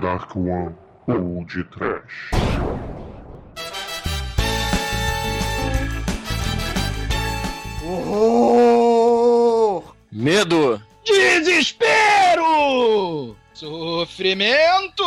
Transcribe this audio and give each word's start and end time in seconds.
Dark 0.00 0.34
One 0.34 0.74
ou 1.06 1.44
de 1.44 1.62
Trash. 1.64 2.30
Horror! 7.84 9.94
Medo! 10.10 10.80
Desespero! 11.04 11.76
Sofrimento! 13.52 15.04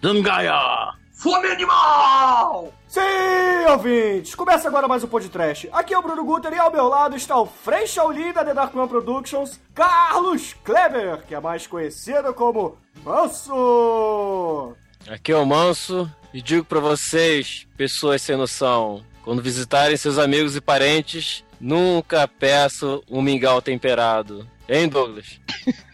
Dangaia! 0.00 0.92
Fome 1.12 1.46
animal! 1.46 2.72
Sim, 2.94 3.68
ouvintes! 3.72 4.36
Começa 4.36 4.68
agora 4.68 4.86
mais 4.86 5.02
um 5.02 5.08
podcast. 5.08 5.68
Aqui 5.72 5.92
é 5.92 5.98
o 5.98 6.02
Bruno 6.02 6.24
Guter 6.24 6.52
e 6.52 6.58
ao 6.60 6.70
meu 6.70 6.86
lado 6.86 7.16
está 7.16 7.36
o 7.36 7.44
Frei 7.44 7.88
Shaolin 7.88 8.32
da 8.32 8.44
The 8.44 8.54
Dark 8.54 8.72
One 8.72 8.88
Productions, 8.88 9.58
Carlos 9.74 10.54
Kleber, 10.62 11.24
que 11.26 11.34
é 11.34 11.40
mais 11.40 11.66
conhecido 11.66 12.32
como 12.32 12.78
Manso! 13.02 14.76
Aqui 15.08 15.32
é 15.32 15.36
o 15.36 15.44
Manso 15.44 16.08
e 16.32 16.40
digo 16.40 16.64
pra 16.64 16.78
vocês, 16.78 17.66
pessoas 17.76 18.22
sem 18.22 18.36
noção, 18.36 19.02
quando 19.24 19.42
visitarem 19.42 19.96
seus 19.96 20.16
amigos 20.16 20.54
e 20.54 20.60
parentes, 20.60 21.44
nunca 21.60 22.28
peçam 22.28 23.02
um 23.10 23.20
mingau 23.20 23.60
temperado. 23.60 24.48
Hein, 24.68 24.88
Douglas? 24.88 25.40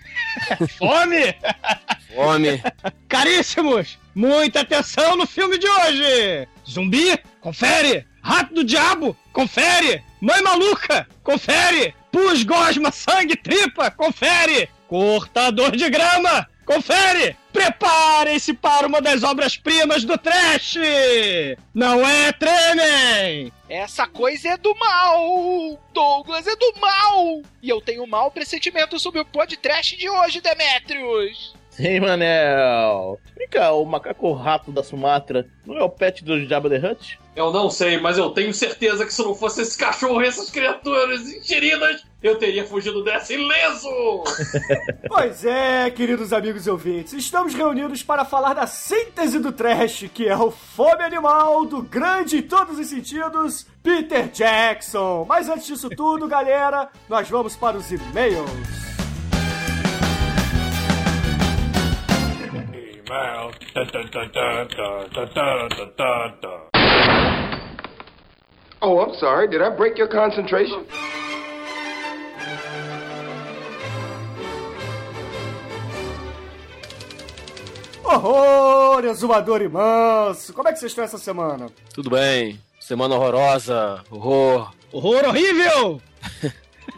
Fome! 0.77 1.35
Fome. 2.15 2.63
Caríssimos! 3.09 3.99
Muita 4.15 4.61
atenção 4.61 5.17
no 5.17 5.27
filme 5.27 5.57
de 5.59 5.69
hoje! 5.69 6.49
Zumbi? 6.69 7.19
Confere! 7.41 8.07
Rato 8.23 8.55
do 8.55 8.65
Diabo? 8.65 9.17
Confere! 9.33 10.03
Mãe 10.21 10.43
Maluca? 10.43 11.07
Confere! 11.23 11.95
Pus, 12.11 12.43
gosma, 12.43 12.91
sangue, 12.91 13.37
tripa? 13.37 13.91
Confere! 13.91 14.69
Cortador 14.89 15.77
de 15.77 15.89
grama? 15.89 16.49
Confere! 16.67 17.37
Preparem-se 17.53 18.55
para 18.55 18.87
uma 18.87 19.01
das 19.01 19.23
obras-primas 19.23 20.05
do 20.05 20.17
trash! 20.19 20.77
Não 21.75 22.07
é 22.07 22.33
tremem! 22.33 23.53
Essa 23.69 24.07
coisa 24.07 24.51
é 24.51 24.57
do 24.57 24.75
mal! 24.77 25.81
Douglas 25.93 26.47
é 26.47 26.55
do 26.55 26.75
mal! 26.81 27.43
E 27.63 27.69
eu 27.69 27.81
tenho 27.81 28.05
um 28.05 28.07
mau 28.07 28.31
pressentimento 28.31 28.99
sobre 28.99 29.21
o 29.21 29.25
podcast 29.25 29.97
de 29.97 30.09
hoje, 30.09 30.41
Demetrius! 30.41 31.55
Sim, 31.71 32.01
Manel. 32.01 33.19
Cá, 33.51 33.73
o 33.73 33.85
macaco 33.85 34.33
rato 34.33 34.71
da 34.71 34.83
Sumatra 34.83 35.45
não 35.67 35.77
é 35.77 35.83
o 35.83 35.91
pet 35.91 36.25
do 36.25 36.47
Jabba 36.47 36.69
the 36.69 36.77
Hutt? 36.77 37.19
Eu 37.35 37.53
não 37.53 37.69
sei, 37.69 37.99
mas 37.99 38.17
eu 38.17 38.31
tenho 38.31 38.55
certeza 38.55 39.05
que 39.05 39.13
se 39.13 39.23
não 39.23 39.35
fosse 39.35 39.63
esse 39.63 39.77
cachorro 39.77 40.23
e 40.23 40.27
essas 40.27 40.51
criaturas 40.51 41.29
enxeridas, 41.29 42.05
eu 42.23 42.37
teria 42.37 42.65
fugido 42.65 43.03
dessa 43.03 43.33
ileso! 43.35 43.89
Pois 45.09 45.45
é, 45.45 45.91
queridos 45.91 46.33
amigos 46.33 46.67
e 46.67 46.71
ouvintes, 46.71 47.13
estamos 47.13 47.53
reunidos 47.53 48.03
para 48.03 48.25
falar 48.25 48.55
da 48.55 48.67
síntese 48.67 49.41
do 49.41 49.51
trash, 49.51 50.09
que 50.15 50.29
é 50.29 50.37
o 50.37 50.53
fome 50.53 51.03
animal 51.03 51.67
do 51.67 51.83
grande 51.83 52.39
em 52.39 52.43
todos 52.43 52.79
os 52.79 52.87
sentidos, 52.87 53.67
Peter 53.83 54.29
Jackson. 54.29 55.25
Mas 55.29 55.49
antes 55.49 55.67
disso 55.67 55.91
tudo, 55.91 56.29
galera, 56.29 56.89
nós 57.09 57.29
vamos 57.29 57.57
para 57.57 57.77
os 57.77 57.91
e-mails. 57.91 58.90
Oh, 68.81 69.01
I'm 69.01 69.15
sorry. 69.19 69.49
Did 69.49 69.63
I 69.63 69.71
break 69.71 69.99
your 69.99 70.07
concentration? 70.07 70.87
Horror, 78.05 79.05
exumador 79.05 79.61
e 79.61 79.69
manso. 79.69 80.53
Como 80.55 80.69
é 80.69 80.73
que 80.73 80.79
vocês 80.79 80.93
estão 80.93 81.03
essa 81.05 81.19
semana? 81.19 81.69
Tudo 81.93 82.11
bem. 82.11 82.61
Semana 82.79 83.17
horrorosa. 83.17 84.05
Horror. 84.09 84.73
Horror 84.93 85.25
horrível! 85.27 86.01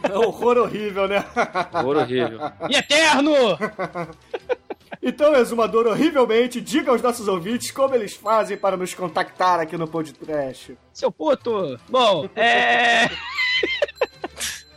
É 0.03 0.13
horror 0.17 0.57
horrível, 0.57 1.07
né? 1.07 1.25
Horror 1.73 1.97
horrível. 1.97 2.39
E 2.69 2.75
eterno! 2.75 3.31
Então, 5.05 5.35
exumador, 5.35 5.85
horrivelmente, 5.85 6.61
diga 6.61 6.91
aos 6.91 7.01
nossos 7.01 7.27
ouvintes 7.27 7.71
como 7.71 7.93
eles 7.93 8.15
fazem 8.15 8.55
para 8.55 8.77
nos 8.77 8.93
contactar 8.93 9.59
aqui 9.59 9.75
no 9.75 9.85
podcast. 9.85 10.77
Seu 10.93 11.11
puto! 11.11 11.77
Bom, 11.89 12.29
é. 12.37 13.09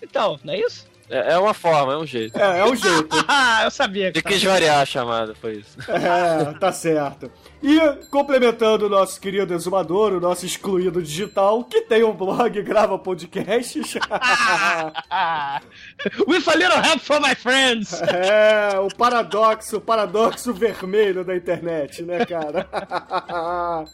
Então, 0.02 0.38
não 0.44 0.52
é 0.52 0.58
isso? 0.60 0.86
É, 1.08 1.34
é 1.34 1.38
uma 1.38 1.54
forma, 1.54 1.92
é 1.92 1.96
um 1.96 2.06
jeito. 2.06 2.38
É, 2.38 2.60
é 2.60 2.64
o 2.64 2.74
jeito. 2.74 3.14
Ah, 3.26 3.64
eu 3.64 3.70
sabia 3.70 4.12
que 4.12 4.20
De 4.20 4.22
quis 4.22 4.42
variar 4.42 4.80
a 4.80 4.86
chamada, 4.86 5.34
foi 5.34 5.56
isso. 5.56 5.76
É, 5.88 6.52
tá 6.58 6.72
certo. 6.72 7.30
E 7.62 7.78
complementando 8.10 8.86
o 8.86 8.88
nosso 8.88 9.20
querido 9.20 9.54
exumador, 9.54 10.12
o 10.12 10.20
nosso 10.20 10.44
excluído 10.44 11.02
digital, 11.02 11.64
que 11.64 11.82
tem 11.82 12.04
um 12.04 12.12
blog 12.12 12.58
e 12.58 12.62
grava 12.62 12.98
podcasts. 12.98 13.94
With 16.26 16.48
a 16.48 16.56
little 16.56 16.80
help 16.82 17.00
from 17.00 17.20
my 17.20 17.34
friends! 17.34 18.02
É, 18.14 18.78
o 18.78 18.88
paradoxo, 18.88 19.78
o 19.78 19.80
paradoxo 19.80 20.52
vermelho 20.52 21.24
da 21.24 21.36
internet, 21.36 22.02
né, 22.02 22.24
cara? 22.24 22.68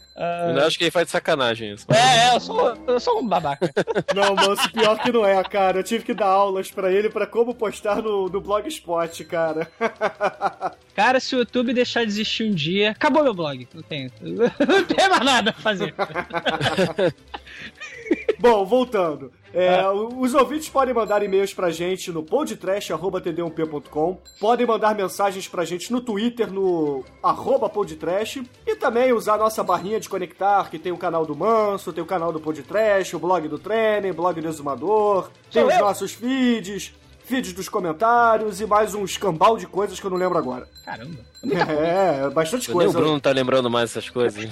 Eu 0.47 0.53
não 0.53 0.67
acho 0.67 0.77
que 0.77 0.83
ele 0.83 0.91
faz 0.91 1.07
de 1.07 1.11
sacanagem 1.11 1.73
isso. 1.73 1.87
É, 1.91 2.27
é, 2.29 2.35
eu 2.35 2.39
sou, 2.39 2.77
eu 2.85 2.99
sou 2.99 3.19
um 3.19 3.27
babaca. 3.27 3.71
Não, 4.13 4.35
moço, 4.35 4.71
pior 4.71 4.99
que 5.01 5.11
não 5.11 5.25
é, 5.25 5.41
cara. 5.43 5.79
Eu 5.79 5.83
tive 5.83 6.03
que 6.03 6.13
dar 6.13 6.27
aulas 6.27 6.69
pra 6.69 6.91
ele 6.91 7.09
pra 7.09 7.25
como 7.25 7.55
postar 7.55 8.03
no, 8.03 8.29
no 8.29 8.41
Blogspot, 8.41 9.23
cara. 9.23 9.67
Cara, 10.93 11.19
se 11.19 11.35
o 11.35 11.39
YouTube 11.39 11.73
deixar 11.73 12.03
de 12.03 12.11
existir 12.11 12.43
um 12.43 12.53
dia, 12.53 12.91
acabou 12.91 13.23
meu 13.23 13.33
blog. 13.33 13.67
Não 13.73 13.81
tenho. 13.81 14.11
Não 14.21 14.83
tem 14.83 15.09
mais 15.09 15.25
nada 15.25 15.49
a 15.51 15.53
fazer. 15.53 15.95
Bom, 18.37 18.65
voltando. 18.65 19.31
É, 19.53 19.81
Os 19.89 20.33
ouvintes 20.33 20.69
podem 20.69 20.93
mandar 20.93 21.21
e-mails 21.23 21.53
pra 21.53 21.69
gente 21.71 22.11
no 22.11 22.23
podtrash.td1p.com, 22.23 24.17
podem 24.39 24.65
mandar 24.65 24.95
mensagens 24.95 25.47
pra 25.47 25.65
gente 25.65 25.91
no 25.91 25.99
Twitter, 26.01 26.51
no 26.51 27.03
arroba 27.21 27.67
podtrash, 27.69 28.41
e 28.65 28.75
também 28.75 29.11
usar 29.13 29.33
a 29.35 29.37
nossa 29.37 29.63
barrinha 29.63 29.99
de 29.99 30.07
conectar, 30.09 30.69
que 30.69 30.79
tem 30.79 30.91
o 30.91 30.97
canal 30.97 31.25
do 31.25 31.35
Manso, 31.35 31.91
tem 31.93 32.03
o 32.03 32.07
canal 32.07 32.31
do 32.31 32.39
Podtrash, 32.39 33.13
o 33.13 33.19
blog 33.19 33.47
do 33.47 33.59
Trenem, 33.59 34.13
blog 34.13 34.39
do 34.39 34.47
Exumador, 34.47 35.29
tem 35.51 35.63
os 35.65 35.77
nossos 35.77 36.13
feeds, 36.13 36.93
feeds 37.25 37.53
dos 37.53 37.67
comentários 37.69 38.61
e 38.61 38.65
mais 38.65 38.93
um 38.95 39.03
escambau 39.03 39.57
de 39.57 39.67
coisas 39.67 39.99
que 39.99 40.05
eu 40.05 40.11
não 40.11 40.17
lembro 40.17 40.37
agora. 40.37 40.67
Caramba. 40.85 41.17
É, 41.43 42.29
bastante 42.29 42.67
Nem 42.67 42.77
o 42.77 42.79
coisa. 42.83 42.99
Bruno 42.99 43.19
tá 43.19 43.31
lembrando 43.31 43.67
mais 43.67 43.89
essas 43.89 44.07
coisas. 44.07 44.45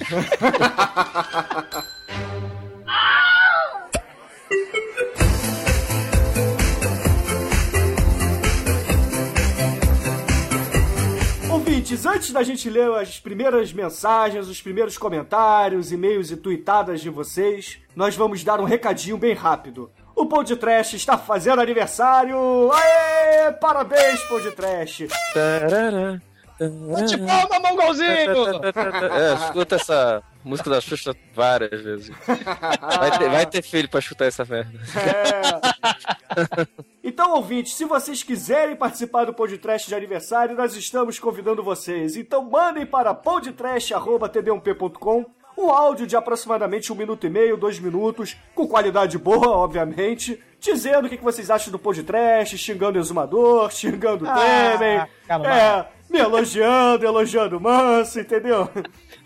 Ouvintes, 11.80 12.04
antes 12.04 12.30
da 12.30 12.42
gente 12.42 12.68
ler 12.68 12.92
as 12.92 13.18
primeiras 13.18 13.72
mensagens, 13.72 14.48
os 14.48 14.60
primeiros 14.60 14.98
comentários, 14.98 15.90
e-mails 15.90 16.30
e 16.30 16.36
tweetadas 16.36 17.00
de 17.00 17.08
vocês, 17.08 17.78
nós 17.96 18.14
vamos 18.14 18.44
dar 18.44 18.60
um 18.60 18.64
recadinho 18.64 19.16
bem 19.16 19.32
rápido. 19.32 19.90
O 20.14 20.26
Podcast 20.26 20.94
está 20.94 21.16
fazendo 21.16 21.62
aniversário! 21.62 22.70
Aê! 22.70 23.50
Parabéns, 23.52 24.20
Podcast! 24.24 25.08
Tarará, 25.32 26.20
Bate 26.68 27.16
palma, 27.18 27.60
mongolzinho! 27.70 28.10
É, 28.10 29.34
escuta 29.46 29.76
essa 29.76 30.22
música 30.44 30.68
da 30.70 30.80
Xuxa 30.80 31.14
várias 31.34 31.80
vezes. 31.82 32.10
Vai 32.26 33.18
ter, 33.18 33.28
vai 33.30 33.46
ter 33.46 33.62
filho 33.62 33.88
pra 33.88 34.00
escutar 34.00 34.26
essa 34.26 34.44
merda. 34.44 34.70
É. 34.96 36.66
Então, 37.02 37.32
ouvintes, 37.34 37.74
se 37.74 37.84
vocês 37.84 38.22
quiserem 38.22 38.76
participar 38.76 39.24
do 39.24 39.32
podcast 39.34 39.88
de 39.88 39.94
aniversário, 39.94 40.54
nós 40.54 40.74
estamos 40.76 41.18
convidando 41.18 41.62
vocês. 41.62 42.16
Então, 42.16 42.42
mandem 42.42 42.84
para 42.86 43.14
podcast.td1p.com 43.14 45.24
um 45.58 45.70
áudio 45.70 46.06
de 46.06 46.16
aproximadamente 46.16 46.90
um 46.92 46.96
minuto 46.96 47.26
e 47.26 47.30
meio, 47.30 47.56
dois 47.56 47.78
minutos, 47.78 48.36
com 48.54 48.66
qualidade 48.66 49.18
boa, 49.18 49.48
obviamente, 49.50 50.40
dizendo 50.58 51.06
o 51.06 51.10
que 51.10 51.16
vocês 51.18 51.50
acham 51.50 51.70
do 51.70 51.78
podcast, 51.78 52.56
xingando 52.56 52.98
o 52.98 53.02
exumador, 53.02 53.70
xingando 53.70 54.24
o 54.24 54.28
Ah, 54.30 54.36
Temen, 54.78 55.02
calma. 55.26 55.46
é, 55.52 55.86
me 56.10 56.18
elogiando, 56.18 57.06
elogiando 57.06 57.56
o 57.56 57.60
Manso, 57.60 58.20
entendeu? 58.20 58.68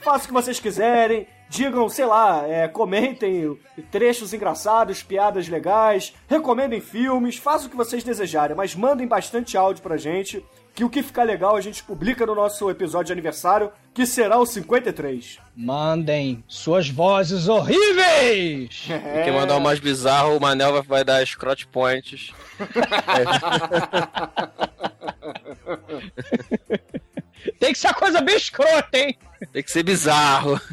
Façam 0.00 0.24
o 0.24 0.26
que 0.28 0.32
vocês 0.34 0.60
quiserem. 0.60 1.26
Digam, 1.48 1.88
sei 1.88 2.04
lá, 2.04 2.46
é, 2.46 2.66
comentem 2.66 3.58
trechos 3.90 4.34
engraçados, 4.34 5.02
piadas 5.02 5.48
legais, 5.48 6.14
recomendem 6.28 6.80
filmes, 6.80 7.36
façam 7.36 7.68
o 7.68 7.70
que 7.70 7.76
vocês 7.76 8.02
desejarem, 8.02 8.56
mas 8.56 8.74
mandem 8.74 9.06
bastante 9.06 9.56
áudio 9.56 9.82
pra 9.82 9.96
gente. 9.96 10.44
Que 10.74 10.82
o 10.82 10.90
que 10.90 11.02
ficar 11.02 11.22
legal 11.22 11.56
a 11.56 11.60
gente 11.60 11.84
publica 11.84 12.26
no 12.26 12.34
nosso 12.34 12.68
episódio 12.68 13.06
de 13.06 13.12
aniversário, 13.12 13.70
que 13.94 14.04
será 14.04 14.36
o 14.38 14.46
53. 14.46 15.38
Mandem 15.54 16.42
suas 16.48 16.88
vozes 16.88 17.46
horríveis! 17.46 18.88
É. 18.90 19.22
Quem 19.22 19.32
mandar 19.32 19.56
o 19.56 19.60
mais 19.60 19.78
bizarro, 19.78 20.36
o 20.36 20.40
Manel 20.40 20.72
vai, 20.72 20.82
vai 20.82 21.04
dar 21.04 21.24
scrot 21.24 21.68
points. 21.68 22.32
Tem 27.60 27.72
que 27.72 27.78
ser 27.78 27.86
uma 27.88 27.94
coisa 27.94 28.20
bem 28.20 28.36
escrota, 28.36 28.98
hein? 28.98 29.16
Tem 29.52 29.62
que 29.62 29.70
ser 29.70 29.84
bizarro. 29.84 30.60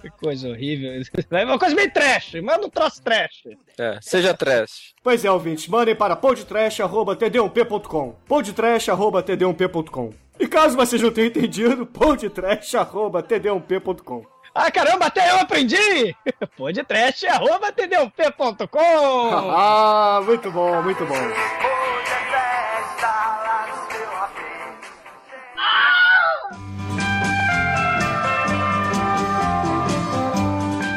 Que 0.00 0.08
coisa 0.10 0.48
horrível. 0.48 0.90
É 1.30 1.44
uma 1.44 1.58
coisa 1.58 1.74
bem 1.76 1.88
trash. 1.90 2.34
Manda 2.42 2.66
um 2.66 2.70
troço 2.70 3.02
trash. 3.02 3.42
É, 3.78 3.98
seja 4.00 4.32
trash. 4.34 4.94
Pois 5.02 5.22
é, 5.24 5.30
ouvintes, 5.30 5.68
mandem 5.68 5.94
para 5.94 6.16
podtrash.td1p.com 6.16 8.14
podtrash.td1p.com 8.26 10.10
E 10.38 10.48
caso 10.48 10.74
vocês 10.76 11.00
não 11.02 11.10
tenham 11.10 11.28
entendido, 11.28 11.84
podtrash.td1p.com 11.86 14.24
Ah, 14.54 14.70
caramba, 14.70 15.06
até 15.06 15.30
eu 15.30 15.36
aprendi! 15.36 16.14
Podcast 16.56 17.26
arroba 17.26 17.70
td1p.com 17.72 18.70
Ah, 19.54 20.22
muito 20.24 20.50
bom, 20.50 20.82
muito 20.82 21.04
bom. 21.04 21.14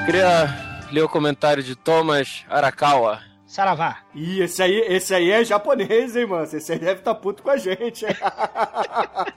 Queria 0.05 0.85
ler 0.91 1.01
o 1.03 1.09
comentário 1.09 1.63
de 1.63 1.75
Thomas 1.75 2.43
Arakawa. 2.49 3.21
Saravá. 3.47 3.99
Ih, 4.15 4.41
esse 4.41 4.61
aí, 4.61 4.79
esse 4.87 5.13
aí 5.13 5.29
é 5.31 5.43
japonês, 5.45 6.15
hein, 6.15 6.25
mano? 6.25 6.43
Esse 6.51 6.71
aí 6.73 6.79
deve 6.79 6.99
estar 6.99 7.15
puto 7.15 7.43
com 7.43 7.49
a 7.49 7.57
gente, 7.57 8.05
hein? 8.05 8.15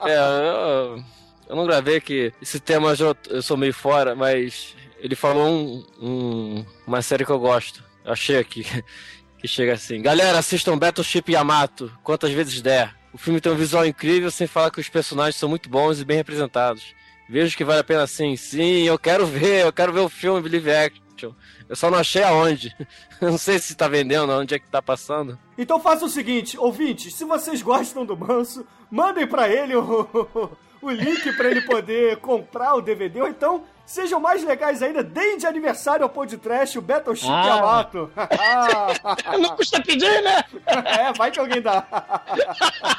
É, 0.05 0.17
eu, 0.17 1.03
eu 1.49 1.55
não 1.55 1.65
gravei 1.65 2.01
que 2.01 2.33
esse 2.41 2.59
tema 2.59 2.89
eu, 2.89 2.95
já- 2.95 3.15
eu 3.29 3.41
sou 3.41 3.55
meio 3.55 3.73
fora, 3.73 4.15
mas 4.15 4.75
ele 4.99 5.15
falou 5.15 5.47
um- 5.47 5.85
um- 6.01 6.65
uma 6.85 7.01
série 7.01 7.25
que 7.25 7.31
eu 7.31 7.39
gosto. 7.39 7.83
Eu 8.03 8.11
achei 8.13 8.37
aqui 8.37 8.63
que 9.39 9.47
chega 9.47 9.73
assim. 9.73 10.01
Galera, 10.01 10.39
assistam 10.39 10.77
Battleship 10.77 11.23
Yamato, 11.31 11.91
quantas 12.03 12.31
vezes 12.31 12.61
der. 12.61 12.93
O 13.13 13.17
filme 13.17 13.39
tem 13.39 13.51
um 13.51 13.55
visual 13.55 13.85
incrível, 13.85 14.29
sem 14.31 14.47
falar 14.47 14.71
que 14.71 14.79
os 14.81 14.89
personagens 14.89 15.35
são 15.35 15.47
muito 15.47 15.69
bons 15.69 15.99
e 16.01 16.05
bem 16.05 16.17
representados. 16.17 16.95
Vejo 17.29 17.57
que 17.57 17.63
vale 17.65 17.79
a 17.81 17.83
pena 17.83 18.07
sim. 18.07 18.35
Sim, 18.35 18.83
eu 18.83 18.97
quero 18.97 19.25
ver, 19.25 19.65
eu 19.65 19.73
quero 19.73 19.91
ver 19.93 19.99
o 20.01 20.09
filme 20.09 20.41
Believe 20.41 20.71
Action. 20.71 21.31
Eu 21.67 21.75
só 21.75 21.89
não 21.91 21.97
achei 21.97 22.23
aonde. 22.23 22.73
Não 23.19 23.35
sei 23.35 23.57
se 23.57 23.75
tá 23.75 23.87
vendendo, 23.87 24.31
onde 24.31 24.53
é 24.53 24.59
que 24.59 24.67
tá 24.69 24.79
passando. 24.79 25.39
Então 25.57 25.79
faça 25.79 26.05
o 26.05 26.09
seguinte, 26.09 26.55
ouvintes, 26.55 27.15
se 27.15 27.25
vocês 27.25 27.63
gostam 27.63 28.05
do 28.05 28.15
Manso, 28.15 28.63
mandem 28.91 29.25
pra 29.25 29.49
ele 29.49 29.75
o, 29.75 30.07
o 30.79 30.89
link 30.91 31.33
pra 31.35 31.49
ele 31.49 31.61
poder 31.61 32.17
comprar 32.17 32.75
o 32.75 32.81
DVD, 32.81 33.21
ou 33.21 33.27
então 33.27 33.63
sejam 33.87 34.19
mais 34.19 34.43
legais 34.43 34.83
ainda, 34.83 35.01
deem 35.03 35.39
de 35.39 35.47
aniversário 35.47 36.03
ao 36.03 36.09
podcast 36.11 36.77
o 36.77 36.81
Battleship 36.83 37.27
Ah. 37.27 37.47
Yamato. 37.47 38.11
Não 39.41 39.55
custa 39.55 39.81
pedir, 39.81 40.21
né? 40.21 40.43
é, 40.67 41.11
vai 41.13 41.31
que 41.31 41.39
alguém 41.39 41.59
dá. 41.59 41.83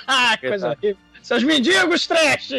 Ah, 0.04 0.36
coisa 0.38 0.70
horrível. 0.70 0.96
Seus 1.28 1.44
mendigos 1.44 2.06
trash! 2.06 2.52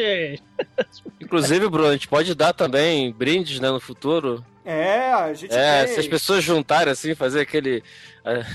Inclusive, 1.19 1.67
Bruno, 1.67 1.89
a 1.89 1.93
gente 1.93 2.07
pode 2.07 2.35
dar 2.35 2.53
também 2.53 3.11
brindes, 3.11 3.59
né, 3.59 3.67
no 3.71 3.79
futuro. 3.79 4.45
É, 4.63 5.11
a 5.11 5.33
gente 5.33 5.51
É, 5.51 5.85
tem... 5.85 5.93
se 5.95 5.99
as 6.01 6.07
pessoas 6.07 6.43
juntarem 6.43 6.93
assim, 6.93 7.15
fazer 7.15 7.41
aquele. 7.41 7.83
é, 8.23 8.45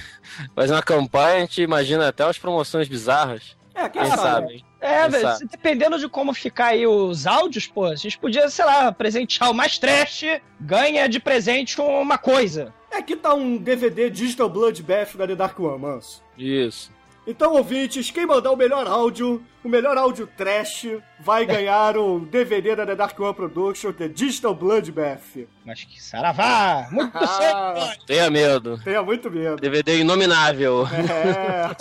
fazer 0.55 0.73
uma 0.73 0.85
campanha, 0.85 1.39
a 1.39 1.41
gente 1.41 1.61
imagina 1.63 2.07
até 2.07 2.25
umas 2.25 2.39
promoções 2.39 2.87
bizarras. 2.87 3.57
É, 3.75 3.89
quem, 3.89 4.03
Quem 4.03 4.11
sabe? 4.13 4.23
sabe? 4.23 4.65
É, 4.81 5.01
Quem 5.03 5.11
velho, 5.11 5.23
sabe? 5.25 5.47
dependendo 5.51 5.99
de 5.99 6.09
como 6.09 6.33
ficar 6.33 6.67
aí 6.67 6.87
os 6.87 7.27
áudios, 7.27 7.67
pô, 7.67 7.87
a 7.87 7.97
gente 7.97 8.17
podia, 8.17 8.49
sei 8.49 8.65
lá, 8.65 8.93
presentear 8.93 9.51
o 9.51 9.55
mais 9.55 9.79
trash, 9.79 10.23
ganha 10.61 11.09
de 11.09 11.19
presente 11.19 11.81
uma 11.81 12.19
coisa. 12.19 12.73
É, 12.89 12.99
aqui 12.99 13.17
tá 13.17 13.35
um 13.35 13.57
DVD 13.57 14.09
Digital 14.11 14.49
Bloodbath 14.49 15.17
da 15.17 15.27
The 15.27 15.35
Dark 15.35 15.59
One, 15.59 15.81
Manso. 15.81 16.23
Isso. 16.39 16.94
Então, 17.27 17.55
ouvintes, 17.55 18.11
quem 18.11 18.27
mandar 18.27 18.51
o 18.51 18.57
melhor 18.57 18.87
áudio, 18.87 19.43
o 19.65 19.69
melhor 19.69 19.97
áudio 19.97 20.27
trash, 20.37 20.87
vai 21.19 21.47
ganhar 21.47 21.97
um 21.97 22.19
DVD 22.23 22.77
da 22.77 22.85
The 22.85 22.95
Dark 22.95 23.19
One 23.19 23.33
Production, 23.33 23.93
The 23.93 24.09
Digital 24.09 24.55
Bloodbath. 24.55 25.47
Mas 25.65 25.85
que 25.85 26.03
saravá! 26.03 26.87
Muito 26.91 27.17
Ah. 27.17 27.75
certo! 27.87 28.05
Tenha 28.07 28.31
medo. 28.31 28.79
Tenha 28.85 29.03
muito 29.03 29.31
medo. 29.31 29.57
DVD 29.57 30.01
inominável. 30.01 30.87
É. 30.87 31.75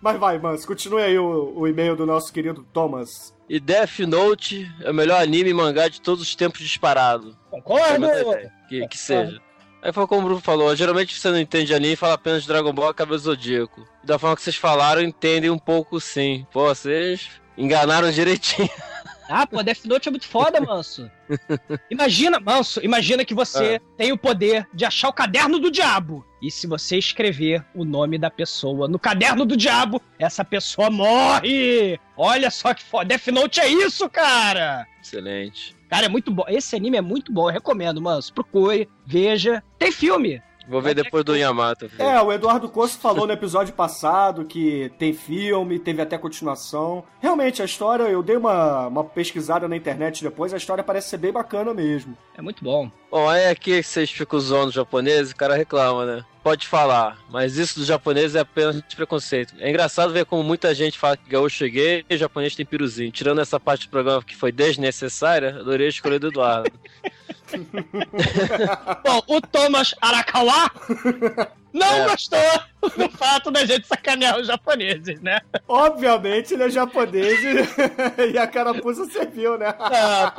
Mas 0.00 0.18
vai, 0.18 0.38
Manso, 0.38 0.66
continue 0.66 1.02
aí 1.02 1.18
o, 1.18 1.52
o 1.56 1.66
e-mail 1.66 1.94
do 1.96 2.06
nosso 2.06 2.32
querido 2.32 2.64
Thomas. 2.72 3.34
E 3.48 3.58
Death 3.58 4.00
Note 4.00 4.70
é 4.82 4.90
o 4.90 4.94
melhor 4.94 5.20
anime 5.22 5.50
e 5.50 5.54
mangá 5.54 5.88
de 5.88 6.00
todos 6.00 6.22
os 6.22 6.34
tempos 6.34 6.60
disparado. 6.60 7.36
Concordo! 7.50 8.06
Que, 8.68 8.86
que 8.86 8.98
seja. 8.98 9.40
Aí 9.80 9.92
foi 9.92 10.06
como 10.06 10.22
o 10.22 10.24
Bruno 10.24 10.40
falou, 10.40 10.74
geralmente 10.74 11.18
você 11.18 11.30
não 11.30 11.38
entende 11.38 11.72
anime 11.72 11.92
e 11.92 11.96
fala 11.96 12.14
apenas 12.14 12.42
de 12.42 12.48
Dragon 12.48 12.72
Ball 12.72 12.90
e 12.90 12.94
Cabelo 12.94 13.18
Zodíaco. 13.18 13.86
Da 14.02 14.18
forma 14.18 14.34
que 14.34 14.42
vocês 14.42 14.56
falaram, 14.56 15.02
entendem 15.02 15.50
um 15.50 15.58
pouco 15.58 16.00
sim. 16.00 16.46
Pô, 16.52 16.66
vocês 16.66 17.28
enganaram 17.56 18.10
direitinho. 18.10 18.68
Ah, 19.30 19.46
pô, 19.46 19.62
Death 19.62 19.84
Note 19.84 20.08
é 20.08 20.10
muito 20.10 20.26
foda, 20.26 20.58
manso. 20.58 21.10
Imagina, 21.90 22.40
manso, 22.40 22.82
imagina 22.82 23.26
que 23.26 23.34
você 23.34 23.78
tem 23.94 24.10
o 24.10 24.16
poder 24.16 24.66
de 24.72 24.86
achar 24.86 25.10
o 25.10 25.12
caderno 25.12 25.58
do 25.58 25.70
diabo. 25.70 26.24
E 26.40 26.50
se 26.50 26.66
você 26.66 26.96
escrever 26.96 27.62
o 27.74 27.84
nome 27.84 28.16
da 28.16 28.30
pessoa 28.30 28.88
no 28.88 28.98
caderno 28.98 29.44
do 29.44 29.54
diabo, 29.54 30.00
essa 30.18 30.42
pessoa 30.42 30.88
morre! 30.88 32.00
Olha 32.16 32.50
só 32.50 32.72
que 32.72 32.82
foda. 32.82 33.04
Death 33.04 33.26
Note 33.26 33.60
é 33.60 33.68
isso, 33.68 34.08
cara! 34.08 34.86
Excelente. 34.98 35.76
Cara, 35.88 36.06
é 36.06 36.08
muito 36.08 36.30
bom. 36.30 36.44
Esse 36.48 36.76
anime 36.76 36.96
é 36.96 37.00
muito 37.00 37.32
bom, 37.32 37.48
eu 37.48 37.52
recomendo, 37.52 38.00
manso. 38.00 38.32
Procure, 38.32 38.88
veja. 39.06 39.62
Tem 39.78 39.90
filme. 39.90 40.42
Vou 40.68 40.82
ver 40.82 40.94
depois 40.94 41.24
do 41.24 41.34
Yamato. 41.34 41.88
filho. 41.88 42.02
É, 42.02 42.20
o 42.20 42.32
Eduardo 42.32 42.68
Costa 42.68 42.98
falou 43.00 43.26
no 43.26 43.32
episódio 43.32 43.72
passado 43.72 44.44
que 44.44 44.92
tem 44.98 45.12
filme, 45.12 45.78
teve 45.78 46.02
até 46.02 46.18
continuação. 46.18 47.04
Realmente, 47.20 47.62
a 47.62 47.64
história, 47.64 48.04
eu 48.04 48.22
dei 48.22 48.36
uma, 48.36 48.86
uma 48.88 49.04
pesquisada 49.04 49.66
na 49.66 49.76
internet 49.76 50.22
depois, 50.22 50.52
a 50.52 50.56
história 50.56 50.84
parece 50.84 51.08
ser 51.08 51.16
bem 51.16 51.32
bacana 51.32 51.72
mesmo. 51.72 52.16
É 52.36 52.42
muito 52.42 52.62
bom. 52.62 52.90
Bom, 53.10 53.28
aí 53.28 53.46
aqui 53.46 53.82
vocês 53.82 54.10
ficam 54.10 54.38
zoando 54.38 54.68
os 54.68 54.74
japoneses, 54.74 55.32
o 55.32 55.36
cara 55.36 55.56
reclama, 55.56 56.04
né? 56.04 56.24
Pode 56.42 56.66
falar, 56.66 57.18
mas 57.30 57.56
isso 57.56 57.78
dos 57.78 57.88
japoneses 57.88 58.36
é 58.36 58.40
apenas 58.40 58.80
preconceito. 58.94 59.54
É 59.58 59.68
engraçado 59.68 60.12
ver 60.12 60.24
como 60.24 60.42
muita 60.42 60.74
gente 60.74 60.98
fala 60.98 61.16
que 61.16 61.28
gaúcho 61.28 61.56
cheguei 61.56 62.04
e 62.08 62.16
japonês 62.16 62.54
tem 62.54 62.64
piruzinho. 62.64 63.10
Tirando 63.10 63.40
essa 63.40 63.58
parte 63.58 63.86
do 63.86 63.90
programa 63.90 64.22
que 64.22 64.36
foi 64.36 64.52
desnecessária, 64.52 65.56
adorei 65.60 65.86
a 65.86 65.90
escolha 65.90 66.18
do 66.18 66.28
Eduardo. 66.28 66.70
Bom, 69.04 69.22
o 69.28 69.40
Thomas 69.40 69.94
Arakawa 70.00 70.70
não 71.72 71.86
É. 71.86 72.08
gostou 72.10 72.38
do 72.80 73.10
fato 73.10 73.50
da 73.50 73.64
gente 73.64 73.86
sacanear 73.86 74.38
os 74.38 74.46
japoneses, 74.46 75.20
né? 75.20 75.40
Obviamente, 75.66 76.54
ele 76.54 76.64
é 76.64 76.70
japonês 76.70 77.38
e, 77.42 78.32
e 78.34 78.38
a 78.38 78.46
carapuça 78.46 79.04
serviu, 79.06 79.58
né? 79.58 79.74
Ah, 79.78 80.32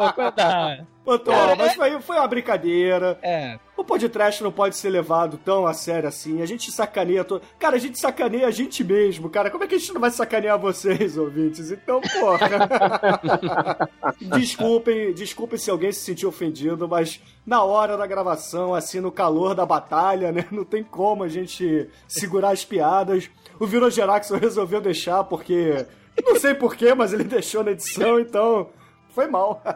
Tom, 1.18 1.56
mas 1.58 1.74
foi, 1.74 2.00
foi 2.02 2.18
uma 2.18 2.28
brincadeira. 2.28 3.18
É. 3.24 3.58
O 3.76 3.84
podcast 3.84 4.44
não 4.44 4.52
pode 4.52 4.76
ser 4.76 4.90
levado 4.90 5.38
tão 5.38 5.66
a 5.66 5.74
sério 5.74 6.10
assim. 6.10 6.42
A 6.42 6.46
gente 6.46 6.70
sacaneia 6.72 7.24
todo. 7.24 7.42
Cara, 7.58 7.78
a 7.78 7.80
gente 7.80 7.98
sacaneia 7.98 8.46
a 8.46 8.52
gente 8.52 8.84
mesmo, 8.84 9.30
cara. 9.30 9.50
Como 9.50 9.64
é 9.64 9.68
que 9.68 9.76
a 9.76 9.78
gente 9.78 9.94
não 9.94 10.02
vai 10.02 10.12
sacanear 10.12 10.60
vocês, 10.60 11.18
ouvintes? 11.18 11.72
Então, 11.72 12.02
porra. 12.02 13.90
desculpem, 14.38 15.14
desculpem 15.14 15.58
se 15.58 15.72
alguém 15.72 15.92
se 15.94 16.02
sentiu 16.02 16.30
ofendido, 16.30 16.88
mas 16.90 17.22
na 17.46 17.64
hora 17.64 17.98
da 17.98 18.06
gravação, 18.06 18.76
assim, 18.76 19.00
no 19.00 19.12
calor 19.12 19.56
da 19.56 19.66
batalha, 19.66 20.32
né? 20.32 20.46
Não 20.52 20.66
tem 20.66 20.84
como 20.84 21.24
a 21.24 21.30
gente 21.30 21.90
segurar 22.30 22.52
as 22.52 22.64
piadas. 22.64 23.30
O 23.60 23.66
Viro 23.66 23.90
Geraxon 23.90 24.38
resolveu 24.38 24.80
deixar 24.80 25.24
porque. 25.24 25.86
Não 26.24 26.36
sei 26.40 26.54
porquê, 26.54 26.94
mas 26.94 27.12
ele 27.12 27.24
deixou 27.24 27.64
na 27.64 27.72
edição, 27.72 28.20
então. 28.20 28.70
Foi 29.10 29.28
mal. 29.28 29.62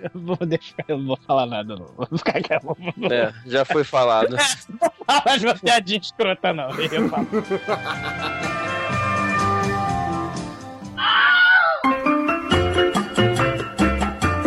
Eu 0.00 0.20
vou 0.20 0.36
deixar, 0.36 0.84
eu 0.86 0.98
não 0.98 1.06
vou 1.06 1.18
falar 1.26 1.46
nada, 1.46 1.76
não. 1.76 1.86
Vou 1.96 2.06
ficar 2.18 2.38
quieto. 2.42 2.76
Não 2.94 3.08
É, 3.10 3.32
já 3.46 3.64
foi 3.64 3.84
falado. 3.84 4.36
falar 5.06 5.22
mais 5.24 5.42
uma 5.42 5.54
piadinha 5.54 5.98
escrota, 5.98 6.52
não. 6.52 6.68
Eu 6.78 7.08
falo. 7.08 7.26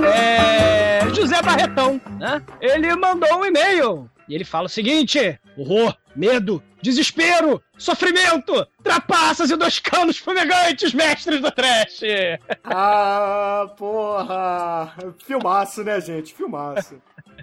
É, 0.05 1.09
José 1.15 1.41
Barretão, 1.41 1.99
né? 2.19 2.39
Ele 2.61 2.95
mandou 2.95 3.39
um 3.39 3.45
e-mail 3.45 4.07
e 4.27 4.35
ele 4.35 4.43
fala 4.43 4.65
o 4.65 4.69
seguinte: 4.69 5.39
horror, 5.57 5.95
medo, 6.15 6.61
desespero, 6.81 7.61
sofrimento, 7.77 8.65
trapaças 8.83 9.49
e 9.49 9.55
dois 9.55 9.79
canos 9.79 10.17
fumegantes, 10.17 10.93
mestres 10.93 11.39
do 11.41 11.51
trash. 11.51 12.01
Ah, 12.63 13.67
porra! 13.77 14.93
Filmaço, 15.25 15.83
né, 15.83 15.99
gente? 16.01 16.33
Filmaço. 16.33 16.95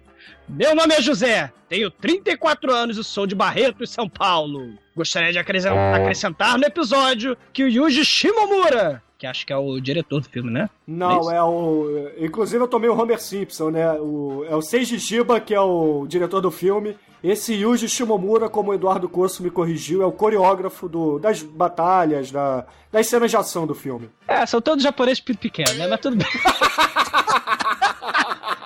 Meu 0.48 0.74
nome 0.74 0.94
é 0.94 1.00
José, 1.00 1.50
tenho 1.68 1.90
34 1.90 2.72
anos 2.72 2.98
e 2.98 3.04
sou 3.04 3.26
de 3.26 3.34
Barreto, 3.34 3.86
São 3.86 4.08
Paulo. 4.08 4.78
Gostaria 4.94 5.32
de 5.32 5.38
acrescen- 5.38 5.72
acrescentar 5.94 6.58
no 6.58 6.64
episódio 6.64 7.36
que 7.52 7.64
o 7.64 7.68
Yuji 7.68 8.04
Shimomura, 8.04 9.02
que 9.24 9.26
acho 9.26 9.46
que 9.46 9.52
é 9.52 9.56
o 9.56 9.80
diretor 9.80 10.20
do 10.20 10.28
filme, 10.28 10.50
né? 10.50 10.68
Não, 10.86 11.30
é 11.30 11.42
o. 11.42 12.10
Inclusive 12.18 12.62
eu 12.62 12.68
tomei 12.68 12.90
o 12.90 12.98
Homer 13.00 13.18
Simpson, 13.20 13.70
né? 13.70 13.92
O, 13.94 14.44
é 14.48 14.54
o 14.54 14.60
Seiji 14.60 15.00
Shiba, 15.00 15.40
que 15.40 15.54
é 15.54 15.60
o 15.60 16.04
diretor 16.06 16.40
do 16.42 16.50
filme. 16.50 16.94
Esse 17.22 17.54
Yuji 17.54 17.88
Shimomura, 17.88 18.50
como 18.50 18.70
o 18.70 18.74
Eduardo 18.74 19.08
Corso 19.08 19.42
me 19.42 19.50
corrigiu, 19.50 20.02
é 20.02 20.06
o 20.06 20.12
coreógrafo 20.12 20.86
do, 20.90 21.18
das 21.18 21.42
batalhas, 21.42 22.30
da, 22.30 22.66
das 22.92 23.06
cenas 23.06 23.30
de 23.30 23.36
ação 23.38 23.66
do 23.66 23.74
filme. 23.74 24.10
É, 24.28 24.44
são 24.44 24.60
todos 24.60 24.84
japoneses 24.84 25.20
pe- 25.20 25.32
pequenos, 25.34 25.74
né? 25.78 25.86
Mas 25.88 26.00
tudo 26.00 26.16
bem. 26.16 26.26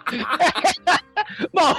Bom, 1.54 1.74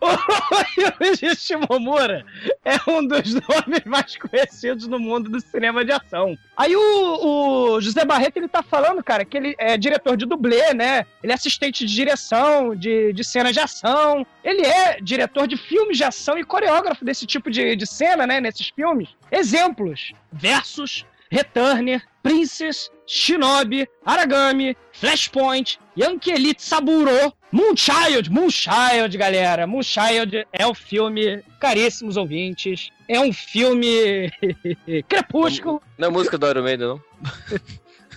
o 0.00 0.80
Yuji 0.80 1.34
Shimomura 1.36 2.24
é 2.64 2.90
um 2.90 3.06
dos 3.06 3.34
nomes 3.48 3.84
mais 3.86 4.16
conhecidos 4.16 4.86
no 4.86 4.98
mundo 4.98 5.28
do 5.28 5.40
cinema 5.40 5.84
de 5.84 5.92
ação. 5.92 6.36
Aí 6.56 6.74
o, 6.76 7.74
o 7.74 7.80
José 7.80 8.04
Barreto, 8.04 8.36
ele 8.36 8.48
tá 8.48 8.62
falando, 8.62 9.02
cara, 9.02 9.24
que 9.24 9.36
ele 9.36 9.54
é 9.58 9.76
diretor 9.76 10.16
de 10.16 10.26
dublê, 10.26 10.72
né? 10.74 11.06
Ele 11.22 11.32
é 11.32 11.34
assistente 11.34 11.86
de 11.86 11.94
direção, 11.94 12.74
de, 12.74 13.12
de 13.12 13.24
cenas 13.24 13.52
de 13.52 13.60
ação. 13.60 14.26
Ele 14.42 14.62
é 14.62 15.00
diretor 15.00 15.46
de 15.46 15.56
filmes 15.56 15.96
de 15.96 16.04
ação 16.04 16.38
e 16.38 16.44
coreógrafo 16.44 17.04
desse 17.04 17.26
tipo 17.26 17.50
de, 17.50 17.76
de 17.76 17.86
cena, 17.86 18.26
né? 18.26 18.40
Nesses 18.40 18.68
filmes. 18.68 19.08
Exemplos. 19.30 20.12
Versus, 20.32 21.04
Returner, 21.30 22.02
Princess, 22.22 22.90
Shinobi, 23.06 23.86
Aragami, 24.06 24.76
Flashpoint, 24.92 25.78
Yankee 25.96 26.32
Elite 26.32 26.62
Saburo, 26.62 27.32
Moonchild, 27.52 28.30
Moonchild, 28.30 29.16
galera. 29.16 29.66
Moonchild 29.66 30.46
é 30.52 30.66
um 30.66 30.74
filme, 30.74 31.42
caríssimos 31.60 32.16
ouvintes, 32.16 32.90
é 33.08 33.20
um 33.20 33.32
filme 33.32 34.30
crepúsculo. 35.08 35.82
Não 35.96 36.08
é 36.08 36.10
música 36.10 36.36
do 36.36 36.46
Iron 36.48 36.62
Maiden, 36.62 36.88
não? 36.88 37.02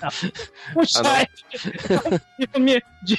Moonchild 0.75 1.08
é 1.89 2.15
um 2.15 2.48
filme 2.53 2.82
de 3.03 3.18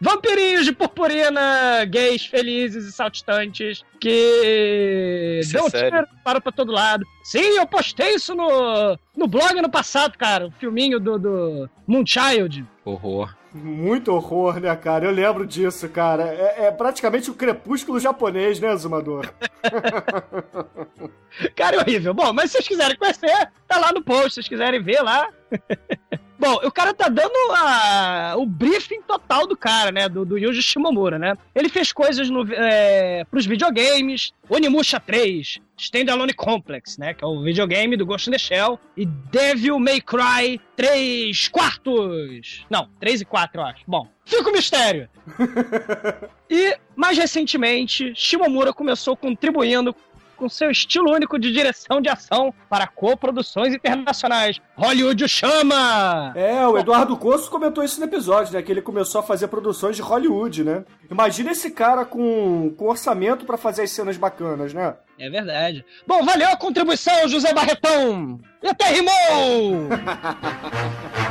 vampirinhos 0.00 0.64
de 0.64 0.72
purpurina, 0.72 1.84
gays 1.84 2.26
felizes 2.26 2.84
e 2.86 2.92
saltitantes 2.92 3.82
que 4.00 5.40
Isso 5.42 5.56
é 5.56 5.60
dão 5.60 5.70
sério? 5.70 5.90
tiro, 5.90 6.06
param 6.22 6.40
pra 6.40 6.52
todo 6.52 6.72
lado. 6.72 7.04
Sim, 7.24 7.56
eu 7.58 7.66
postei 7.66 8.14
isso 8.14 8.34
no, 8.34 8.98
no 9.16 9.26
blog 9.26 9.60
no 9.60 9.70
passado, 9.70 10.16
cara, 10.18 10.46
o 10.46 10.50
filminho 10.52 11.00
do, 11.00 11.18
do 11.18 11.70
Moonchild. 11.86 12.64
Horror. 12.84 13.34
Muito 13.52 14.12
horror, 14.12 14.60
né, 14.60 14.76
cara? 14.76 15.06
Eu 15.06 15.10
lembro 15.10 15.46
disso, 15.46 15.88
cara. 15.88 16.24
É, 16.24 16.66
é 16.66 16.70
praticamente 16.70 17.30
o 17.30 17.34
crepúsculo 17.34 17.98
japonês, 17.98 18.60
né, 18.60 18.76
Zumador? 18.76 19.32
Cara, 21.54 21.76
é 21.76 21.80
horrível. 21.80 22.14
Bom, 22.14 22.32
mas 22.32 22.50
se 22.50 22.56
vocês 22.58 22.68
quiserem 22.68 22.96
conhecer, 22.96 23.50
tá 23.66 23.78
lá 23.78 23.92
no 23.92 24.02
post, 24.02 24.28
se 24.28 24.34
vocês 24.34 24.48
quiserem 24.48 24.82
ver 24.82 25.00
lá. 25.02 25.28
Bom, 26.38 26.54
o 26.64 26.70
cara 26.70 26.92
tá 26.92 27.08
dando 27.08 27.32
a- 27.52 28.34
o 28.36 28.44
briefing 28.46 29.00
total 29.02 29.46
do 29.46 29.56
cara, 29.56 29.90
né? 29.90 30.08
Do, 30.08 30.24
do 30.24 30.36
Yuji 30.38 30.62
Shimomura, 30.62 31.18
né? 31.18 31.34
Ele 31.54 31.68
fez 31.68 31.92
coisas 31.92 32.28
no, 32.28 32.46
é, 32.52 33.24
pros 33.30 33.46
videogames, 33.46 34.32
Onimusha 34.48 35.00
3, 35.00 35.58
Standalone 35.78 36.32
Complex, 36.34 36.98
né? 36.98 37.14
Que 37.14 37.24
é 37.24 37.26
o 37.26 37.42
videogame 37.42 37.96
do 37.96 38.04
Ghost 38.06 38.28
in 38.28 38.32
the 38.32 38.38
Shell, 38.38 38.78
e 38.96 39.06
Devil 39.06 39.78
May 39.78 40.00
Cry 40.00 40.60
3 40.76 41.48
quartos. 41.48 42.64
Não, 42.68 42.88
3 43.00 43.22
e 43.22 43.24
4, 43.24 43.60
eu 43.60 43.64
acho. 43.66 43.82
Bom, 43.86 44.08
fica 44.24 44.48
o 44.48 44.52
mistério. 44.52 45.08
E, 46.48 46.78
mais 46.94 47.18
recentemente, 47.18 48.12
Shimomura 48.14 48.72
começou 48.72 49.16
contribuindo 49.16 49.92
com 50.36 50.48
seu 50.48 50.70
estilo 50.70 51.10
único 51.10 51.38
de 51.38 51.52
direção 51.52 52.00
de 52.00 52.08
ação 52.08 52.54
para 52.68 52.86
coproduções 52.86 53.74
internacionais. 53.74 54.60
Hollywood 54.76 55.24
o 55.24 55.28
chama! 55.28 56.32
É, 56.36 56.66
o 56.66 56.78
Eduardo 56.78 57.16
Corso 57.16 57.50
comentou 57.50 57.82
isso 57.82 57.98
no 57.98 58.06
episódio, 58.06 58.52
né? 58.52 58.62
Que 58.62 58.70
ele 58.70 58.82
começou 58.82 59.20
a 59.20 59.24
fazer 59.24 59.48
produções 59.48 59.96
de 59.96 60.02
Hollywood, 60.02 60.62
né? 60.62 60.84
Imagina 61.10 61.52
esse 61.52 61.70
cara 61.70 62.04
com, 62.04 62.72
com 62.76 62.88
orçamento 62.88 63.44
pra 63.44 63.56
fazer 63.56 63.82
as 63.82 63.90
cenas 63.90 64.16
bacanas, 64.16 64.72
né? 64.72 64.94
É 65.18 65.30
verdade. 65.30 65.84
Bom, 66.06 66.22
valeu 66.24 66.48
a 66.48 66.56
contribuição, 66.56 67.26
José 67.26 67.52
Barretão! 67.52 68.38
E 68.62 68.68
até 68.68 68.86
rimou! 68.86 69.88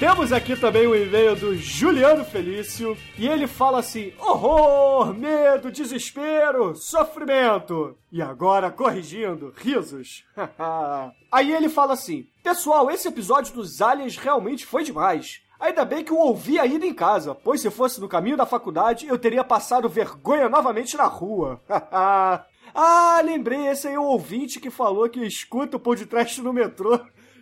Temos 0.00 0.32
aqui 0.32 0.56
também 0.56 0.86
o 0.86 0.96
e-mail 0.96 1.36
do 1.36 1.54
Juliano 1.54 2.24
Felício 2.24 2.96
e 3.18 3.28
ele 3.28 3.46
fala 3.46 3.80
assim: 3.80 4.14
horror, 4.18 5.12
medo, 5.12 5.70
desespero, 5.70 6.74
sofrimento. 6.74 7.94
E 8.10 8.22
agora, 8.22 8.70
corrigindo, 8.70 9.52
risos. 9.54 10.24
Aí 11.30 11.52
ele 11.52 11.68
fala 11.68 11.92
assim: 11.92 12.26
Pessoal, 12.42 12.90
esse 12.90 13.08
episódio 13.08 13.52
dos 13.52 13.82
aliens 13.82 14.16
realmente 14.16 14.64
foi 14.64 14.84
demais. 14.84 15.42
Ainda 15.60 15.84
bem 15.84 16.02
que 16.02 16.12
eu 16.12 16.18
ouvi 16.18 16.58
ainda 16.58 16.86
em 16.86 16.94
casa, 16.94 17.34
pois 17.34 17.60
se 17.60 17.70
fosse 17.70 18.00
no 18.00 18.08
caminho 18.08 18.38
da 18.38 18.46
faculdade, 18.46 19.06
eu 19.06 19.18
teria 19.18 19.44
passado 19.44 19.86
vergonha 19.86 20.48
novamente 20.48 20.96
na 20.96 21.04
rua. 21.04 21.60
ah, 21.68 23.20
lembrei, 23.22 23.66
esse 23.66 23.86
aí 23.86 23.94
é 23.96 24.00
o 24.00 24.04
ouvinte 24.04 24.60
que 24.60 24.70
falou 24.70 25.10
que 25.10 25.20
escuta 25.20 25.76
o 25.76 25.80
podcast 25.80 26.40
no 26.40 26.54
metrô. 26.54 26.98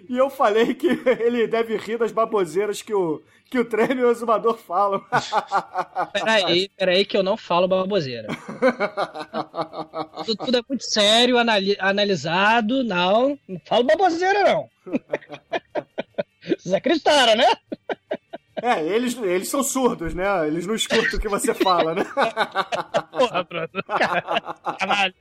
E 0.09 0.17
eu 0.17 0.31
falei 0.31 0.75
que 0.75 0.87
ele 1.21 1.47
deve 1.47 1.77
rir 1.77 1.99
das 1.99 2.11
baboseiras 2.12 2.81
que 2.81 2.95
o, 2.95 3.23
que 3.50 3.59
o 3.59 3.65
Treme 3.65 4.00
e 4.00 4.05
o 4.05 4.11
Exumador 4.11 4.57
falam. 4.57 5.05
Peraí, 6.12 6.71
peraí, 6.77 7.05
que 7.05 7.17
eu 7.17 7.23
não 7.23 7.37
falo 7.37 7.69
baboseira. 7.69 8.29
tudo, 10.25 10.37
tudo 10.47 10.57
é 10.59 10.62
muito 10.69 10.85
sério, 10.85 11.38
anali- 11.38 11.77
analisado. 11.79 12.83
Não, 12.85 13.38
não 13.47 13.61
falo 13.67 13.85
baboseira, 13.85 14.45
não. 14.45 14.71
Vocês 16.59 16.73
acreditaram, 16.75 17.37
né? 17.37 17.47
É, 18.61 18.83
eles, 18.83 19.17
eles 19.19 19.49
são 19.49 19.62
surdos, 19.62 20.15
né? 20.15 20.47
Eles 20.47 20.67
não 20.67 20.75
escutam 20.75 21.19
o 21.19 21.21
que 21.21 21.29
você 21.29 21.55
fala, 21.55 21.95
né? 21.95 22.05
Porra, 23.12 23.45
Bruno. 23.45 23.69
Caralho. 24.79 25.15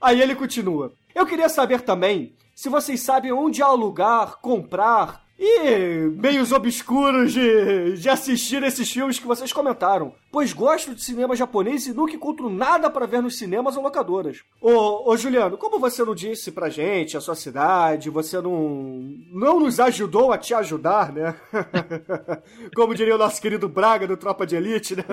Aí 0.00 0.20
ele 0.20 0.34
continua. 0.34 0.92
Eu 1.14 1.26
queria 1.26 1.48
saber 1.48 1.82
também 1.82 2.34
se 2.60 2.68
vocês 2.68 3.00
sabem 3.00 3.32
onde 3.32 3.62
alugar, 3.62 4.36
comprar 4.42 5.24
e 5.38 6.10
meios 6.14 6.52
obscuros 6.52 7.32
de, 7.32 7.94
de 7.94 8.06
assistir 8.06 8.62
esses 8.62 8.92
filmes 8.92 9.18
que 9.18 9.26
vocês 9.26 9.50
comentaram. 9.50 10.12
Pois 10.30 10.52
gosto 10.52 10.94
de 10.94 11.02
cinema 11.02 11.34
japonês 11.34 11.86
e 11.86 11.94
nunca 11.94 12.12
encontro 12.12 12.50
nada 12.50 12.90
para 12.90 13.06
ver 13.06 13.22
nos 13.22 13.38
cinemas 13.38 13.78
ou 13.78 13.82
locadoras. 13.82 14.42
Ô, 14.60 15.10
ô 15.10 15.16
Juliano, 15.16 15.56
como 15.56 15.78
você 15.78 16.04
não 16.04 16.14
disse 16.14 16.52
pra 16.52 16.68
gente 16.68 17.16
a 17.16 17.20
sua 17.22 17.34
cidade, 17.34 18.10
você 18.10 18.38
não, 18.42 19.16
não 19.32 19.58
nos 19.58 19.80
ajudou 19.80 20.30
a 20.30 20.36
te 20.36 20.52
ajudar, 20.52 21.14
né? 21.14 21.34
como 22.76 22.94
diria 22.94 23.14
o 23.14 23.18
nosso 23.18 23.40
querido 23.40 23.70
Braga 23.70 24.06
do 24.06 24.18
Tropa 24.18 24.46
de 24.46 24.56
Elite, 24.56 24.96
né? 24.96 25.04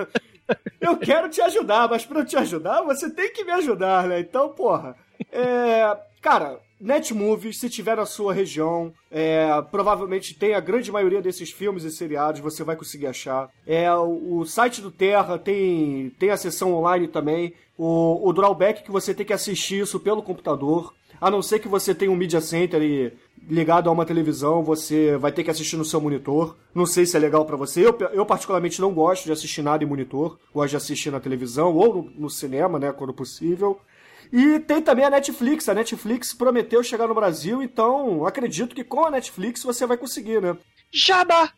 Eu 0.78 0.98
quero 0.98 1.30
te 1.30 1.40
ajudar, 1.40 1.88
mas 1.88 2.06
eu 2.06 2.24
te 2.26 2.36
ajudar, 2.36 2.82
você 2.82 3.08
tem 3.08 3.32
que 3.32 3.42
me 3.42 3.52
ajudar, 3.52 4.06
né? 4.06 4.20
Então, 4.20 4.50
porra. 4.50 4.94
É. 5.32 5.96
Cara, 6.20 6.58
Netmovies, 6.80 7.58
se 7.58 7.68
tiver 7.68 7.96
na 7.96 8.06
sua 8.06 8.32
região, 8.32 8.92
é, 9.10 9.48
provavelmente 9.70 10.34
tem 10.34 10.54
a 10.54 10.60
grande 10.60 10.92
maioria 10.92 11.20
desses 11.20 11.50
filmes 11.50 11.84
e 11.84 11.90
seriados, 11.90 12.40
você 12.40 12.62
vai 12.62 12.76
conseguir 12.76 13.08
achar. 13.08 13.50
É, 13.66 13.92
o, 13.92 14.44
site 14.44 14.80
do 14.80 14.90
Terra 14.90 15.38
tem, 15.38 16.10
tem 16.18 16.30
a 16.30 16.36
seção 16.36 16.74
online 16.74 17.08
também. 17.08 17.54
O, 17.76 18.28
o 18.28 18.32
drawback 18.32 18.80
é 18.80 18.82
que 18.82 18.90
você 18.90 19.12
tem 19.12 19.26
que 19.26 19.32
assistir 19.32 19.80
isso 19.80 19.98
pelo 19.98 20.22
computador. 20.22 20.94
A 21.20 21.30
não 21.30 21.42
ser 21.42 21.58
que 21.58 21.66
você 21.66 21.94
tenha 21.94 22.12
um 22.12 22.16
media 22.16 22.40
center 22.40 22.80
e 22.80 23.12
ligado 23.48 23.88
a 23.88 23.92
uma 23.92 24.06
televisão, 24.06 24.62
você 24.62 25.16
vai 25.16 25.32
ter 25.32 25.42
que 25.42 25.50
assistir 25.50 25.76
no 25.76 25.84
seu 25.84 26.00
monitor. 26.00 26.56
Não 26.74 26.86
sei 26.86 27.06
se 27.06 27.16
é 27.16 27.20
legal 27.20 27.44
pra 27.44 27.56
você. 27.56 27.84
Eu, 27.84 27.96
eu 28.12 28.26
particularmente 28.26 28.80
não 28.80 28.92
gosto 28.92 29.24
de 29.24 29.32
assistir 29.32 29.62
nada 29.62 29.82
em 29.82 29.86
monitor. 29.86 30.38
Gosto 30.54 30.70
de 30.70 30.76
assistir 30.76 31.10
na 31.10 31.18
televisão 31.18 31.74
ou 31.74 31.94
no, 31.94 32.10
no 32.10 32.30
cinema, 32.30 32.78
né, 32.78 32.92
quando 32.92 33.12
possível. 33.12 33.80
E 34.32 34.58
tem 34.60 34.82
também 34.82 35.04
a 35.04 35.10
Netflix. 35.10 35.68
A 35.68 35.74
Netflix 35.74 36.32
prometeu 36.34 36.82
chegar 36.82 37.06
no 37.08 37.14
Brasil, 37.14 37.62
então 37.62 38.26
acredito 38.26 38.74
que 38.74 38.84
com 38.84 39.04
a 39.06 39.10
Netflix 39.10 39.62
você 39.62 39.86
vai 39.86 39.96
conseguir, 39.96 40.40
né? 40.42 40.56
Jabá! 40.92 41.52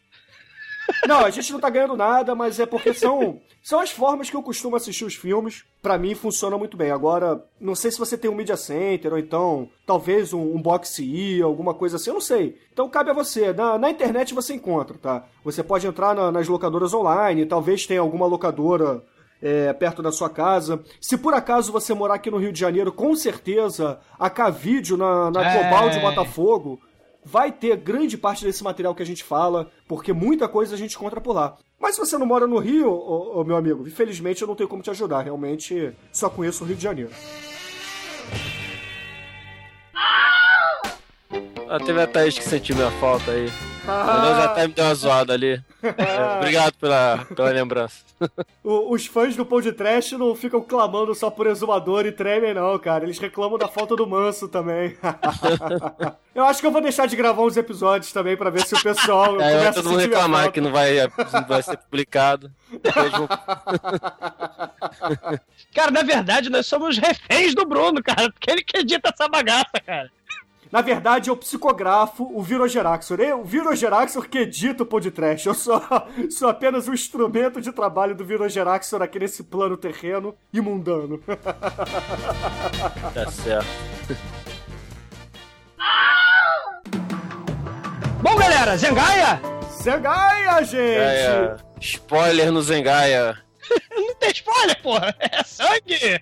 Não, 1.06 1.20
a 1.24 1.30
gente 1.30 1.52
não 1.52 1.60
tá 1.60 1.70
ganhando 1.70 1.96
nada, 1.96 2.34
mas 2.34 2.58
é 2.58 2.66
porque 2.66 2.92
são, 2.92 3.40
são 3.62 3.78
as 3.78 3.90
formas 3.90 4.28
que 4.28 4.34
eu 4.34 4.42
costumo 4.42 4.74
assistir 4.74 5.04
os 5.04 5.14
filmes. 5.14 5.64
Pra 5.80 5.96
mim 5.96 6.16
funciona 6.16 6.58
muito 6.58 6.76
bem. 6.76 6.90
Agora, 6.90 7.44
não 7.60 7.76
sei 7.76 7.92
se 7.92 7.98
você 7.98 8.18
tem 8.18 8.28
um 8.30 8.34
Media 8.34 8.56
Center 8.56 9.12
ou 9.12 9.18
então 9.18 9.68
talvez 9.86 10.32
um, 10.32 10.40
um 10.40 10.60
Box 10.60 10.98
E, 11.00 11.40
alguma 11.40 11.74
coisa 11.74 11.94
assim, 11.96 12.10
eu 12.10 12.14
não 12.14 12.20
sei. 12.20 12.58
Então 12.72 12.88
cabe 12.88 13.10
a 13.10 13.14
você. 13.14 13.52
Na, 13.52 13.78
na 13.78 13.88
internet 13.90 14.34
você 14.34 14.54
encontra, 14.54 14.98
tá? 14.98 15.24
Você 15.44 15.62
pode 15.62 15.86
entrar 15.86 16.12
na- 16.14 16.32
nas 16.32 16.48
locadoras 16.48 16.92
online, 16.92 17.46
talvez 17.46 17.86
tenha 17.86 18.00
alguma 18.00 18.26
locadora 18.26 19.00
é, 19.42 19.72
perto 19.72 20.02
da 20.02 20.12
sua 20.12 20.28
casa. 20.28 20.82
Se 21.00 21.16
por 21.16 21.34
acaso 21.34 21.72
você 21.72 21.94
morar 21.94 22.14
aqui 22.14 22.30
no 22.30 22.38
Rio 22.38 22.52
de 22.52 22.60
Janeiro, 22.60 22.92
com 22.92 23.14
certeza 23.14 23.98
a 24.18 24.28
K-Vídeo 24.28 24.96
na, 24.96 25.30
na 25.30 25.44
É. 25.44 25.58
Global 25.58 25.90
de 25.90 26.00
Botafogo 26.00 26.80
vai 27.24 27.52
ter 27.52 27.76
grande 27.76 28.16
parte 28.16 28.44
desse 28.44 28.64
material 28.64 28.94
que 28.94 29.02
a 29.02 29.06
gente 29.06 29.22
fala, 29.22 29.70
porque 29.86 30.12
muita 30.12 30.48
coisa 30.48 30.74
a 30.74 30.78
gente 30.78 30.96
encontra 30.96 31.20
por 31.20 31.34
lá. 31.34 31.56
Mas 31.78 31.94
se 31.94 32.00
você 32.00 32.18
não 32.18 32.26
mora 32.26 32.46
no 32.46 32.58
Rio, 32.58 32.90
ô, 32.90 33.40
ô, 33.40 33.44
meu 33.44 33.56
amigo, 33.56 33.86
infelizmente 33.86 34.42
eu 34.42 34.48
não 34.48 34.54
tenho 34.54 34.68
como 34.68 34.82
te 34.82 34.90
ajudar. 34.90 35.22
Realmente 35.22 35.92
só 36.12 36.28
conheço 36.28 36.64
o 36.64 36.66
Rio 36.66 36.76
de 36.76 36.82
Janeiro. 36.82 37.10
Ah, 41.68 41.78
teve 41.78 42.00
a 42.02 42.06
Thaís 42.06 42.36
que 42.36 42.44
sentiu 42.44 42.74
minha 42.74 42.90
falta 42.92 43.30
aí. 43.30 43.48
Pelo 43.90 44.20
menos 44.22 44.38
até 44.44 44.66
me 44.68 44.74
deu 44.74 44.84
uma 44.84 44.94
zoada 44.94 45.32
ali. 45.32 45.62
É, 45.82 46.36
obrigado 46.38 46.74
pela, 46.74 47.26
pela 47.34 47.50
lembrança. 47.50 48.04
O- 48.62 48.92
os 48.94 49.06
fãs 49.06 49.34
do 49.34 49.46
Pão 49.46 49.62
de 49.62 49.72
Trash 49.72 50.12
não 50.12 50.36
ficam 50.36 50.60
clamando 50.60 51.14
só 51.14 51.30
por 51.30 51.46
exumador 51.46 52.04
e 52.04 52.12
tremem, 52.12 52.52
não, 52.52 52.78
cara. 52.78 53.04
Eles 53.04 53.18
reclamam 53.18 53.56
da 53.58 53.66
falta 53.66 53.96
do 53.96 54.06
manso 54.06 54.46
também. 54.46 54.94
eu 56.34 56.44
acho 56.44 56.60
que 56.60 56.66
eu 56.66 56.70
vou 56.70 56.82
deixar 56.82 57.06
de 57.06 57.16
gravar 57.16 57.40
uns 57.42 57.56
episódios 57.56 58.12
também 58.12 58.36
pra 58.36 58.50
ver 58.50 58.60
se 58.66 58.74
o 58.74 58.82
pessoal 58.82 59.32
começa 59.36 59.70
a 59.70 59.72
todo 59.72 59.88
mundo 59.90 60.00
reclamar 60.00 60.52
que 60.52 60.60
não 60.60 60.70
vai, 60.70 60.96
não 61.32 61.46
vai 61.48 61.62
ser 61.62 61.78
publicado. 61.78 62.52
Vão- 63.10 63.28
Cara, 65.74 65.90
na 65.90 66.02
verdade, 66.02 66.50
nós 66.50 66.66
somos 66.66 66.98
reféns 66.98 67.54
do 67.54 67.64
Bruno, 67.64 68.02
cara, 68.02 68.30
porque 68.30 68.50
ele 68.50 68.62
que 68.62 68.78
edita 68.78 69.10
essa 69.12 69.28
bagaça, 69.28 69.70
cara. 69.84 70.10
Na 70.70 70.80
verdade, 70.80 71.30
eu 71.30 71.36
psicografo 71.36 72.30
o 72.32 72.42
Virogeraxor. 72.42 73.20
Eu, 73.20 73.40
o 73.40 73.44
Virogeraxor 73.44 74.28
que 74.28 74.38
edita 74.38 74.84
o 74.84 75.10
Trash. 75.10 75.46
Eu 75.46 75.54
sou, 75.54 75.82
sou 76.30 76.48
apenas 76.48 76.86
um 76.86 76.94
instrumento 76.94 77.60
de 77.60 77.72
trabalho 77.72 78.14
do 78.14 78.24
Virogeraxor 78.24 79.02
aqui 79.02 79.18
nesse 79.18 79.42
plano 79.42 79.76
terreno 79.76 80.36
e 80.52 80.60
mundano. 80.60 81.18
Tá 83.14 83.30
certo. 83.30 83.66
Bom, 88.22 88.36
galera, 88.36 88.76
Zengaia? 88.76 89.40
Zengaia, 89.82 90.62
gente! 90.62 90.98
É. 90.98 91.56
Spoiler 91.80 92.52
no 92.52 92.60
Zengaia. 92.60 93.34
Não 93.90 94.14
tem 94.16 94.30
spoiler, 94.30 94.82
porra. 94.82 95.16
É 95.18 95.42
sangue. 95.42 96.20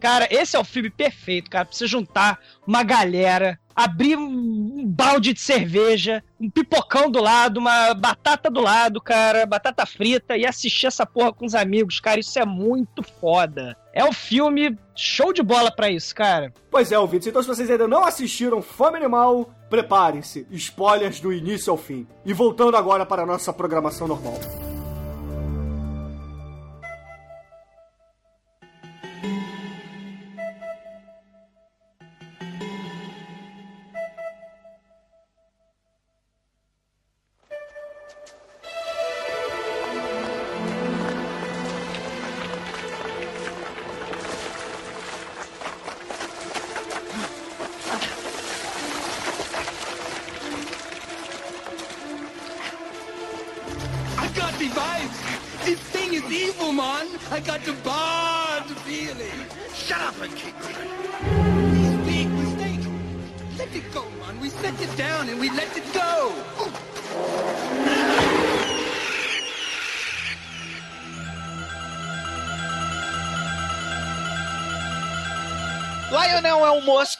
Cara, 0.00 0.26
esse 0.30 0.56
é 0.56 0.58
o 0.58 0.64
filme 0.64 0.90
perfeito, 0.90 1.50
cara. 1.50 1.68
Você 1.70 1.86
juntar 1.86 2.38
uma 2.66 2.82
galera, 2.82 3.60
abrir 3.76 4.16
um 4.16 4.70
um 4.80 4.86
balde 4.86 5.32
de 5.32 5.40
cerveja, 5.40 6.22
um 6.40 6.50
pipocão 6.50 7.10
do 7.10 7.20
lado, 7.20 7.58
uma 7.58 7.92
batata 7.94 8.50
do 8.50 8.60
lado, 8.60 9.00
cara, 9.00 9.44
batata 9.44 9.84
frita 9.84 10.36
e 10.36 10.46
assistir 10.46 10.86
essa 10.86 11.04
porra 11.04 11.32
com 11.32 11.44
os 11.44 11.54
amigos, 11.54 12.00
cara. 12.00 12.20
Isso 12.20 12.38
é 12.38 12.44
muito 12.44 13.02
foda. 13.02 13.76
É 13.92 14.04
um 14.04 14.12
filme 14.12 14.76
show 14.96 15.32
de 15.32 15.42
bola 15.42 15.70
pra 15.70 15.90
isso, 15.90 16.14
cara. 16.14 16.52
Pois 16.70 16.90
é, 16.90 16.98
ouvintes, 16.98 17.28
então 17.28 17.42
se 17.42 17.48
vocês 17.48 17.70
ainda 17.70 17.86
não 17.86 18.04
assistiram 18.04 18.62
Fome 18.62 18.96
Animal, 18.96 19.50
preparem-se. 19.68 20.46
Spoilers 20.50 21.20
do 21.20 21.32
início 21.32 21.70
ao 21.70 21.76
fim. 21.76 22.06
E 22.24 22.32
voltando 22.32 22.76
agora 22.76 23.04
para 23.04 23.22
a 23.22 23.26
nossa 23.26 23.52
programação 23.52 24.08
normal. 24.08 24.38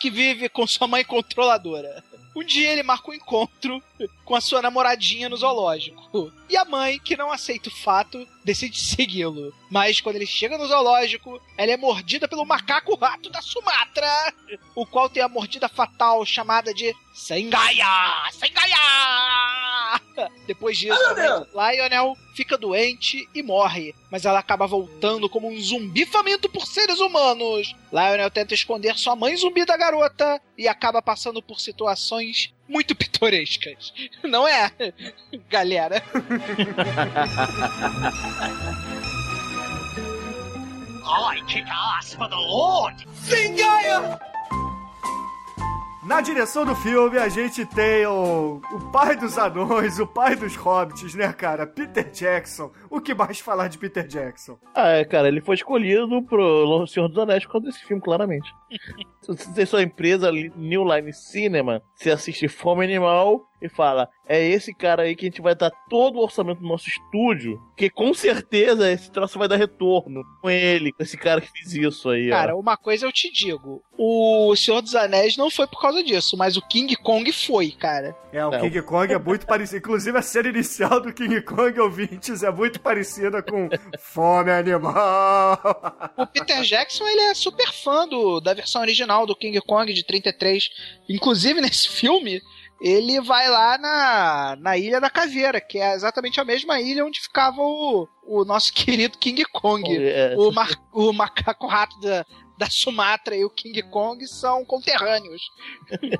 Que 0.00 0.10
vive 0.10 0.48
com 0.48 0.66
sua 0.66 0.88
mãe 0.88 1.04
controladora. 1.04 2.02
Um 2.34 2.42
dia 2.42 2.72
ele 2.72 2.82
marca 2.82 3.10
um 3.10 3.14
encontro 3.14 3.82
com 4.30 4.36
a 4.36 4.40
sua 4.40 4.62
namoradinha 4.62 5.28
no 5.28 5.36
zoológico. 5.36 6.32
E 6.48 6.56
a 6.56 6.64
mãe, 6.64 7.00
que 7.00 7.16
não 7.16 7.32
aceita 7.32 7.68
o 7.68 7.72
fato, 7.72 8.24
decide 8.44 8.78
segui-lo. 8.80 9.52
Mas 9.68 10.00
quando 10.00 10.14
ele 10.14 10.26
chega 10.26 10.56
no 10.56 10.68
zoológico, 10.68 11.42
ela 11.58 11.72
é 11.72 11.76
mordida 11.76 12.28
pelo 12.28 12.44
macaco 12.44 12.94
rato 12.94 13.28
da 13.28 13.42
Sumatra, 13.42 14.32
o 14.72 14.86
qual 14.86 15.10
tem 15.10 15.20
a 15.20 15.28
mordida 15.28 15.68
fatal 15.68 16.24
chamada 16.24 16.72
de 16.72 16.94
Sengaia! 17.12 18.30
Sengaia! 18.30 18.76
Depois 20.46 20.78
disso, 20.78 21.14
meu 21.16 21.46
Lionel 21.52 22.16
fica 22.36 22.56
doente 22.56 23.28
e 23.34 23.42
morre, 23.42 23.94
mas 24.12 24.24
ela 24.24 24.38
acaba 24.38 24.66
voltando 24.66 25.28
como 25.28 25.48
um 25.48 25.60
zumbi 25.60 26.06
faminto 26.06 26.48
por 26.48 26.66
seres 26.66 27.00
humanos. 27.00 27.74
Lionel 27.92 28.30
tenta 28.30 28.54
esconder 28.54 28.96
sua 28.96 29.16
mãe 29.16 29.36
zumbi 29.36 29.64
da 29.64 29.76
garota 29.76 30.40
e 30.56 30.68
acaba 30.68 31.02
passando 31.02 31.42
por 31.42 31.58
situações 31.60 32.52
muito 32.70 32.94
pitorescas. 32.94 33.92
Não 34.22 34.46
é, 34.46 34.70
galera? 35.50 36.02
I 41.04 41.42
kick 41.48 41.68
ass 41.68 42.14
for 42.14 42.28
the 42.28 42.37
Lord. 42.37 43.04
Sengaia! 43.14 44.29
Na 46.10 46.20
direção 46.20 46.64
do 46.66 46.74
filme, 46.74 47.18
a 47.18 47.28
gente 47.28 47.64
tem 47.64 48.04
o, 48.04 48.60
o 48.72 48.90
pai 48.90 49.14
dos 49.14 49.38
anões, 49.38 50.00
o 50.00 50.06
pai 50.08 50.34
dos 50.34 50.56
hobbits, 50.56 51.14
né, 51.14 51.32
cara? 51.32 51.64
Peter 51.68 52.10
Jackson. 52.10 52.72
O 52.90 53.00
que 53.00 53.14
mais 53.14 53.38
falar 53.38 53.68
de 53.68 53.78
Peter 53.78 54.04
Jackson? 54.04 54.58
Ah, 54.74 54.88
é, 54.88 55.04
cara, 55.04 55.28
ele 55.28 55.40
foi 55.40 55.54
escolhido 55.54 56.20
pro 56.24 56.84
Senhor 56.88 57.06
dos 57.06 57.16
Anéis 57.16 57.44
por 57.46 57.52
causa 57.52 57.68
desse 57.68 57.84
filme, 57.84 58.02
claramente. 58.02 58.52
Se 59.22 59.28
você 59.28 59.52
tem 59.52 59.64
sua 59.64 59.84
empresa 59.84 60.32
New 60.32 60.84
Line 60.84 61.12
Cinema, 61.12 61.80
você 61.94 62.10
assiste 62.10 62.48
Fome 62.48 62.84
Animal 62.84 63.48
e 63.60 63.68
fala: 63.68 64.08
é 64.26 64.44
esse 64.46 64.74
cara 64.74 65.02
aí 65.02 65.14
que 65.14 65.26
a 65.26 65.28
gente 65.28 65.42
vai 65.42 65.54
dar 65.54 65.70
todo 65.88 66.16
o 66.16 66.22
orçamento 66.22 66.60
do 66.60 66.68
nosso 66.68 66.88
estúdio, 66.88 67.60
que 67.76 67.90
com 67.90 68.12
certeza 68.14 68.90
esse 68.90 69.10
troço 69.10 69.38
vai 69.38 69.48
dar 69.48 69.56
retorno 69.56 70.22
com 70.40 70.48
ele, 70.50 70.92
com 70.92 71.02
esse 71.02 71.16
cara 71.16 71.40
que 71.40 71.50
fez 71.50 71.74
isso 71.74 72.08
aí. 72.08 72.28
ó. 72.30 72.34
Cara, 72.34 72.56
uma 72.56 72.76
coisa 72.76 73.06
eu 73.06 73.12
te 73.12 73.30
digo: 73.32 73.82
o 73.96 74.54
Senhor 74.56 74.80
dos 74.80 74.94
Anéis 74.94 75.36
não 75.36 75.50
foi 75.50 75.66
por 75.66 75.80
causa 75.80 76.02
disso, 76.02 76.36
mas 76.36 76.56
o 76.56 76.62
King 76.62 76.94
Kong 76.96 77.30
foi, 77.32 77.70
cara. 77.70 78.16
É, 78.32 78.44
o 78.46 78.50
Não. 78.50 78.60
King 78.60 78.80
Kong 78.82 79.12
é 79.12 79.18
muito 79.18 79.46
parecido. 79.46 79.78
Inclusive, 79.78 80.16
a 80.16 80.22
cena 80.22 80.48
inicial 80.48 81.00
do 81.00 81.12
King 81.12 81.42
Kong, 81.42 81.78
ouvintes, 81.80 82.42
é 82.42 82.50
muito 82.50 82.80
parecida 82.80 83.42
com 83.42 83.68
Fome 83.98 84.50
Animal. 84.52 85.58
O 86.16 86.26
Peter 86.26 86.62
Jackson, 86.62 87.06
ele 87.08 87.20
é 87.22 87.34
super 87.34 87.72
fã 87.72 88.06
do, 88.06 88.40
da 88.40 88.54
versão 88.54 88.82
original 88.82 89.26
do 89.26 89.34
King 89.34 89.60
Kong 89.60 89.92
de 89.92 90.04
33. 90.04 90.68
Inclusive, 91.08 91.60
nesse 91.60 91.88
filme, 91.88 92.40
ele 92.80 93.20
vai 93.20 93.48
lá 93.48 93.76
na, 93.78 94.56
na 94.58 94.78
Ilha 94.78 95.00
da 95.00 95.10
Caveira, 95.10 95.60
que 95.60 95.78
é 95.78 95.94
exatamente 95.94 96.40
a 96.40 96.44
mesma 96.44 96.80
ilha 96.80 97.04
onde 97.04 97.20
ficava 97.20 97.60
o, 97.60 98.08
o 98.24 98.44
nosso 98.44 98.72
querido 98.74 99.18
King 99.18 99.44
Kong. 99.44 99.84
É, 99.86 100.34
O, 100.36 100.50
mar- 100.50 100.80
o 100.92 101.12
macaco 101.12 101.66
rato 101.66 101.98
da, 102.00 102.24
da 102.56 102.66
Sumatra 102.70 103.36
e 103.36 103.44
o 103.44 103.50
King 103.50 103.82
Kong 103.84 104.26
são 104.26 104.64
conterrâneos. 104.64 105.42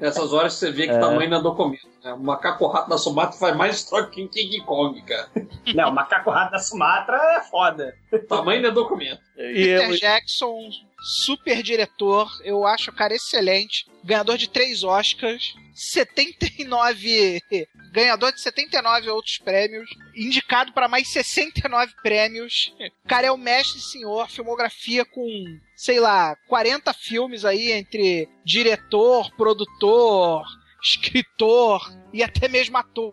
Nessas 0.00 0.32
horas 0.32 0.54
você 0.54 0.70
vê 0.70 0.86
que 0.86 0.92
É. 0.92 0.98
tamanho 0.98 1.30
não 1.30 1.38
é 1.38 1.42
documento. 1.42 1.88
Né? 2.02 2.12
O 2.12 2.18
macaco 2.20 2.66
rato 2.66 2.88
da 2.88 2.98
Sumatra 2.98 3.38
faz 3.38 3.56
mais 3.56 3.84
troca 3.84 4.10
que 4.10 4.26
King 4.28 4.60
Kong, 4.62 5.00
cara. 5.02 5.28
Não, 5.74 5.90
o 5.90 5.94
macaco 5.94 6.30
rato 6.30 6.52
da 6.52 6.58
Sumatra 6.58 7.16
é 7.36 7.40
foda. 7.42 7.94
Tamanho 8.28 8.62
não 8.62 8.68
é 8.70 8.72
documento. 8.72 9.20
e 9.36 9.52
Peter 9.54 9.90
eu- 9.90 9.96
Jackson, 9.96 10.70
super 11.00 11.62
diretor, 11.62 12.30
eu 12.44 12.66
acho 12.66 12.90
o 12.90 12.94
cara 12.94 13.14
excelente. 13.14 13.86
Ganhador 14.04 14.36
de 14.36 14.48
três 14.48 14.82
Oscars, 14.82 15.54
79. 15.74 17.42
Ganhador 17.92 18.32
de 18.32 18.40
79 18.40 19.08
outros 19.08 19.38
prêmios, 19.38 19.88
indicado 20.14 20.72
para 20.72 20.88
mais 20.88 21.08
69 21.08 21.94
prêmios. 22.02 22.74
O 23.04 23.08
cara 23.08 23.26
é 23.26 23.30
o 23.30 23.38
mestre 23.38 23.80
senhor, 23.80 24.28
filmografia 24.28 25.04
com, 25.04 25.26
sei 25.74 25.98
lá, 25.98 26.36
40 26.48 26.92
filmes 26.92 27.44
aí 27.46 27.72
entre 27.72 28.28
diretor, 28.44 29.34
produtor, 29.36 30.44
escritor 30.82 31.82
e 32.12 32.22
até 32.22 32.48
mesmo 32.48 32.76
ator. 32.76 33.12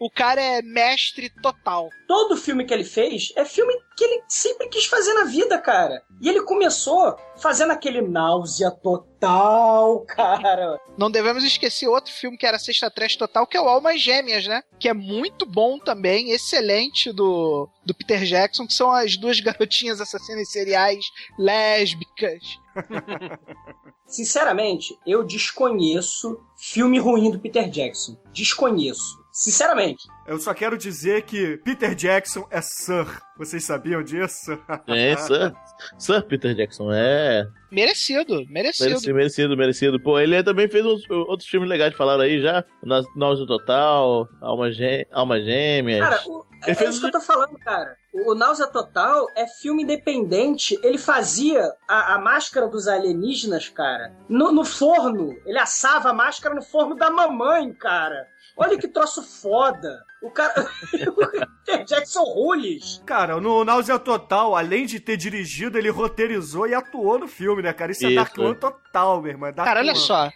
O 0.00 0.10
cara 0.10 0.40
é 0.40 0.62
mestre 0.62 1.30
total. 1.42 1.88
Todo 2.08 2.36
filme 2.36 2.64
que 2.64 2.74
ele 2.74 2.84
fez 2.84 3.32
é 3.36 3.44
filme 3.44 3.72
que 3.96 4.04
ele 4.04 4.22
sempre 4.28 4.68
quis 4.68 4.86
fazer 4.86 5.12
na 5.14 5.24
vida, 5.24 5.58
cara. 5.58 6.02
E 6.20 6.28
ele 6.28 6.42
começou 6.42 7.16
fazendo 7.36 7.70
aquele 7.70 8.00
náusea 8.00 8.70
total, 8.70 10.00
cara. 10.08 10.78
Não 10.98 11.10
devemos 11.10 11.44
esquecer 11.44 11.86
outro 11.86 12.12
filme 12.12 12.36
que 12.36 12.46
era 12.46 12.58
Sexta 12.58 12.90
Trash 12.90 13.16
Total, 13.16 13.46
que 13.46 13.56
é 13.56 13.60
o 13.60 13.68
Almas 13.68 14.00
Gêmeas, 14.00 14.46
né? 14.46 14.62
Que 14.78 14.88
é 14.88 14.94
muito 14.94 15.46
bom 15.46 15.78
também, 15.78 16.32
excelente 16.32 17.12
do, 17.12 17.68
do 17.84 17.94
Peter 17.94 18.24
Jackson, 18.24 18.66
que 18.66 18.72
são 18.72 18.90
as 18.90 19.16
duas 19.16 19.38
garotinhas 19.40 20.00
assassinas 20.00 20.50
seriais 20.50 21.04
lésbicas. 21.38 22.42
Sinceramente, 24.10 24.98
eu 25.06 25.22
desconheço 25.22 26.40
filme 26.56 26.98
ruim 26.98 27.30
do 27.30 27.38
Peter 27.38 27.70
Jackson. 27.70 28.16
Desconheço. 28.32 29.19
Sinceramente. 29.32 30.02
Eu 30.26 30.38
só 30.38 30.52
quero 30.52 30.76
dizer 30.76 31.22
que 31.22 31.56
Peter 31.58 31.94
Jackson 31.94 32.46
é 32.50 32.60
Sir. 32.60 33.06
Vocês 33.38 33.64
sabiam 33.64 34.02
disso? 34.02 34.58
É, 34.88 35.16
Sir, 35.16 35.52
Sir 35.98 36.22
Peter 36.26 36.54
Jackson, 36.54 36.90
é. 36.92 37.46
Merecido, 37.70 38.44
merecido. 38.48 38.88
Merecido, 38.90 39.14
merecido, 39.14 39.56
merecido. 39.56 40.02
Pô, 40.02 40.18
ele 40.18 40.42
também 40.42 40.68
fez 40.68 40.84
uns, 40.84 41.02
outros 41.10 41.48
filmes 41.48 41.68
legais, 41.68 41.94
falaram 41.94 42.22
aí 42.22 42.40
já. 42.40 42.64
Na- 42.82 43.02
Náusea 43.16 43.46
Total, 43.46 44.28
Alma, 44.40 44.70
Gê 44.72 45.06
Alma 45.12 45.40
Gêmeas. 45.40 46.00
Cara, 46.00 46.20
o- 46.26 46.44
é, 46.66 46.72
isso 46.72 47.00
que 47.00 47.06
eu 47.06 47.12
tô 47.12 47.20
falando, 47.20 47.56
cara. 47.58 47.96
O, 48.12 48.32
o 48.32 48.34
Náusea 48.34 48.66
Total 48.66 49.26
é 49.36 49.46
filme 49.46 49.84
independente. 49.84 50.78
Ele 50.82 50.98
fazia 50.98 51.62
a, 51.88 52.14
a 52.14 52.18
máscara 52.18 52.66
dos 52.68 52.86
alienígenas, 52.88 53.68
cara, 53.68 54.12
no, 54.28 54.52
no 54.52 54.64
forno. 54.64 55.34
Ele 55.46 55.58
assava 55.58 56.10
a 56.10 56.12
máscara 56.12 56.54
no 56.54 56.62
forno 56.62 56.96
da 56.96 57.08
mamãe, 57.10 57.72
cara. 57.72 58.26
Olha 58.56 58.78
que 58.78 58.88
troço 58.88 59.22
foda. 59.22 60.04
O 60.22 60.30
cara. 60.30 60.68
Jackson 61.86 62.22
Rules. 62.22 63.02
Cara, 63.06 63.40
no 63.40 63.64
Náusea 63.64 63.98
Total, 63.98 64.54
além 64.54 64.84
de 64.84 65.00
ter 65.00 65.16
dirigido, 65.16 65.78
ele 65.78 65.88
roteirizou 65.88 66.66
e 66.66 66.74
atuou 66.74 67.18
no 67.18 67.26
filme, 67.28 67.62
né, 67.62 67.72
cara? 67.72 67.92
Isso, 67.92 68.04
é 68.04 68.08
Isso. 68.08 68.16
Dark 68.16 68.36
One 68.36 68.54
total, 68.54 69.22
meu 69.22 69.30
irmão. 69.30 69.48
É 69.48 69.52
Dark 69.52 69.66
Cara, 69.66 69.80
olha 69.80 69.92
One. 69.92 69.98
só. 70.00 70.30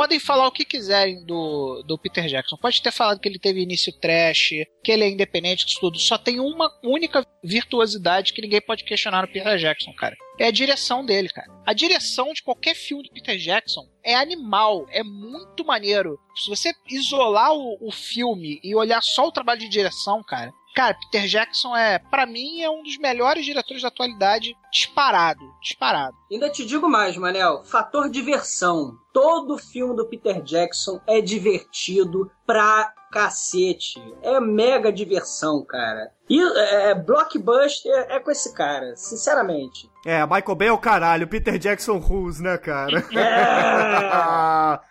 Podem 0.00 0.18
falar 0.18 0.46
o 0.48 0.50
que 0.50 0.64
quiserem 0.64 1.22
do, 1.26 1.82
do 1.82 1.98
Peter 1.98 2.26
Jackson. 2.26 2.56
Pode 2.56 2.80
ter 2.80 2.90
falado 2.90 3.20
que 3.20 3.28
ele 3.28 3.38
teve 3.38 3.60
início 3.60 3.92
trash, 3.92 4.52
que 4.82 4.90
ele 4.90 5.04
é 5.04 5.10
independente 5.10 5.66
disso 5.66 5.78
tudo. 5.78 5.98
Só 5.98 6.16
tem 6.16 6.40
uma 6.40 6.72
única 6.82 7.22
virtuosidade 7.44 8.32
que 8.32 8.40
ninguém 8.40 8.62
pode 8.62 8.82
questionar 8.82 9.20
no 9.20 9.28
Peter 9.28 9.58
Jackson, 9.58 9.92
cara. 9.92 10.16
É 10.38 10.46
a 10.46 10.50
direção 10.50 11.04
dele, 11.04 11.28
cara. 11.28 11.46
A 11.66 11.74
direção 11.74 12.32
de 12.32 12.42
qualquer 12.42 12.74
filme 12.74 13.02
do 13.02 13.12
Peter 13.12 13.36
Jackson 13.36 13.86
é 14.02 14.14
animal, 14.14 14.86
é 14.90 15.02
muito 15.02 15.66
maneiro. 15.66 16.18
Se 16.34 16.48
você 16.48 16.72
isolar 16.88 17.52
o, 17.52 17.76
o 17.86 17.92
filme 17.92 18.58
e 18.64 18.74
olhar 18.74 19.02
só 19.02 19.28
o 19.28 19.32
trabalho 19.32 19.60
de 19.60 19.68
direção, 19.68 20.22
cara. 20.22 20.50
Cara, 20.74 20.94
Peter 20.94 21.26
Jackson 21.26 21.76
é, 21.76 21.98
Pra 21.98 22.26
mim, 22.26 22.60
é 22.62 22.70
um 22.70 22.82
dos 22.82 22.96
melhores 22.98 23.44
diretores 23.44 23.82
da 23.82 23.88
atualidade, 23.88 24.56
disparado, 24.72 25.40
disparado. 25.62 26.16
Ainda 26.30 26.48
te 26.48 26.64
digo 26.64 26.88
mais, 26.88 27.16
Manel. 27.16 27.62
Fator 27.64 28.08
diversão. 28.08 28.94
Todo 29.12 29.58
filme 29.58 29.96
do 29.96 30.06
Peter 30.06 30.40
Jackson 30.42 31.00
é 31.06 31.20
divertido 31.20 32.30
pra 32.46 32.92
cacete. 33.10 34.00
É 34.22 34.38
mega 34.40 34.92
diversão, 34.92 35.64
cara. 35.64 36.12
E 36.28 36.40
é, 36.40 36.94
blockbuster 36.94 37.92
é 38.08 38.20
com 38.20 38.30
esse 38.30 38.54
cara, 38.54 38.94
sinceramente. 38.94 39.90
É, 40.06 40.24
Michael 40.24 40.54
Bay 40.54 40.68
é 40.68 40.72
o 40.72 40.78
caralho, 40.78 41.26
Peter 41.26 41.58
Jackson 41.58 41.98
Rules, 41.98 42.40
né, 42.40 42.56
cara? 42.56 43.04
É, 43.12 44.80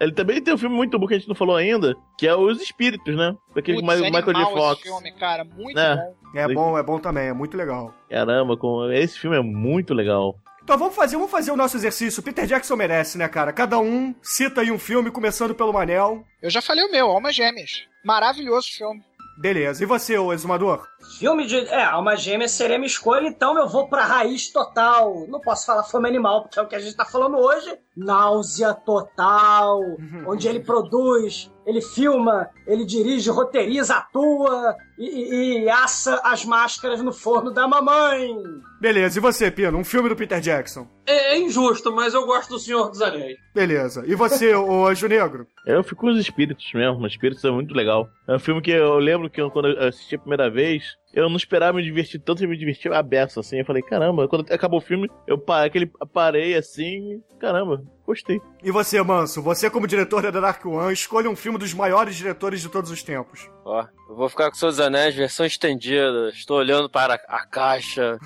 ele 0.00 0.12
também 0.12 0.40
tem 0.40 0.54
um 0.54 0.58
filme 0.58 0.74
muito 0.74 0.98
bom 0.98 1.06
que 1.06 1.14
a 1.14 1.18
gente 1.18 1.28
não 1.28 1.34
falou 1.34 1.56
ainda, 1.56 1.94
que 2.18 2.26
é 2.26 2.34
Os 2.34 2.60
Espíritos, 2.60 3.16
né? 3.16 3.34
Aquele 3.56 3.80
Putz, 3.80 4.00
o 4.00 4.04
é 4.04 4.10
Michael 4.10 4.24
J. 4.24 4.30
animal 4.32 4.52
Fox. 4.56 4.72
esse 4.80 4.82
filme, 4.88 5.12
cara, 5.12 5.44
muito 5.44 5.78
É. 5.78 5.96
bom. 5.96 6.14
É 6.34 6.54
bom, 6.54 6.78
é 6.78 6.82
bom 6.82 6.98
também, 6.98 7.28
é 7.28 7.32
muito 7.32 7.56
legal. 7.56 7.92
Caramba, 8.08 8.56
com... 8.56 8.90
esse 8.90 9.18
filme 9.18 9.36
é 9.36 9.42
muito 9.42 9.92
legal. 9.92 10.36
Então 10.62 10.78
vamos 10.78 10.94
fazer, 10.94 11.16
vamos 11.16 11.30
fazer 11.30 11.50
o 11.50 11.56
nosso 11.56 11.76
exercício. 11.76 12.22
Peter 12.22 12.46
Jackson 12.46 12.76
merece, 12.76 13.18
né, 13.18 13.28
cara? 13.28 13.52
Cada 13.52 13.78
um 13.80 14.14
cita 14.22 14.60
aí 14.60 14.70
um 14.70 14.78
filme, 14.78 15.10
começando 15.10 15.54
pelo 15.54 15.72
Manel. 15.72 16.24
Eu 16.40 16.48
já 16.50 16.62
falei 16.62 16.84
o 16.84 16.90
meu, 16.90 17.06
Almas 17.10 17.34
Gêmeas. 17.34 17.82
Maravilhoso 18.04 18.68
filme. 18.72 19.02
Beleza. 19.38 19.82
E 19.82 19.86
você, 19.86 20.16
ô 20.16 20.32
exumador? 20.32 20.86
Filme 21.18 21.46
de. 21.46 21.58
É, 21.66 21.84
Alma 21.84 22.16
Gêmea 22.16 22.48
seria 22.48 22.78
minha 22.78 22.86
escolha, 22.86 23.26
então 23.26 23.56
eu 23.58 23.68
vou 23.68 23.88
pra 23.88 24.04
raiz 24.04 24.50
total. 24.50 25.26
Não 25.28 25.40
posso 25.40 25.66
falar 25.66 25.84
fome 25.84 26.08
animal, 26.08 26.42
porque 26.42 26.58
é 26.58 26.62
o 26.62 26.66
que 26.66 26.74
a 26.74 26.80
gente 26.80 26.96
tá 26.96 27.04
falando 27.04 27.36
hoje. 27.36 27.78
Náusea 27.96 28.74
total. 28.74 29.80
onde 30.26 30.48
ele 30.48 30.60
produz, 30.60 31.50
ele 31.66 31.80
filma, 31.80 32.48
ele 32.66 32.84
dirige, 32.84 33.30
roteiriza, 33.30 33.96
atua 33.96 34.76
e, 34.98 35.04
e, 35.04 35.64
e 35.64 35.70
assa 35.70 36.20
as 36.24 36.44
máscaras 36.44 37.00
no 37.02 37.12
forno 37.12 37.50
da 37.50 37.66
mamãe. 37.68 38.34
Beleza. 38.80 39.18
E 39.18 39.22
você, 39.22 39.50
Pino? 39.50 39.78
Um 39.78 39.84
filme 39.84 40.08
do 40.08 40.16
Peter 40.16 40.40
Jackson. 40.40 40.88
É, 41.06 41.34
é 41.34 41.38
injusto, 41.38 41.92
mas 41.92 42.14
eu 42.14 42.26
gosto 42.26 42.50
do 42.50 42.58
Senhor 42.58 42.88
dos 42.90 43.00
Anéis. 43.00 43.36
Beleza. 43.54 44.04
E 44.06 44.14
você, 44.14 44.54
ô 44.56 44.86
Anjo 44.86 45.06
Negro? 45.06 45.46
Eu 45.66 45.84
fico 45.84 46.00
com 46.02 46.08
os 46.08 46.18
espíritos 46.18 46.68
mesmo, 46.74 47.04
os 47.04 47.12
espíritos 47.12 47.44
é 47.44 47.50
muito 47.50 47.74
legal. 47.74 48.08
É 48.26 48.34
um 48.34 48.40
filme 48.40 48.60
que 48.60 48.70
eu 48.70 48.98
lembro 48.98 49.30
que 49.30 49.40
eu, 49.40 49.50
quando 49.50 49.68
eu 49.68 49.88
assisti 49.88 50.16
a 50.16 50.18
primeira 50.18 50.50
vez, 50.50 50.91
eu 51.12 51.28
não 51.28 51.36
esperava 51.36 51.76
me 51.76 51.82
divertir 51.82 52.20
tanto 52.20 52.42
e 52.42 52.46
me 52.46 52.56
diverti 52.56 52.88
a 52.88 53.02
beça, 53.02 53.40
assim. 53.40 53.58
Eu 53.58 53.64
falei, 53.64 53.82
caramba, 53.82 54.26
quando 54.28 54.50
acabou 54.52 54.78
o 54.78 54.82
filme, 54.82 55.10
eu 55.26 55.36
pa- 55.38 55.64
aquele, 55.64 55.90
parei 56.12 56.54
assim, 56.54 57.22
caramba, 57.38 57.82
gostei. 58.06 58.40
E 58.62 58.70
você, 58.70 59.02
Manso? 59.02 59.42
Você, 59.42 59.68
como 59.68 59.86
diretor 59.86 60.22
da 60.30 60.40
Dark 60.40 60.64
One, 60.64 60.92
escolha 60.92 61.28
um 61.28 61.36
filme 61.36 61.58
dos 61.58 61.74
maiores 61.74 62.16
diretores 62.16 62.60
de 62.62 62.68
todos 62.68 62.90
os 62.90 63.02
tempos. 63.02 63.48
Ó, 63.64 63.84
eu 64.08 64.16
vou 64.16 64.28
ficar 64.28 64.48
com 64.50 64.56
seus 64.56 64.80
anéis, 64.80 65.14
versão 65.14 65.44
estendida. 65.46 66.30
Estou 66.30 66.58
olhando 66.58 66.88
para 66.88 67.14
a 67.28 67.46
caixa, 67.46 68.18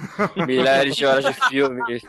milhares 0.47 0.97
de 0.97 1.05
horas 1.05 1.25
de 1.25 1.33
filme. 1.49 1.81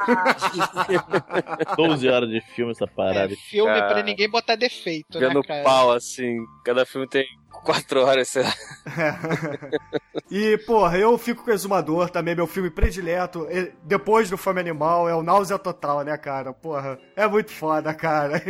12 1.76 2.08
horas 2.10 2.30
de 2.30 2.42
filme 2.42 2.72
essa 2.72 2.88
parada. 2.88 3.34
É 3.34 3.36
filme 3.36 3.72
Cara. 3.74 3.94
pra 3.94 4.04
ninguém 4.04 4.30
botar 4.30 4.56
defeito, 4.56 5.20
Vendo 5.20 5.40
né, 5.40 5.48
cara? 5.48 5.64
pau, 5.64 5.92
assim. 5.92 6.38
Cada 6.64 6.86
filme 6.86 7.08
tem 7.08 7.26
quatro 7.68 8.02
horas, 8.06 8.30
sei 8.30 8.44
lá. 8.44 8.54
E, 10.30 10.58
porra, 10.60 10.98
eu 10.98 11.18
fico 11.18 11.44
com 11.46 11.52
o 11.52 11.54
Exumador 11.54 12.10
também, 12.10 12.36
meu 12.36 12.48
filme 12.48 12.70
predileto. 12.70 13.48
Depois 13.84 14.30
do 14.30 14.38
Fome 14.38 14.60
Animal, 14.60 15.08
é 15.08 15.16
o 15.16 15.24
Náusea 15.24 15.58
Total, 15.58 16.02
né, 16.02 16.18
cara? 16.18 16.52
Porra, 16.52 17.00
é 17.16 17.26
muito 17.28 17.50
foda, 17.52 17.94
cara. 17.94 18.42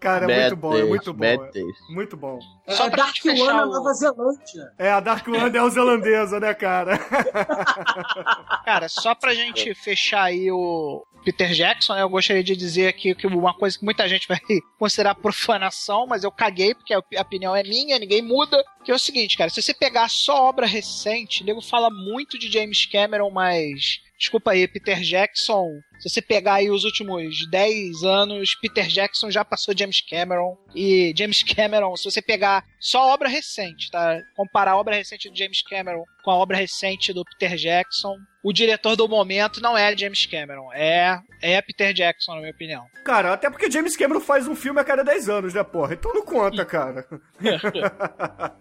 Cara, 0.00 0.32
é 0.32 0.40
muito 0.40 0.56
bom, 0.56 0.76
é 0.78 0.82
muito 0.84 1.12
bom. 1.12 1.18
bad 1.20 1.58
é. 1.58 1.92
Muito 1.92 2.16
bom. 2.16 2.38
Só 2.68 2.86
é 2.86 2.90
pra 2.90 3.04
Dark 3.04 3.14
gente 3.16 3.28
One 3.40 3.60
o- 3.60 3.66
Nova 3.66 3.92
Zelândia. 3.92 4.72
É, 4.78 4.90
a 4.90 4.98
Dark 5.00 5.28
One 5.28 5.56
é 5.56 5.70
zelandesa, 5.70 6.40
né, 6.40 6.54
cara? 6.54 6.98
Cara, 8.64 8.88
só 8.88 9.14
pra 9.14 9.34
gente 9.34 9.74
fechar 9.74 10.24
aí 10.24 10.50
o 10.50 11.04
Peter 11.24 11.52
Jackson, 11.52 11.94
né, 11.94 12.02
eu 12.02 12.08
gostaria 12.08 12.42
de 12.42 12.56
dizer 12.56 12.88
aqui 12.88 13.14
que 13.14 13.26
uma 13.26 13.52
coisa 13.54 13.78
que 13.78 13.84
muita 13.84 14.08
gente 14.08 14.26
vai 14.26 14.38
considerar 14.78 15.14
profanação, 15.14 16.06
mas 16.06 16.24
eu 16.24 16.32
caguei, 16.32 16.74
porque 16.74 16.94
a 16.94 16.98
a 17.16 17.20
opinião 17.22 17.54
é 17.54 17.62
minha, 17.62 17.98
ninguém 17.98 18.22
muda, 18.22 18.62
que 18.84 18.90
é 18.90 18.94
o 18.94 18.98
seguinte, 18.98 19.36
cara, 19.36 19.50
se 19.50 19.60
você 19.60 19.74
pegar 19.74 20.08
só 20.08 20.48
obra 20.48 20.66
recente, 20.66 21.42
o 21.42 21.46
nego 21.46 21.60
fala 21.60 21.90
muito 21.90 22.38
de 22.38 22.50
James 22.50 22.86
Cameron, 22.86 23.30
mas... 23.30 24.00
Desculpa 24.20 24.50
aí, 24.50 24.68
Peter 24.68 25.00
Jackson. 25.00 25.80
Se 25.98 26.10
você 26.10 26.20
pegar 26.20 26.54
aí 26.54 26.70
os 26.70 26.84
últimos 26.84 27.48
10 27.50 28.04
anos, 28.04 28.54
Peter 28.60 28.86
Jackson 28.86 29.30
já 29.30 29.42
passou 29.42 29.76
James 29.76 30.02
Cameron. 30.02 30.58
E 30.74 31.14
James 31.16 31.42
Cameron, 31.54 31.96
se 31.96 32.04
você 32.04 32.20
pegar 32.20 32.62
só 32.78 33.14
obra 33.14 33.30
recente, 33.30 33.90
tá? 33.90 34.20
Comparar 34.36 34.72
a 34.72 34.76
obra 34.76 34.94
recente 34.94 35.30
do 35.30 35.36
James 35.36 35.62
Cameron 35.62 36.04
com 36.22 36.30
a 36.30 36.36
obra 36.36 36.58
recente 36.58 37.14
do 37.14 37.24
Peter 37.24 37.56
Jackson, 37.56 38.14
o 38.42 38.52
diretor 38.52 38.94
do 38.94 39.08
momento 39.08 39.62
não 39.62 39.76
é 39.76 39.96
James 39.96 40.26
Cameron, 40.26 40.70
é, 40.74 41.18
é 41.40 41.62
Peter 41.62 41.94
Jackson, 41.94 42.34
na 42.34 42.40
minha 42.40 42.52
opinião. 42.52 42.84
Cara, 43.04 43.32
até 43.32 43.48
porque 43.48 43.70
James 43.70 43.96
Cameron 43.96 44.20
faz 44.20 44.46
um 44.46 44.54
filme 44.54 44.80
a 44.80 44.84
cada 44.84 45.02
10 45.02 45.30
anos, 45.30 45.54
né, 45.54 45.64
porra? 45.64 45.94
Então 45.94 46.12
não 46.12 46.24
conta, 46.24 46.62
cara. 46.66 47.06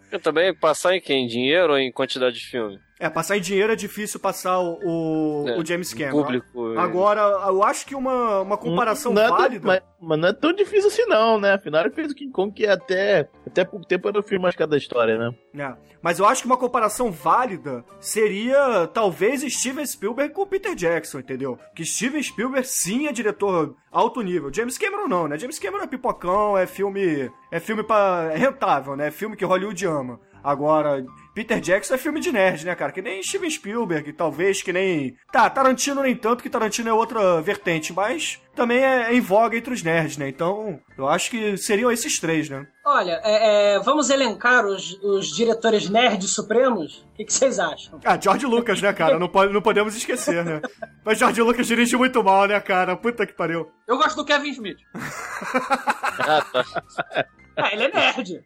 Eu 0.10 0.19
também 0.22 0.54
passar 0.54 0.95
em 0.95 1.02
quem? 1.02 1.28
Dinheiro 1.28 1.74
ou 1.74 1.80
em 1.80 1.91
quantidade 1.91 2.38
de 2.38 2.45
filme? 2.45 2.80
É, 3.00 3.10
passar 3.10 3.38
em 3.38 3.42
dinheiro 3.42 3.72
é 3.72 3.76
difícil 3.78 4.20
passar 4.20 4.60
o, 4.60 4.78
o, 4.84 5.46
É, 5.48 5.58
o 5.58 5.66
James 5.66 5.94
Cameron. 5.94 6.22
público, 6.22 6.74
é. 6.74 6.78
Agora, 6.80 7.22
eu 7.48 7.64
acho 7.64 7.86
que 7.86 7.96
uma, 7.96 8.42
uma 8.42 8.58
comparação 8.58 9.14
não 9.14 9.22
é 9.22 9.28
tão- 9.28 9.38
válida. 9.38 9.66
mas, 9.66 9.82
mas 10.02 10.20
não 10.20 10.28
é 10.28 10.34
tão 10.34 10.52
difícil 10.52 10.88
assim, 10.90 11.06
não, 11.06 11.40
né? 11.40 11.54
Afinal, 11.54 11.82
ele 11.86 11.92
fez 11.94 12.12
o 12.12 12.16
King 12.16 12.30
Kong, 12.32 12.54
que 12.54 12.66
é 12.66 12.72
até, 12.72 13.30
até 13.48 13.64
pouco 13.64 13.86
tempo 13.88 14.08
era 14.10 14.20
o 14.20 14.24
filme 14.24 14.42
mais 14.44 14.54
caro 14.56 14.72
da 14.72 14.76
história, 14.78 15.18
né? 15.18 15.34
É, 15.56 15.74
mas 16.02 16.20
eu 16.20 16.26
acho 16.26 16.42
que 16.42 16.48
uma 16.48 16.58
comparação 16.58 17.10
válida 17.10 17.86
seria 18.02 18.86
talvez 18.94 19.42
Steven 19.54 19.86
Spielberg 19.86 20.34
com 20.34 20.46
Peter 20.46 20.76
Jackson, 20.76 21.20
entendeu? 21.20 21.58
Que 21.74 21.86
Steven 21.86 22.22
Spielberg 22.22 22.68
sim 22.68 23.08
é 23.08 23.14
diretor 23.14 23.76
alto 23.90 24.22
nível. 24.22 24.54
James 24.54 24.78
Cameron 24.78 25.08
não, 25.08 25.28
né? 25.28 25.38
James 25.38 25.58
Cameron 25.58 25.84
é 25.84 25.88
pipocão, 25.88 26.58
é 26.58 26.68
filme, 26.68 27.32
é 27.50 27.60
filme 27.62 27.82
para 27.84 28.34
é 28.34 28.38
rentável, 28.38 28.96
né? 28.98 29.08
É 29.08 29.12
filme 29.12 29.38
que 29.38 29.46
Hollywood 29.46 29.86
ama. 29.86 30.20
Agora, 30.44 31.06
Peter 31.34 31.60
Jackson 31.60 31.94
é 31.94 31.98
filme 31.98 32.20
de 32.20 32.32
nerd, 32.32 32.65
né, 32.65 32.76
cara? 32.76 32.92
Que 32.92 33.02
nem 33.02 33.24
Steven 33.24 33.50
Spielberg, 33.50 34.12
talvez 34.13 34.62
que 34.62 34.74
nem. 34.74 35.15
Tá, 35.32 35.50
Tarantino 35.50 36.02
nem 36.02 36.15
tanto, 36.15 36.44
que 36.44 36.50
Tarantino 36.50 36.89
é 36.89 36.94
outra 36.94 37.42
vertente, 37.42 37.94
mas 37.94 38.39
também 38.56 38.84
é 38.84 39.13
em 39.13 39.22
voga 39.22 39.58
entre 39.58 39.74
os 39.74 39.82
nerds, 39.82 40.18
né? 40.18 40.28
Então, 40.28 40.80
eu 40.98 41.08
acho 41.08 41.32
que 41.32 41.56
seriam 41.56 41.92
esses 41.92 42.20
três, 42.20 42.50
né? 42.50 42.68
Olha, 42.86 43.22
é, 43.24 43.76
é, 43.76 43.80
vamos 43.80 44.10
elencar 44.10 44.65
os, 44.65 45.00
os 45.04 45.28
diretores 45.28 45.89
nerds 45.89 46.32
supremos? 46.32 47.06
O 47.13 47.18
que, 47.18 47.26
que 47.26 47.34
vocês 47.34 47.60
acham? 47.60 48.00
Ah, 48.04 48.20
George 48.20 48.46
Lucas, 48.46 48.82
né, 48.82 48.92
cara? 48.92 49.20
Não, 49.20 49.30
pode, 49.30 49.54
não 49.54 49.62
podemos 49.62 49.96
esquecer, 49.96 50.44
né? 50.44 50.62
Mas 51.06 51.20
George 51.20 51.42
Lucas 51.42 51.68
dirige 51.68 51.96
muito 51.96 52.24
mal, 52.24 52.48
né, 52.48 52.60
cara? 52.60 52.98
Puta 52.98 53.26
que 53.26 53.34
pariu. 53.34 53.70
Eu 53.88 53.98
gosto 53.98 54.15
do 54.15 54.26
Kevin 54.26 54.50
Smith. 54.50 54.80
Ah, 57.62 57.74
ele 57.74 57.84
é 57.84 57.91
nerd. 57.93 58.43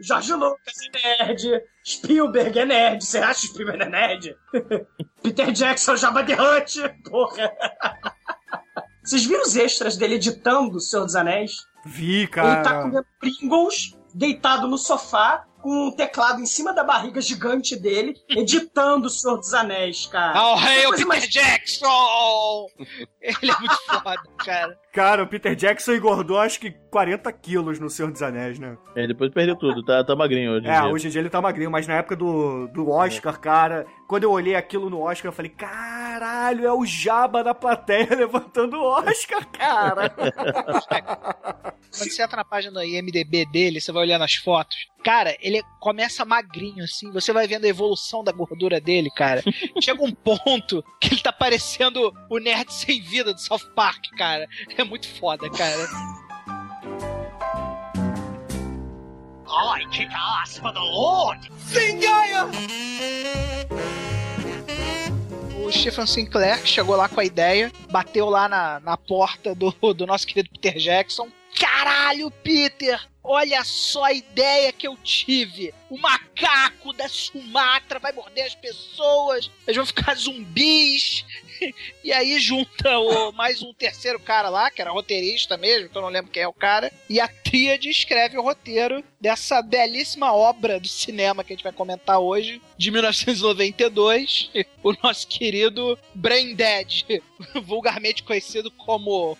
Jorge 0.00 0.32
Lucas 0.34 0.74
é 0.94 1.24
nerd. 1.24 1.62
Spielberg 1.86 2.58
é 2.58 2.64
nerd. 2.64 3.04
Você 3.04 3.18
acha 3.18 3.42
que 3.42 3.46
Spielberg 3.48 3.82
é 3.82 3.88
nerd? 3.88 4.36
Peter 5.22 5.50
Jackson, 5.52 5.96
Jabba 5.96 6.24
the 6.24 6.34
Hutt. 6.34 6.80
Porra. 7.08 7.52
Vocês 9.02 9.24
viram 9.26 9.42
os 9.42 9.54
extras 9.56 9.96
dele 9.96 10.14
editando 10.14 10.76
O 10.76 10.80
Senhor 10.80 11.04
dos 11.04 11.14
Anéis? 11.16 11.52
Vi, 11.84 12.20
Ele 12.22 12.26
tá 12.28 12.40
cara. 12.62 12.82
comendo 12.82 13.06
Pringles, 13.20 13.94
deitado 14.14 14.66
no 14.66 14.78
sofá, 14.78 15.44
com 15.60 15.88
um 15.88 15.92
teclado 15.92 16.40
em 16.40 16.46
cima 16.46 16.72
da 16.72 16.82
barriga 16.82 17.20
gigante 17.20 17.76
dele, 17.76 18.14
editando 18.30 19.06
O 19.06 19.10
Senhor 19.10 19.36
dos 19.36 19.52
Anéis, 19.52 20.06
cara. 20.06 20.42
Oh, 20.42 20.58
hey, 20.58 20.86
o 20.86 20.90
Peter 20.92 21.06
mais- 21.06 21.28
Jackson! 21.28 22.66
Ele 23.20 23.50
é 23.50 23.58
muito 23.58 23.76
foda, 23.86 24.22
cara. 24.38 24.78
Cara, 24.94 25.24
o 25.24 25.26
Peter 25.26 25.56
Jackson 25.56 25.92
engordou 25.94 26.38
acho 26.38 26.60
que 26.60 26.70
40 26.70 27.32
quilos 27.32 27.80
no 27.80 27.90
Senhor 27.90 28.12
dos 28.12 28.22
Anéis, 28.22 28.58
né? 28.60 28.78
É, 28.94 29.06
depois 29.08 29.32
perdeu 29.32 29.56
tudo, 29.56 29.82
tá, 29.82 30.04
tá 30.04 30.14
magrinho 30.14 30.52
hoje. 30.52 30.66
em 30.66 30.70
É, 30.70 30.80
dia. 30.80 30.90
hoje 30.90 31.08
em 31.08 31.10
dia 31.10 31.20
ele 31.20 31.28
tá 31.30 31.40
magrinho, 31.42 31.70
mas 31.70 31.86
na 31.88 31.94
época 31.94 32.14
do, 32.14 32.68
do 32.68 32.88
Oscar, 32.90 33.40
cara, 33.40 33.84
quando 34.08 34.22
eu 34.22 34.30
olhei 34.30 34.54
aquilo 34.54 34.88
no 34.88 35.00
Oscar, 35.00 35.30
eu 35.30 35.34
falei, 35.34 35.50
caralho, 35.50 36.64
é 36.64 36.72
o 36.72 36.86
Jabba 36.86 37.42
da 37.42 37.52
plateia 37.54 38.06
levantando 38.14 38.76
o 38.76 38.84
Oscar, 38.84 39.44
cara. 39.50 40.08
Quando 41.96 42.10
você 42.10 42.22
entra 42.24 42.36
na 42.38 42.44
página 42.44 42.72
do 42.72 42.82
IMDB 42.82 43.46
dele, 43.46 43.80
você 43.80 43.92
vai 43.92 44.02
olhar 44.02 44.18
nas 44.18 44.34
fotos. 44.34 44.76
Cara, 45.04 45.36
ele 45.40 45.62
começa 45.78 46.24
magrinho, 46.24 46.82
assim. 46.82 47.08
Você 47.12 47.32
vai 47.32 47.46
vendo 47.46 47.66
a 47.66 47.68
evolução 47.68 48.24
da 48.24 48.32
gordura 48.32 48.80
dele, 48.80 49.10
cara. 49.14 49.44
Chega 49.80 50.02
um 50.02 50.12
ponto 50.12 50.82
que 51.00 51.14
ele 51.14 51.22
tá 51.22 51.32
parecendo 51.32 52.12
o 52.28 52.38
nerd 52.38 52.72
sem 52.72 53.00
vida 53.00 53.32
do 53.32 53.40
South 53.40 53.70
Park, 53.76 54.02
cara. 54.16 54.48
É 54.76 54.83
muito 54.84 55.08
foda, 55.08 55.50
cara. 55.50 55.88
I 59.76 59.86
kick 59.90 60.10
ass 60.12 60.58
for 60.58 60.72
the 60.72 60.80
Lord! 60.80 61.50
Zingaya! 61.68 62.46
O 65.64 65.72
Stephen 65.72 66.06
Sinclair, 66.06 66.60
que 66.60 66.68
chegou 66.68 66.94
lá 66.94 67.08
com 67.08 67.20
a 67.20 67.24
ideia, 67.24 67.72
bateu 67.90 68.28
lá 68.28 68.48
na, 68.48 68.80
na 68.80 68.96
porta 68.96 69.54
do, 69.54 69.70
do 69.94 70.06
nosso 70.06 70.26
querido 70.26 70.50
Peter 70.50 70.78
Jackson. 70.78 71.28
Caralho, 71.58 72.30
Peter! 72.30 73.00
Olha 73.22 73.64
só 73.64 74.04
a 74.04 74.12
ideia 74.12 74.70
que 74.70 74.86
eu 74.86 74.98
tive. 74.98 75.72
O 75.88 75.98
macaco 75.98 76.92
da 76.92 77.08
Sumatra 77.08 77.98
vai 77.98 78.12
morder 78.12 78.44
as 78.44 78.54
pessoas, 78.54 79.50
eles 79.66 79.76
vão 79.76 79.86
ficar 79.86 80.14
zumbis. 80.14 81.24
E 82.02 82.12
aí 82.12 82.38
junta 82.38 82.98
o, 82.98 83.32
mais 83.32 83.62
um 83.62 83.72
terceiro 83.72 84.18
cara 84.18 84.48
lá, 84.48 84.70
que 84.70 84.80
era 84.80 84.90
roteirista 84.90 85.56
mesmo, 85.56 85.88
que 85.88 85.96
eu 85.96 86.02
não 86.02 86.08
lembro 86.08 86.30
quem 86.30 86.42
é 86.42 86.48
o 86.48 86.52
cara, 86.52 86.92
e 87.08 87.20
a 87.20 87.28
tríade 87.28 87.88
escreve 87.88 88.36
o 88.36 88.42
roteiro 88.42 89.02
dessa 89.24 89.62
belíssima 89.62 90.34
obra 90.34 90.78
do 90.78 90.86
cinema 90.86 91.42
que 91.42 91.50
a 91.54 91.56
gente 91.56 91.62
vai 91.64 91.72
comentar 91.72 92.18
hoje, 92.20 92.60
de 92.76 92.90
1992, 92.90 94.50
o 94.84 94.92
nosso 95.02 95.26
querido 95.26 95.98
Brain 96.14 96.54
Dead, 96.54 97.22
vulgarmente 97.64 98.22
conhecido 98.22 98.70
como 98.70 99.34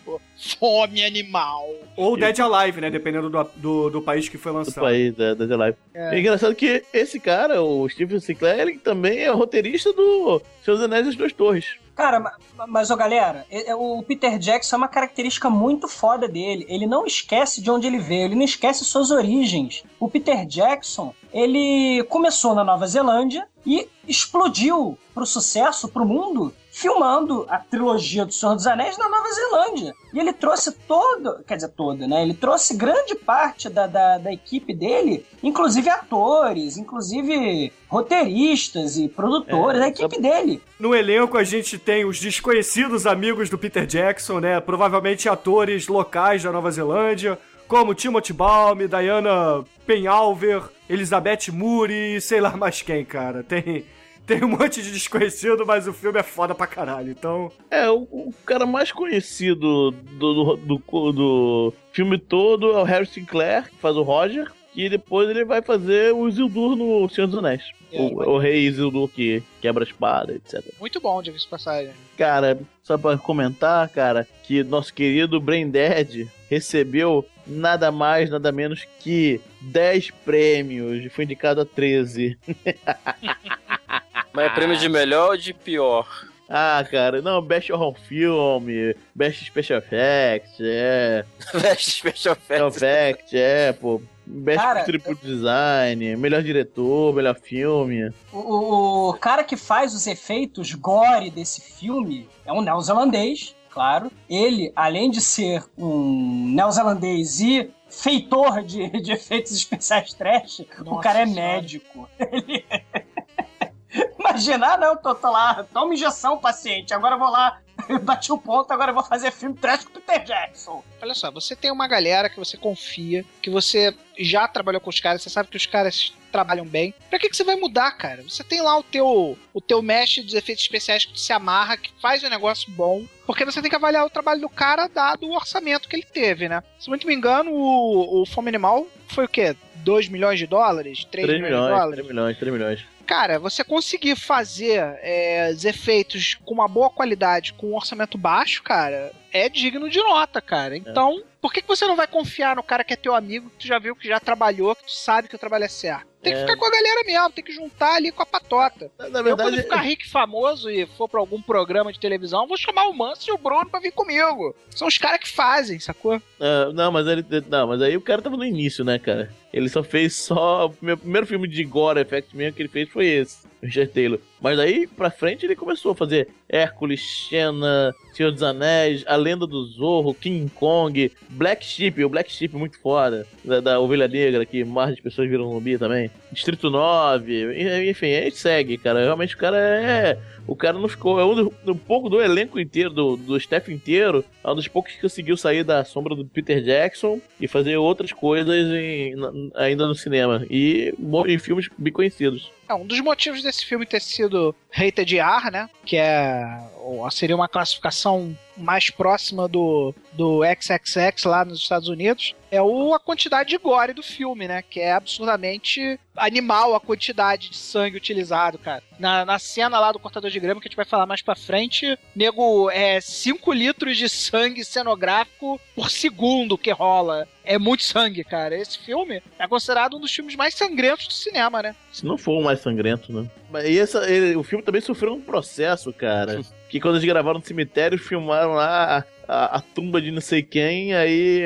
Fome 0.59 1.05
Animal. 1.05 1.69
Ou 1.97 2.17
Dead 2.17 2.39
Alive, 2.41 2.81
né? 2.81 2.91
Dependendo 2.91 3.29
do, 3.29 3.45
do, 3.57 3.91
do 3.91 4.03
país 4.03 4.27
que 4.27 4.39
foi 4.39 4.53
do 4.53 4.59
lançado. 4.59 4.83
país 4.85 5.15
da, 5.15 5.35
da 5.35 5.47
The 5.47 5.57
Live. 5.57 5.77
É. 5.93 6.15
É. 6.17 6.19
engraçado 6.19 6.55
que 6.55 6.83
esse 6.93 7.21
cara, 7.21 7.63
o 7.63 7.87
Stephen 7.89 8.21
Sinclair, 8.21 8.61
ele 8.61 8.79
também 8.79 9.19
é 9.19 9.29
roteirista 9.31 9.93
do 9.93 10.41
Seus 10.65 10.81
Anéis 10.81 11.07
e 11.07 11.11
as 11.11 11.17
Duas 11.17 11.33
Torres. 11.35 11.67
Cara, 11.95 12.19
ma- 12.19 12.67
mas, 12.67 12.91
ô 12.91 12.97
galera, 12.97 13.47
o 13.79 14.03
Peter 14.03 14.37
Jackson 14.37 14.75
é 14.75 14.79
uma 14.79 14.89
característica 14.89 15.49
muito 15.49 15.87
foda 15.87 16.27
dele. 16.27 16.67
Ele 16.69 16.87
não 16.89 17.07
esquece 17.07 17.63
de 17.63 17.71
onde 17.71 17.87
ele 17.87 17.99
veio, 17.99 18.25
ele 18.25 18.35
não 18.35 18.43
esquece 18.43 18.85
suas 18.85 19.13
origens. 19.13 19.74
O 19.99 20.09
Peter 20.09 20.47
Jackson, 20.47 21.15
ele 21.33 22.05
começou 22.05 22.55
na 22.55 22.63
Nova 22.63 22.87
Zelândia 22.87 23.47
e 23.67 23.89
explodiu 24.07 24.99
pro 25.15 25.25
sucesso, 25.25 25.89
pro 25.89 26.05
mundo, 26.05 26.53
filmando 26.71 27.47
a 27.49 27.59
trilogia 27.59 28.27
do 28.27 28.33
Senhor 28.33 28.55
dos 28.55 28.67
Anéis 28.67 28.99
na 28.99 29.09
Nova 29.09 29.33
Zelândia. 29.33 29.95
E 30.13 30.19
ele 30.19 30.33
trouxe 30.33 30.73
todo, 30.73 31.43
quer 31.47 31.55
dizer, 31.57 31.71
toda, 31.71 32.07
né? 32.07 32.23
Ele 32.23 32.35
trouxe 32.35 32.77
grande 32.77 33.15
parte 33.15 33.71
da, 33.71 33.87
da, 33.87 34.19
da 34.19 34.33
equipe 34.33 34.75
dele, 34.75 35.25
inclusive 35.43 35.89
atores, 35.89 36.77
inclusive 36.77 37.73
roteiristas 37.89 38.99
e 38.99 39.09
produtores, 39.09 39.81
É, 39.81 39.85
a 39.85 39.89
equipe 39.89 40.21
dele. 40.21 40.61
No 40.79 40.95
elenco 40.95 41.39
a 41.39 41.45
gente 41.45 41.79
tem 41.79 42.05
os 42.05 42.21
desconhecidos 42.21 43.07
amigos 43.07 43.49
do 43.49 43.57
Peter 43.57 43.87
Jackson, 43.87 44.41
né? 44.41 44.61
Provavelmente 44.61 45.29
atores 45.29 45.89
locais 45.89 46.43
da 46.43 46.53
Nova 46.53 46.71
Zelândia, 46.71 47.39
como 47.75 47.93
Timothy 47.93 48.33
Balm, 48.33 48.87
Diana 48.87 49.65
Penhalver, 49.85 50.63
Elizabeth 50.89 51.51
Moody, 51.53 52.21
sei 52.21 52.41
lá 52.41 52.57
mais 52.57 52.81
quem, 52.83 53.05
cara. 53.05 53.43
Tem, 53.43 53.85
tem 54.25 54.45
um 54.45 54.49
monte 54.49 54.81
de 54.81 54.93
desconhecido, 54.93 55.67
mas 55.67 55.89
o 55.89 55.93
filme 55.93 56.21
é 56.21 56.23
foda 56.23 56.55
pra 56.55 56.69
caralho. 56.69 57.11
Então, 57.11 57.51
É, 57.69 57.91
o, 57.91 58.03
o 58.03 58.33
cara 58.47 58.65
mais 58.65 58.93
conhecido 58.93 59.91
do, 59.91 60.35
do, 60.35 60.57
do, 60.57 61.13
do 61.13 61.75
filme 61.93 62.17
todo 62.17 62.71
é 62.71 62.81
o 62.81 62.85
Harry 62.85 63.07
Sinclair, 63.07 63.69
que 63.69 63.77
faz 63.79 63.97
o 63.97 64.03
Roger, 64.03 64.53
e 64.73 64.89
depois 64.89 65.29
ele 65.29 65.45
vai 65.45 65.61
fazer 65.61 66.15
o 66.15 66.29
Isildur 66.29 66.77
no 66.77 67.09
Senhor 67.09 67.27
dos 67.27 67.39
Anéis. 67.39 67.65
É, 67.93 68.01
o, 68.01 68.35
o 68.35 68.39
rei 68.39 68.69
Isildur 68.69 69.09
que 69.09 69.43
quebra 69.61 69.83
a 69.83 69.87
espada, 69.87 70.33
etc. 70.33 70.65
Muito 70.79 71.01
bom, 71.01 71.21
diga-se 71.21 71.43
de 71.43 71.51
passagem. 71.51 71.91
Cara, 72.17 72.57
só 72.85 72.97
pra 72.97 73.19
comentar, 73.19 73.89
cara, 73.89 74.29
que 74.45 74.63
nosso 74.63 74.95
querido 74.95 75.41
Brain 75.41 75.69
Dead 75.69 76.29
recebeu 76.49 77.25
nada 77.47 77.91
mais, 77.93 78.31
nada 78.31 78.51
menos 78.53 78.87
que 79.01 79.41
10 79.61 80.11
prêmios. 80.25 81.13
Foi 81.13 81.25
indicado 81.25 81.61
a 81.61 81.65
13. 81.65 82.39
Mas 84.33 84.47
é 84.47 84.51
prêmio 84.51 84.77
de 84.77 84.89
melhor 84.89 85.31
ou 85.31 85.37
de 85.37 85.53
pior? 85.55 86.09
Ah, 86.49 86.85
cara, 86.91 87.23
não, 87.23 87.41
Best 87.41 87.73
Horror 87.73 87.95
Film, 88.07 88.67
Best 89.15 89.45
Special 89.47 89.79
Effects, 89.79 90.57
é. 90.61 91.25
Best 91.61 91.91
Special 91.91 92.35
Special 92.35 92.69
Effects. 92.69 92.83
Effects, 92.83 93.33
é, 93.35 93.73
pô. 93.73 94.03
Best 94.27 94.59
Cara, 94.63 94.85
Triple 94.85 95.17
Design, 95.23 96.17
melhor 96.17 96.43
diretor, 96.43 97.15
melhor 97.15 97.35
filme. 97.35 98.11
O, 98.33 98.39
o- 98.39 99.11
o 99.11 99.15
cara 99.15 99.45
que 99.45 99.57
faz 99.57 99.95
os 99.95 100.07
efeitos 100.07 100.73
gore 100.75 101.31
desse 101.31 101.61
filme 101.61 102.27
é 102.45 102.53
um 102.53 102.61
neozelandês, 102.63 103.55
claro. 103.75 104.11
Ele, 104.31 104.73
além 104.75 105.11
de 105.11 105.21
ser 105.21 105.63
um 105.77 106.49
neozelandês 106.55 107.41
e 107.41 107.71
feitor 107.89 108.63
de, 108.63 108.89
de 109.03 109.13
efeitos 109.13 109.53
especiais 109.53 110.15
trash, 110.15 110.61
o 110.81 110.85
Nossa 110.85 111.03
cara 111.03 111.21
é 111.21 111.27
médico. 111.27 112.09
Ele- 112.33 112.65
Imagina, 114.19 114.75
ah, 114.75 114.77
não, 114.79 114.97
tô, 114.97 115.15
tô 115.15 115.31
lá, 115.31 115.65
toma 115.73 115.95
injeção, 115.95 116.39
paciente, 116.39 116.93
agora 116.93 117.15
eu 117.15 117.19
vou 117.19 117.31
lá, 117.31 117.61
bati 118.03 118.33
o 118.33 118.39
ponto, 118.39 118.73
agora 118.73 118.91
eu 118.91 118.95
vou 118.95 119.05
fazer 119.05 119.31
filme 119.31 119.57
trash 119.57 119.85
com 119.85 119.99
o 119.99 120.03
Peter 120.03 120.25
Jackson. 120.25 120.83
Olha 121.01 121.15
só, 121.15 121.31
você 121.31 121.55
tem 121.55 121.71
uma 121.71 121.87
galera 121.87 122.29
que 122.29 122.39
você 122.39 122.57
confia, 122.57 123.25
que 123.41 123.51
você 123.51 123.95
já 124.19 124.49
trabalhou 124.49 124.81
com 124.81 124.91
os 124.91 124.99
caras, 124.99 125.23
você 125.23 125.31
sabe 125.31 125.49
que 125.49 125.57
os 125.57 125.67
caras 125.67 126.13
trabalham 126.35 126.67
bem. 126.67 126.93
Pra 127.09 127.17
que, 127.17 127.29
que 127.29 127.37
você 127.37 127.45
vai 127.45 127.55
mudar, 127.55 127.93
cara? 127.93 128.25
Você 128.25 128.43
tem 128.43 128.61
lá 128.61 128.77
o 128.77 128.83
teu, 128.83 129.39
o 129.53 129.61
teu 129.61 129.81
mestre 129.81 130.21
dos 130.21 130.35
efeitos 130.35 130.65
especiais 130.65 131.05
que 131.05 131.21
se 131.21 131.33
amarra, 131.33 131.77
que 131.77 131.93
faz 132.03 132.25
um 132.25 132.29
negócio 132.29 132.69
bom. 132.73 133.05
Porque 133.25 133.45
você 133.45 133.63
tem 133.63 133.71
que 133.71 133.77
avaliar 133.77 134.05
o 134.05 134.11
trabalho 134.11 134.41
do 134.41 134.49
cara 134.49 134.89
dado 134.89 135.29
o 135.29 135.35
orçamento 135.35 135.89
que 135.89 135.95
ele 135.95 136.05
teve, 136.05 136.49
né? 136.49 136.61
Se 136.77 136.89
muito 136.89 137.07
me 137.07 137.15
engano, 137.15 137.53
o, 137.53 138.23
o 138.23 138.27
Fome 138.27 138.49
Animal 138.49 138.89
foi 139.07 139.27
o 139.27 139.29
quê? 139.29 139.55
2 139.77 140.09
milhões 140.09 140.41
de 140.41 140.47
dólares? 140.49 141.05
3, 141.05 141.27
3 141.27 141.27
milhões, 141.27 141.43
de 141.43 141.45
milhões, 141.45 141.79
dólares? 141.79 142.05
3 142.05 142.09
milhões, 142.09 142.39
3 142.39 142.53
milhões. 142.53 142.95
Cara, 143.07 143.39
você 143.39 143.63
conseguir 143.63 144.17
fazer 144.17 144.81
é, 145.03 145.51
os 145.55 145.65
efeitos 145.65 146.39
com 146.45 146.55
uma 146.55 146.67
boa 146.67 146.91
qualidade, 146.91 147.53
com 147.53 147.69
um 147.69 147.77
orçamento 147.77 148.17
baixo, 148.17 148.63
cara, 148.63 149.13
é 149.31 149.49
digno 149.49 149.91
de 149.91 149.99
nota, 149.99 150.41
cara. 150.41 150.77
Então, 150.77 151.23
por 151.41 151.53
que, 151.53 151.61
que 151.61 151.69
você 151.69 151.87
não 151.87 151.97
vai 151.97 152.07
confiar 152.07 152.57
no 152.57 152.63
cara 152.63 152.83
que 152.83 152.95
é 152.95 152.97
teu 152.97 153.15
amigo, 153.15 153.51
que 153.51 153.59
tu 153.59 153.67
já 153.67 153.79
viu, 153.79 153.95
que 153.95 154.09
já 154.09 154.19
trabalhou, 154.19 154.75
que 154.75 154.85
tu 154.85 154.93
sabe 154.93 155.29
que 155.29 155.37
o 155.37 155.39
trabalho 155.39 155.65
é 155.65 155.69
certo? 155.69 156.07
Tem 156.25 156.33
que 156.33 156.39
É. 156.39 156.43
ficar 156.43 156.57
com 156.57 156.65
a 156.67 156.71
galera 156.71 157.05
mesmo, 157.05 157.31
tem 157.31 157.45
que 157.45 157.53
juntar 157.53 157.95
ali 157.95 158.11
com 158.11 158.23
a 158.23 158.27
patota. 158.27 158.91
Na, 158.99 159.09
na 159.09 159.19
eu, 159.21 159.25
verdade, 159.25 159.51
quando 159.51 159.63
ficar 159.63 159.83
rico 159.83 160.03
e 160.03 160.09
famoso 160.11 160.71
e 160.71 160.87
for 160.87 161.09
pra 161.09 161.21
algum 161.21 161.41
programa 161.41 161.93
de 161.93 162.01
televisão, 162.01 162.47
vou 162.49 162.57
chamar 162.57 162.89
o 162.89 162.95
Manso 162.95 163.31
e 163.31 163.33
o 163.33 163.39
Bruno 163.39 163.69
pra 163.69 163.79
vir 163.79 163.93
comigo. 163.93 164.57
São 164.71 164.89
os 164.89 164.99
caras 164.99 165.21
que 165.21 165.29
fazem, 165.29 165.79
sacou? 165.79 166.21
Ah, 166.41 166.71
não, 166.75 166.91
mas 166.91 167.07
ele, 167.07 167.25
não, 167.49 167.69
mas 167.69 167.83
aí 167.83 167.97
o 167.97 168.01
cara 168.01 168.23
tava 168.23 168.37
no 168.37 168.45
início, 168.45 168.85
né, 168.85 168.99
cara? 168.99 169.31
Ele 169.55 169.69
só 169.69 169.85
fez 169.85 170.17
só. 170.17 170.67
O 170.67 170.75
meu 170.85 170.97
primeiro 170.99 171.27
filme 171.29 171.47
de 171.47 171.63
gore 171.63 172.01
effect 172.01 172.37
mesmo 172.37 172.55
que 172.57 172.63
ele 172.63 172.69
fez 172.69 172.89
foi 172.89 173.07
esse, 173.07 173.47
Richard 173.63 173.93
Taylor. 173.93 174.19
Mas 174.41 174.57
daí 174.57 174.87
pra 174.89 175.11
frente 175.11 175.47
ele 175.47 175.55
começou 175.55 175.93
a 175.93 175.95
fazer 175.95 176.27
Hércules, 176.49 177.01
Xena, 177.01 177.95
Senhor 178.13 178.33
dos 178.33 178.43
Anéis, 178.43 179.05
A 179.07 179.15
Lenda 179.17 179.47
do 179.47 179.65
Zorro, 179.65 180.13
King 180.13 180.51
Kong, 180.51 181.11
Black 181.31 181.65
Sheep, 181.65 182.05
o 182.05 182.09
Black 182.09 182.31
Sheep 182.33 182.55
muito 182.57 182.79
foda, 182.81 183.27
da, 183.45 183.61
da 183.61 183.81
Ovelha 183.81 184.09
Negra, 184.09 184.45
que 184.45 184.65
mais 184.65 184.97
de 184.97 185.03
pessoas 185.03 185.29
viram 185.31 185.49
zumbi 185.51 185.79
também. 185.79 186.11
Distrito 186.33 186.69
9, 186.69 187.33
e- 187.33 187.91
enfim, 187.91 188.13
aí 188.13 188.31
segue, 188.33 188.77
cara. 188.77 189.05
Realmente 189.05 189.35
o 189.35 189.39
cara 189.39 189.57
é. 189.57 190.19
O 190.47 190.55
cara 190.55 190.79
não 190.79 190.89
ficou. 190.89 191.19
É 191.19 191.25
um, 191.25 191.35
do, 191.35 191.55
um 191.69 191.75
pouco 191.77 192.11
do 192.11 192.21
elenco 192.21 192.61
inteiro, 192.61 192.91
do, 192.91 193.17
do 193.17 193.35
staff 193.39 193.73
inteiro. 193.73 194.23
É 194.45 194.51
um 194.51 194.55
dos 194.55 194.69
poucos 194.69 194.93
que 194.93 195.01
conseguiu 195.01 195.39
sair 195.39 195.65
da 195.65 195.83
sombra 195.87 196.15
do 196.15 196.23
Peter 196.27 196.61
Jackson 196.63 197.19
e 197.41 197.49
fazer 197.49 197.79
outras 197.79 198.13
coisas 198.13 198.55
em- 198.75 199.15
ainda 199.55 199.87
no 199.87 199.95
cinema. 199.95 200.47
E 200.49 200.95
em 201.33 201.39
filmes 201.39 201.69
bem 201.77 201.93
conhecidos. 201.93 202.51
É, 202.69 202.75
um 202.75 202.87
dos 202.87 203.01
motivos 203.01 203.43
desse 203.43 203.65
filme 203.65 203.87
ter 203.87 204.01
sido 204.01 204.55
rated 204.71 205.19
R, 205.19 205.51
né? 205.51 205.69
Que 205.85 205.97
é 205.97 206.61
ou 206.85 207.11
seria 207.11 207.35
uma 207.35 207.49
classificação 207.49 208.37
mais 208.57 208.91
próxima 208.91 209.49
do, 209.49 209.95
do 210.13 210.43
XXX 210.45 211.25
lá 211.25 211.45
nos 211.45 211.61
Estados 211.61 211.89
Unidos, 211.89 212.37
é 212.51 212.63
o, 212.63 212.95
a 212.95 213.01
quantidade 213.01 213.49
de 213.49 213.59
gore 213.59 213.93
do 213.93 214.03
filme, 214.03 214.47
né? 214.47 214.63
Que 214.63 214.81
é 214.81 214.93
absurdamente 214.93 215.99
animal 216.15 216.75
a 216.75 216.81
quantidade 216.81 217.51
de 217.51 217.57
sangue 217.57 217.97
utilizado, 217.97 218.59
cara. 218.59 218.83
Na, 218.99 219.25
na 219.25 219.39
cena 219.39 219.81
lá 219.81 219.91
do 219.91 219.99
cortador 219.99 220.31
de 220.31 220.39
grama, 220.39 220.61
que 220.61 220.69
a 220.69 220.71
gente 220.71 220.77
vai 220.77 220.85
falar 220.85 221.07
mais 221.07 221.21
pra 221.21 221.35
frente, 221.35 221.99
nego, 222.15 222.71
é 222.71 223.01
5 223.01 223.53
litros 223.53 223.97
de 223.97 224.09
sangue 224.09 224.65
cenográfico 224.65 225.61
por 225.75 225.91
segundo 225.91 226.59
que 226.59 226.71
rola. 226.71 227.27
É 227.45 227.59
muito 227.59 227.83
sangue, 227.83 228.23
cara. 228.23 228.57
Esse 228.57 228.79
filme 228.79 229.21
é 229.39 229.49
considerado 229.49 229.97
um 229.97 230.01
dos 230.01 230.13
filmes 230.15 230.37
mais 230.37 230.55
sangrentos 230.55 231.09
do 231.09 231.13
cinema, 231.13 231.61
né? 231.61 231.75
Se 231.93 232.07
não 232.07 232.17
for 232.17 232.39
o 232.39 232.43
mais 232.55 232.63
sangrento, 232.63 233.13
né? 233.13 233.27
Mas 233.51 233.69
E 233.69 233.79
essa, 233.79 234.11
ele- 234.11 234.37
o 234.37 234.43
filme 234.43 234.65
também 234.65 234.81
sofreu 234.81 235.15
um 235.15 235.21
processo, 235.21 235.93
cara. 235.93 236.41
que 236.69 236.81
quando 236.81 236.97
eles 236.97 237.07
gravaram 237.07 237.39
no 237.39 237.45
cemitério, 237.45 237.99
filmaram 237.99 238.55
lá 238.55 238.99
a, 238.99 239.05
a- 239.29 239.57
a 239.57 239.61
tumba 239.61 240.01
de 240.01 240.11
não 240.11 240.21
sei 240.21 240.43
quem, 240.43 240.95
aí, 240.95 241.45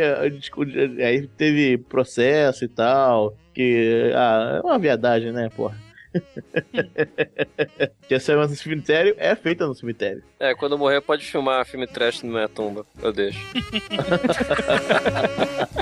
aí 1.05 1.27
teve 1.37 1.79
processo 1.79 2.64
e 2.64 2.68
tal. 2.68 3.37
Que. 3.55 4.11
Ah, 4.14 4.61
é 4.62 4.66
uma 4.66 4.79
viadagem, 4.79 5.33
né, 5.33 5.51
porra? 5.55 5.77
que 8.09 8.14
essa 8.14 8.35
no 8.35 8.49
cemitério 8.49 9.14
é 9.18 9.35
feita 9.35 9.66
no 9.66 9.75
cemitério. 9.75 10.23
É, 10.40 10.55
quando 10.55 10.79
morrer 10.79 11.01
pode 11.03 11.23
filmar 11.25 11.66
filme 11.66 11.87
trash 11.87 12.23
na 12.23 12.31
minha 12.31 12.49
tumba. 12.49 12.87
Eu 13.03 13.12
deixo. 13.12 13.38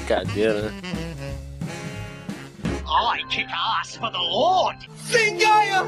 Cadeira, 0.06 0.62
né? 0.62 0.72
I 2.98 3.22
kick 3.28 3.46
ass 3.52 3.96
for 3.96 4.10
the 4.10 4.18
Lord! 4.18 4.78
Zingaya! 5.04 5.82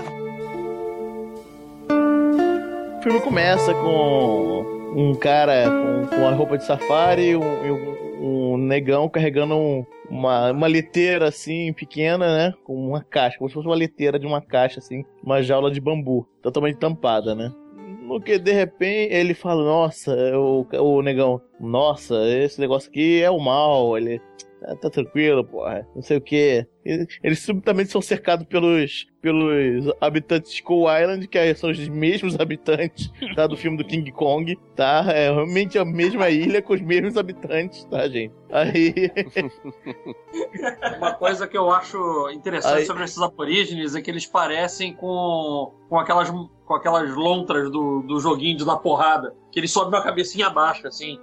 O 2.99 3.03
filme 3.03 3.21
começa 3.21 3.73
com 3.73 4.92
um 4.94 5.14
cara 5.14 5.64
com, 5.71 6.07
com 6.16 6.27
a 6.27 6.33
roupa 6.33 6.59
de 6.59 6.64
safari 6.64 7.31
e 7.31 7.37
um, 7.37 8.53
um- 8.53 8.57
negão 8.59 9.09
carregando 9.09 9.55
um- 9.55 9.87
uma, 10.11 10.51
uma 10.53 10.68
liteira 10.68 11.29
assim, 11.29 11.73
pequena, 11.73 12.27
né? 12.37 12.55
Com 12.64 12.75
uma 12.75 13.03
caixa, 13.03 13.38
como 13.38 13.49
se 13.49 13.55
fosse 13.55 13.66
uma 13.68 13.77
liteira 13.77 14.18
de 14.18 14.27
uma 14.27 14.40
caixa, 14.42 14.79
assim, 14.81 15.05
uma 15.23 15.42
jaula 15.42 15.71
de 15.71 15.81
bambu, 15.81 16.27
totalmente 16.42 16.77
tampada, 16.79 17.35
né? 17.35 17.53
No 18.03 18.21
que 18.21 18.38
de 18.38 18.53
repente 18.53 19.12
ele 19.14 19.35
fala, 19.35 19.62
nossa, 19.62 20.14
o, 20.37 20.66
o 20.81 21.03
negão, 21.03 21.40
nossa, 21.61 22.14
esse 22.29 22.59
negócio 22.61 22.90
aqui 22.90 23.23
é 23.23 23.31
o 23.31 23.38
mal, 23.38 23.97
ele. 23.97 24.21
"Ah, 24.64 24.75
Tá 24.75 24.88
tranquilo, 24.90 25.44
porra, 25.44 25.87
não 25.94 26.03
sei 26.03 26.16
o 26.16 26.21
que. 26.21 26.66
Eles 27.22 27.40
subitamente 27.40 27.90
são 27.90 28.01
cercados 28.01 28.46
pelos, 28.46 29.07
pelos 29.20 29.92
habitantes 30.01 30.51
de 30.51 30.57
Skull 30.57 30.87
Island, 30.90 31.29
que 31.29 31.55
são 31.55 31.70
os 31.70 31.88
mesmos 31.88 32.35
habitantes 32.40 33.12
tá, 33.37 33.46
do 33.46 33.57
filme 33.57 33.77
do 33.77 33.85
King 33.85 34.11
Kong, 34.12 34.59
tá? 34.74 35.05
É 35.09 35.31
realmente 35.31 35.79
a 35.79 35.85
mesma 35.85 36.31
ilha 36.31 36.62
com 36.62 36.72
os 36.72 36.81
mesmos 36.81 37.16
habitantes, 37.16 37.85
tá, 37.85 38.09
gente? 38.09 38.33
Aí. 38.51 38.94
Uma 40.98 41.14
coisa 41.14 41.46
que 41.46 41.57
eu 41.57 41.70
acho 41.70 42.31
interessante 42.31 42.79
Aí- 42.79 42.87
sobre 42.87 43.05
esses 43.05 43.20
aborígenes 43.20 43.94
é 43.94 44.01
que 44.01 44.11
eles 44.11 44.27
parecem 44.27 44.94
com, 44.94 45.72
com, 45.88 45.98
aquelas, 45.98 46.31
com 46.31 46.74
aquelas 46.74 47.14
lontras 47.14 47.70
do, 47.70 48.03
do 48.03 48.18
joguinho 48.20 48.57
de 48.57 48.64
dar 48.64 48.77
porrada, 48.79 49.35
que 49.53 49.61
eles 49.61 49.70
sobem 49.70 49.98
a 49.98 50.03
cabecinha 50.03 50.46
abaixo, 50.46 50.87
assim. 50.87 51.18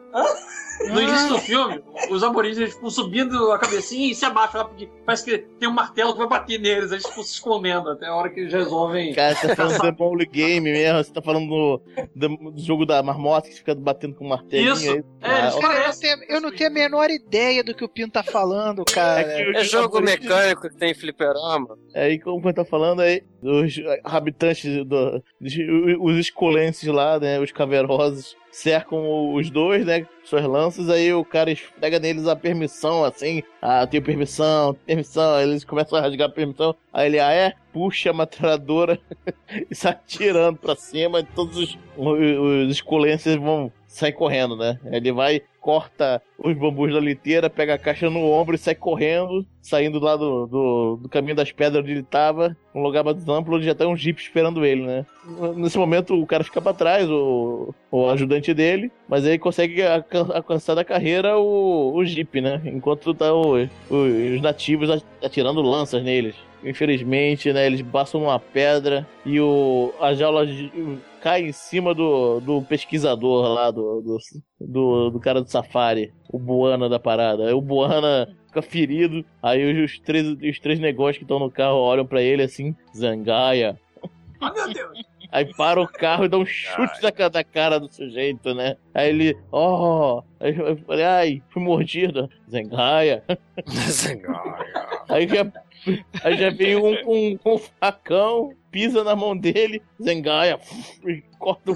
No 0.92 1.02
início 1.02 1.30
do 1.30 1.40
filme, 1.40 1.82
os 2.12 2.24
aborígenes 2.24 2.74
ficam 2.74 2.90
subindo 2.90 3.52
a 3.52 3.58
cabecinha 3.58 4.12
e 4.12 4.16
se 4.16 4.26
abaixam 4.26 4.62
rapidinho. 4.62 4.92
Parece 5.06 5.24
que 5.24 5.48
tem 5.60 5.70
um 5.70 5.74
martelo 5.74 6.14
que 6.14 6.20
vai 6.20 6.28
bater 6.28 6.60
neles, 6.60 6.92
eles 6.92 7.06
ficam 7.06 7.24
se 7.24 7.34
escondendo 7.34 7.90
até 7.90 8.08
a 8.08 8.16
hora 8.16 8.30
que 8.30 8.42
eles 8.42 8.54
resolvem. 8.54 9.14
Cara, 9.14 9.36
você 9.36 9.48
tá 9.48 9.56
falando 9.56 9.82
do 9.82 10.18
The 10.18 10.26
Game 10.26 10.72
mesmo, 10.72 11.04
você 11.04 11.14
tá 11.14 11.22
falando 11.22 11.48
do, 11.48 11.82
do, 12.16 12.62
jogo 12.62 12.86
da 12.86 13.02
marmota 13.04 13.50
que 13.50 13.56
fica 13.56 13.76
batendo 13.76 14.16
com 14.16 14.26
um 14.26 14.30
martelinho 14.30 14.74
Isso. 14.74 14.92
aí. 14.92 15.04
É, 15.22 15.40
eles 15.40 15.56
Ah, 15.56 15.62
Cara, 15.62 15.80
eu, 15.80 15.88
não 15.88 16.00
tenho, 16.00 16.24
eu 16.30 16.42
não 16.42 16.52
tenho 16.52 16.70
a 16.70 16.74
menor 16.74 17.10
ideia 17.10 17.64
do 17.64 17.74
que 17.74 17.84
o 17.84 17.90
Pinto 17.90 18.14
tá 18.14 18.24
falando, 18.24 18.84
cara. 18.86 19.22
É 19.22 19.64
jogo 19.64 20.02
mecânico 20.02 20.70
que 20.70 20.76
tem 20.76 20.94
fliperama. 20.94 21.78
É 21.94 22.06
Aí, 22.06 22.20
como 22.20 22.48
eu 22.48 22.54
tô 22.54 22.64
falando 22.64 23.02
aí, 23.02 23.24
os 23.42 23.76
habitantes, 24.04 24.86
do, 24.86 25.24
os 26.00 26.18
escolenses 26.18 26.88
lá, 26.88 27.20
né, 27.20 27.40
os 27.40 27.52
caverosos, 27.52 28.36
cercam 28.56 29.34
os 29.34 29.50
dois, 29.50 29.86
né, 29.86 30.08
suas 30.24 30.46
lanças, 30.46 30.90
aí 30.90 31.14
o 31.14 31.26
cara 31.26 31.54
pega 31.80 32.00
neles 32.00 32.26
a 32.26 32.38
permissão, 32.38 33.04
assim, 33.04 33.44
ah, 33.62 33.86
tenho 33.86 34.02
permissão, 34.02 34.74
permissão, 34.86 35.36
aí 35.36 35.44
eles 35.44 35.66
começam 35.66 36.00
a 36.00 36.02
rasgar 36.02 36.30
a 36.30 36.32
permissão, 36.32 36.74
aí 36.94 37.08
ele, 37.08 37.20
ah 37.20 37.34
é? 37.34 37.54
Puxa 37.74 38.12
a 38.12 38.14
metralhadora 38.14 38.98
e 39.70 39.76
sai 39.76 39.92
atirando 39.92 40.58
pra 40.58 40.74
cima, 40.74 41.20
e 41.20 41.24
todos 41.24 41.58
os, 41.58 41.78
os 41.98 42.72
escolenses 42.72 43.36
vão 43.36 43.70
sair 43.96 44.12
correndo, 44.12 44.56
né, 44.56 44.78
ele 44.92 45.12
vai, 45.12 45.42
corta 45.62 46.22
os 46.38 46.56
bambus 46.56 46.94
da 46.94 47.00
liteira, 47.00 47.50
pega 47.50 47.74
a 47.74 47.78
caixa 47.78 48.10
no 48.10 48.20
ombro 48.30 48.54
e 48.56 48.58
sai 48.58 48.76
correndo, 48.76 49.46
saindo 49.62 50.00
lá 50.00 50.16
do, 50.16 50.46
do, 50.46 51.00
do 51.02 51.10
caminho 51.10 51.36
das 51.36 51.52
pedras 51.52 51.82
onde 51.84 51.92
ele 51.94 52.04
tava, 52.04 52.56
um 52.74 52.82
lugar 52.84 53.04
mais 53.04 53.28
amplo, 53.28 53.56
onde 53.56 53.66
já 53.66 53.74
tem 53.74 53.88
um 53.88 53.96
jeep 53.96 54.22
esperando 54.22 54.64
ele, 54.66 54.86
né? 54.86 55.06
Nesse 55.56 55.78
momento 55.78 56.14
o 56.22 56.28
cara 56.28 56.44
fica 56.44 56.62
pra 56.62 56.74
trás, 56.74 57.10
o, 57.10 57.74
o 57.90 58.10
ajudante 58.10 58.54
dele, 58.54 58.92
mas 59.08 59.26
aí 59.26 59.40
consegue 59.40 59.82
alcan- 59.82 60.30
alcançar 60.36 60.76
da 60.76 60.84
carreira 60.86 61.38
o, 61.40 61.94
o 61.96 62.06
jeep, 62.06 62.40
né? 62.42 62.62
Enquanto 62.66 63.14
tá 63.14 63.34
o- 63.34 63.56
o- 63.90 64.36
os 64.36 64.42
nativos 64.42 64.90
at- 64.90 65.04
atirando 65.24 65.62
lanças 65.64 66.04
neles. 66.04 66.36
Infelizmente, 66.64 67.52
né, 67.54 67.66
eles 67.66 67.82
passam 67.82 68.20
numa 68.22 68.40
pedra 68.40 69.08
e 69.26 69.40
o, 69.40 69.94
a 70.02 70.14
jaula 70.14 70.46
cai 71.26 71.42
em 71.42 71.52
cima 71.52 71.92
do, 71.96 72.40
do 72.40 72.62
pesquisador 72.62 73.52
lá, 73.52 73.72
do, 73.72 74.00
do, 74.00 74.18
do, 74.62 75.10
do 75.10 75.20
cara 75.20 75.42
do 75.42 75.50
safari, 75.50 76.14
o 76.32 76.38
Buana 76.38 76.88
da 76.88 77.00
parada. 77.00 77.48
Aí 77.48 77.54
o 77.54 77.60
Buana 77.60 78.32
fica 78.46 78.62
ferido, 78.62 79.26
aí 79.42 79.84
os 79.84 79.98
três, 79.98 80.28
os 80.28 80.60
três 80.60 80.80
negócios 80.80 81.18
que 81.18 81.24
estão 81.24 81.40
no 81.40 81.50
carro 81.50 81.78
olham 81.78 82.06
pra 82.06 82.22
ele 82.22 82.44
assim, 82.44 82.76
zangaia. 82.96 83.76
Ah, 84.40 84.54
meu 84.54 84.72
Deus. 84.72 85.00
Aí 85.32 85.52
para 85.56 85.82
o 85.82 85.88
carro 85.88 86.26
e 86.26 86.30
dá 86.30 86.38
um 86.38 86.46
chute 86.46 87.02
na 87.02 87.30
na 87.34 87.44
cara 87.44 87.80
do 87.80 87.92
sujeito, 87.92 88.54
né? 88.54 88.78
Aí 88.94 89.10
ele, 89.10 89.36
ó, 89.52 90.22
aí 90.40 90.56
eu 90.56 90.78
falei, 90.78 91.06
ai, 91.06 91.44
fui 91.50 91.64
mordido. 91.64 92.30
Zengaia. 92.48 93.24
Aí 95.10 95.28
já, 95.28 95.46
aí 96.24 96.38
já 96.38 96.50
vem 96.50 96.76
um 96.76 96.96
com 97.04 97.38
um, 97.46 97.58
facão, 97.80 98.54
pisa 98.72 99.04
na 99.04 99.16
mão 99.16 99.36
dele, 99.38 99.82
Zengaia, 100.02 100.60
corta, 101.40 101.72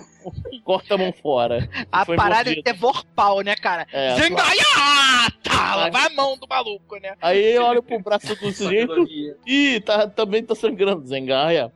corta 0.63 0.95
a 0.95 0.98
mão 0.98 1.13
fora. 1.13 1.69
A 1.91 2.06
Foi 2.06 2.15
parada 2.15 2.50
mordido. 2.50 2.69
é 2.69 2.74
devor-pau, 2.74 3.41
né, 3.41 3.56
cara? 3.56 3.88
É, 3.91 4.15
Zengaia! 4.15 4.63
Ah, 4.76 5.28
Tá, 5.43 5.89
vai 5.89 6.08
a 6.08 6.10
mão 6.12 6.38
do 6.38 6.48
maluco, 6.48 6.98
né? 6.98 7.15
Aí 7.22 7.58
olha 7.58 7.82
pro 7.82 8.00
braço 8.00 8.36
do 8.36 8.52
sujeito 8.52 9.06
e 9.45 9.80
tá, 9.82 10.08
também 10.08 10.43
tá 10.43 10.54
sangrando. 10.56 11.06
Zengaia 11.06 11.72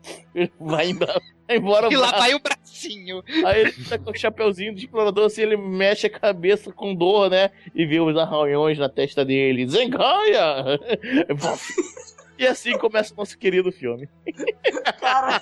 vai 0.60 0.90
embora, 0.90 1.22
vai 1.48 1.58
embora 1.58 1.92
E 1.92 1.96
lá 1.96 2.08
braço. 2.08 2.24
vai 2.24 2.34
o 2.36 2.40
bracinho. 2.40 3.24
Aí 3.46 3.62
ele 3.62 3.72
tá 3.90 3.98
com 3.98 4.12
o 4.12 4.18
chapeuzinho 4.18 4.74
do 4.74 4.80
explorador, 4.80 5.26
assim, 5.26 5.42
ele 5.42 5.58
mexe 5.58 6.08
a 6.08 6.10
cabeça 6.10 6.72
com 6.72 6.94
dor, 6.96 7.30
né? 7.30 7.52
E 7.74 7.86
vê 7.86 8.00
os 8.00 8.16
arranhões 8.18 8.78
na 8.78 8.90
testa 8.90 9.24
dele. 9.26 9.68
Zengaia! 9.68 10.80
E 12.38 12.48
assim 12.48 12.78
começa 12.78 13.14
o 13.14 13.18
nosso 13.18 13.38
querido 13.38 13.72
filme. 13.72 14.10
Cara, 15.00 15.42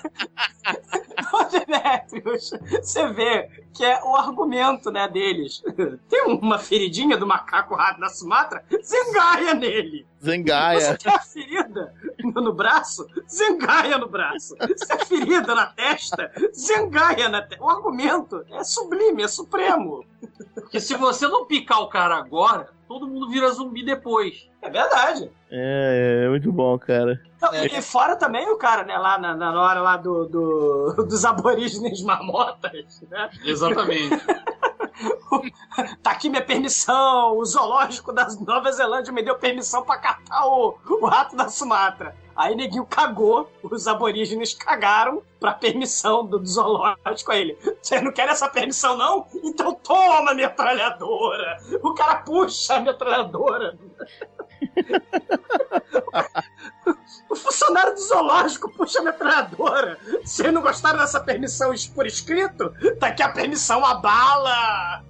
Demetrius, 1.50 2.50
você 2.80 3.08
vê 3.08 3.48
que 3.74 3.84
é 3.84 4.02
o 4.04 4.14
argumento, 4.14 4.90
né, 4.90 5.08
deles. 5.08 5.62
Tem 6.08 6.24
uma 6.26 6.58
feridinha 6.58 7.16
do 7.16 7.26
macaco 7.26 7.74
rato 7.74 8.00
na 8.00 8.08
Sumatra, 8.08 8.64
zengaia 8.82 9.54
nele. 9.54 10.06
Zengaia. 10.22 10.80
Você 10.80 10.98
tem 10.98 11.12
a 11.12 11.18
ferida 11.18 11.94
no 12.22 12.52
braço, 12.52 13.06
zengaia 13.28 13.98
no 13.98 14.08
braço. 14.08 14.54
Se 14.76 14.92
é 14.92 15.04
ferida 15.04 15.54
na 15.54 15.66
testa, 15.66 16.30
zengaia 16.54 17.28
na 17.28 17.42
testa. 17.42 17.64
O 17.64 17.68
argumento 17.68 18.44
é 18.50 18.62
sublime, 18.62 19.22
é 19.22 19.28
supremo. 19.28 20.04
Porque 20.54 20.80
se 20.80 20.94
você 20.96 21.26
não 21.26 21.46
picar 21.46 21.80
o 21.80 21.88
cara 21.88 22.16
agora, 22.16 22.70
todo 22.86 23.08
mundo 23.08 23.30
vira 23.30 23.50
zumbi 23.50 23.84
depois. 23.84 24.48
É 24.62 24.70
verdade. 24.70 25.30
É, 25.50 26.22
é 26.24 26.28
muito 26.28 26.50
bom, 26.52 26.78
cara. 26.78 27.20
Não, 27.40 27.52
e, 27.54 27.66
e 27.66 27.82
fora 27.82 28.14
também 28.16 28.48
o 28.48 28.56
cara, 28.56 28.84
né, 28.84 28.96
lá 28.96 29.18
na, 29.18 29.34
na 29.34 29.60
hora 29.60 29.80
lá 29.80 29.96
do, 29.96 30.26
do- 30.26 30.94
dos 31.04 31.24
aborígenes 31.24 32.00
marmotas, 32.02 33.02
né? 33.10 33.28
Exatamente. 33.44 34.16
Tá 36.02 36.12
aqui 36.12 36.28
minha 36.28 36.44
permissão, 36.44 37.36
o 37.36 37.44
zoológico 37.44 38.12
da 38.12 38.28
Nova 38.46 38.70
Zelândia 38.70 39.12
me 39.12 39.22
deu 39.22 39.36
permissão 39.36 39.82
pra 39.82 39.96
catar 39.96 40.46
o, 40.46 40.78
o 40.86 41.06
rato 41.06 41.34
da 41.34 41.48
Sumatra. 41.48 42.14
Aí 42.34 42.54
neguinho 42.54 42.86
cagou, 42.86 43.50
os 43.62 43.86
aborígenes 43.86 44.54
cagaram 44.54 45.22
pra 45.38 45.52
permissão 45.52 46.24
do, 46.24 46.44
zoológico. 46.46 47.32
Aí 47.32 47.40
ele, 47.40 47.58
você 47.80 48.00
não 48.00 48.12
quer 48.12 48.28
essa 48.28 48.48
permissão 48.48 48.96
não? 48.96 49.26
Então 49.42 49.74
toma 49.74 50.30
a 50.30 50.34
metralhadora. 50.34 51.58
O 51.82 51.94
cara 51.94 52.16
puxa 52.16 52.76
a 52.76 52.80
metralhadora. 52.80 53.78
O 57.28 57.36
funcionário 57.36 57.94
do 57.94 58.00
zoológico 58.00 58.70
puxa 58.72 59.00
a 59.00 59.02
metralhadora. 59.02 59.98
Vocês 60.22 60.52
não 60.52 60.62
gostaram 60.62 60.98
dessa 60.98 61.20
permissão 61.20 61.72
por 61.94 62.06
escrito? 62.06 62.72
Tá 62.98 63.08
aqui 63.08 63.22
a 63.22 63.30
permissão 63.30 63.84
a 63.84 63.94
bala. 63.94 65.02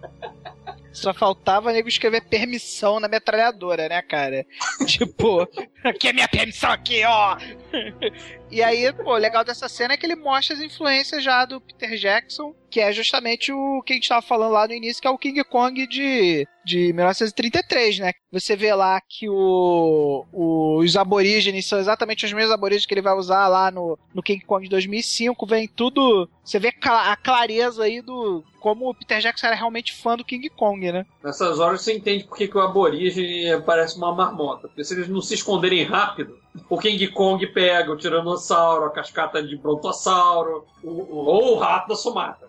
Só 0.93 1.15
faltava 1.15 1.73
nego 1.73 1.89
escrever 1.89 2.23
permissão 2.23 3.01
na 3.01 3.09
metralhadora, 3.09 3.89
né, 3.89 4.03
cara? 4.03 4.47
tipo, 4.87 5.49
aqui 5.83 6.09
é 6.09 6.13
minha 6.13 6.29
permissão 6.29 6.71
aqui, 6.71 7.03
ó! 7.05 7.37
e 8.51 8.63
aí, 8.63 8.93
pô, 8.93 9.13
o 9.15 9.17
legal 9.17 9.45
dessa 9.45 9.69
cena 9.69 9.95
é 9.95 9.97
que 9.97 10.07
ele 10.07 10.17
mostra 10.17 10.55
as 10.55 10.63
influências 10.63 11.23
já 11.23 11.45
do 11.45 11.61
Peter 11.61 11.97
Jackson, 11.97 12.55
que 12.71 12.81
é 12.81 12.91
justamente 12.91 13.53
o 13.53 13.83
que 13.83 13.93
a 13.93 13.97
gente 13.97 14.09
tava 14.09 14.23
falando 14.23 14.53
lá 14.53 14.67
no 14.67 14.73
início, 14.73 15.01
que 15.01 15.07
é 15.07 15.11
o 15.11 15.19
King 15.19 15.45
Kong 15.45 15.87
de, 15.87 16.49
de 16.65 16.93
1933, 16.93 17.99
né? 17.99 18.13
Você 18.33 18.57
vê 18.57 18.75
lá 18.75 18.99
que 19.01 19.29
o, 19.29 20.25
os 20.33 20.97
aborígenes 20.97 21.67
são 21.67 21.79
exatamente 21.79 22.25
os 22.25 22.33
mesmos 22.33 22.53
aborígenes 22.53 22.87
que 22.87 22.95
ele 22.95 23.03
vai 23.03 23.15
usar 23.15 23.47
lá 23.49 23.71
no, 23.71 23.99
no 24.15 24.23
King 24.23 24.43
Kong 24.45 24.65
de 24.65 24.71
2005, 24.71 25.47
vem 25.47 25.69
tudo... 25.69 26.29
Você 26.43 26.59
vê 26.59 26.73
a 26.83 27.17
clareza 27.17 27.85
aí 27.85 28.01
do... 28.01 28.43
Como 28.59 28.89
o 28.89 28.95
Peter 28.95 29.21
Jackson 29.21 29.49
era 29.49 29.57
realmente 29.57 29.93
fã 29.93 30.17
do 30.17 30.25
King 30.25 30.49
Kong, 30.49 30.93
né? 30.93 31.05
Nessas 31.23 31.59
horas 31.59 31.83
você 31.83 31.95
entende 31.95 32.25
por 32.25 32.37
que, 32.39 32.49
o 32.53 32.61
aborígene 32.61 33.61
parece 33.67 33.97
uma 33.97 34.15
marmota. 34.15 34.69
Porque 34.69 34.85
se 34.85 34.95
eles 34.95 35.09
não 35.09 35.21
se 35.21 35.35
esconderem 35.35 35.85
rápido, 35.85 36.39
o 36.69 36.79
King 36.79 37.07
Kong 37.09 37.45
pega 37.63 37.93
o 37.93 37.97
tiranossauro, 37.97 38.87
a 38.87 38.91
cascata 38.91 39.41
de 39.41 39.57
brontossauro, 39.57 40.67
o, 40.83 40.91
o- 40.91 41.17
ou 41.27 41.55
o 41.55 41.59
rato 41.59 41.89
da 41.89 41.95
Sumatra. 41.95 42.49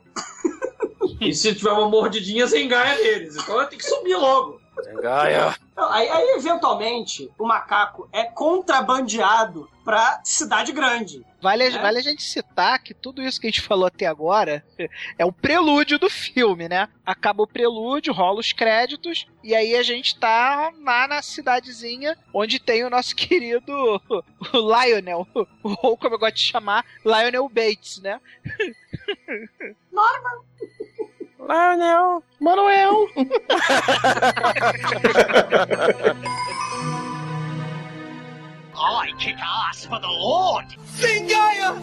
e 1.21 1.31
se 1.35 1.53
tiver 1.53 1.71
uma 1.71 1.87
mordidinha, 1.87 2.47
você 2.47 2.63
engaia 2.63 2.97
neles. 2.97 3.35
Então 3.35 3.63
tem 3.67 3.77
que 3.77 3.85
sumir 3.85 4.17
logo. 4.17 4.59
Gaia. 5.01 5.55
Aí, 5.75 6.07
aí, 6.09 6.35
eventualmente, 6.37 7.31
o 7.37 7.45
macaco 7.45 8.07
é 8.11 8.23
contrabandeado 8.25 9.69
pra 9.83 10.21
cidade 10.23 10.71
grande. 10.71 11.25
Vale, 11.41 11.63
a- 11.63 11.67
É. 11.67 11.81
vale 11.81 11.97
a 11.99 12.01
gente 12.01 12.23
citar 12.23 12.79
que 12.81 12.93
tudo 12.93 13.21
isso 13.21 13.39
que 13.41 13.47
a 13.47 13.49
gente 13.49 13.61
falou 13.61 13.85
até 13.85 14.05
agora 14.05 14.63
é 15.17 15.25
o 15.25 15.31
prelúdio 15.31 15.99
do 15.99 16.09
filme, 16.09 16.69
né? 16.69 16.87
Acaba 17.05 17.43
o 17.43 17.47
prelúdio, 17.47 18.13
rola 18.13 18.39
os 18.39 18.53
créditos, 18.53 19.25
e 19.43 19.53
aí 19.53 19.75
a 19.75 19.83
gente 19.83 20.17
tá 20.17 20.71
lá 20.83 21.07
na 21.07 21.21
cidadezinha 21.21 22.17
onde 22.33 22.59
tem 22.59 22.85
o 22.85 22.89
nosso 22.89 23.13
querido 23.17 23.71
o 23.73 24.23
Lionel, 24.53 25.27
ou 25.63 25.97
como 25.97 26.15
eu 26.15 26.19
gosto 26.19 26.35
de 26.35 26.41
chamar, 26.43 26.85
Lionel 27.03 27.49
Bates, 27.49 27.99
né? 28.01 28.21
Lionel. 29.91 30.45
Manuel! 32.39 33.07
I 38.75 39.11
kick 39.19 39.35
ass 39.41 39.85
for 39.85 39.99
the 39.99 40.07
Lord. 40.07 40.65
Zingaya! 40.97 41.75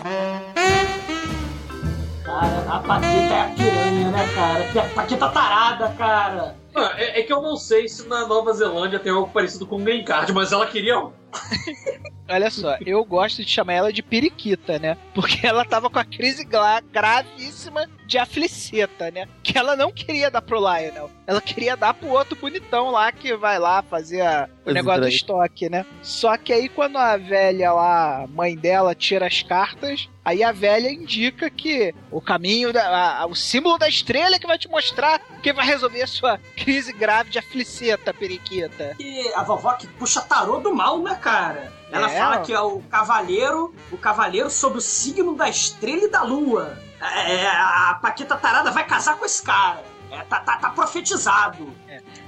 Cara, 2.24 2.66
a 2.68 2.78
Paquita 2.80 3.34
é 3.34 3.40
a 3.40 3.48
piranha, 3.56 4.10
né, 4.10 4.28
cara? 4.34 4.84
A 4.86 4.88
Paquita 4.94 5.28
tarada, 5.30 5.88
cara. 5.96 6.56
Ah, 6.74 6.92
É, 6.96 7.20
é 7.20 7.22
que 7.22 7.32
eu 7.32 7.42
não 7.42 7.56
sei 7.56 7.88
se 7.88 8.06
na 8.08 8.26
Nova 8.26 8.52
Zelândia 8.52 8.98
tem 8.98 9.12
algo 9.12 9.30
parecido 9.32 9.66
com 9.66 9.76
o 9.76 9.80
Green 9.80 10.04
Card, 10.04 10.32
mas 10.32 10.52
ela 10.52 10.66
queria 10.66 10.98
um. 10.98 11.12
Olha 12.30 12.50
só, 12.50 12.76
eu 12.86 13.04
gosto 13.04 13.44
de 13.44 13.50
chamar 13.50 13.72
ela 13.74 13.92
de 13.92 14.02
periquita, 14.02 14.78
né? 14.78 14.96
Porque 15.14 15.40
ela 15.46 15.64
tava 15.64 15.90
com 15.90 15.98
a 15.98 16.04
crise 16.04 16.44
gra- 16.44 16.80
gravíssima 16.92 17.86
de 18.06 18.18
afliceta, 18.18 19.10
né? 19.10 19.28
Que 19.42 19.56
ela 19.58 19.76
não 19.76 19.92
queria 19.92 20.30
dar 20.30 20.42
pro 20.42 20.58
Lionel. 20.58 21.10
Ela 21.26 21.40
queria 21.40 21.76
dar 21.76 21.94
pro 21.94 22.08
outro 22.08 22.36
bonitão 22.36 22.90
lá 22.90 23.10
que 23.12 23.36
vai 23.36 23.58
lá 23.58 23.82
fazer 23.82 24.20
a- 24.22 24.48
o 24.66 24.72
negócio 24.72 25.00
do 25.02 25.08
estoque, 25.08 25.68
né? 25.68 25.84
Só 26.02 26.36
que 26.36 26.52
aí 26.52 26.68
quando 26.68 26.96
a 26.96 27.16
velha 27.16 27.72
lá, 27.72 28.26
mãe 28.28 28.56
dela, 28.56 28.94
tira 28.94 29.26
as 29.26 29.42
cartas, 29.42 30.08
aí 30.24 30.42
a 30.42 30.52
velha 30.52 30.88
indica 30.90 31.48
que 31.50 31.94
o 32.10 32.20
caminho, 32.20 32.72
da, 32.72 33.20
a- 33.20 33.26
o 33.26 33.34
símbolo 33.34 33.78
da 33.78 33.88
estrela 33.88 34.36
é 34.36 34.38
que 34.38 34.46
vai 34.46 34.58
te 34.58 34.68
mostrar 34.68 35.20
quem 35.42 35.52
vai 35.52 35.66
resolver 35.66 36.02
a 36.02 36.06
sua 36.06 36.38
crise 36.56 36.92
grave 36.92 37.30
de 37.30 37.38
afliceta, 37.38 38.12
periquita. 38.14 38.96
E 38.98 39.32
a 39.34 39.42
vovó 39.42 39.72
que 39.74 39.86
puxa 39.86 40.20
tarô 40.20 40.58
do 40.58 40.74
mal, 40.74 40.98
né, 41.00 41.14
cara? 41.20 41.72
Ela 41.92 42.10
É. 42.10 42.18
fala 42.18 42.40
que 42.42 42.52
é 42.52 42.60
o 42.60 42.80
cavaleiro, 42.90 43.74
o 43.90 43.96
cavaleiro 43.98 44.48
sob 44.50 44.78
o 44.78 44.80
signo 44.80 45.34
da 45.34 45.48
estrela 45.48 46.04
e 46.04 46.10
da 46.10 46.22
lua. 46.22 46.78
É, 47.00 47.46
a 47.46 47.98
Paquita 48.00 48.36
tarada 48.36 48.70
vai 48.70 48.86
casar 48.86 49.16
com 49.16 49.24
esse 49.24 49.42
cara. 49.42 49.82
É, 50.10 50.18
tá, 50.24 50.40
tá, 50.40 50.56
tá 50.56 50.70
profetizado. 50.70 51.72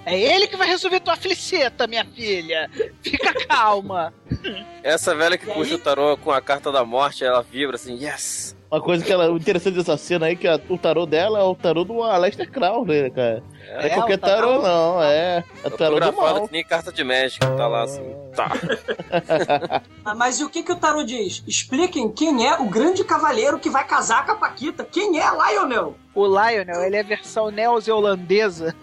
É 0.07 0.19
ele 0.19 0.47
que 0.47 0.57
vai 0.57 0.69
resolver 0.69 1.01
tua 1.01 1.15
afliceta, 1.15 1.87
minha 1.87 2.05
filha. 2.05 2.71
Fica 3.03 3.33
calma. 3.47 4.15
Essa 4.83 5.15
velha 5.15 5.37
que 5.37 5.49
E 5.51 5.53
puxa 5.53 5.71
aí? 5.75 5.81
o 5.81 5.83
tarô 5.83 6.17
com 6.17 6.31
a 6.31 6.41
carta 6.41 6.71
da 6.71 6.85
morte, 6.85 7.25
ela 7.25 7.43
vibra 7.43 7.75
assim, 7.77 7.95
yes! 8.03 8.57
Uma 8.71 8.81
coisa 8.81 9.05
que 9.05 9.13
ela, 9.13 9.31
o 9.31 9.37
interessante 9.37 9.75
dessa 9.75 9.97
cena 9.99 10.27
aí 10.27 10.33
é 10.33 10.37
que 10.37 10.49
a- 10.49 10.61
o 10.69 10.79
tarô 10.79 11.05
dela 11.05 11.41
é 11.41 11.43
o 11.43 11.55
tarô 11.55 11.85
do 11.85 12.03
Aleister 12.03 12.51
Crowley, 12.51 13.03
né, 13.03 13.11
cara? 13.11 13.43
É, 13.69 13.87
É, 13.87 13.91
qualquer 13.91 14.15
o 14.15 14.19
tarô- 14.19 14.61
tarô, 14.61 14.63
não, 14.63 15.03
é. 15.03 15.45
É 15.65 15.69
o 15.69 15.71
tarô 15.71 15.99
do 16.01 16.13
mal. 16.13 16.47
que 16.47 16.53
nem 16.53 16.65
carta 16.65 16.93
de 16.93 17.03
médico, 17.05 17.45
tá 17.57 17.67
lá 17.67 17.83
assim. 17.85 18.15
Tá. 18.35 18.51
Ah, 20.05 20.15
Mas 20.17 20.41
e 20.41 20.45
o 20.45 20.49
que, 20.51 20.63
que 20.65 20.73
o 20.73 20.77
tarô 20.77 21.05
diz? 21.05 21.45
Expliquem 21.47 22.11
quem 22.11 22.47
é 22.49 22.57
o 22.59 22.65
grande 22.65 23.05
cavaleiro 23.05 23.59
que 23.59 23.71
vai 23.71 23.87
casar 23.87 24.27
com 24.27 24.33
a 24.33 24.35
Paquita. 24.35 24.85
Quem 24.85 25.21
é 25.21 25.25
Lionel? 25.31 25.95
O 26.15 26.27
Lionel, 26.27 26.83
ele 26.83 26.97
é 26.97 27.01
a 27.01 27.05
versão 27.05 27.51
neozelandesa 27.51 28.75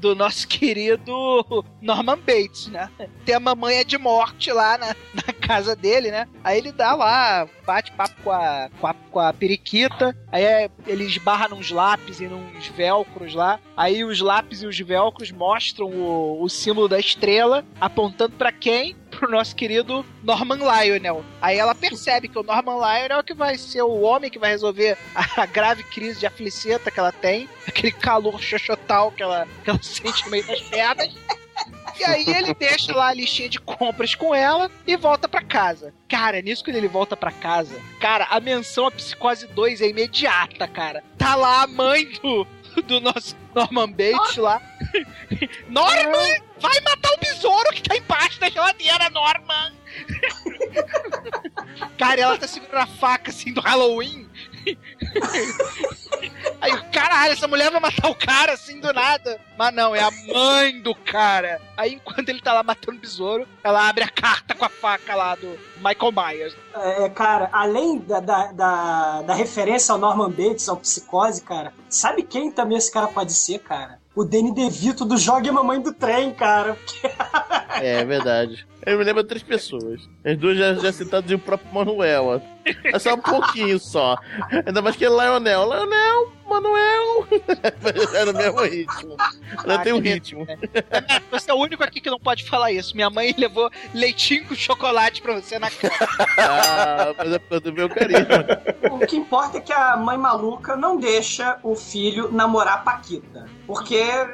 do 0.00 0.14
nosso 0.14 0.46
querido 0.48 1.64
Norman 1.80 2.18
Bates, 2.18 2.68
né? 2.68 2.88
Tem 3.24 3.34
a 3.34 3.40
mamãe 3.40 3.84
de 3.84 3.98
morte 3.98 4.52
lá 4.52 4.76
na, 4.78 4.88
na 5.14 5.32
casa 5.32 5.74
dele, 5.76 6.10
né? 6.10 6.28
Aí 6.42 6.58
ele 6.58 6.72
dá 6.72 6.94
lá, 6.94 7.48
bate 7.66 7.92
papo 7.92 8.14
com 8.22 8.30
a, 8.30 8.70
com 8.80 8.86
a, 8.86 8.94
com 8.94 9.20
a 9.20 9.32
periquita, 9.32 10.16
aí 10.30 10.42
é- 10.44 10.70
ele 10.86 11.04
esbarra 11.04 11.48
nos 11.48 11.70
lápis 11.70 12.20
e 12.20 12.26
nos 12.26 12.66
velcros 12.68 13.34
lá, 13.34 13.58
aí 13.76 14.04
os 14.04 14.20
lápis 14.20 14.62
e 14.62 14.66
os 14.66 14.78
velcros 14.78 15.30
mostram 15.30 15.86
o, 15.86 16.42
o 16.42 16.48
símbolo 16.48 16.88
da 16.88 16.98
estrela, 16.98 17.64
apontando 17.80 18.36
pra 18.36 18.52
quem? 18.52 18.96
Pro 19.18 19.30
nosso 19.30 19.54
querido 19.54 20.04
Norman 20.22 20.58
Lionel. 20.58 21.24
Aí 21.40 21.58
ela 21.58 21.74
percebe 21.74 22.28
que 22.28 22.38
o 22.38 22.42
Norman 22.42 22.76
Lionel 22.76 23.20
é 23.20 23.22
que 23.22 23.34
vai 23.34 23.56
ser 23.56 23.82
o 23.82 24.00
homem 24.00 24.30
que 24.30 24.38
vai 24.38 24.50
resolver 24.50 24.96
a 25.14 25.46
grave 25.46 25.82
crise 25.84 26.20
de 26.20 26.26
afliceta 26.26 26.90
que 26.90 26.98
ela 26.98 27.12
tem, 27.12 27.48
aquele 27.66 27.92
calor 27.92 28.40
xoxotal 28.42 29.12
que 29.12 29.22
ela, 29.22 29.46
que 29.62 29.70
ela 29.70 29.80
sente 29.82 30.24
no 30.24 30.30
meio 30.30 30.46
das 30.46 30.60
pernas. 30.62 31.14
E 31.98 32.04
aí 32.04 32.24
ele 32.28 32.52
deixa 32.54 32.94
lá 32.94 33.08
a 33.08 33.14
listinha 33.14 33.48
de 33.48 33.60
compras 33.60 34.14
com 34.14 34.34
ela 34.34 34.70
e 34.86 34.96
volta 34.96 35.28
pra 35.28 35.42
casa. 35.42 35.94
Cara, 36.08 36.42
nisso 36.42 36.64
que 36.64 36.70
ele 36.70 36.88
volta 36.88 37.16
pra 37.16 37.30
casa, 37.30 37.80
cara, 38.00 38.26
a 38.30 38.40
menção 38.40 38.86
a 38.86 38.90
Psicose 38.90 39.46
2 39.46 39.80
é 39.80 39.88
imediata, 39.88 40.66
cara. 40.66 41.04
Tá 41.16 41.36
lá 41.36 41.62
a 41.62 41.66
mãe 41.66 42.04
do, 42.20 42.46
do 42.82 43.00
nosso 43.00 43.36
Norman 43.54 43.90
Bates 43.92 44.36
lá. 44.36 44.60
Norman! 45.68 46.42
Vai 46.58 46.80
matar 46.80 47.10
o 47.12 47.20
besouro 47.20 47.70
que 47.72 47.82
tá 47.82 47.96
embaixo 47.96 48.40
da 48.40 48.48
geladeira, 48.48 49.10
Norman! 49.10 49.72
Cara, 51.98 52.20
ela 52.20 52.38
tá 52.38 52.46
segurando 52.46 52.82
a 52.82 52.86
faca 52.86 53.30
assim 53.30 53.52
do 53.52 53.60
Halloween. 53.60 54.28
Aí, 56.64 56.72
o 56.72 56.84
caralho, 56.90 57.32
essa 57.32 57.46
mulher 57.46 57.70
vai 57.70 57.78
matar 57.78 58.08
o 58.10 58.14
cara 58.14 58.52
assim 58.54 58.80
do 58.80 58.90
nada. 58.92 59.38
Mas 59.58 59.74
não, 59.74 59.94
é 59.94 60.00
a 60.00 60.10
mãe 60.10 60.80
do 60.80 60.94
cara. 60.94 61.60
Aí, 61.76 61.94
enquanto 61.94 62.28
ele 62.30 62.40
tá 62.40 62.54
lá 62.54 62.62
matando 62.62 62.96
o 62.96 63.00
besouro, 63.00 63.46
ela 63.62 63.86
abre 63.86 64.02
a 64.02 64.08
carta 64.08 64.54
com 64.54 64.64
a 64.64 64.68
faca 64.70 65.14
lá 65.14 65.34
do 65.34 65.58
Michael 65.76 66.12
Myers. 66.12 66.56
É, 66.74 67.08
cara, 67.10 67.50
além 67.52 67.98
da, 67.98 68.20
da, 68.20 68.52
da, 68.52 69.22
da 69.22 69.34
referência 69.34 69.92
ao 69.92 69.98
Norman 69.98 70.30
Bates, 70.30 70.68
ao 70.68 70.78
Psicose, 70.78 71.42
cara, 71.42 71.72
sabe 71.88 72.22
quem 72.22 72.50
também 72.50 72.78
esse 72.78 72.90
cara 72.90 73.08
pode 73.08 73.32
ser, 73.34 73.58
cara? 73.58 73.98
O 74.14 74.24
Danny 74.24 74.54
DeVito 74.54 75.04
do 75.04 75.18
Jogue 75.18 75.48
a 75.48 75.52
Mamãe 75.52 75.80
do 75.80 75.92
Trem, 75.92 76.32
cara. 76.32 76.78
É 77.80 78.04
verdade. 78.04 78.64
Eu 78.86 78.96
me 78.98 79.04
lembro 79.04 79.22
de 79.22 79.28
três 79.28 79.42
pessoas. 79.42 80.08
As 80.24 80.38
duas 80.38 80.56
já, 80.56 80.74
já 80.74 80.92
citadas 80.92 81.28
e 81.30 81.34
o 81.34 81.38
próprio 81.38 81.72
Manuel. 81.74 82.26
ó. 82.26 82.40
É 82.84 82.98
só 82.98 83.14
um 83.14 83.20
pouquinho 83.20 83.78
só. 83.80 84.16
Ainda 84.64 84.80
mais 84.80 84.94
que 84.94 85.08
Lionel. 85.08 85.64
Lionel, 85.64 86.32
Manuel. 86.48 87.26
É 88.14 88.24
no 88.24 88.32
mesmo 88.32 88.60
ritmo. 88.62 89.16
Ela 89.64 89.78
tem 89.78 89.92
um 89.92 90.00
ritmo. 90.00 90.46
Você 91.30 91.50
é 91.50 91.54
o 91.54 91.58
único 91.58 91.82
aqui 91.82 92.00
que 92.00 92.10
não 92.10 92.18
pode 92.18 92.44
falar 92.48 92.72
isso. 92.72 92.94
Minha 92.94 93.10
mãe 93.10 93.34
levou 93.36 93.70
leitinho 93.92 94.46
com 94.46 94.54
chocolate 94.54 95.20
pra 95.20 95.34
você 95.34 95.58
na 95.58 95.70
cara. 95.70 95.94
Ah, 96.38 97.14
mas 97.16 97.32
é 97.32 97.60
do 97.60 97.72
meu 97.72 97.88
carisma. 97.88 98.44
O 98.90 99.06
que 99.06 99.16
importa 99.16 99.58
é 99.58 99.60
que 99.60 99.72
a 99.72 99.96
mãe 99.96 100.16
maluca 100.16 100.76
não 100.76 100.96
deixa 100.96 101.58
o 101.62 101.74
filho 101.74 102.30
namorar 102.30 102.84
Paquita. 102.84 103.46
Porque 103.66 103.96
é, 103.96 104.26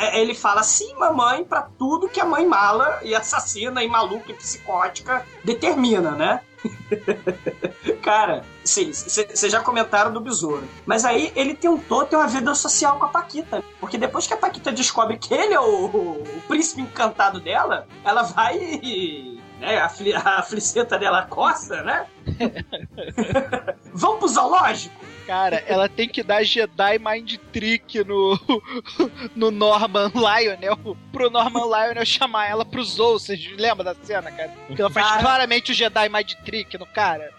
é, 0.00 0.20
ele 0.20 0.34
fala 0.34 0.62
sim, 0.62 0.94
mamãe, 0.94 1.44
pra 1.44 1.62
tudo 1.62 2.08
que 2.08 2.20
a 2.20 2.24
mãe 2.24 2.46
mala 2.46 3.00
e 3.02 3.14
assassina 3.14 3.82
e 3.82 3.88
maluca 3.88 4.30
e 4.30 4.34
psicótica 4.34 5.24
determina, 5.44 6.12
né? 6.12 6.40
Cara, 8.02 8.44
sim, 8.64 8.92
vocês 8.92 9.50
já 9.50 9.60
comentaram 9.60 10.12
do 10.12 10.20
besouro. 10.20 10.64
Mas 10.86 11.04
aí 11.04 11.32
ele 11.34 11.54
tentou 11.54 12.04
ter 12.04 12.16
uma 12.16 12.26
vida 12.26 12.54
social 12.54 12.98
com 12.98 13.04
a 13.06 13.08
Paquita. 13.08 13.62
Porque 13.80 13.96
depois 13.98 14.26
que 14.26 14.34
a 14.34 14.36
Paquita 14.36 14.70
descobre 14.72 15.18
que 15.18 15.32
ele 15.34 15.54
é 15.54 15.60
o, 15.60 15.84
o 15.86 16.42
príncipe 16.48 16.82
encantado 16.82 17.40
dela, 17.40 17.86
ela 18.04 18.22
vai 18.22 18.56
e. 18.58 19.40
Né, 19.60 19.78
a, 19.78 19.88
fli- 19.88 20.12
a 20.14 20.42
fliceta 20.42 20.98
dela 20.98 21.22
coça, 21.22 21.82
né? 21.82 22.06
Vamos 23.94 24.18
pro 24.18 24.28
zoológico? 24.28 25.03
Cara, 25.26 25.62
ela 25.66 25.88
tem 25.88 26.08
que 26.08 26.22
dar 26.22 26.44
Jedi 26.44 26.98
Mind 26.98 27.36
Trick 27.52 28.04
no, 28.04 28.38
no 29.34 29.50
Norman 29.50 30.10
Lionel 30.14 30.96
pro 31.10 31.30
Norman 31.30 31.64
Lionel 31.64 32.04
chamar 32.04 32.48
ela 32.48 32.64
pro 32.64 32.84
Zou. 32.84 33.18
Vocês 33.18 33.44
lembram 33.56 33.84
da 33.84 33.94
cena, 34.02 34.30
cara? 34.30 34.52
Que 34.74 34.80
ela 34.80 34.90
faz 34.90 35.06
Cara. 35.06 35.22
claramente 35.22 35.72
o 35.72 35.74
Jedi 35.74 36.08
Mind 36.08 36.32
Trick 36.44 36.78
no 36.78 36.86
cara. 36.86 37.32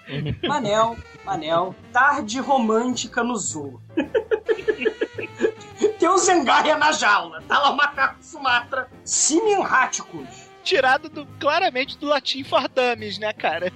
Manel, 0.47 0.97
Manel, 1.23 1.75
tarde 1.91 2.39
romântica 2.39 3.23
no 3.23 3.35
zoo. 3.35 3.81
Tem 5.99 6.09
um 6.09 6.17
Zengaia 6.17 6.77
na 6.77 6.91
jaula, 6.91 7.41
tá 7.47 7.59
lá 7.59 7.69
o 7.69 7.77
macaco 7.77 8.17
Sumatra, 8.21 8.89
Siminráticos. 9.03 10.44
Tirado 10.65 11.09
do, 11.09 11.27
claramente 11.39 11.95
do 11.97 12.07
latim 12.07 12.43
for 12.43 12.67
dummies, 12.67 13.19
né, 13.19 13.31
cara? 13.31 13.71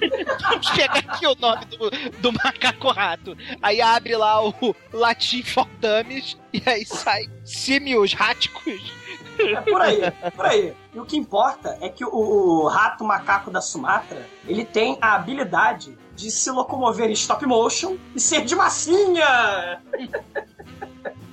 Vamos 0.42 0.70
pegar 0.70 0.98
aqui 0.98 1.26
o 1.26 1.34
nome 1.34 1.64
do, 1.64 1.90
do 2.20 2.32
macaco 2.32 2.92
rato. 2.92 3.34
Aí 3.62 3.80
abre 3.80 4.14
lá 4.14 4.46
o 4.46 4.76
latim 4.92 5.42
for 5.42 5.66
dummies 5.80 6.38
e 6.52 6.62
aí 6.66 6.84
sai 6.84 7.30
símios 7.42 8.12
ráticos. 8.12 8.92
É 9.38 9.60
por 9.62 9.80
aí, 9.80 10.00
por 10.36 10.44
aí. 10.44 10.74
E 10.94 11.00
o 11.00 11.04
que 11.06 11.16
importa 11.16 11.78
é 11.80 11.88
que 11.88 12.04
o, 12.04 12.10
o 12.12 12.68
rato 12.68 13.02
macaco 13.04 13.50
da 13.50 13.62
Sumatra, 13.62 14.28
ele 14.46 14.66
tem 14.66 14.98
a 15.00 15.14
habilidade 15.14 15.96
de 16.14 16.30
se 16.30 16.50
locomover 16.50 17.08
em 17.08 17.14
stop 17.14 17.44
motion 17.46 17.96
e 18.14 18.20
ser 18.20 18.44
de 18.44 18.54
massinha. 18.54 19.82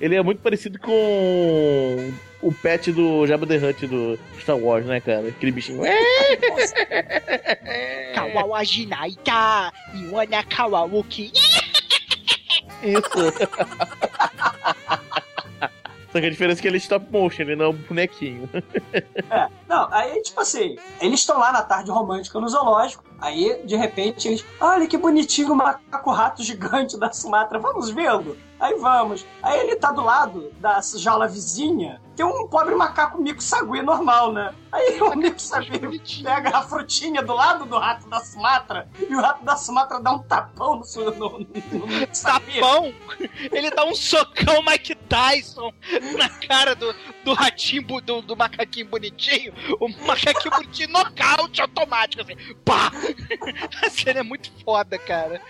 Ele 0.00 0.16
é 0.16 0.22
muito 0.22 0.40
parecido 0.40 0.78
com 0.80 2.12
o 2.42 2.52
pet 2.52 2.92
do 2.92 3.26
Jabba 3.26 3.46
the 3.46 3.56
Hutt 3.56 3.86
do 3.86 4.18
Star 4.40 4.58
Wars, 4.58 4.84
né, 4.84 5.00
cara? 5.00 5.28
Aquele 5.28 5.52
bichinho. 5.52 5.82
Kawawajinaika, 8.14 9.72
Iwana 9.94 10.42
Kawawuki. 10.42 11.32
Isso. 12.82 13.32
Só 16.12 16.20
que 16.20 16.26
a 16.26 16.30
diferença 16.30 16.60
é 16.60 16.62
que 16.62 16.68
ele 16.68 16.76
é 16.76 16.78
stop 16.78 17.10
motion, 17.10 17.42
ele 17.42 17.56
não 17.56 17.66
é 17.66 17.68
um 17.68 17.72
bonequinho. 17.72 18.48
É, 19.30 19.48
não, 19.66 19.90
aí 19.90 20.20
tipo 20.20 20.40
assim, 20.40 20.76
eles 21.00 21.20
estão 21.20 21.38
lá 21.38 21.52
na 21.52 21.62
tarde 21.62 21.90
romântica 21.90 22.38
no 22.38 22.48
zoológico, 22.48 23.02
aí 23.22 23.60
de 23.64 23.76
repente 23.76 24.28
eles, 24.28 24.44
olha 24.60 24.86
que 24.86 24.98
bonitinho 24.98 25.52
o 25.52 25.56
macaco 25.56 26.10
rato 26.10 26.42
gigante 26.42 26.98
da 26.98 27.10
Sumatra, 27.12 27.58
vamos 27.58 27.88
vê-lo? 27.90 28.36
Aí 28.60 28.74
vamos. 28.74 29.26
Aí 29.42 29.58
ele 29.58 29.74
tá 29.74 29.90
do 29.90 30.02
lado 30.04 30.52
da 30.60 30.80
jaula 30.96 31.26
vizinha, 31.26 32.00
tem 32.14 32.24
um 32.24 32.46
pobre 32.46 32.76
macaco 32.76 33.20
mico 33.20 33.42
sagui 33.42 33.82
normal, 33.82 34.32
né? 34.32 34.54
Aí 34.70 35.00
o 35.00 35.16
mico 35.16 35.40
sagui 35.40 35.98
pega 36.22 36.56
a 36.58 36.62
frutinha 36.62 37.22
do 37.22 37.34
lado 37.34 37.64
do 37.66 37.76
rato 37.76 38.08
da 38.08 38.20
Sumatra 38.20 38.88
e 39.10 39.16
o 39.16 39.20
rato 39.20 39.44
da 39.44 39.56
Sumatra 39.56 39.98
dá 40.00 40.12
um 40.12 40.20
tapão 40.20 40.76
no, 40.76 40.84
su- 40.84 41.10
no, 41.10 41.40
no. 41.40 41.46
Tapão? 42.22 42.94
Ele 43.50 43.70
dá 43.72 43.84
um 43.84 43.96
socão 43.96 44.62
Mike 44.62 44.94
Tyson 44.94 45.72
na 46.16 46.28
cara 46.46 46.76
do, 46.76 46.94
do 47.24 47.34
ratinho, 47.34 47.82
do, 48.00 48.22
do 48.22 48.36
macaquinho 48.36 48.86
bonitinho. 48.86 49.52
O 49.80 49.88
macaquinho 50.06 50.54
bonitinho 50.54 50.90
nocaute 50.90 51.60
automático, 51.60 52.22
assim. 52.22 52.36
Pá! 52.64 52.92
A 53.84 53.90
cena 53.90 54.20
é 54.20 54.22
muito 54.22 54.50
foda, 54.64 54.98
cara. 54.98 55.40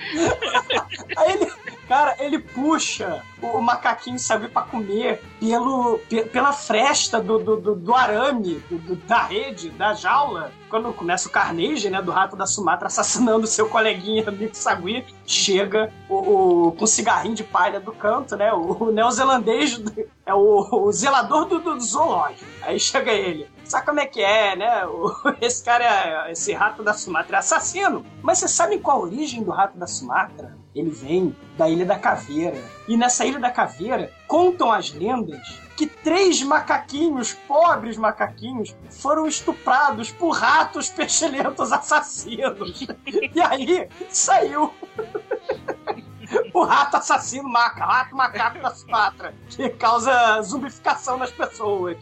Aí 1.16 1.32
ele, 1.32 1.52
cara, 1.88 2.16
ele 2.18 2.38
puxa 2.38 3.22
o, 3.40 3.60
macaquinho, 3.60 4.18
sabe, 4.18 4.48
pra 4.48 4.62
comer 4.62 5.20
pelo, 5.40 5.98
pe- 6.08 6.24
pela 6.24 6.52
fresta 6.52 7.20
do, 7.20 7.38
do, 7.38 7.56
do, 7.56 7.74
do 7.74 7.94
arame, 7.94 8.62
do- 8.70 8.96
da 8.96 9.22
rede, 9.24 9.70
da 9.70 9.94
jaula. 9.94 10.52
Quando 10.68 10.92
começa 10.94 11.28
o 11.28 11.30
carnage, 11.30 11.90
né, 11.90 12.00
do 12.00 12.10
rato 12.10 12.34
da 12.34 12.46
Sumatra 12.46 12.86
assassinando 12.86 13.46
seu 13.46 13.68
coleguinha 13.68 14.30
Mico 14.30 14.56
Sagui, 14.56 15.04
chega 15.26 15.92
o, 16.08 16.68
o- 16.68 16.72
com 16.72 16.84
o 16.84 16.88
cigarrinho 16.88 17.34
de 17.34 17.44
palha 17.44 17.78
do 17.80 17.92
canto, 17.92 18.36
né, 18.36 18.52
o, 18.52 18.84
o 18.84 18.92
neozelandês 18.92 19.80
é 20.24 20.32
o, 20.34 20.68
o 20.86 20.92
zelador 20.92 21.44
do, 21.46 21.58
do 21.58 21.80
zoológico. 21.80 22.44
Aí 22.62 22.78
chega 22.80 23.12
ele. 23.12 23.46
Sabe 23.72 23.86
como 23.86 24.00
é 24.00 24.06
que 24.06 24.20
é, 24.20 24.54
né? 24.54 24.84
O- 24.84 25.10
esse 25.40 25.64
cara, 25.64 26.26
é, 26.28 26.32
esse 26.32 26.52
rato 26.52 26.82
da 26.82 26.92
Sumatra 26.92 27.36
é 27.36 27.38
assassino. 27.38 28.04
Mas 28.20 28.36
você 28.38 28.46
sabe 28.46 28.78
qual 28.78 28.98
a 28.98 29.00
origem 29.00 29.42
do 29.42 29.50
rato 29.50 29.78
da 29.78 29.86
Sumatra? 29.86 30.58
Ele 30.74 30.90
vem 30.90 31.34
da 31.56 31.70
Ilha 31.70 31.86
da 31.86 31.98
Caveira. 31.98 32.62
E 32.86 32.98
nessa 32.98 33.24
Ilha 33.24 33.38
da 33.38 33.50
Caveira, 33.50 34.12
contam 34.28 34.70
as 34.70 34.92
lendas 34.92 35.58
que 35.74 35.86
três 35.86 36.42
macaquinhos, 36.42 37.32
pobres 37.32 37.96
macaquinhos, 37.96 38.76
foram 38.90 39.26
estuprados 39.26 40.10
por 40.12 40.32
ratos 40.32 40.90
pechelentos 40.90 41.72
assassinos. 41.72 42.86
E 43.34 43.40
aí 43.40 43.88
saiu 44.10 44.70
o 46.52 46.64
rato 46.64 46.96
assassino 46.96 47.48
maca, 47.48 47.84
rato 47.84 48.16
macaco 48.16 48.60
da 48.60 48.70
Sumatra, 48.70 49.34
que 49.48 49.68
causa 49.70 50.40
zumbificação 50.42 51.18
nas 51.18 51.30
pessoas. 51.30 51.96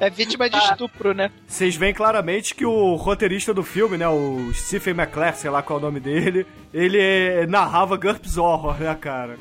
É 0.00 0.10
vítima 0.10 0.48
de 0.48 0.56
estupro, 0.56 1.12
né? 1.14 1.30
Vocês 1.46 1.76
veem 1.76 1.94
claramente 1.94 2.54
que 2.54 2.64
o 2.64 2.96
roteirista 2.96 3.52
do 3.52 3.62
filme, 3.62 3.96
né, 3.96 4.08
o 4.08 4.52
Stephen 4.54 4.94
McClare, 4.94 5.36
sei 5.36 5.50
lá 5.50 5.62
qual 5.62 5.78
é 5.78 5.82
o 5.82 5.84
nome 5.84 6.00
dele, 6.00 6.46
ele 6.72 7.46
narrava 7.46 7.96
GURPS 7.96 8.36
Horror, 8.36 8.78
né, 8.78 8.94
cara? 8.94 9.38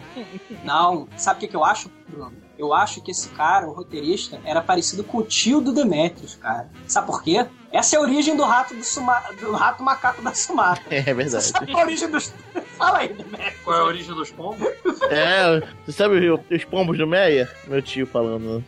Não, 0.63 1.07
sabe 1.17 1.37
o 1.37 1.39
que, 1.41 1.47
que 1.47 1.55
eu 1.55 1.63
acho, 1.63 1.89
Bruno? 2.07 2.33
Eu 2.62 2.76
acho 2.76 3.01
que 3.01 3.09
esse 3.09 3.28
cara, 3.30 3.68
o 3.68 3.72
roteirista, 3.74 4.39
era 4.45 4.62
parecido 4.62 5.03
com 5.03 5.18
o 5.18 5.24
tio 5.24 5.59
do 5.59 5.74
Demetrius, 5.74 6.36
cara. 6.36 6.70
Sabe 6.88 7.07
por 7.07 7.24
quê? 7.24 7.43
Essa 7.72 7.95
é 7.95 7.97
a 7.99 8.01
origem 8.03 8.36
do 8.38 8.43
rato 8.43 8.76
do, 8.76 8.84
Suma... 8.84 9.20
do 9.39 9.51
rato 9.53 9.82
macaco 9.82 10.22
da 10.22 10.32
Sumatra. 10.36 10.84
É 10.95 11.01
Você 11.01 11.14
verdade. 11.16 11.43
sabe 11.45 11.72
a 11.74 11.78
origem 11.78 12.12
dos. 12.12 12.32
Fala 12.78 12.99
aí, 12.99 13.07
Demetrius. 13.07 13.53
Qual 13.64 13.76
é 13.76 13.80
a 13.80 13.84
origem 13.84 14.14
dos 14.14 14.30
pombos? 14.32 14.68
É, 15.09 15.59
você 15.86 15.91
sabe 15.91 16.30
o- 16.30 16.39
os 16.51 16.64
pombos 16.66 16.97
do 16.99 17.07
Meia? 17.07 17.49
Meu 17.68 17.82
tio 17.82 18.05
falando. 18.05 18.64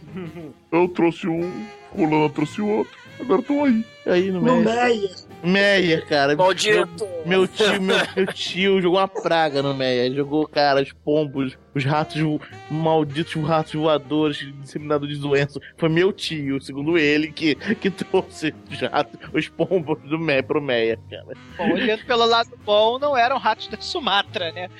Eu 0.72 0.88
trouxe 0.88 1.28
um, 1.28 1.68
fulano 1.96 2.30
trouxe 2.32 2.62
o 2.64 2.68
outro. 2.68 2.98
Agora 3.20 3.42
estão 3.42 3.64
aí. 3.64 3.86
Aí 4.08 4.32
no 4.32 4.42
No 4.42 4.56
Meia. 4.62 5.16
Meia. 5.44 6.02
Cara. 6.06 6.36
Maldito! 6.36 7.06
Meu, 7.26 7.40
meu 7.40 7.48
tio, 7.48 7.82
meu, 7.82 7.98
meu 8.16 8.28
tio 8.28 8.82
jogou 8.82 9.00
uma 9.00 9.08
praga 9.08 9.62
no 9.62 9.74
Meia. 9.74 10.06
Ele 10.06 10.16
Jogou, 10.16 10.48
cara, 10.48 10.82
os 10.82 10.92
pombos, 10.92 11.58
os 11.76 11.84
ratos, 11.84 12.20
vo- 12.22 12.40
malditos 12.72 13.36
ratos 13.44 13.74
voadores, 13.74 14.38
disseminados 14.62 15.10
de 15.10 15.16
doença. 15.18 15.60
Foi 15.78 15.90
meu 15.90 16.12
tio, 16.14 16.62
segundo 16.62 16.98
ele, 16.98 17.32
que, 17.32 17.56
que 17.56 17.90
trouxe 17.90 18.54
os 18.72 18.80
ratos, 18.80 19.20
os 19.34 19.48
pombos 19.50 20.00
do 20.04 20.18
Meia 20.18 20.42
pro 20.44 20.62
Meia, 20.62 20.98
cara. 21.10 21.36
Bom, 21.58 21.74
olhando 21.74 22.06
pelo 22.06 22.26
lado 22.26 22.58
bom, 22.66 22.98
não 23.00 23.16
eram 23.18 23.38
ratos 23.38 23.68
da 23.68 23.80
Sumatra, 23.82 24.52
né? 24.52 24.70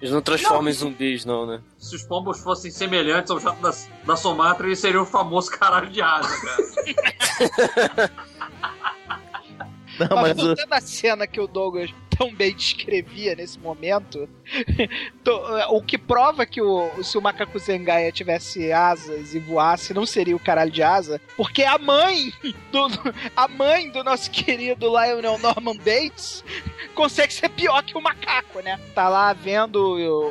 Eles 0.00 0.12
não 0.12 0.20
transformam 0.20 0.68
em 0.68 0.72
zumbis, 0.72 1.24
não, 1.24 1.46
né? 1.46 1.60
Se 1.78 1.94
os 1.94 2.02
pombos 2.02 2.40
fossem 2.40 2.70
semelhantes 2.72 3.30
aos 3.30 3.44
ratos 3.44 3.86
da, 4.04 4.12
da 4.12 4.16
Sumatra, 4.16 4.66
eles 4.66 4.80
seriam 4.80 5.04
o 5.04 5.06
famoso 5.06 5.48
caralho 5.50 5.88
de 5.90 6.02
asa, 6.02 6.28
cara. 6.40 8.10
Não, 9.98 10.08
Mas 10.16 10.36
mas 10.36 10.38
o- 10.38 10.46
voltando 10.46 10.72
à 10.72 10.80
cena 10.80 11.26
que 11.26 11.40
o 11.40 11.46
Douglas 11.46 11.90
tão 12.16 12.32
bem 12.34 12.54
descrevia 12.54 13.34
nesse 13.34 13.58
momento, 13.58 14.28
to- 15.24 15.42
o 15.70 15.82
que 15.82 15.96
prova 15.96 16.44
que 16.44 16.60
o, 16.60 16.90
se 17.02 17.16
o 17.16 17.22
macaco 17.22 17.58
Zengaia 17.58 18.12
tivesse 18.12 18.70
asas 18.72 19.34
e 19.34 19.38
voasse, 19.38 19.94
não 19.94 20.04
seria 20.06 20.36
o 20.36 20.40
caralho 20.40 20.70
de 20.70 20.82
asa, 20.82 21.20
porque 21.36 21.62
a 21.64 21.78
mãe 21.78 22.32
do, 22.70 22.86
a 23.36 23.48
mãe 23.48 23.90
do 23.90 24.04
nosso 24.04 24.30
querido 24.30 24.86
Lionel 24.88 25.38
Norman 25.38 25.76
Bates 25.76 26.44
consegue 26.94 27.32
ser 27.32 27.48
pior 27.48 27.82
que 27.82 27.96
o 27.96 28.00
macaco, 28.02 28.60
né? 28.60 28.78
Tá 28.94 29.08
lá 29.08 29.32
vendo 29.32 29.76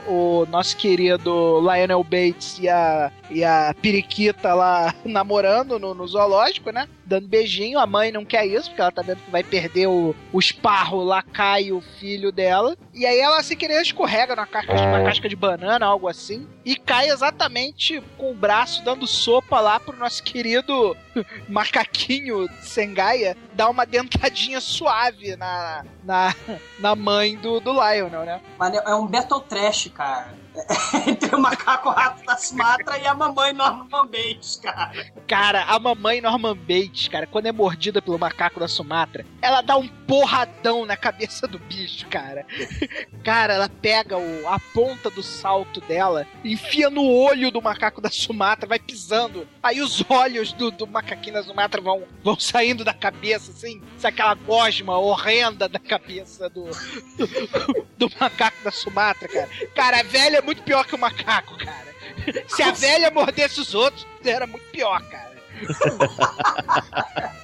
o, 0.08 0.42
o 0.42 0.46
nosso 0.48 0.78
querido 0.78 1.60
Lionel 1.62 2.04
Bates 2.04 2.60
e 2.60 2.70
a, 2.70 3.12
e 3.30 3.44
a 3.44 3.74
periquita 3.82 4.54
lá 4.54 4.94
namorando 5.04 5.80
no, 5.80 5.94
no 5.96 6.08
zoológico, 6.08 6.72
né? 6.72 6.88
Dando 7.12 7.28
beijinho. 7.28 7.78
A 7.78 7.86
mãe 7.86 8.10
não 8.10 8.24
quer 8.24 8.46
isso, 8.46 8.70
porque 8.70 8.82
ela 8.82 8.90
tá 8.90 9.02
vendo 9.02 9.18
que 9.18 9.30
vai 9.30 9.44
perder 9.44 9.88
o, 9.88 10.16
o 10.32 10.40
esparro 10.40 11.04
lá, 11.04 11.22
cai 11.22 11.70
o 11.70 11.82
filho 11.82 12.32
dela. 12.32 12.78
E 12.94 13.06
aí 13.06 13.20
ela, 13.20 13.44
sem 13.44 13.58
querer, 13.58 13.82
escorrega 13.82 14.34
numa 14.34 14.48
casca, 14.48 14.74
numa 14.74 15.04
casca 15.04 15.28
de 15.28 15.36
banana, 15.36 15.86
algo 15.86 16.08
assim. 16.08 16.48
E 16.64 16.78
cai 16.78 17.10
exatamente 17.10 18.02
com 18.18 18.32
o 18.32 18.34
braço 18.34 18.82
dando 18.86 19.06
sopa 19.06 19.60
lá 19.60 19.78
pro 19.78 19.98
nosso 19.98 20.24
querido 20.24 20.96
macaquinho 21.50 22.48
Sengaia 22.62 23.36
dar 23.56 23.70
uma 23.70 23.86
dentadinha 23.86 24.62
suave 24.62 25.36
na, 25.36 25.84
na, 26.06 26.34
na 26.80 26.96
mãe 26.96 27.36
do, 27.36 27.60
do 27.60 27.74
Lionel, 27.74 28.24
né? 28.24 28.42
Mas 28.58 28.74
é 28.74 28.96
um 28.96 29.06
Battle 29.06 29.42
Trash, 29.42 29.92
cara. 29.94 30.41
Entre 31.08 31.34
o 31.34 31.40
macaco 31.40 31.90
rato 31.90 32.26
da 32.26 32.36
Sumatra 32.38 32.98
e 32.98 33.08
a 33.08 33.14
mamãe 33.14 33.54
Norman 33.54 34.06
Bates, 34.08 34.58
cara. 34.62 35.12
Cara, 35.28 35.64
a 35.64 35.80
mamãe 35.80 36.20
Norman 36.20 36.56
Bates, 36.56 37.08
cara, 37.08 37.26
quando 37.26 37.46
é 37.46 37.52
mordida 37.52 38.02
pelo 38.02 38.20
macaco 38.20 38.60
da 38.60 38.68
Sumatra, 38.68 39.26
ela 39.42 39.62
dá 39.62 39.78
um 39.78 39.88
porradão 39.88 40.86
na 40.86 40.98
cabeça 40.98 41.48
do 41.48 41.58
bicho, 41.58 42.08
cara. 42.08 42.46
Cara, 43.24 43.54
ela 43.54 43.70
pega 43.70 44.18
o, 44.18 44.48
a 44.48 44.60
ponta 44.74 45.10
do 45.10 45.22
salto 45.22 45.80
dela, 45.82 46.26
enfia 46.44 46.90
no 46.90 47.08
olho 47.08 47.52
do 47.52 47.62
macaco 47.62 48.02
da 48.02 48.10
Sumatra, 48.10 48.68
vai 48.68 48.80
pisando. 48.80 49.48
Aí 49.62 49.80
os 49.80 50.04
olhos 50.10 50.52
do, 50.54 50.72
do 50.72 50.88
macaquinho 50.88 51.36
da 51.36 51.44
Sumatra 51.44 51.80
vão, 51.80 52.04
vão 52.24 52.40
saindo 52.40 52.84
da 52.84 52.94
cabeça, 52.94 53.52
assim, 53.52 53.82
sabe 53.98 54.16
aquela 54.16 54.34
gosma 54.34 54.98
horrenda 54.98 55.70
da 55.70 55.80
cabeça 55.80 56.50
do, 56.50 56.66
do, 57.16 58.08
do 58.08 58.12
macaco 58.20 58.58
da 58.64 58.72
Sumatra, 58.72 59.28
cara. 59.28 59.50
Cara, 59.76 60.00
a 60.00 60.04
velha 60.04 60.41
é 60.42 60.46
muito 60.46 60.64
pior 60.64 60.86
que 60.86 60.96
o 60.96 61.00
macaco, 61.00 61.56
cara. 61.58 61.96
Se 62.50 62.62
a 62.62 62.72
velha 62.72 63.12
mordesse 63.12 63.62
os 63.62 63.74
outros, 63.74 64.06
era 64.24 64.46
muito 64.46 64.66
pior, 64.72 65.02
cara. 65.04 65.32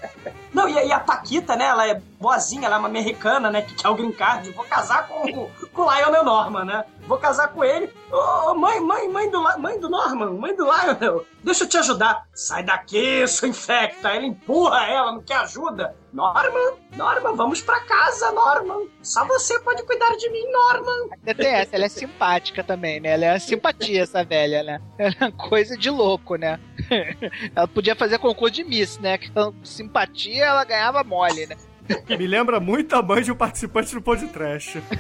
Não, 0.58 0.68
e, 0.68 0.74
e, 0.74 0.92
a 0.92 1.00
Paquita, 1.00 1.56
né? 1.56 1.66
Ela 1.66 1.88
é 1.88 2.02
boazinha, 2.20 2.66
ela 2.66 2.78
é 2.78 2.80
uma 2.80 2.88
americana, 2.88 3.52
né? 3.52 3.62
Que 3.62 3.76
quer 3.76 3.90
o 3.90 3.94
green 3.94 4.12
card. 4.12 4.50
Vou 4.54 4.66
casar 4.66 5.08
com, 5.08 5.22
com 5.72 5.82
o 5.84 5.94
Lionel 5.94 6.24
Norman, 6.24 6.66
né? 6.66 6.84
Vou 7.08 7.20
casar 7.20 7.50
com 7.50 7.64
ele. 7.64 7.94
Ô, 8.12 8.50
oh, 8.50 8.56
mãe, 8.56 8.80
mãe, 8.80 9.08
mãe 9.08 9.30
do, 9.30 9.42
mãe 9.60 9.80
do 9.80 9.88
Norman, 9.88 10.34
mãe 10.34 10.56
do 10.56 10.66
Lionel, 10.66 11.26
deixa 11.44 11.64
eu 11.64 11.70
te 11.70 11.78
ajudar. 11.78 12.26
Sai 12.34 12.64
daqui, 12.64 13.26
sua 13.28 13.48
infecta. 13.48 14.14
Ele 14.16 14.28
empurra 14.28 14.86
ela, 14.88 15.12
não 15.12 15.22
quer 15.22 15.38
ajuda. 15.38 15.96
Norman, 16.12 16.78
Norman, 16.96 17.36
vamos 17.36 17.62
pra 17.62 17.80
casa, 17.82 18.32
Norman. 18.32 18.88
Só 19.04 19.26
você 19.26 19.60
pode 19.60 19.84
cuidar 19.84 20.16
de 20.18 20.30
mim, 20.30 20.52
Norman. 20.52 21.10
Essa, 21.26 21.76
ela 21.76 21.86
é 21.86 21.90
simpática 21.90 22.64
também, 22.64 23.00
né? 23.00 23.12
Ela 23.12 23.26
é 23.26 23.34
uma 23.34 23.40
simpatia, 23.40 24.02
essa 24.02 24.24
velha, 24.24 24.64
né? 24.64 24.82
Ela 24.98 25.16
é 25.20 25.26
uma 25.26 25.32
coisa 25.32 25.78
de 25.78 25.90
louco, 25.90 26.36
né? 26.36 26.60
Ela 27.56 27.68
podia 27.68 27.96
fazer 27.96 28.18
concurso 28.18 28.56
de 28.56 28.64
Miss, 28.64 28.98
né? 28.98 29.20
Simpatia 29.64 30.47
ela 30.48 30.64
ganhava 30.64 31.04
mole, 31.04 31.46
né? 31.46 31.56
Me 32.10 32.28
lembra 32.28 32.60
muito 32.60 32.94
a 32.96 33.02
mãe 33.02 33.24
de 33.24 33.32
um 33.32 33.36
participante 33.36 33.94
do 33.94 34.02
podcast. 34.02 34.82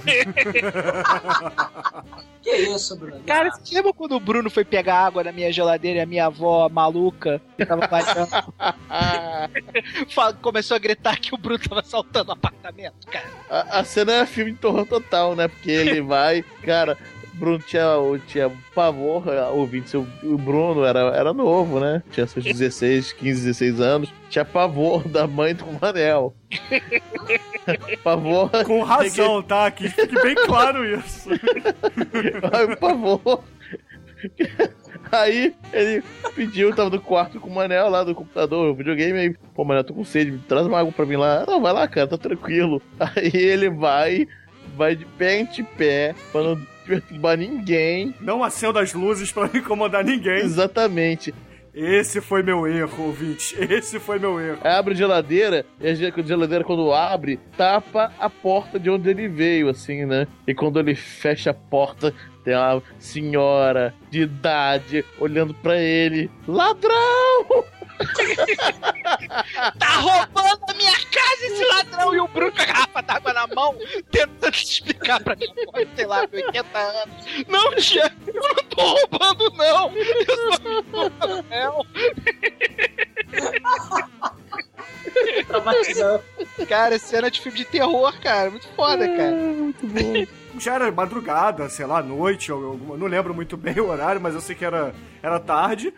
que 2.41 2.49
isso, 2.49 2.97
Bruno? 2.97 3.21
Cara, 3.25 3.51
você 3.51 3.75
lembra 3.75 3.91
quando 3.91 4.15
o 4.15 4.19
Bruno 4.19 4.49
foi 4.49 4.63
pegar 4.63 5.05
água 5.05 5.21
na 5.23 5.33
minha 5.33 5.51
geladeira 5.51 5.99
e 5.99 6.01
a 6.01 6.05
minha 6.05 6.27
avó 6.27 6.69
maluca 6.69 7.41
tava 7.67 7.85
baixando? 7.87 8.29
Começou 10.41 10.75
a 10.75 10.79
gritar 10.79 11.19
que 11.19 11.35
o 11.35 11.37
Bruno 11.37 11.59
tava 11.59 11.81
assaltando 11.81 12.29
o 12.29 12.33
apartamento, 12.33 13.05
cara. 13.07 13.27
A, 13.49 13.79
a 13.79 13.83
cena 13.83 14.13
é 14.13 14.25
filme 14.25 14.53
de 14.53 14.57
torrão 14.57 14.85
total, 14.85 15.35
né? 15.35 15.49
Porque 15.49 15.71
ele 15.71 15.99
vai, 16.01 16.41
cara, 16.63 16.97
Bruno 17.37 17.59
tinha, 17.59 17.85
tinha 18.27 18.51
pavor, 18.73 19.23
ouvinte, 19.53 19.95
o 19.95 20.37
Bruno 20.37 20.83
era, 20.83 20.99
era 21.15 21.33
novo, 21.33 21.79
né? 21.79 22.01
Tinha 22.11 22.25
seus 22.25 22.43
16, 22.43 23.13
15, 23.13 23.41
16 23.45 23.79
anos. 23.79 24.13
Tinha 24.29 24.43
pavor 24.43 25.07
da 25.07 25.27
mãe 25.27 25.53
do 25.53 25.65
Manel. 25.79 26.35
pavor. 28.03 28.49
Com 28.65 28.81
razão, 28.81 29.41
que... 29.41 29.47
tá? 29.47 29.69
Que 29.69 29.89
fique 29.89 30.15
bem 30.21 30.35
claro 30.35 30.83
isso. 30.83 31.29
pavor. 32.79 33.43
Aí 35.11 35.55
ele 35.71 36.03
pediu, 36.35 36.75
tava 36.75 36.89
no 36.89 36.99
quarto 36.99 37.39
com 37.39 37.49
o 37.49 37.53
Manel 37.53 37.87
lá 37.89 38.03
do 38.03 38.15
computador, 38.15 38.71
o 38.71 38.75
videogame, 38.75 39.19
aí, 39.19 39.35
pô, 39.53 39.63
Manel, 39.63 39.83
tô 39.83 39.93
com 39.93 40.03
sede, 40.03 40.37
traz 40.47 40.65
uma 40.65 40.79
água 40.79 40.91
pra 40.91 41.05
mim 41.05 41.15
lá. 41.17 41.45
Não, 41.47 41.61
vai 41.61 41.71
lá, 41.71 41.87
cara, 41.87 42.07
tá 42.07 42.17
tranquilo. 42.17 42.81
Aí 42.99 43.31
ele 43.33 43.69
vai, 43.69 44.27
vai 44.75 44.95
de 44.95 45.05
pé 45.05 45.39
em 45.39 45.45
pé, 45.63 46.15
pra 46.31 46.41
não 46.41 46.76
perturbar 46.87 47.37
ninguém. 47.37 48.15
Não 48.19 48.43
acenda 48.43 48.81
as 48.81 48.93
luzes 48.93 49.31
para 49.31 49.47
não 49.47 49.55
incomodar 49.59 50.03
ninguém. 50.03 50.37
Exatamente. 50.37 51.33
Esse 51.79 52.21
foi 52.21 52.41
meu 52.41 52.65
erro, 52.65 53.05
ouvinte. 53.05 53.55
Esse 53.59 53.99
foi 53.99 54.17
meu 54.17 54.39
erro. 54.39 54.57
Abre 54.63 54.95
a 54.95 54.97
geladeira, 54.97 55.63
e 55.79 55.87
a 55.87 55.93
geladeira, 55.93 56.63
quando 56.63 56.91
abre, 56.91 57.37
tapa 57.55 58.11
a 58.19 58.27
porta 58.27 58.79
de 58.79 58.89
onde 58.89 59.07
ele 59.07 59.27
veio, 59.27 59.69
assim, 59.69 60.03
né? 60.03 60.25
E 60.47 60.55
quando 60.55 60.79
ele 60.79 60.95
fecha 60.95 61.51
a 61.51 61.53
porta, 61.53 62.11
tem 62.43 62.55
uma 62.55 62.81
senhora 62.97 63.93
de 64.09 64.21
idade 64.21 65.05
olhando 65.19 65.53
para 65.53 65.77
ele. 65.79 66.31
Ladrão! 66.47 67.45
tá 69.77 69.97
roubando 69.97 70.46
com 72.57 72.63
a 72.63 72.65
garrafa 72.65 73.01
d'água 73.01 73.33
na 73.33 73.47
mão, 73.47 73.77
tentando 74.11 74.55
explicar 74.55 75.23
pra 75.23 75.35
mim, 75.35 75.47
sei 75.95 76.05
lá, 76.05 76.21
80 76.21 76.77
anos. 76.77 77.15
Não, 77.47 77.75
tia, 77.75 78.11
eu 78.27 78.33
não 78.33 78.63
tô 78.65 78.81
roubando, 78.81 79.49
não! 79.55 79.91
Eu 79.95 81.11
só 81.15 81.27
me 81.27 81.41
réu. 81.49 81.85
Cara, 86.67 86.99
cena 86.99 87.31
de 87.31 87.41
filme 87.41 87.57
de 87.57 87.65
terror, 87.65 88.13
cara. 88.21 88.49
Muito 88.49 88.67
foda, 88.69 89.07
cara. 89.07 89.31
muito 89.31 89.85
bom. 89.85 90.25
Já 90.59 90.75
era 90.75 90.91
madrugada, 90.91 91.69
sei 91.69 91.85
lá, 91.85 92.01
noite, 92.01 92.49
eu, 92.49 92.79
eu, 92.89 92.97
não 92.97 93.07
lembro 93.07 93.33
muito 93.33 93.55
bem 93.55 93.79
o 93.79 93.89
horário, 93.89 94.19
mas 94.19 94.33
eu 94.33 94.41
sei 94.41 94.55
que 94.55 94.65
era, 94.65 94.93
era 95.21 95.39
tarde. 95.39 95.93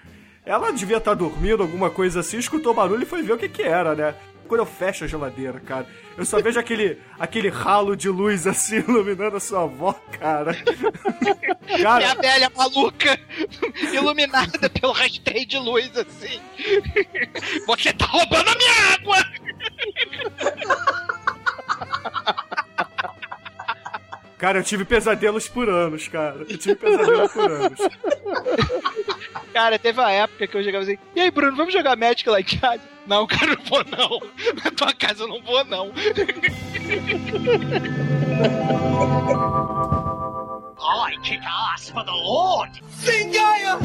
Ela 0.45 0.72
devia 0.72 0.97
estar 0.97 1.12
tá 1.12 1.16
dormindo, 1.16 1.62
alguma 1.62 1.89
coisa 1.89 2.22
assim, 2.22 2.39
escutou 2.39 2.74
barulho 2.74 3.03
e 3.03 3.05
foi 3.05 3.22
ver 3.22 3.34
o 3.34 3.38
que 3.38 3.47
que 3.47 3.62
era, 3.62 3.93
né? 3.95 4.16
Quando 4.50 4.62
eu 4.62 4.66
fecho 4.66 5.04
a 5.04 5.08
geladeira, 5.08 5.60
cara, 5.60 5.88
eu 6.18 6.26
só 6.26 6.41
vejo 6.41 6.60
aquele, 6.60 7.00
aquele 7.20 7.50
ralo 7.50 7.95
de 7.95 8.10
luz 8.10 8.47
assim 8.47 8.78
iluminando 8.89 9.38
a 9.38 9.39
sua 9.39 9.62
avó, 9.66 9.93
cara. 10.20 10.56
cara. 11.84 11.97
Minha 12.00 12.16
velha 12.16 12.52
maluca, 12.58 13.20
iluminada 13.93 14.68
pelo 14.72 14.91
rastreio 14.91 15.45
de 15.45 15.60
luz 15.60 15.95
assim. 15.95 16.41
Você 17.68 17.93
tá 17.93 18.08
roubando 18.08 18.50
a 18.50 18.56
minha 18.56 18.74
água! 18.95 19.18
Cara, 24.40 24.60
eu 24.60 24.64
tive 24.64 24.86
pesadelos 24.86 25.50
por 25.50 25.70
anos, 25.70 26.08
cara. 26.08 26.46
Eu 26.48 26.58
tive 26.58 26.76
pesadelos 26.76 27.34
por 27.34 27.52
anos. 27.52 27.80
Cara, 29.52 29.78
teve 29.78 30.00
uma 30.00 30.12
época 30.12 30.48
que 30.48 30.56
eu 30.56 30.64
jogava 30.64 30.84
assim, 30.84 30.98
e 31.14 31.20
aí, 31.20 31.30
Bruno, 31.30 31.58
vamos 31.58 31.74
jogar 31.74 31.98
Magic 31.98 32.30
lá 32.30 32.40
em 32.40 32.44
casa? 32.44 32.82
Não, 33.06 33.28
cara, 33.28 33.56
não 33.56 33.66
vou 33.66 33.84
não. 33.84 34.22
Na 34.64 34.72
tua 34.72 34.94
casa 34.94 35.24
eu 35.24 35.28
não 35.28 35.42
vou 35.42 35.66
não. 35.66 35.92
I 40.80 41.18
kick 41.24 41.42
ass 41.46 41.90
for 41.90 42.06
the 42.06 42.12
Lord! 42.12 42.82
Zingaya! 43.02 43.80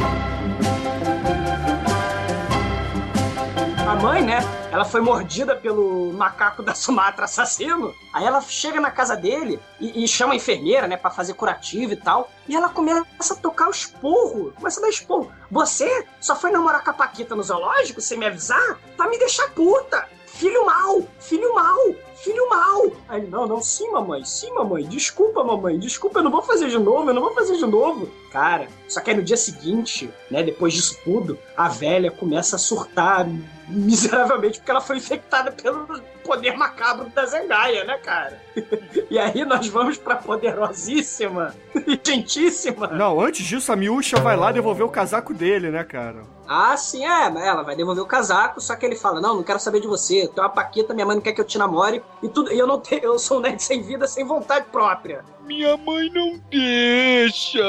A 3.87 3.95
mãe, 3.95 4.23
né? 4.23 4.39
Ela 4.73 4.85
foi 4.85 5.03
mordida 5.03 5.55
pelo 5.55 6.11
macaco 6.15 6.63
da 6.63 6.75
Sumatra 6.75 7.27
assassino. 7.27 7.95
Aí 8.15 8.25
ela 8.25 8.41
chega 8.41 8.81
na 8.81 8.91
casa 8.91 9.15
dele 9.15 9.61
e, 9.79 10.03
e 10.03 10.09
chama 10.09 10.33
a 10.33 10.37
enfermeira, 10.37 10.89
né, 10.89 10.97
para 10.97 11.11
fazer 11.11 11.35
curativo 11.35 11.93
e 11.93 11.97
tal. 11.97 12.31
E 12.49 12.57
ela 12.57 12.71
começa 12.71 13.35
a 13.35 13.37
tocar 13.37 13.69
o 13.69 13.71
esporro. 13.71 14.53
Começa 14.57 14.81
a 14.81 14.83
dar 14.83 14.89
esporro. 14.89 15.31
Você 15.51 16.07
só 16.19 16.35
foi 16.35 16.51
namorar 16.51 16.83
com 16.83 16.91
a 16.91 16.95
Paquita 16.95 17.37
no 17.37 17.43
zoológico 17.43 18.01
sem 18.01 18.19
me 18.19 18.27
avisar? 18.27 18.79
Pra 18.97 19.07
me 19.07 19.19
deixar 19.19 19.51
puta! 19.51 20.09
Filho 20.27 20.65
mal! 20.65 21.03
Filho 21.21 21.55
mal! 21.55 21.95
Filho 22.25 22.49
mal! 22.49 22.91
Aí 23.07 23.21
ele, 23.21 23.31
não, 23.31 23.47
não, 23.47 23.61
sim, 23.61 23.91
mamãe, 23.91 24.25
sim, 24.25 24.51
mamãe, 24.55 24.83
desculpa, 24.85 25.45
mamãe, 25.45 25.79
desculpa, 25.79 26.21
eu 26.21 26.23
não 26.23 26.31
vou 26.31 26.41
fazer 26.41 26.69
de 26.69 26.79
novo, 26.79 27.11
eu 27.11 27.15
não 27.15 27.21
vou 27.21 27.35
fazer 27.35 27.55
de 27.59 27.67
novo. 27.67 28.09
Cara, 28.33 28.67
só 28.89 29.03
que 29.03 29.11
aí 29.11 29.17
no 29.17 29.23
dia 29.23 29.37
seguinte, 29.37 30.11
né, 30.31 30.43
depois 30.43 30.73
disso 30.73 30.99
tudo, 31.05 31.39
a 31.55 31.69
velha 31.69 32.11
começa 32.11 32.57
a 32.57 32.59
surtar 32.59 33.29
miseravelmente 33.69 34.59
porque 34.59 34.71
ela 34.71 34.81
foi 34.81 34.97
infectada 34.97 35.53
pelo 35.53 35.87
poder 36.25 36.57
macabro 36.57 37.11
da 37.11 37.27
Zendaya, 37.27 37.85
né, 37.85 37.99
cara? 37.99 38.41
e 39.11 39.19
aí 39.19 39.45
nós 39.45 39.69
vamos 39.69 39.99
pra 39.99 40.17
poderosíssima 40.17 41.55
e 41.87 42.01
gentíssima. 42.03 42.89
Não, 42.89 43.21
antes 43.21 43.45
disso, 43.45 43.71
a 43.71 43.77
Miúcha 43.77 44.19
vai 44.19 44.37
lá 44.37 44.51
devolver 44.51 44.85
o 44.85 44.91
casaco 44.91 45.35
dele, 45.35 45.71
né, 45.71 45.85
cara? 45.85 46.23
Ah, 46.47 46.77
sim, 46.77 47.05
é. 47.07 47.27
Ela 47.27 47.63
vai 47.63 47.75
devolver 47.75 48.03
o 48.03 48.07
casaco, 48.07 48.61
só 48.61 48.77
que 48.77 48.85
ele 48.85 48.97
fala: 48.97 49.21
Não, 49.21 49.37
não 49.37 49.43
quero 49.43 49.59
saber 49.59 49.81
de 49.81 49.87
você. 49.87 50.29
Tu 50.35 50.41
é 50.41 50.45
uma 50.45 50.51
Paquita, 50.51 50.95
minha 50.95 51.07
mãe 51.07 51.17
não 51.17 51.23
quer 51.23 51.33
que 51.33 51.41
eu 51.41 51.45
te 51.45 51.59
namore, 51.59 52.03
E, 52.25 52.29
tudo, 52.31 52.51
e 52.51 52.59
eu 52.59 52.67
não 52.67 52.81
tenho, 52.81 53.03
eu 53.05 53.19
sou 53.19 53.37
um 53.39 53.41
nerd 53.43 53.63
sem 53.63 53.83
vida, 53.83 54.07
sem 54.09 54.25
vontade 54.25 54.65
própria. 54.73 55.23
Minha 55.45 55.77
mãe 55.77 56.09
não 56.11 56.41
deixa. 56.51 57.61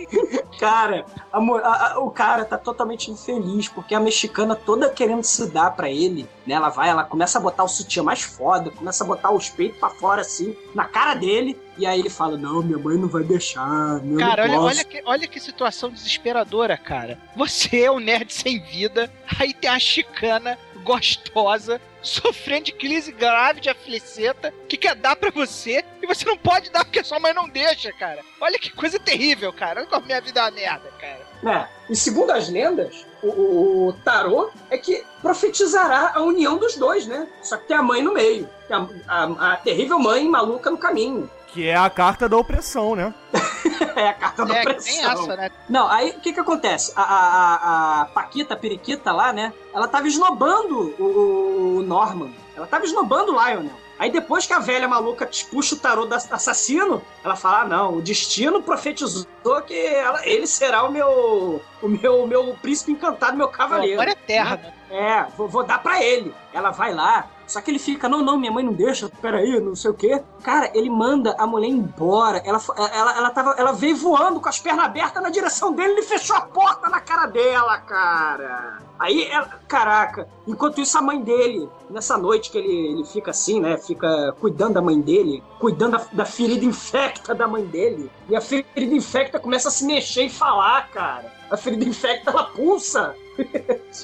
Cara, 0.58 1.04
a 1.30 1.38
a- 1.38 1.92
a- 1.92 1.98
o 2.00 2.10
cara 2.10 2.44
tá 2.46 2.56
totalmente 2.56 3.10
infeliz, 3.10 3.68
porque 3.68 3.94
a 3.94 4.00
mexicana 4.00 4.56
toda 4.56 4.88
querendo 4.88 5.22
se 5.22 5.50
dar 5.50 5.72
pra 5.76 5.90
ele, 5.90 6.26
né? 6.46 6.54
Ela 6.54 6.70
vai, 6.70 6.88
ela 6.88 7.04
começa 7.04 7.36
a 7.38 7.40
botar 7.42 7.64
o 7.64 7.68
sutiã 7.68 8.02
mais 8.02 8.22
foda, 8.22 8.70
começa 8.70 9.04
a 9.04 9.06
botar 9.06 9.30
os 9.30 9.50
peitos 9.50 9.78
pra 9.78 9.90
fora, 9.90 10.22
assim, 10.22 10.56
na 10.74 10.84
cara 10.86 11.12
dele, 11.14 11.60
e 11.76 11.84
aí 11.86 12.00
ele 12.00 12.08
fala, 12.08 12.38
não, 12.38 12.62
minha 12.62 12.78
mãe 12.78 12.96
não 12.96 13.08
vai 13.08 13.22
deixar, 13.22 14.00
Cara, 14.18 14.44
olha, 14.44 14.60
olha, 14.60 14.84
que, 14.84 15.02
olha 15.04 15.26
que 15.28 15.38
situação 15.38 15.90
desesperadora, 15.90 16.78
cara. 16.78 17.18
Você 17.36 17.82
é 17.82 17.90
um 17.90 18.00
nerd 18.00 18.32
sem 18.32 18.58
vida, 18.62 19.12
aí 19.38 19.52
tem 19.52 19.68
a 19.68 19.78
chicana 19.78 20.58
gostosa, 20.86 21.80
sofrendo 22.00 22.66
de 22.66 22.72
crise 22.72 23.10
grave 23.12 23.60
de 23.60 23.68
afliceta, 23.68 24.54
que 24.68 24.76
quer 24.76 24.94
dar 24.94 25.16
pra 25.16 25.30
você, 25.30 25.84
e 26.00 26.06
você 26.06 26.24
não 26.24 26.36
pode 26.38 26.70
dar 26.70 26.84
porque 26.84 27.02
sua 27.02 27.18
mãe 27.18 27.34
não 27.34 27.48
deixa, 27.48 27.92
cara. 27.92 28.20
Olha 28.40 28.58
que 28.58 28.70
coisa 28.70 28.98
terrível, 28.98 29.52
cara. 29.52 29.80
Olha 29.80 29.88
como 29.88 30.06
minha 30.06 30.20
vida 30.20 30.40
é 30.40 30.44
uma 30.44 30.50
merda, 30.52 30.90
cara. 31.00 31.26
né? 31.42 31.68
E 31.90 31.96
segundo 31.96 32.30
as 32.30 32.48
lendas, 32.48 33.04
o, 33.22 33.26
o, 33.28 33.88
o 33.88 33.92
tarô 34.04 34.50
é 34.70 34.78
que 34.78 35.04
profetizará 35.20 36.12
a 36.14 36.22
união 36.22 36.56
dos 36.56 36.76
dois, 36.76 37.06
né? 37.06 37.26
Só 37.42 37.56
que 37.56 37.66
tem 37.68 37.76
a 37.76 37.82
mãe 37.82 38.02
no 38.02 38.12
meio. 38.14 38.48
A, 38.70 38.86
a- 39.08 39.52
a 39.52 39.56
terrível 39.56 39.98
mãe 39.98 40.28
maluca 40.28 40.70
no 40.70 40.78
caminho. 40.78 41.28
Que 41.56 41.68
é 41.68 41.74
a 41.74 41.88
carta 41.88 42.28
da 42.28 42.36
opressão, 42.36 42.94
né? 42.94 43.14
é 43.96 44.08
a 44.08 44.12
carta 44.12 44.44
da 44.44 44.56
É, 44.56 44.60
opressão. 44.60 44.92
tem 44.94 45.04
essa, 45.06 45.36
né? 45.36 45.50
Não, 45.70 45.88
aí 45.88 46.10
o 46.10 46.20
que 46.20 46.32
que 46.34 46.38
acontece? 46.40 46.92
A, 46.94 47.02
a, 47.02 48.00
a, 48.02 48.04
Paquita, 48.04 48.52
a 48.52 48.56
periquita 48.58 49.10
lá, 49.10 49.32
né? 49.32 49.54
Ela 49.74 49.88
tava 49.88 50.06
esnobando 50.06 50.94
o, 50.98 51.78
o- 51.78 51.82
Norman. 51.82 52.30
Ela 52.54 52.66
tava 52.66 52.84
esnobando 52.84 53.32
o 53.34 53.42
Lionel. 53.42 53.72
Aí 53.98 54.10
depois 54.10 54.46
que 54.46 54.52
a 54.52 54.58
velha 54.58 54.86
maluca 54.86 55.26
puxa 55.50 55.74
o 55.74 55.78
tarô 55.78 56.04
do 56.04 56.14
assassino, 56.14 57.00
ela 57.24 57.34
fala: 57.36 57.62
ah, 57.62 57.64
não, 57.64 57.94
o 57.96 58.02
destino 58.02 58.62
profetizou 58.62 59.24
que 59.66 59.74
ela- 59.86 60.26
ele 60.26 60.46
será 60.46 60.82
o 60.82 60.92
meu. 60.92 61.62
o 61.82 61.88
meu, 61.88 62.22
o 62.22 62.26
meu 62.26 62.54
príncipe 62.60 62.92
encantado, 62.92 63.34
meu 63.34 63.48
cavaleiro. 63.48 63.94
Agora 63.94 64.10
é 64.10 64.14
terra, 64.14 64.56
né? 64.56 64.72
É, 64.90 65.26
vou, 65.38 65.48
vou 65.48 65.64
dar 65.64 65.82
pra 65.82 66.02
ele. 66.04 66.34
Ela 66.52 66.70
vai 66.70 66.92
lá. 66.92 67.26
Só 67.46 67.60
que 67.60 67.70
ele 67.70 67.78
fica, 67.78 68.08
não, 68.08 68.22
não, 68.22 68.36
minha 68.36 68.50
mãe 68.50 68.64
não 68.64 68.72
deixa, 68.72 69.08
peraí, 69.20 69.60
não 69.60 69.74
sei 69.74 69.90
o 69.90 69.94
quê. 69.94 70.22
Cara, 70.42 70.70
ele 70.74 70.90
manda 70.90 71.34
a 71.38 71.46
mulher 71.46 71.68
embora. 71.68 72.38
Ela, 72.44 72.60
ela, 72.76 73.16
ela, 73.16 73.30
tava, 73.30 73.54
ela 73.56 73.72
veio 73.72 73.96
voando 73.96 74.40
com 74.40 74.48
as 74.48 74.58
pernas 74.58 74.86
abertas 74.86 75.22
na 75.22 75.30
direção 75.30 75.72
dele 75.72 75.92
ele 75.92 76.02
fechou 76.02 76.36
a 76.36 76.42
porta 76.42 76.88
na 76.88 77.00
cara 77.00 77.26
dela, 77.26 77.78
cara. 77.78 78.78
Aí, 78.98 79.24
ela, 79.24 79.46
caraca, 79.68 80.28
enquanto 80.46 80.80
isso 80.80 80.96
a 80.98 81.02
mãe 81.02 81.20
dele, 81.20 81.68
nessa 81.88 82.16
noite 82.16 82.50
que 82.50 82.58
ele, 82.58 82.92
ele 82.92 83.04
fica 83.04 83.30
assim, 83.30 83.60
né, 83.60 83.76
fica 83.76 84.34
cuidando 84.40 84.74
da 84.74 84.82
mãe 84.82 85.00
dele, 85.00 85.42
cuidando 85.58 85.98
da, 85.98 86.06
da 86.12 86.24
ferida 86.24 86.64
infecta 86.64 87.34
da 87.34 87.46
mãe 87.46 87.64
dele. 87.64 88.10
E 88.28 88.34
a 88.34 88.40
ferida 88.40 88.94
infecta 88.94 89.38
começa 89.38 89.68
a 89.68 89.70
se 89.70 89.84
mexer 89.84 90.24
e 90.24 90.30
falar, 90.30 90.88
cara. 90.90 91.32
A 91.50 91.56
ferida 91.56 91.84
infecta, 91.84 92.30
ela 92.30 92.44
pulsa. 92.44 93.14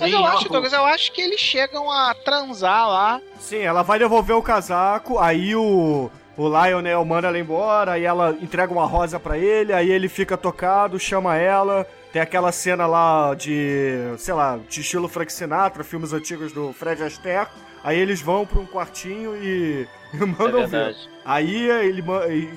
Mas 0.01 0.13
eu 0.13 0.25
acho, 0.25 0.49
Douglas, 0.49 0.73
eu 0.73 0.85
acho 0.85 1.13
que 1.13 1.21
eles 1.21 1.41
chegam 1.41 1.91
a 1.91 2.15
transar 2.15 2.89
lá. 2.89 3.21
Sim, 3.39 3.59
ela 3.59 3.83
vai 3.83 3.99
devolver 3.99 4.37
o 4.37 4.43
casaco, 4.43 5.19
aí 5.19 5.55
o, 5.55 6.11
o 6.37 6.49
Lionel 6.49 7.05
manda 7.05 7.29
ela 7.29 7.39
embora, 7.39 7.93
aí 7.93 8.05
ela 8.05 8.37
entrega 8.41 8.73
uma 8.73 8.87
rosa 8.87 9.21
pra 9.21 9.37
ele, 9.37 9.73
aí 9.73 9.91
ele 9.91 10.09
fica 10.09 10.37
tocado, 10.37 10.99
chama 10.99 11.37
ela. 11.37 11.87
Tem 12.13 12.21
aquela 12.21 12.53
cena 12.53 12.87
lá 12.87 13.35
de, 13.35 14.15
sei 14.19 14.35
lá, 14.35 14.59
de 14.69 14.81
estilo 14.81 15.09
Frank 15.09 15.33
Sinatra, 15.33 15.83
filmes 15.83 16.13
antigos 16.13 16.53
do 16.53 16.73
Fred 16.73 17.03
Astaire. 17.03 17.49
Aí 17.83 17.99
eles 17.99 18.21
vão 18.21 18.47
pra 18.47 18.61
um 18.61 18.67
quartinho 18.67 19.35
e, 19.37 19.89
e 20.13 20.17
mandam 20.19 20.63
É 20.63 20.67
ver. 20.67 20.97
Aí 21.25 21.71
ele 21.71 22.03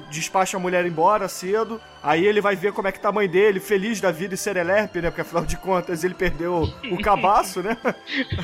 despacha 0.09 0.57
a 0.57 0.59
mulher 0.59 0.85
embora 0.85 1.27
cedo. 1.27 1.79
Aí 2.01 2.25
ele 2.25 2.39
vai 2.39 2.55
ver 2.55 2.71
como 2.71 2.87
é 2.87 2.91
que 2.91 2.99
tá 2.99 3.09
a 3.09 3.11
mãe 3.11 3.27
dele, 3.27 3.59
feliz 3.59 3.99
da 3.99 4.11
vida 4.11 4.35
e 4.35 4.37
serelepe, 4.37 5.01
né? 5.01 5.09
Porque 5.09 5.21
afinal 5.21 5.43
de 5.43 5.57
contas 5.57 6.03
ele 6.03 6.13
perdeu 6.13 6.69
o 6.91 7.01
cabaço, 7.01 7.63
né? 7.63 7.77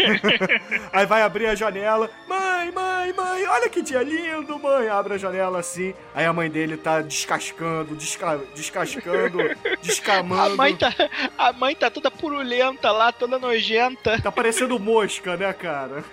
Aí 0.92 1.06
vai 1.06 1.22
abrir 1.22 1.46
a 1.46 1.56
janela. 1.56 2.10
Mãe, 2.28 2.72
mãe, 2.72 3.14
mãe, 3.14 3.48
olha 3.48 3.70
que 3.70 3.82
dia 3.82 4.02
lindo, 4.02 4.58
mãe. 4.58 4.90
Abre 4.90 5.14
a 5.14 5.18
janela 5.18 5.60
assim. 5.60 5.94
Aí 6.14 6.26
a 6.26 6.34
mãe 6.34 6.50
dele 6.50 6.76
tá 6.76 7.02
descascando, 7.02 7.96
desca 7.96 8.40
descascando, 8.56 9.38
descamando. 9.82 10.54
A 10.54 10.56
mãe, 10.56 10.76
tá, 10.76 10.94
a 11.38 11.54
mãe 11.54 11.76
tá 11.76 11.90
toda 11.92 12.10
purulenta 12.10 12.92
lá, 12.92 13.12
toda 13.12 13.38
nojenta. 13.38 14.20
Tá 14.22 14.32
parecendo 14.32 14.80
mosca, 14.80 15.38
né, 15.38 15.54
cara? 15.54 16.04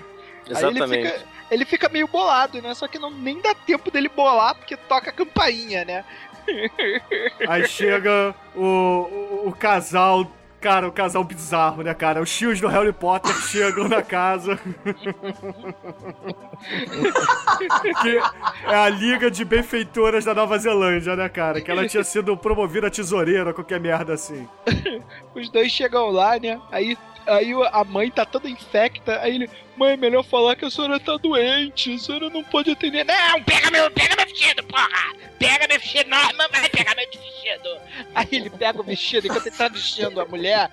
Aí 0.55 0.65
ele 1.51 1.65
fica, 1.65 1.89
meio 1.89 2.07
bolado, 2.07 2.61
né? 2.61 2.75
Só 2.75 2.87
que 2.87 2.99
não, 2.99 3.11
nem 3.11 3.41
dá 3.41 3.55
tempo 3.55 3.91
dele 3.91 4.09
bolar 4.09 4.55
porque 4.55 4.77
toca 4.77 5.11
a 5.11 5.13
campainha, 5.13 5.85
né? 5.85 6.05
Aí 7.49 7.67
chega 7.67 8.35
o, 8.55 8.65
o, 8.65 9.49
o 9.49 9.53
casal. 9.53 10.31
Cara, 10.61 10.89
o 10.89 10.93
casal 10.93 11.23
bizarro, 11.23 11.85
né, 11.85 11.95
cara? 11.95 12.21
Os 12.21 12.37
tios 12.37 12.61
do 12.61 12.67
Harry 12.67 12.93
Potter 12.93 13.33
chegam 13.43 13.87
na 13.89 14.03
casa. 14.03 14.59
que 18.03 18.19
é 18.67 18.75
a 18.75 18.89
Liga 18.89 19.31
de 19.31 19.45
Benfeitoras 19.45 20.25
da 20.25 20.35
Nova 20.35 20.59
Zelândia, 20.59 21.15
né, 21.15 21.29
cara? 21.29 21.61
Que 21.61 21.71
ela 21.71 21.87
tinha 21.87 22.03
sido 22.03 22.37
promovida 22.37 22.89
a 22.89 22.91
tesoureira, 22.91 23.55
qualquer 23.55 23.79
merda 23.79 24.15
assim. 24.15 24.49
Os 25.33 25.49
dois 25.49 25.71
chegam 25.71 26.11
lá, 26.11 26.37
né? 26.41 26.61
Aí, 26.73 26.99
aí 27.25 27.53
a 27.71 27.85
mãe 27.85 28.11
tá 28.11 28.27
toda 28.27 28.51
infecta. 28.51 29.21
Aí 29.21 29.37
ele, 29.37 29.49
mãe, 29.79 29.93
é 29.93 29.97
melhor 29.97 30.25
falar 30.25 30.57
que 30.57 30.65
a 30.65 30.71
senhora 30.71 30.99
tá 30.99 31.17
doente. 31.17 31.95
A 31.95 31.99
senhora 31.99 32.29
não 32.29 32.43
pode 32.43 32.71
atender. 32.71 33.05
Não, 33.05 33.43
pega 33.45 33.71
meu, 33.71 33.91
pega 33.91 34.17
meu 34.17 34.27
vestido, 34.27 34.65
porra! 34.65 35.15
Pega 35.39 35.69
meu 35.69 35.79
vestido, 35.79 36.11
Norman, 36.11 36.49
vai 36.51 36.69
pegar 36.69 36.97
meu 36.97 37.07
vestido. 37.07 37.79
Aí 38.15 38.27
ele 38.33 38.51
pega 38.51 38.81
o 38.81 38.85
vestido, 38.85 39.29
enquanto 39.29 39.47
ele 39.47 39.57
tá 39.57 39.69
vestindo 39.69 40.21
a 40.21 40.25
mulher, 40.25 40.69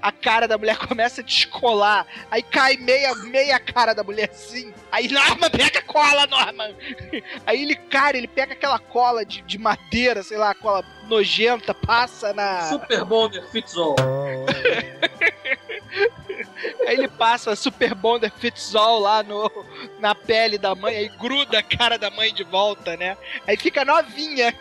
a 0.00 0.12
cara 0.12 0.46
da 0.46 0.56
mulher 0.56 0.78
começa 0.78 1.20
a 1.20 1.24
descolar. 1.24 2.06
Aí 2.30 2.42
cai 2.42 2.76
meia, 2.76 3.12
meia 3.16 3.58
cara 3.58 3.92
da 3.92 4.04
mulher 4.04 4.30
assim. 4.30 4.72
Aí, 4.92 5.08
Norman, 5.08 5.50
pega 5.50 5.80
a 5.80 5.82
cola, 5.82 6.26
Norman! 6.26 6.74
Aí 7.44 7.62
ele, 7.62 7.74
cara, 7.74 8.16
ele 8.16 8.28
pega 8.28 8.52
aquela 8.52 8.78
cola 8.78 9.24
de, 9.24 9.42
de 9.42 9.58
madeira, 9.58 10.22
sei 10.22 10.38
lá, 10.38 10.54
cola 10.54 10.84
nojenta, 11.08 11.74
passa 11.74 12.32
na. 12.32 12.62
Super 12.68 13.04
Bonder 13.04 13.44
Fits 13.50 13.74
All. 13.76 13.96
Aí 16.86 16.96
ele 16.96 17.08
passa 17.08 17.54
Super 17.54 17.94
Bonder 17.94 18.32
Fits 18.32 18.74
All 18.74 18.98
lá 18.98 19.22
no, 19.22 19.50
na 20.00 20.14
pele 20.14 20.58
da 20.58 20.74
mãe, 20.74 20.96
aí 20.96 21.08
gruda 21.08 21.58
a 21.58 21.62
cara 21.62 21.98
da 21.98 22.10
mãe 22.10 22.32
de 22.32 22.44
volta, 22.44 22.96
né? 22.96 23.16
Aí 23.46 23.56
fica 23.56 23.84
novinha. 23.84 24.54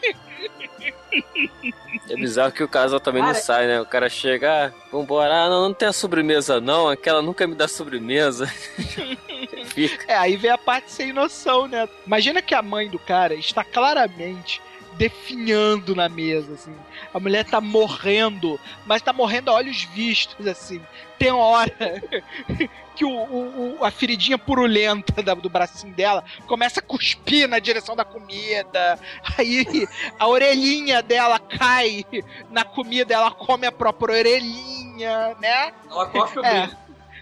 É 2.10 2.16
bizarro 2.16 2.52
que 2.52 2.64
o 2.64 2.68
casal 2.68 3.00
também 3.00 3.22
Cara, 3.22 3.34
não 3.34 3.42
sai, 3.42 3.68
né? 3.68 3.82
O 3.82 3.86
cara 3.86 4.10
chega, 4.10 4.68
ah, 4.68 4.72
vambora, 4.92 5.34
ah, 5.34 5.50
não, 5.50 5.64
não 5.64 5.74
tem 5.74 5.88
a 5.88 5.94
sobremesa 5.94 6.62
não, 6.62 6.88
aquela 6.88 7.22
nunca 7.22 7.48
me 7.48 7.56
dá 7.56 7.68
sobremesa. 7.68 8.48
Fica. 9.68 10.06
É, 10.12 10.16
aí 10.16 10.38
vem 10.38 10.52
a 10.52 10.58
parte 10.58 10.92
sem 10.92 11.12
noção, 11.12 11.68
né? 11.68 11.88
Imagina 12.06 12.42
que 12.42 12.56
a 12.56 12.62
mãe 12.62 12.90
do 12.90 13.00
cara 13.00 13.34
está 13.34 13.64
claramente 13.64 14.62
definhando 14.94 15.96
na 15.96 16.08
mesa, 16.10 16.54
assim. 16.54 16.76
A 17.14 17.20
mulher 17.20 17.46
tá 17.46 17.60
morrendo, 17.62 18.60
mas 18.86 19.02
tá 19.02 19.12
morrendo 19.14 19.50
a 19.52 19.54
olhos 19.56 19.84
vistos, 19.84 20.46
assim. 20.48 20.82
Tem 21.20 21.32
uma 21.32 21.44
hora 21.46 21.72
que 22.96 23.06
o, 23.06 23.10
o- 23.10 23.78
o- 23.80 23.86
a 23.86 23.92
feridinha 23.92 24.38
purulenta 24.38 25.22
da- 25.22 25.34
do 25.34 25.50
bracinho 25.50 25.94
dela 25.94 26.24
começa 26.48 26.80
a 26.80 26.84
cuspir 26.84 27.48
na 27.48 27.60
direção 27.60 27.96
da 27.96 28.04
comida. 28.06 29.00
Aí 29.38 29.88
a 30.20 30.28
orelhinha 30.28 31.02
dela 31.02 31.40
cai 31.40 32.06
na 32.50 32.64
comida, 32.64 33.14
ela 33.14 33.32
come 33.32 33.66
a 33.68 33.72
própria 33.72 34.16
orelhinha, 34.18 35.36
né? 35.40 35.74
Ela 35.90 36.06
cospe 36.08 36.40
o 36.40 36.46
É. 36.46 36.70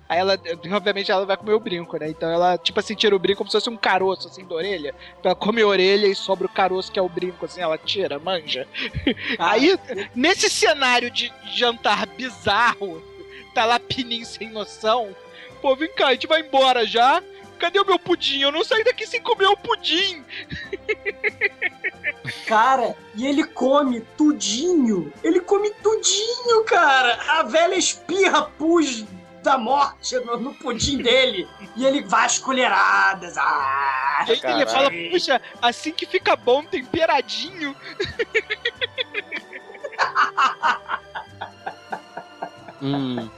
Aí 0.07 0.19
ela, 0.19 0.39
obviamente, 0.71 1.11
ela 1.11 1.25
vai 1.25 1.35
comer 1.35 1.53
o 1.53 1.59
brinco, 1.59 1.97
né? 1.97 2.09
Então 2.09 2.29
ela, 2.29 2.57
tipo 2.57 2.79
assim, 2.79 2.93
tira 2.93 3.15
o 3.15 3.19
brinco 3.19 3.39
como 3.39 3.49
se 3.49 3.57
fosse 3.57 3.69
um 3.69 3.77
caroço, 3.77 4.27
assim, 4.27 4.45
da 4.45 4.55
orelha. 4.55 4.93
Então 5.19 5.31
ela 5.31 5.35
come 5.35 5.61
a 5.61 5.67
orelha 5.67 6.05
e 6.05 6.15
sobra 6.15 6.45
o 6.45 6.49
caroço, 6.49 6.91
que 6.91 6.99
é 6.99 7.01
o 7.01 7.09
brinco, 7.09 7.45
assim, 7.45 7.61
ela 7.61 7.77
tira, 7.77 8.19
manja. 8.19 8.67
Aí, 9.39 9.77
nesse 10.13 10.49
cenário 10.49 11.09
de 11.09 11.33
jantar 11.53 12.05
bizarro, 12.05 13.01
tá 13.53 13.65
lá 13.65 13.79
Pininho 13.79 14.25
sem 14.25 14.49
noção. 14.51 15.15
Pô, 15.59 15.75
vem 15.75 15.91
cá, 15.93 16.07
a 16.07 16.13
gente 16.13 16.27
vai 16.27 16.41
embora 16.41 16.85
já? 16.85 17.23
Cadê 17.57 17.79
o 17.79 17.85
meu 17.85 17.97
pudim? 17.97 18.41
Eu 18.41 18.51
não 18.51 18.63
saí 18.63 18.83
daqui 18.83 19.07
sem 19.07 19.21
comer 19.21 19.47
o 19.47 19.57
pudim. 19.57 20.23
Cara, 22.45 22.95
e 23.15 23.25
ele 23.25 23.43
come 23.43 24.01
tudinho. 24.17 25.11
Ele 25.23 25.39
come 25.39 25.71
tudinho, 25.81 26.63
cara. 26.65 27.17
A 27.39 27.43
velha 27.43 27.75
espirra 27.75 28.43
pus 28.43 29.05
da 29.45 29.57
morte 29.57 30.19
no, 30.19 30.37
no 30.37 30.53
pudim 30.53 30.97
dele. 30.97 31.47
E 31.75 31.85
ele 31.85 32.03
vai 32.03 32.25
às 32.25 32.37
colheradas. 32.37 33.37
Ah, 33.37 34.25
Aí 34.27 34.39
ele 34.43 34.65
fala, 34.65 34.89
puxa, 35.11 35.41
assim 35.61 35.91
que 35.91 36.05
fica 36.05 36.35
bom, 36.35 36.63
temperadinho. 36.63 37.75
Hum. 42.81 43.29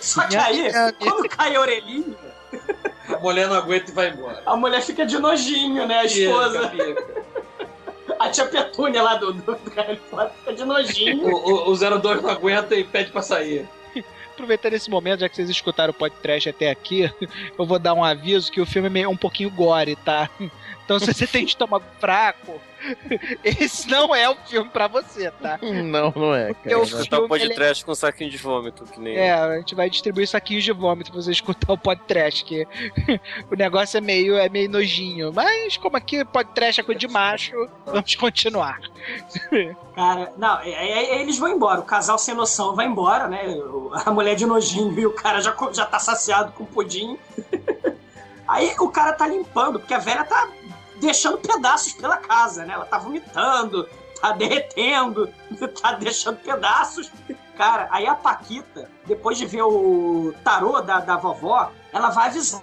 Só 0.00 0.26
que 0.26 0.36
aí, 0.36 0.70
quando 0.98 1.28
cai 1.28 1.56
a 1.56 1.60
orelhinha, 1.60 2.16
mulher 3.20 3.48
não 3.48 3.56
aguenta 3.56 3.90
e 3.90 3.94
vai 3.94 4.08
embora. 4.10 4.42
A 4.46 4.56
mulher 4.56 4.80
fica 4.82 5.04
de 5.04 5.18
nojinho, 5.18 5.86
né? 5.86 6.00
A 6.00 6.04
esposa. 6.04 6.68
Fica, 6.70 6.84
fica. 6.84 7.24
A 8.18 8.30
tia 8.30 8.46
Petúnia 8.46 9.02
lá 9.02 9.16
do, 9.16 9.32
do, 9.32 9.42
do 9.42 9.56
fica 9.56 10.52
de 10.54 10.64
nojinho. 10.64 11.26
O, 11.26 11.68
o, 11.68 11.72
o 11.72 11.76
02 11.76 12.22
não 12.22 12.30
aguenta 12.30 12.74
e 12.74 12.84
pede 12.84 13.10
pra 13.10 13.22
sair. 13.22 13.68
Aproveitando 14.34 14.74
esse 14.74 14.90
momento, 14.90 15.20
já 15.20 15.28
que 15.28 15.36
vocês 15.36 15.48
escutaram 15.48 15.92
o 15.92 15.94
podcast 15.94 16.48
até 16.48 16.68
aqui, 16.68 17.02
eu 17.56 17.64
vou 17.64 17.78
dar 17.78 17.94
um 17.94 18.02
aviso 18.02 18.50
que 18.50 18.60
o 18.60 18.66
filme 18.66 19.00
é 19.00 19.08
um 19.08 19.16
pouquinho 19.16 19.50
gore, 19.50 19.96
tá? 19.96 20.28
Então 20.84 20.98
se 20.98 21.06
você 21.06 21.26
tem 21.26 21.46
estômago 21.46 21.86
fraco, 21.98 22.60
esse 23.44 23.88
não 23.88 24.14
é 24.14 24.28
o 24.28 24.36
filme 24.46 24.68
pra 24.70 24.86
você, 24.88 25.30
tá? 25.30 25.58
Não, 25.62 26.12
não 26.14 26.34
é, 26.34 26.52
cara. 26.54 26.70
Eu- 26.70 26.82
o 26.82 26.86
filme, 26.86 27.28
podcast 27.28 27.84
com 27.84 27.92
um 27.92 27.94
saquinho 27.94 28.30
de 28.30 28.36
vômito, 28.36 28.84
que 28.84 29.00
nem. 29.00 29.16
É, 29.16 29.32
a 29.32 29.56
gente 29.58 29.74
vai 29.74 29.88
distribuir 29.90 30.28
saquinhos 30.28 30.64
de 30.64 30.72
vômito 30.72 31.10
pra 31.12 31.20
você 31.20 31.30
escutar 31.32 31.72
o 31.72 31.78
podcast, 31.78 32.44
que 32.44 32.66
o 33.50 33.56
negócio 33.56 33.98
é 33.98 34.00
meio, 34.00 34.36
é 34.36 34.48
meio 34.48 34.68
nojinho. 34.70 35.32
Mas 35.32 35.76
como 35.76 35.96
aqui 35.96 36.24
podcast 36.24 36.80
é 36.80 36.84
coisa 36.84 36.98
de 36.98 37.08
macho, 37.08 37.68
vamos 37.86 38.14
continuar. 38.14 38.78
Cara, 39.94 40.32
não, 40.36 40.58
é- 40.60 40.70
é- 40.70 41.14
é- 41.16 41.20
eles 41.22 41.38
vão 41.38 41.48
embora. 41.48 41.80
O 41.80 41.84
casal 41.84 42.18
sem 42.18 42.34
noção 42.34 42.74
vai 42.74 42.86
embora, 42.86 43.28
né? 43.28 43.46
O- 43.48 43.90
A 43.94 44.10
mulher 44.10 44.34
de 44.34 44.44
nojinho 44.46 44.98
e 44.98 45.06
o 45.06 45.12
cara 45.12 45.40
já, 45.40 45.54
já 45.72 45.86
tá 45.86 45.98
saciado 45.98 46.52
com 46.52 46.64
pudim. 46.64 47.16
Aí 48.46 48.74
o 48.78 48.88
cara 48.88 49.12
tá 49.12 49.26
limpando, 49.26 49.78
porque 49.78 49.94
a 49.94 49.98
velha 49.98 50.24
tá 50.24 50.48
deixando 51.04 51.38
pedaços 51.38 51.92
pela 51.92 52.16
casa, 52.16 52.64
né? 52.64 52.74
Ela 52.74 52.86
tá 52.86 52.98
vomitando, 52.98 53.88
tá 54.20 54.32
derretendo, 54.32 55.28
tá 55.80 55.92
deixando 55.92 56.38
pedaços. 56.38 57.10
Cara, 57.56 57.88
aí 57.90 58.06
a 58.06 58.14
Paquita, 58.14 58.90
depois 59.06 59.38
de 59.38 59.46
ver 59.46 59.62
o 59.62 60.34
tarô 60.42 60.80
da, 60.80 61.00
da 61.00 61.16
vovó, 61.16 61.70
ela 61.92 62.10
vai 62.10 62.28
avisar 62.28 62.62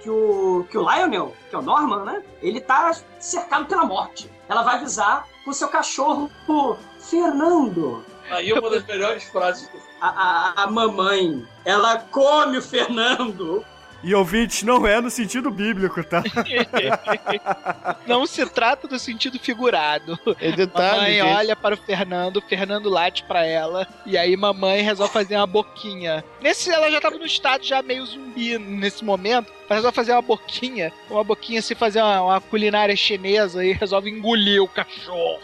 que 0.00 0.10
o, 0.10 0.66
que 0.70 0.78
o 0.78 0.82
Lionel, 0.82 1.34
que 1.48 1.56
é 1.56 1.58
o 1.58 1.62
Norman, 1.62 2.04
né? 2.04 2.22
Ele 2.42 2.60
tá 2.60 2.92
cercado 3.18 3.66
pela 3.66 3.84
morte. 3.84 4.30
Ela 4.48 4.62
vai 4.62 4.76
avisar 4.76 5.26
com 5.44 5.50
o 5.50 5.54
seu 5.54 5.68
cachorro, 5.68 6.30
o 6.46 6.76
Fernando. 6.98 8.04
Aí 8.30 8.52
uma 8.52 8.70
das 8.70 8.84
melhores 8.84 9.24
frases 9.24 9.68
do 9.68 9.78
A, 10.00 10.08
a, 10.08 10.62
a 10.64 10.66
mamãe, 10.66 11.46
ela 11.64 11.98
come 12.10 12.58
o 12.58 12.62
Fernando. 12.62 13.64
E 14.02 14.14
ouvintes, 14.14 14.62
não 14.62 14.86
é 14.86 15.00
no 15.00 15.10
sentido 15.10 15.50
bíblico, 15.50 16.02
tá? 16.04 16.22
Não 18.06 18.26
se 18.26 18.44
trata 18.46 18.86
do 18.86 18.98
sentido 18.98 19.38
figurado. 19.38 20.18
É 20.40 20.52
detalhe, 20.52 20.90
mamãe 20.90 21.14
gente. 21.14 21.36
olha 21.36 21.56
para 21.56 21.74
o 21.74 21.78
Fernando, 21.78 22.36
o 22.36 22.40
Fernando 22.40 22.88
late 22.88 23.24
pra 23.24 23.44
ela, 23.44 23.86
e 24.06 24.16
aí 24.16 24.36
mamãe 24.36 24.82
resolve 24.82 25.12
fazer 25.12 25.36
uma 25.36 25.46
boquinha. 25.46 26.24
Nesse, 26.40 26.70
ela 26.70 26.90
já 26.90 27.00
tava 27.00 27.18
no 27.18 27.26
estado 27.26 27.64
já 27.64 27.82
meio 27.82 28.06
zumbi 28.06 28.56
nesse 28.58 29.04
momento, 29.04 29.52
mas 29.68 29.78
resolve 29.78 29.94
fazer 29.94 30.12
uma 30.12 30.22
boquinha, 30.22 30.92
uma 31.10 31.24
boquinha 31.24 31.58
assim, 31.58 31.74
fazer 31.74 32.00
uma, 32.00 32.22
uma 32.22 32.40
culinária 32.40 32.96
chinesa 32.96 33.64
e 33.64 33.72
resolve 33.72 34.10
engolir 34.10 34.62
o 34.62 34.68
cachorro. 34.68 35.40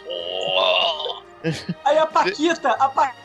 Aí 1.83 1.97
a 1.97 2.07
Paquita, 2.07 2.69
a 2.71 2.89
Paquita, 2.89 3.24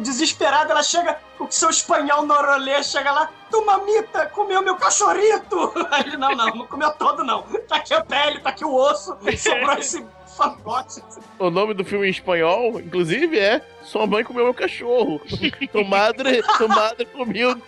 desesperada, 0.00 0.72
ela 0.72 0.82
chega 0.82 1.18
com 1.36 1.44
o 1.44 1.52
seu 1.52 1.70
espanhol 1.70 2.24
norolê, 2.24 2.82
chega 2.82 3.12
lá, 3.12 3.30
tu 3.50 3.64
mamita, 3.64 4.26
comeu 4.26 4.62
meu 4.62 4.76
cachorrito. 4.76 5.72
Aí 5.90 6.02
ele, 6.02 6.16
não, 6.16 6.34
não, 6.34 6.46
não 6.46 6.66
comeu 6.66 6.90
todo 6.92 7.24
não. 7.24 7.42
Tá 7.68 7.76
aqui 7.76 7.94
a 7.94 8.04
pele, 8.04 8.40
tá 8.40 8.50
aqui 8.50 8.64
o 8.64 8.74
osso, 8.74 9.16
sobrou 9.36 9.74
esse 9.78 10.04
fantoche. 10.36 11.02
O 11.38 11.50
nome 11.50 11.74
do 11.74 11.84
filme 11.84 12.06
em 12.06 12.10
espanhol, 12.10 12.80
inclusive, 12.80 13.38
é 13.38 13.60
Sua 13.82 14.06
mãe 14.06 14.24
comeu 14.24 14.44
meu 14.44 14.54
cachorro. 14.54 15.20
Tu 15.72 15.84
madre, 15.84 16.42
tu 16.56 16.68
madre 16.68 17.04
comeu 17.06 17.60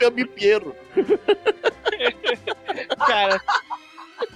meu 0.00 0.10
bipeiro. 0.10 0.74
Cara. 3.06 3.40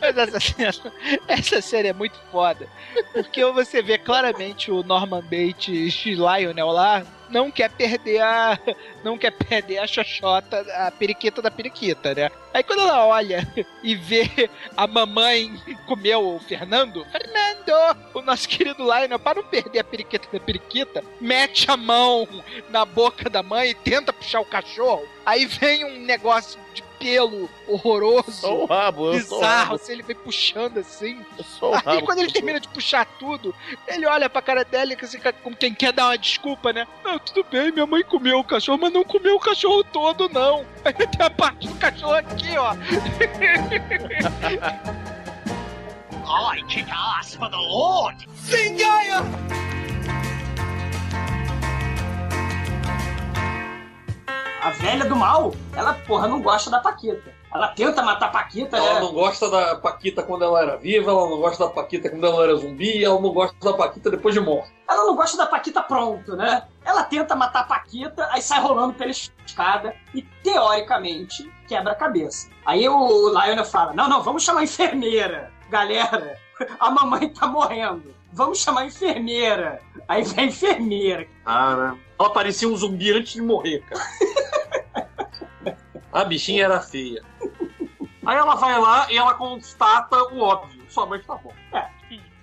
Mas 0.07 0.17
essa 0.17 0.41
cena, 0.41 0.93
essa 1.27 1.61
série 1.61 1.89
é 1.89 1.93
muito 1.93 2.19
foda. 2.31 2.69
Porque 3.13 3.45
você 3.47 3.83
vê 3.83 3.99
claramente 3.99 4.71
o 4.71 4.83
Norman 4.83 5.23
Bates 5.23 6.05
Lionel 6.05 6.69
lá 6.69 7.05
não 7.29 7.51
quer 7.51 7.71
perder 7.71 8.21
a. 8.21 8.59
Não 9.03 9.17
quer 9.17 9.31
perder 9.31 9.79
a 9.79 9.87
xoxota, 9.87 10.61
a 10.75 10.91
periquita 10.91 11.41
da 11.41 11.51
periquita, 11.51 12.13
né? 12.15 12.29
Aí 12.53 12.63
quando 12.63 12.81
ela 12.81 13.07
olha 13.07 13.47
e 13.85 13.95
vê 13.95 14.51
a 14.77 14.87
mamãe 14.87 15.55
comer 15.87 16.17
o 16.17 16.41
Fernando, 16.41 17.05
Fernando! 17.07 17.97
O 18.15 18.23
nosso 18.23 18.49
querido 18.49 18.83
Lionel, 18.83 19.19
para 19.19 19.41
não 19.41 19.49
perder 19.49 19.79
a 19.79 19.85
periquita 19.85 20.29
da 20.33 20.41
periquita, 20.41 21.05
mete 21.21 21.71
a 21.71 21.77
mão 21.77 22.27
na 22.69 22.85
boca 22.85 23.31
da 23.31 23.43
mãe 23.43 23.71
e 23.71 23.75
tenta 23.75 24.13
puxar 24.13 24.41
o 24.41 24.45
cachorro. 24.45 25.07
Aí 25.25 25.47
vem 25.47 25.85
um 25.85 26.05
negócio 26.05 26.59
de 26.75 26.83
pelo 26.99 27.49
horroroso. 27.67 28.33
Só 28.33 28.63
o 28.63 28.67
rabo, 28.67 29.13
eu 29.13 29.13
bizarro, 29.15 29.77
assim, 29.77 29.93
ele 29.93 30.03
vem 30.03 30.17
puxando 30.17 30.79
assim. 30.79 31.25
Só 31.59 31.71
o 31.71 31.75
Aí 31.75 31.83
rabo 31.85 32.07
quando 32.07 32.19
ele 32.19 32.29
que 32.29 32.35
termina 32.35 32.61
de 32.61 32.69
puxar 32.69 33.05
tudo, 33.19 33.55
ele 33.87 34.07
olha 34.07 34.29
pra 34.29 34.43
cara 34.43 34.65
dela 34.65 34.93
e 34.93 34.97
assim, 35.01 35.19
como 35.43 35.57
quem 35.57 35.75
quer 35.75 35.93
dar 35.93 36.07
uma 36.07 36.19
desculpa, 36.19 36.73
né? 36.73 36.87
Não, 37.05 37.19
tudo 37.19 37.45
bem, 37.51 37.73
minha 37.73 37.87
mãe 37.87 38.03
comeu 38.03 38.39
o 38.39 38.45
cachorro, 38.45 38.79
mas 38.81 38.93
não 38.93 39.05
comeu 39.05 39.37
o 39.37 39.41
cachorro 39.41 39.85
todo, 39.85 40.29
não. 40.29 40.65
Aí 40.85 40.93
tem 40.93 41.27
a 41.27 41.31
parte 41.31 41.69
do 41.69 41.75
cachorro 41.77 42.15
aqui, 42.15 42.57
ó. 42.57 42.75
I 46.29 46.63
kick 46.65 46.91
ass 46.91 47.35
for 47.37 47.49
the 47.49 47.57
Lord! 47.57 48.29
Zingaya! 48.45 49.23
A 54.67 54.71
velha 54.71 55.05
do 55.05 55.15
mal, 55.15 55.55
ela, 55.77 55.95
porra, 55.95 56.27
não 56.27 56.43
gosta 56.43 56.69
da 56.69 56.81
Paquita. 56.81 57.33
Ela 57.55 57.69
tenta 57.69 58.03
matar 58.03 58.27
a 58.27 58.31
Paquita, 58.31 58.77
Ela 58.77 58.95
né? 58.95 59.01
não 59.01 59.13
gosta 59.13 59.49
da 59.49 59.77
Paquita 59.77 60.25
quando 60.25 60.43
ela 60.43 60.61
era 60.61 60.77
viva, 60.77 61.13
ela 61.13 61.31
não 61.31 61.39
gosta 61.39 61.67
da 61.67 61.71
Paquita 61.71 62.11
quando 62.11 62.27
ela 62.27 62.43
era 62.43 62.57
zumbi, 62.57 63.05
ela 63.05 63.21
não 63.21 63.31
gosta 63.31 63.55
da 63.61 63.75
Paquita 63.75 64.11
depois 64.11 64.35
de 64.35 64.41
morta. 64.41 64.69
Ela 64.91 65.05
não 65.05 65.15
gosta 65.15 65.37
da 65.37 65.47
Paquita 65.47 65.81
pronto, 65.85 66.35
né? 66.35 66.65
Ela 66.85 67.05
tenta 67.05 67.37
matar 67.37 67.61
a 67.61 67.65
Paquita, 67.65 68.29
aí 68.33 68.43
sai 68.43 68.61
rolando 68.61 68.95
pela 68.95 69.13
escada 69.13 69.95
e, 70.13 70.21
teoricamente, 70.43 71.49
quebra 71.69 71.93
a 71.93 71.97
cabeça. 71.97 72.49
Aí 72.65 72.89
o 72.89 73.29
Lionel 73.29 73.65
fala: 73.65 73.93
Não, 73.93 74.09
não, 74.09 74.21
vamos 74.21 74.43
chamar 74.43 74.63
a 74.63 74.65
enfermeira. 74.65 75.53
Galera, 75.71 76.41
a 76.81 76.91
mamãe 76.91 77.29
tá 77.29 77.47
morrendo. 77.47 78.13
Vamos 78.33 78.59
chamar 78.59 78.81
a 78.81 78.87
enfermeira. 78.87 79.81
Aí 80.09 80.25
vem 80.25 80.47
a 80.47 80.49
enfermeira. 80.49 81.29
Cara, 81.45 81.97
ela 82.19 82.31
parecia 82.31 82.69
um 82.69 82.77
zumbi 82.77 83.13
antes 83.13 83.35
de 83.35 83.43
morrer, 83.43 83.85
cara. 83.89 84.03
a 86.17 86.25
bichinha 86.25 86.65
era 86.65 86.81
feia. 86.81 87.23
Aí 88.25 88.37
ela 88.37 88.55
vai 88.55 88.81
lá 88.81 89.07
e 89.13 89.17
ela 89.19 89.35
constata 89.35 90.17
o 90.33 90.41
óbvio. 90.41 90.83
Sua 90.89 91.07
mãe 91.07 91.21
tá 91.21 91.37
bom. 91.37 91.53
É. 91.73 91.89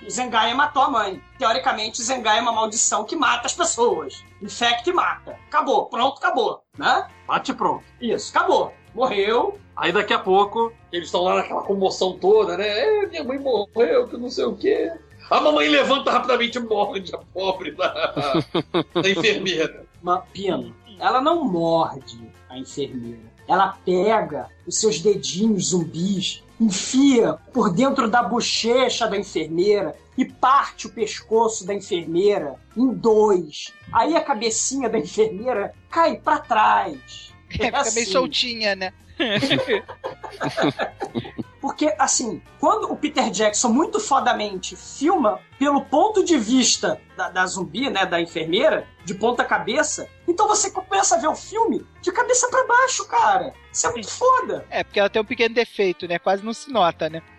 Zengaya 0.09 0.53
matou 0.53 0.83
a 0.83 0.89
mãe. 0.89 1.21
Teoricamente, 1.39 2.01
Zengaya 2.01 2.39
é 2.39 2.41
uma 2.41 2.51
maldição 2.51 3.03
que 3.03 3.15
mata 3.15 3.47
as 3.47 3.53
pessoas. 3.53 4.23
Infecta 4.41 4.89
e 4.89 4.93
mata. 4.93 5.37
Acabou. 5.47 5.87
Pronto, 5.87 6.17
acabou. 6.19 6.63
Né? 6.77 7.07
Bate 7.27 7.53
pronto. 7.53 7.83
Isso, 7.99 8.35
acabou. 8.35 8.73
Morreu. 8.93 9.59
Aí 9.75 9.91
daqui 9.91 10.13
a 10.13 10.19
pouco, 10.19 10.71
eles 10.91 11.07
estão 11.07 11.23
lá 11.23 11.35
naquela 11.35 11.63
comoção 11.63 12.17
toda, 12.19 12.55
né? 12.55 12.67
É, 12.67 13.07
minha 13.07 13.23
mãe 13.23 13.39
morreu, 13.39 14.07
que 14.07 14.17
não 14.17 14.29
sei 14.29 14.45
o 14.45 14.55
quê. 14.55 14.91
A 15.31 15.41
mamãe 15.41 15.67
levanta 15.67 16.11
rapidamente 16.11 16.59
e 16.59 16.61
morde 16.61 17.13
a 17.15 17.17
pobre 17.17 17.71
da, 17.71 17.87
da 18.93 19.09
enfermeira. 19.09 19.87
Mas, 20.01 20.23
Pino, 20.31 20.75
ela 20.99 21.21
não 21.21 21.43
morde 21.43 22.29
a 22.49 22.57
enfermeira. 22.57 23.32
Ela 23.47 23.77
pega 23.85 24.47
os 24.65 24.79
seus 24.79 24.99
dedinhos 24.99 25.69
zumbis, 25.69 26.43
enfia 26.59 27.33
por 27.53 27.73
dentro 27.73 28.09
da 28.09 28.23
bochecha 28.23 29.07
da 29.07 29.17
enfermeira 29.17 29.95
e 30.17 30.25
parte 30.25 30.87
o 30.87 30.91
pescoço 30.91 31.65
da 31.65 31.73
enfermeira 31.73 32.55
em 32.77 32.93
dois. 32.93 33.73
Aí 33.91 34.15
a 34.15 34.21
cabecinha 34.21 34.89
da 34.89 34.97
enfermeira 34.97 35.73
cai 35.89 36.17
pra 36.17 36.39
trás. 36.39 37.33
É, 37.49 37.53
fica 37.65 37.71
meio 37.71 37.81
assim. 37.81 38.05
soltinha, 38.05 38.75
né? 38.75 38.93
Porque, 41.63 41.95
assim, 41.97 42.41
quando 42.59 42.91
o 42.91 42.97
Peter 42.97 43.29
Jackson 43.29 43.69
muito 43.69 43.97
fodamente 43.97 44.75
filma 44.75 45.39
pelo 45.57 45.79
ponto 45.85 46.21
de 46.21 46.37
vista 46.37 46.99
da, 47.15 47.29
da 47.29 47.45
zumbi, 47.45 47.89
né, 47.89 48.05
da 48.05 48.19
enfermeira, 48.19 48.85
de 49.03 49.13
ponta 49.13 49.43
cabeça, 49.43 50.09
então 50.27 50.47
você 50.47 50.71
começa 50.71 51.15
a 51.15 51.19
ver 51.19 51.27
o 51.27 51.35
filme 51.35 51.85
de 52.01 52.11
cabeça 52.11 52.47
pra 52.49 52.65
baixo, 52.65 53.05
cara. 53.07 53.53
Isso 53.71 53.87
é 53.87 53.91
muito 53.91 54.09
foda. 54.09 54.65
É, 54.69 54.83
porque 54.83 54.99
ela 54.99 55.09
tem 55.09 55.21
um 55.21 55.25
pequeno 55.25 55.53
defeito, 55.53 56.07
né? 56.07 56.17
Quase 56.19 56.43
não 56.43 56.53
se 56.53 56.71
nota, 56.71 57.09
né? 57.09 57.21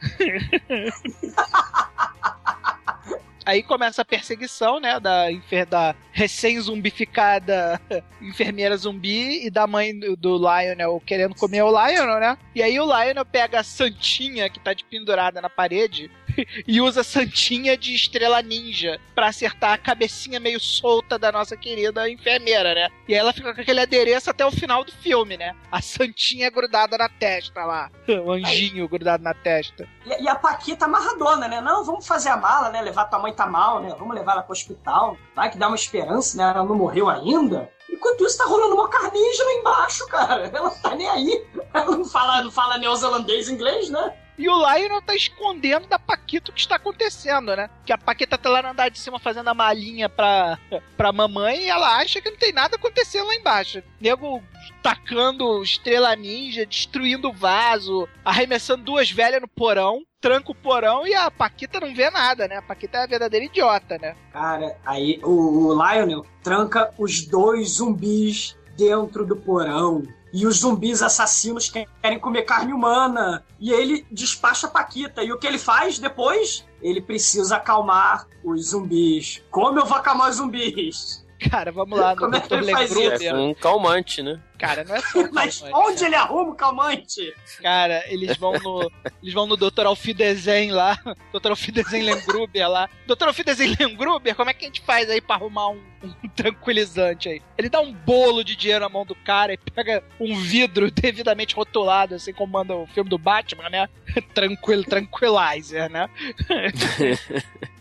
Aí 3.46 3.62
começa 3.62 4.00
a 4.00 4.04
perseguição, 4.04 4.80
né? 4.80 4.98
Da, 4.98 5.26
da 5.68 5.94
recém-zumbificada 6.12 7.78
enfermeira 8.20 8.76
zumbi 8.76 9.46
e 9.46 9.50
da 9.50 9.66
mãe 9.66 9.98
do, 9.98 10.16
do 10.16 10.36
Lionel 10.38 11.02
querendo 11.04 11.34
comer 11.34 11.62
o 11.62 11.68
Lionel, 11.68 12.20
né? 12.20 12.38
E 12.54 12.62
aí 12.62 12.80
o 12.80 12.86
Lionel 12.86 13.24
pega 13.24 13.60
a 13.60 13.64
Santinha 13.64 14.48
que 14.48 14.58
tá 14.58 14.72
de 14.72 14.84
pendurada 14.84 15.42
na 15.42 15.50
parede 15.50 16.10
e 16.66 16.80
usa 16.80 17.02
Santinha 17.02 17.76
de 17.76 17.94
estrela 17.94 18.42
ninja 18.42 19.00
pra 19.14 19.28
acertar 19.28 19.72
a 19.72 19.78
cabecinha 19.78 20.40
meio 20.40 20.60
solta 20.60 21.18
da 21.18 21.30
nossa 21.30 21.56
querida 21.56 22.08
enfermeira, 22.08 22.74
né? 22.74 22.88
E 23.08 23.14
aí 23.14 23.20
ela 23.20 23.32
fica 23.32 23.54
com 23.54 23.60
aquele 23.60 23.80
adereço 23.80 24.30
até 24.30 24.44
o 24.44 24.50
final 24.50 24.84
do 24.84 24.92
filme, 24.92 25.36
né? 25.36 25.54
A 25.70 25.80
Santinha 25.80 26.50
grudada 26.50 26.96
na 26.96 27.08
testa 27.08 27.64
lá. 27.64 27.90
O 28.24 28.32
anjinho 28.32 28.88
grudado 28.88 29.22
na 29.22 29.34
testa. 29.34 29.88
E, 30.04 30.22
e 30.22 30.28
a 30.28 30.34
Paquita 30.34 30.84
amarradona, 30.84 31.48
né? 31.48 31.60
Não, 31.60 31.84
vamos 31.84 32.06
fazer 32.06 32.28
a 32.28 32.36
mala, 32.36 32.70
né? 32.70 32.80
Levar 32.82 33.06
tua 33.06 33.18
mãe 33.18 33.32
tá 33.32 33.46
mal, 33.46 33.82
né? 33.82 33.94
Vamos 33.98 34.14
levar 34.14 34.32
ela 34.32 34.42
pro 34.42 34.52
hospital. 34.52 35.16
Vai 35.34 35.50
que 35.50 35.58
dá 35.58 35.66
uma 35.66 35.76
esperança, 35.76 36.36
né? 36.36 36.44
Ela 36.44 36.64
não 36.64 36.74
morreu 36.74 37.08
ainda. 37.08 37.70
Enquanto 37.90 38.24
isso, 38.26 38.38
tá 38.38 38.44
rolando 38.44 38.74
uma 38.74 38.88
lá 38.88 39.52
embaixo, 39.52 40.06
cara. 40.08 40.50
Ela 40.52 40.70
tá 40.70 40.94
nem 40.94 41.08
aí. 41.08 41.46
Ela 41.72 41.96
não 41.96 42.04
fala, 42.04 42.42
não 42.42 42.50
fala 42.50 42.78
neozelandês 42.78 43.48
inglês, 43.48 43.88
né? 43.88 44.14
E 44.36 44.48
o 44.48 44.56
Lionel 44.56 45.00
tá 45.02 45.14
escondendo 45.14 45.86
da 45.86 45.98
Paquita 45.98 46.50
o 46.50 46.54
que 46.54 46.60
está 46.60 46.76
acontecendo, 46.76 47.54
né? 47.54 47.70
Que 47.84 47.92
a 47.92 47.98
Paquita 47.98 48.36
tá 48.36 48.50
lá 48.50 48.62
no 48.62 48.70
andar 48.70 48.88
de 48.88 48.98
cima 48.98 49.18
fazendo 49.18 49.48
a 49.48 49.54
malinha 49.54 50.08
pra, 50.08 50.58
pra 50.96 51.12
mamãe 51.12 51.62
e 51.62 51.68
ela 51.68 51.96
acha 51.96 52.20
que 52.20 52.30
não 52.30 52.36
tem 52.36 52.52
nada 52.52 52.76
acontecendo 52.76 53.26
lá 53.26 53.34
embaixo. 53.34 53.82
Nego 54.00 54.42
tacando 54.82 55.62
estrela 55.62 56.14
ninja, 56.16 56.66
destruindo 56.66 57.28
o 57.28 57.32
vaso, 57.32 58.08
arremessando 58.24 58.84
duas 58.84 59.10
velhas 59.10 59.40
no 59.40 59.48
porão, 59.48 60.02
tranca 60.20 60.50
o 60.50 60.54
porão 60.54 61.06
e 61.06 61.14
a 61.14 61.30
Paquita 61.30 61.80
não 61.80 61.94
vê 61.94 62.10
nada, 62.10 62.48
né? 62.48 62.56
A 62.56 62.62
Paquita 62.62 62.98
é 62.98 63.02
a 63.04 63.06
verdadeira 63.06 63.46
idiota, 63.46 63.98
né? 63.98 64.16
Cara, 64.32 64.76
aí 64.84 65.20
o, 65.22 65.68
o 65.68 65.72
Lionel 65.74 66.26
tranca 66.42 66.92
os 66.98 67.22
dois 67.26 67.76
zumbis 67.76 68.56
dentro 68.76 69.24
do 69.24 69.36
porão. 69.36 70.02
E 70.34 70.48
os 70.48 70.58
zumbis 70.58 71.00
assassinos 71.00 71.70
querem 71.70 72.18
comer 72.18 72.42
carne 72.42 72.72
humana. 72.72 73.44
E 73.60 73.70
ele 73.70 74.04
despacha 74.10 74.66
a 74.66 74.70
Paquita. 74.70 75.22
E 75.22 75.32
o 75.32 75.38
que 75.38 75.46
ele 75.46 75.58
faz 75.58 76.00
depois? 76.00 76.66
Ele 76.82 77.00
precisa 77.00 77.54
acalmar 77.54 78.26
os 78.42 78.70
zumbis. 78.70 79.40
Como 79.48 79.78
eu 79.78 79.86
vou 79.86 79.96
acalmar 79.96 80.28
os 80.28 80.36
zumbis? 80.36 81.23
Cara, 81.50 81.72
vamos 81.72 81.98
lá 81.98 82.14
no 82.14 82.20
Como 82.20 82.36
é 82.36 82.40
que 82.40 82.48
Dr. 82.48 82.54
ele 82.62 82.72
faz 82.72 82.94
Legruber. 82.94 83.28
É 83.28 83.34
um 83.34 83.54
calmante, 83.54 84.22
né? 84.22 84.40
Cara, 84.58 84.84
não 84.84 84.94
é 84.94 85.00
só 85.00 85.18
um 85.18 85.30
Mas 85.32 85.60
calmante, 85.60 85.90
onde 85.90 86.04
ele 86.04 86.14
arruma 86.14 86.50
o 86.50 86.54
calmante? 86.54 87.34
Cara, 87.60 88.04
eles 88.06 88.36
vão 88.36 88.52
no. 88.58 88.90
Eles 89.22 89.34
vão 89.34 89.46
no 89.46 89.56
Dr. 89.56 89.86
Alfidesen 89.86 90.70
lá. 90.70 90.96
Dr. 91.32 91.50
Alfidesen 91.50 92.02
Lengruber 92.02 92.68
lá. 92.68 92.88
Dr. 93.06 93.26
Alfidesen 93.28 93.74
Lengruber, 93.78 94.34
como 94.34 94.50
é 94.50 94.54
que 94.54 94.64
a 94.64 94.68
gente 94.68 94.80
faz 94.82 95.10
aí 95.10 95.20
pra 95.20 95.36
arrumar 95.36 95.68
um, 95.70 95.80
um 96.02 96.28
tranquilizante 96.28 97.28
aí? 97.28 97.42
Ele 97.58 97.68
dá 97.68 97.80
um 97.80 97.92
bolo 97.92 98.44
de 98.44 98.56
dinheiro 98.56 98.84
na 98.84 98.88
mão 98.88 99.04
do 99.04 99.14
cara 99.14 99.52
e 99.52 99.56
pega 99.56 100.02
um 100.20 100.36
vidro 100.36 100.90
devidamente 100.90 101.54
rotulado, 101.54 102.14
assim 102.14 102.32
como 102.32 102.52
manda 102.52 102.74
o 102.74 102.86
filme 102.86 103.10
do 103.10 103.18
Batman, 103.18 103.68
né? 103.68 103.88
Tranquil, 104.32 104.84
tranquilizer, 104.84 105.90
né? 105.90 106.08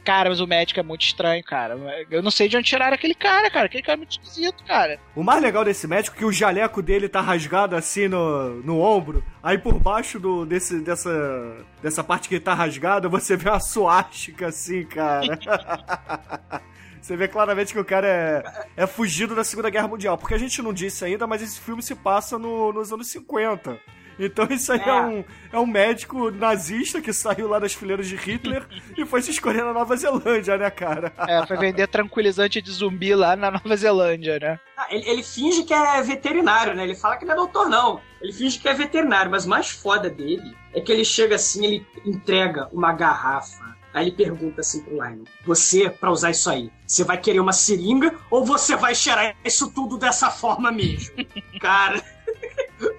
Cara, 0.03 0.29
mas 0.29 0.39
o 0.41 0.47
médico 0.47 0.79
é 0.79 0.83
muito 0.83 1.01
estranho, 1.03 1.41
cara. 1.43 1.77
Eu 2.11 2.21
não 2.21 2.29
sei 2.29 2.49
de 2.49 2.57
onde 2.57 2.67
tiraram 2.67 2.93
aquele 2.93 3.15
cara, 3.15 3.49
cara. 3.49 3.67
Aquele 3.67 3.83
cara 3.83 3.93
é 3.95 3.97
muito 3.97 4.11
esquisito, 4.11 4.63
cara. 4.65 4.99
O 5.15 5.23
mais 5.23 5.41
legal 5.41 5.63
desse 5.63 5.87
médico 5.87 6.15
é 6.15 6.19
que 6.19 6.25
o 6.25 6.31
jaleco 6.31 6.81
dele 6.81 7.07
tá 7.07 7.21
rasgado 7.21 7.75
assim 7.75 8.07
no, 8.09 8.61
no 8.63 8.79
ombro. 8.81 9.23
Aí 9.41 9.57
por 9.57 9.79
baixo 9.79 10.19
do, 10.19 10.45
desse, 10.45 10.81
dessa, 10.81 11.55
dessa 11.81 12.03
parte 12.03 12.27
que 12.27 12.39
tá 12.39 12.53
rasgada, 12.53 13.07
você 13.07 13.37
vê 13.37 13.49
uma 13.49 13.59
suástica 13.61 14.47
assim, 14.47 14.83
cara. 14.83 15.39
Você 17.01 17.17
vê 17.17 17.27
claramente 17.27 17.73
que 17.73 17.79
o 17.79 17.83
cara 17.83 18.07
é, 18.07 18.43
é 18.83 18.87
fugido 18.87 19.35
da 19.35 19.43
Segunda 19.43 19.69
Guerra 19.69 19.89
Mundial. 19.89 20.17
Porque 20.17 20.33
a 20.35 20.37
gente 20.37 20.61
não 20.61 20.71
disse 20.71 21.03
ainda, 21.03 21.27
mas 21.27 21.41
esse 21.41 21.59
filme 21.59 21.83
se 21.83 21.93
passa 21.95 22.39
no- 22.39 22.71
nos 22.71 22.93
anos 22.93 23.07
50. 23.07 23.77
Então 24.20 24.47
isso 24.49 24.72
aí 24.72 24.80
é, 24.80 24.89
É. 24.89 24.93
um, 25.01 25.24
é 25.53 25.59
um 25.59 25.66
médico 25.66 26.30
nazista 26.32 27.01
que 27.01 27.11
saiu 27.14 27.47
lá 27.47 27.59
das 27.59 27.74
fileiras 27.74 28.07
de 28.07 28.16
Hitler 28.16 28.66
e 28.97 29.05
foi 29.05 29.22
se 29.22 29.32
escolher 29.32 29.64
na 29.64 29.74
Nova 29.74 29.95
Zelândia, 29.95 30.57
né, 30.57 30.70
cara? 30.70 31.11
É, 31.28 31.45
foi 31.45 31.57
vender 31.57 31.88
tranquilizante 31.88 32.61
de 32.61 32.72
zumbi 32.72 33.14
lá 33.16 33.36
na 33.36 33.51
Nova 33.51 33.76
Zelândia, 33.76 34.39
né? 34.39 34.59
Ah, 34.78 34.88
ele, 34.89 35.07
ele 35.09 35.24
finge 35.24 35.64
que 35.64 35.74
é 35.74 36.01
veterinário, 36.01 36.74
né? 36.76 36.84
Ele 36.84 36.95
fala 36.95 37.18
que 37.18 37.26
não 37.26 37.34
é 37.34 37.38
doutor, 37.38 37.70
não. 37.70 38.01
Ele 38.22 38.34
finge 38.34 38.59
que 38.59 38.68
é 38.70 38.74
veterinário, 38.74 39.30
mas 39.32 39.45
o 39.45 39.49
mais 39.49 39.70
foda 39.70 40.09
dele 40.09 40.55
é 40.74 40.80
que 40.82 40.91
ele 40.91 41.03
chega 41.05 41.36
assim, 41.36 41.66
ele 41.66 41.88
entrega 42.05 42.68
uma 42.72 42.93
garrafa. 42.93 43.74
Aí 43.93 44.07
ele 44.07 44.16
pergunta 44.16 44.61
assim 44.61 44.82
pro 44.82 44.93
Lionel: 44.95 45.24
Você, 45.45 45.88
pra 45.88 46.09
usar 46.09 46.32
isso 46.32 46.49
aí, 46.49 46.72
você 46.88 47.03
vai 47.03 47.16
querer 47.18 47.39
uma 47.39 47.53
seringa 47.53 48.16
ou 48.32 48.43
você 48.43 48.76
vai 48.76 48.95
cheirar 48.95 49.36
isso 49.45 49.72
tudo 49.72 49.97
dessa 49.99 50.32
forma 50.32 50.72
mesmo? 50.72 51.14
Cara, 51.61 52.01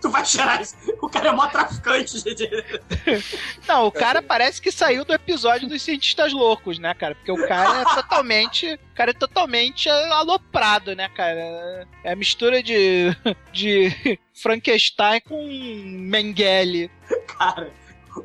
tu 0.05 0.11
vai 0.11 0.25
cheirar 0.25 0.61
isso. 0.61 0.77
O 1.01 1.09
cara 1.09 1.31
é 1.31 1.33
mó 1.33 1.47
traficante, 1.47 2.19
gente. 2.19 2.47
Não, 3.67 3.87
o 3.87 3.91
cara 3.91 4.21
parece 4.21 4.61
que 4.61 4.71
saiu 4.71 5.03
do 5.03 5.15
episódio 5.15 5.67
dos 5.67 5.81
cientistas 5.81 6.31
loucos, 6.31 6.79
né, 6.79 6.93
cara? 6.93 7.15
Porque 7.15 7.33
o 7.33 7.49
cara 7.49 7.81
é 7.81 7.85
totalmente. 7.97 8.75
O 8.75 8.95
cara 8.95 9.13
é 9.13 9.15
totalmente 9.15 9.89
aloprado, 9.89 10.95
né, 10.95 11.09
cara? 11.09 11.89
É 12.05 12.13
a 12.13 12.17
mistura 12.17 12.63
de. 12.63 13.17
de 13.51 14.19
Frankenstein 14.35 15.21
com 15.21 15.43
Mengele. 15.87 16.91
Cara. 17.39 17.73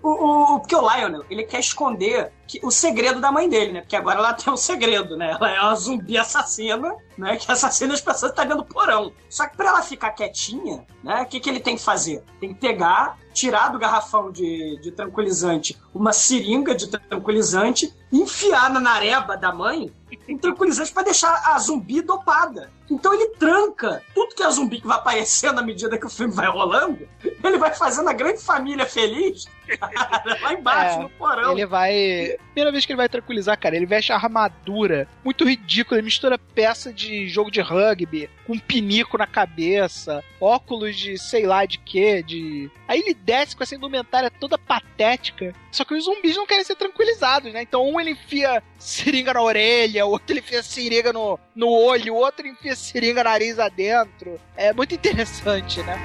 O, 0.03 0.55
o, 0.55 0.59
porque 0.59 0.75
o 0.75 0.81
Lionel, 0.81 1.25
ele 1.29 1.43
quer 1.43 1.61
esconder 1.61 2.31
que- 2.49 2.59
o 2.65 2.71
segredo 2.71 3.21
da 3.21 3.31
mãe 3.31 3.47
dele, 3.47 3.73
né? 3.73 3.81
Porque 3.81 3.95
agora 3.95 4.17
ela 4.17 4.33
tem 4.33 4.51
um 4.51 4.57
segredo, 4.57 5.15
né? 5.15 5.37
Ela 5.39 5.51
é 5.55 5.61
uma 5.61 5.75
zumbi 5.75 6.17
assassina, 6.17 6.95
né? 7.15 7.35
Que 7.37 7.51
assassina 7.51 7.93
as 7.93 8.01
pessoas 8.01 8.31
que 8.31 8.37
tá 8.37 8.43
dentro 8.43 8.63
do 8.63 8.65
porão. 8.73 9.13
Só 9.29 9.45
que 9.47 9.55
pra 9.55 9.69
ela 9.69 9.81
ficar 9.83 10.09
quietinha, 10.11 10.83
né? 11.03 11.21
O 11.21 11.25
que, 11.27 11.39
que 11.39 11.47
ele 11.47 11.59
tem 11.59 11.75
que 11.75 11.83
fazer? 11.83 12.23
Tem 12.39 12.51
que 12.53 12.59
pegar, 12.59 13.17
tirar 13.33 13.69
do 13.69 13.77
garrafão 13.77 14.31
de, 14.31 14.79
de 14.81 14.91
tranquilizante 14.91 15.77
uma 15.93 16.11
seringa 16.11 16.73
de 16.73 16.87
tranquilizante, 16.87 17.93
enfiar 18.11 18.69
na 18.71 18.79
nareba 18.79 19.37
da 19.37 19.53
mãe 19.53 19.93
um 20.27 20.37
tranquilizante 20.37 20.91
pra 20.91 21.03
deixar 21.03 21.31
a 21.53 21.59
zumbi 21.59 22.01
dopada. 22.01 22.71
Então 22.89 23.13
ele 23.13 23.27
tranca 23.37 24.01
tudo 24.15 24.33
que 24.33 24.41
é 24.41 24.49
zumbi 24.49 24.81
que 24.81 24.87
vai 24.87 24.97
aparecendo 24.97 25.59
à 25.59 25.61
medida 25.61 25.97
que 25.99 26.05
o 26.05 26.09
filme 26.09 26.33
vai 26.33 26.47
rolando. 26.47 27.07
Ele 27.23 27.57
vai 27.59 27.73
fazendo 27.75 28.09
a 28.09 28.13
grande 28.13 28.41
família 28.41 28.85
feliz 28.87 29.45
lá 30.41 30.53
embaixo 30.53 30.99
É, 30.99 31.03
no 31.03 31.09
porão. 31.11 31.51
Ele 31.51 31.65
vai. 31.67 32.37
Primeira 32.47 32.71
vez 32.71 32.85
que 32.85 32.91
ele 32.91 32.97
vai 32.97 33.07
tranquilizar, 33.07 33.57
cara, 33.57 33.75
ele 33.75 33.85
veste 33.85 34.11
a 34.11 34.15
armadura 34.15 35.07
muito 35.23 35.47
ridícula. 35.47 35.97
Ele 35.97 36.05
mistura 36.05 36.37
peça 36.37 36.91
de 36.91 37.27
jogo 37.27 37.51
de 37.51 37.61
rugby 37.61 38.29
com 38.45 38.53
um 38.53 38.59
pinico 38.59 39.17
na 39.17 39.27
cabeça, 39.27 40.23
óculos 40.41 40.97
de 40.97 41.17
sei 41.17 41.45
lá 41.45 41.65
de 41.65 41.77
quê, 41.77 42.23
de. 42.23 42.69
Aí 42.87 42.99
ele 42.99 43.13
desce 43.13 43.55
com 43.55 43.63
essa 43.63 43.75
indumentária 43.75 44.31
toda 44.31 44.57
patética. 44.57 45.53
Só 45.71 45.85
que 45.85 45.93
os 45.93 46.05
zumbis 46.05 46.35
não 46.35 46.47
querem 46.47 46.63
ser 46.63 46.75
tranquilizados, 46.75 47.53
né? 47.53 47.61
Então 47.61 47.87
um 47.87 47.99
ele 47.99 48.11
enfia 48.11 48.63
seringa 48.77 49.33
na 49.33 49.41
orelha, 49.41 50.05
o 50.05 50.09
outro 50.09 50.33
ele 50.33 50.39
enfia 50.39 50.63
seringa 50.63 51.13
no, 51.13 51.39
no 51.55 51.69
olho, 51.69 52.13
o 52.13 52.17
outro 52.17 52.47
enfia 52.47 52.75
seringa 52.75 53.23
nariz 53.23 53.59
adentro. 53.59 54.39
É 54.57 54.73
muito 54.73 54.95
interessante, 54.95 55.81
né? 55.83 55.97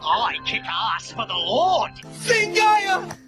I 0.00 0.40
kick 0.44 0.64
ass 0.66 1.12
for 1.12 1.26
the 1.26 1.34
Lord! 1.34 2.00
Zingaya! 2.22 3.27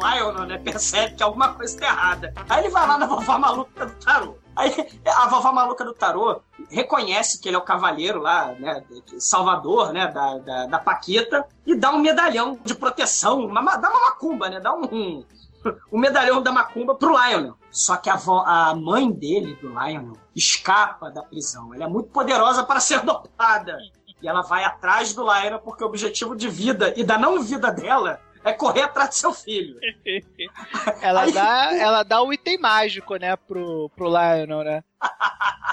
O 0.00 0.06
Lionel, 0.06 0.46
né, 0.46 0.58
percebe 0.58 1.16
que 1.16 1.22
alguma 1.22 1.54
coisa 1.54 1.76
tá 1.78 1.86
errada. 1.86 2.32
Aí 2.48 2.60
ele 2.60 2.68
vai 2.70 2.86
lá 2.86 2.96
na 2.98 3.06
vovó 3.06 3.36
maluca 3.38 3.86
do 3.86 3.94
tarô. 3.94 4.36
Aí 4.54 4.72
a 5.06 5.26
vovó 5.28 5.52
maluca 5.52 5.84
do 5.84 5.92
tarô 5.92 6.40
reconhece 6.70 7.40
que 7.40 7.48
ele 7.48 7.56
é 7.56 7.58
o 7.58 7.62
cavaleiro 7.64 8.20
lá, 8.20 8.52
né, 8.58 8.82
salvador, 9.18 9.92
né, 9.92 10.06
da, 10.08 10.38
da, 10.38 10.66
da 10.66 10.78
Paquita, 10.78 11.44
e 11.66 11.74
dá 11.74 11.90
um 11.92 11.98
medalhão 11.98 12.58
de 12.64 12.74
proteção, 12.74 13.40
uma, 13.46 13.60
ma- 13.62 13.76
dá 13.76 13.88
uma 13.90 14.00
macumba, 14.10 14.48
né, 14.48 14.60
dá 14.60 14.72
um, 14.74 14.84
um, 14.84 15.24
um 15.92 15.98
medalhão 15.98 16.40
da 16.42 16.52
macumba 16.52 16.94
pro 16.94 17.10
Lionel. 17.10 17.56
Só 17.70 17.96
que 17.96 18.08
a, 18.10 18.16
vó- 18.16 18.44
a 18.46 18.74
mãe 18.74 19.10
dele, 19.10 19.56
do 19.60 19.68
Lionel, 19.68 20.12
escapa 20.34 21.10
da 21.10 21.22
prisão. 21.22 21.74
Ela 21.74 21.84
é 21.84 21.88
muito 21.88 22.08
poderosa 22.10 22.62
para 22.64 22.78
ser 22.80 23.00
dopada. 23.02 23.76
E 24.20 24.26
ela 24.26 24.42
vai 24.42 24.64
atrás 24.64 25.12
do 25.14 25.22
Lionel 25.22 25.60
porque 25.60 25.84
o 25.84 25.86
objetivo 25.86 26.34
de 26.34 26.48
vida 26.48 26.92
e 26.96 27.04
da 27.04 27.16
não 27.16 27.40
vida 27.40 27.70
dela 27.70 28.20
é 28.48 28.52
correr 28.52 28.82
atrás 28.82 29.10
do 29.10 29.14
seu 29.14 29.32
filho. 29.32 29.78
Ela 31.02 31.22
Aí- 31.22 31.32
dá, 31.32 31.74
ela 31.76 32.02
dá 32.02 32.22
o 32.22 32.32
item 32.32 32.58
mágico, 32.58 33.16
né, 33.16 33.36
pro, 33.36 33.90
pro 33.96 34.08
Lionel, 34.08 34.64
né? 34.64 34.84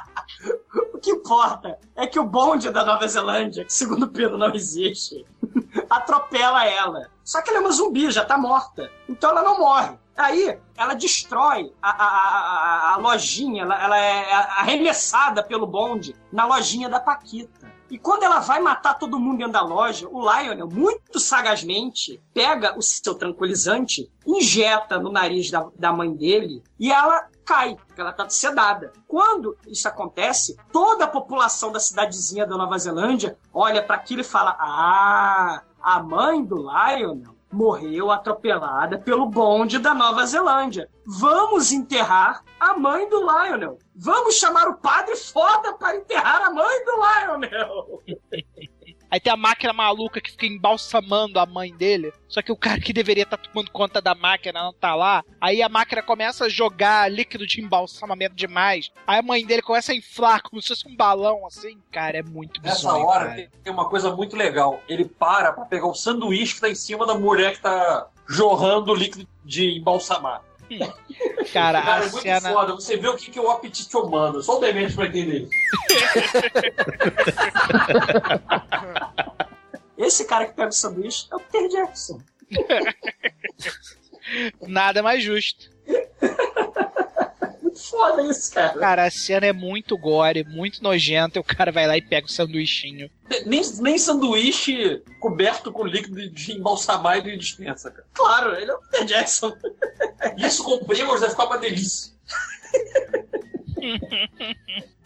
O 0.94 0.98
que 1.00 1.12
importa 1.12 1.78
é 1.96 2.08
que 2.08 2.20
o 2.20 2.24
bonde 2.24 2.70
da 2.72 2.84
Nova 2.84 3.08
Zelândia, 3.08 3.64
que 3.64 3.72
segundo 3.74 4.04
o 4.04 4.08
Pino 4.10 4.38
não 4.38 4.54
existe, 4.54 5.26
atropela 5.90 6.66
ela. 6.66 7.10
Só 7.24 7.42
que 7.42 7.50
ela 7.50 7.60
é 7.60 7.62
uma 7.62 7.72
zumbi, 7.72 8.10
já 8.12 8.26
tá 8.26 8.38
morta. 8.38 8.92
Então 9.08 9.30
ela 9.30 9.44
não 9.44 9.60
morre. 9.60 9.96
Aí 10.18 10.58
ela 10.78 10.94
destrói 10.96 11.72
a, 11.82 11.90
a, 11.90 12.06
a, 12.06 12.90
a- 12.92 12.94
a 12.94 12.98
lojinha, 12.98 13.64
ela, 13.64 13.82
ela 13.84 13.98
é 14.00 14.34
arremessada 14.34 15.44
pelo 15.44 15.68
bonde 15.68 16.16
na 16.32 16.46
lojinha 16.46 16.90
da 16.90 17.00
Paquita. 17.00 17.65
E 17.90 18.00
quando 18.00 18.24
ela 18.24 18.40
vai 18.40 18.60
matar 18.60 18.96
todo 18.96 19.20
mundo 19.20 19.38
dentro 19.38 19.54
da 19.54 19.62
loja, 19.62 20.08
o 20.10 20.20
Lionel, 20.20 20.68
muito 20.68 21.20
sagazmente, 21.20 22.22
pega 22.34 22.78
o 22.78 22.82
seu 22.82 23.14
tranquilizante, 23.14 24.12
injeta 24.26 24.98
no 24.98 25.12
nariz 25.12 25.52
da, 25.52 25.68
da 25.78 25.94
mãe 25.94 26.12
dele 26.12 26.64
e 26.80 26.92
ela 26.92 27.28
cai, 27.46 27.76
porque 27.76 28.02
ela 28.02 28.12
tá 28.12 28.28
sedada. 28.28 28.92
Quando 29.08 29.56
isso 29.68 29.88
acontece, 29.88 30.58
toda 30.72 31.06
a 31.06 31.08
população 31.08 31.72
da 31.72 31.80
cidadezinha 31.80 32.48
da 32.48 32.58
Nova 32.58 32.78
Zelândia 32.78 33.38
olha 33.54 33.84
para 33.84 33.96
aquilo 33.96 34.22
e 34.22 34.26
fala: 34.26 34.56
Ah, 34.60 35.62
a 35.80 36.02
mãe 36.02 36.44
do 36.44 36.58
Lionel 36.58 37.35
morreu 37.56 38.12
atropelada 38.12 38.98
pelo 38.98 39.26
bonde 39.28 39.80
da 39.80 39.94
Nova 39.94 40.26
Zelândia. 40.26 40.90
Vamos 41.08 41.72
enterrar 41.72 42.44
a 42.60 42.78
mãe 42.78 43.08
do 43.08 43.20
Lionel. 43.22 43.80
Vamos 43.96 44.36
chamar 44.36 44.68
o 44.68 44.78
padre 44.78 45.16
foda 45.16 45.74
para 45.74 45.96
enterrar 45.96 46.42
a 46.42 46.52
mãe 46.52 46.86
do 46.86 46.92
Lionel. 46.96 48.04
Aí 49.16 49.20
tem 49.22 49.32
a 49.32 49.38
máquina 49.38 49.72
maluca 49.72 50.20
que 50.20 50.30
fica 50.32 50.46
embalsamando 50.46 51.40
a 51.40 51.46
mãe 51.46 51.74
dele. 51.74 52.12
Só 52.28 52.42
que 52.42 52.52
o 52.52 52.58
cara 52.58 52.82
que 52.82 52.92
deveria 52.92 53.24
estar 53.24 53.38
tomando 53.38 53.72
conta 53.72 54.02
da 54.02 54.14
máquina 54.14 54.62
não 54.62 54.74
tá 54.74 54.94
lá. 54.94 55.24
Aí 55.40 55.62
a 55.62 55.70
máquina 55.70 56.02
começa 56.02 56.44
a 56.44 56.50
jogar 56.50 57.10
líquido 57.10 57.48
de 57.48 57.62
embalsamamento 57.62 58.36
demais. 58.36 58.92
Aí 59.08 59.20
a 59.20 59.22
mãe 59.22 59.46
dele 59.46 59.62
começa 59.62 59.94
a 59.94 59.96
inflar 59.96 60.42
como 60.44 60.62
se 60.62 60.68
fosse 60.68 60.86
um 60.86 60.98
balão, 60.98 61.48
assim. 61.48 61.80
Cara, 61.90 62.18
é 62.18 62.24
muito 62.24 62.62
Nessa 62.62 62.76
bizonho, 62.90 63.06
hora 63.06 63.24
cara. 63.28 63.36
tem- 63.38 63.50
tem 63.64 63.72
uma 63.72 63.88
coisa 63.88 64.14
muito 64.14 64.36
legal. 64.36 64.82
Ele 64.90 65.06
para 65.06 65.54
pra 65.54 65.64
pegar 65.64 65.88
o 65.88 65.96
sanduíche 65.96 66.56
que 66.56 66.60
tá 66.60 66.70
em 66.70 66.76
cima 66.76 67.06
da 67.08 67.16
mulher 67.16 67.54
que 67.56 67.62
tá 67.62 68.08
jorrando 68.28 68.92
o 68.92 68.96
líquido 68.96 69.26
de 69.46 69.78
embalsamar. 69.80 70.42
Cara, 71.54 71.82
Cara, 71.82 72.06
é 72.06 72.10
muito 72.10 72.22
cena... 72.22 72.52
foda. 72.52 72.74
Você 72.74 72.98
vê 72.98 73.08
o 73.08 73.16
que 73.16 73.32
que 73.32 73.40
é 73.40 73.42
o 73.42 73.50
apetite 73.50 73.96
humano. 73.96 74.42
Só 74.42 74.58
o 74.58 74.60
demente 74.60 74.94
pra 74.94 75.06
entender. 75.06 75.48
Esse 79.98 80.26
cara 80.26 80.46
que 80.46 80.54
pega 80.54 80.70
o 80.70 80.74
sanduíche 80.74 81.28
é 81.32 81.36
o 81.36 81.40
Peter 81.40 81.70
Jackson. 81.70 82.20
Nada 84.62 85.02
mais 85.02 85.24
justo. 85.24 85.75
Foda 87.98 88.24
isso, 88.24 88.54
cara. 88.54 88.78
Cara, 88.78 89.06
a 89.06 89.10
cena 89.12 89.46
é 89.46 89.54
muito 89.54 89.98
gore, 89.98 90.44
muito 90.44 90.84
nojenta. 90.84 91.38
E 91.38 91.42
o 91.42 91.44
cara 91.44 91.72
vai 91.72 91.88
lá 91.88 91.96
e 91.96 92.02
pega 92.02 92.28
o 92.28 92.30
sanduichinho. 92.30 93.10
Nem, 93.46 93.62
nem 93.80 93.98
sanduíche 93.98 95.02
coberto 95.22 95.72
com 95.72 95.86
líquido 95.86 96.30
de 96.30 96.52
embalsamar 96.52 97.18
ele 97.18 97.38
dispensa, 97.38 97.90
cara. 97.90 98.06
Claro, 98.14 98.54
ele 98.56 98.70
é 98.70 98.74
o 98.74 98.80
Peter 98.80 99.06
Jackson. 99.06 99.54
Isso 100.38 100.62
com 100.64 100.84
primos 100.86 101.22
vai 101.22 101.30
ficar 101.30 101.46
uma 101.46 101.58
delícia. 101.58 102.14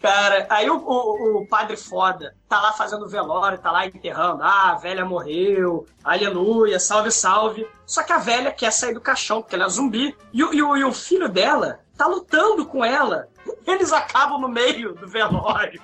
Cara, 0.00 0.46
aí 0.48 0.68
o, 0.70 0.76
o- 0.78 1.42
o 1.42 1.46
padre 1.46 1.76
foda 1.76 2.34
tá 2.48 2.60
lá 2.60 2.72
fazendo 2.72 3.06
velório, 3.06 3.58
tá 3.58 3.70
lá 3.70 3.86
enterrando. 3.86 4.42
Ah, 4.42 4.70
a 4.72 4.74
velha 4.76 5.04
morreu, 5.04 5.86
aleluia, 6.02 6.80
salve, 6.80 7.10
salve. 7.10 7.66
Só 7.86 8.02
que 8.02 8.12
a 8.12 8.18
velha 8.18 8.50
quer 8.50 8.72
sair 8.72 8.94
do 8.94 9.00
caixão, 9.00 9.42
porque 9.42 9.54
ela 9.54 9.66
é 9.66 9.68
zumbi. 9.68 10.16
E, 10.32 10.40
e 10.42 10.56
e 10.56 10.84
o 10.84 10.92
filho 10.92 11.28
dela 11.28 11.80
tá 12.00 12.06
lutando 12.06 12.64
com 12.64 12.82
ela. 12.82 13.28
Eles 13.66 13.92
acabam 13.92 14.40
no 14.40 14.48
meio 14.48 14.94
do 14.94 15.06
velório. 15.06 15.78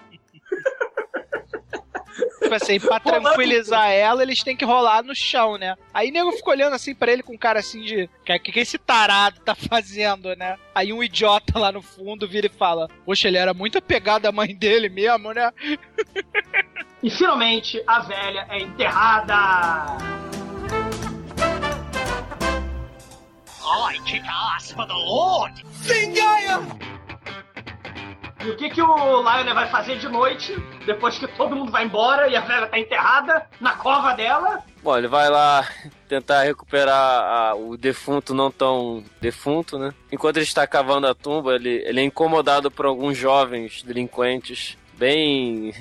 Tipo 2.41 2.55
assim, 2.55 2.81
pra 2.81 2.99
tranquilizar 2.99 3.91
ela, 3.91 4.23
eles 4.23 4.43
têm 4.43 4.57
que 4.57 4.65
rolar 4.65 5.03
no 5.03 5.15
chão, 5.15 5.59
né? 5.59 5.77
Aí 5.93 6.09
o 6.09 6.13
nego 6.13 6.33
fica 6.33 6.51
olhando 6.51 6.73
assim 6.73 6.95
pra 6.95 7.13
ele 7.13 7.23
com 7.23 7.35
um 7.35 7.39
cara 7.39 7.59
assim 7.59 7.83
de. 7.83 8.05
O 8.05 8.25
que, 8.25 8.39
que 8.39 8.61
esse 8.61 8.79
tarado 8.79 9.41
tá 9.41 9.55
fazendo, 9.55 10.35
né? 10.37 10.57
Aí 10.75 10.91
um 10.91 11.03
idiota 11.03 11.59
lá 11.59 11.71
no 11.71 11.83
fundo 11.83 12.27
vira 12.27 12.47
e 12.47 12.51
fala: 12.51 12.89
Poxa, 13.05 13.29
ele 13.29 13.37
era 13.37 13.53
muito 13.53 13.77
apegado 13.77 14.25
à 14.25 14.33
mãe 14.33 14.55
dele 14.55 14.89
mesmo, 14.89 15.33
né? 15.33 15.53
E 17.03 17.11
finalmente 17.11 17.83
a 17.87 17.99
velha 17.99 18.47
é 18.49 18.61
enterrada. 18.61 19.99
I 23.67 23.99
kick 24.05 24.23
ass 24.29 24.71
for 24.73 24.87
the 24.87 24.95
Lord! 24.95 25.63
Singaya! 25.83 26.61
E 28.45 28.51
o 28.51 28.57
que, 28.57 28.71
que 28.71 28.81
o 28.81 29.23
Lionel 29.23 29.55
vai 29.55 29.69
fazer 29.71 29.99
de 29.99 30.09
noite, 30.09 30.55
depois 30.85 31.19
que 31.19 31.27
todo 31.27 31.57
mundo 31.57 31.73
vai 31.73 31.85
embora 31.85 32.29
e 32.29 32.37
a 32.37 32.41
velha 32.43 32.67
tá 32.69 32.79
enterrada 32.79 33.45
na 33.61 33.73
cova 33.73 34.13
dela? 34.13 34.63
Bom, 34.85 34.97
ele 34.97 35.09
vai 35.09 35.29
lá 35.29 35.67
tentar 36.09 36.43
recuperar 36.45 36.95
a- 36.95 37.55
o 37.57 37.77
defunto 37.77 38.33
não 38.33 38.51
tão 38.51 39.03
defunto, 39.21 39.79
né? 39.79 39.93
Enquanto 40.13 40.37
ele 40.37 40.45
está 40.45 40.65
cavando 40.65 41.09
a 41.09 41.15
tumba, 41.15 41.55
ele, 41.57 41.83
ele 41.87 42.01
é 42.01 42.05
incomodado 42.05 42.71
por 42.71 42.87
alguns 42.87 43.19
jovens 43.19 43.83
delinquentes 43.83 44.79
bem 44.97 45.75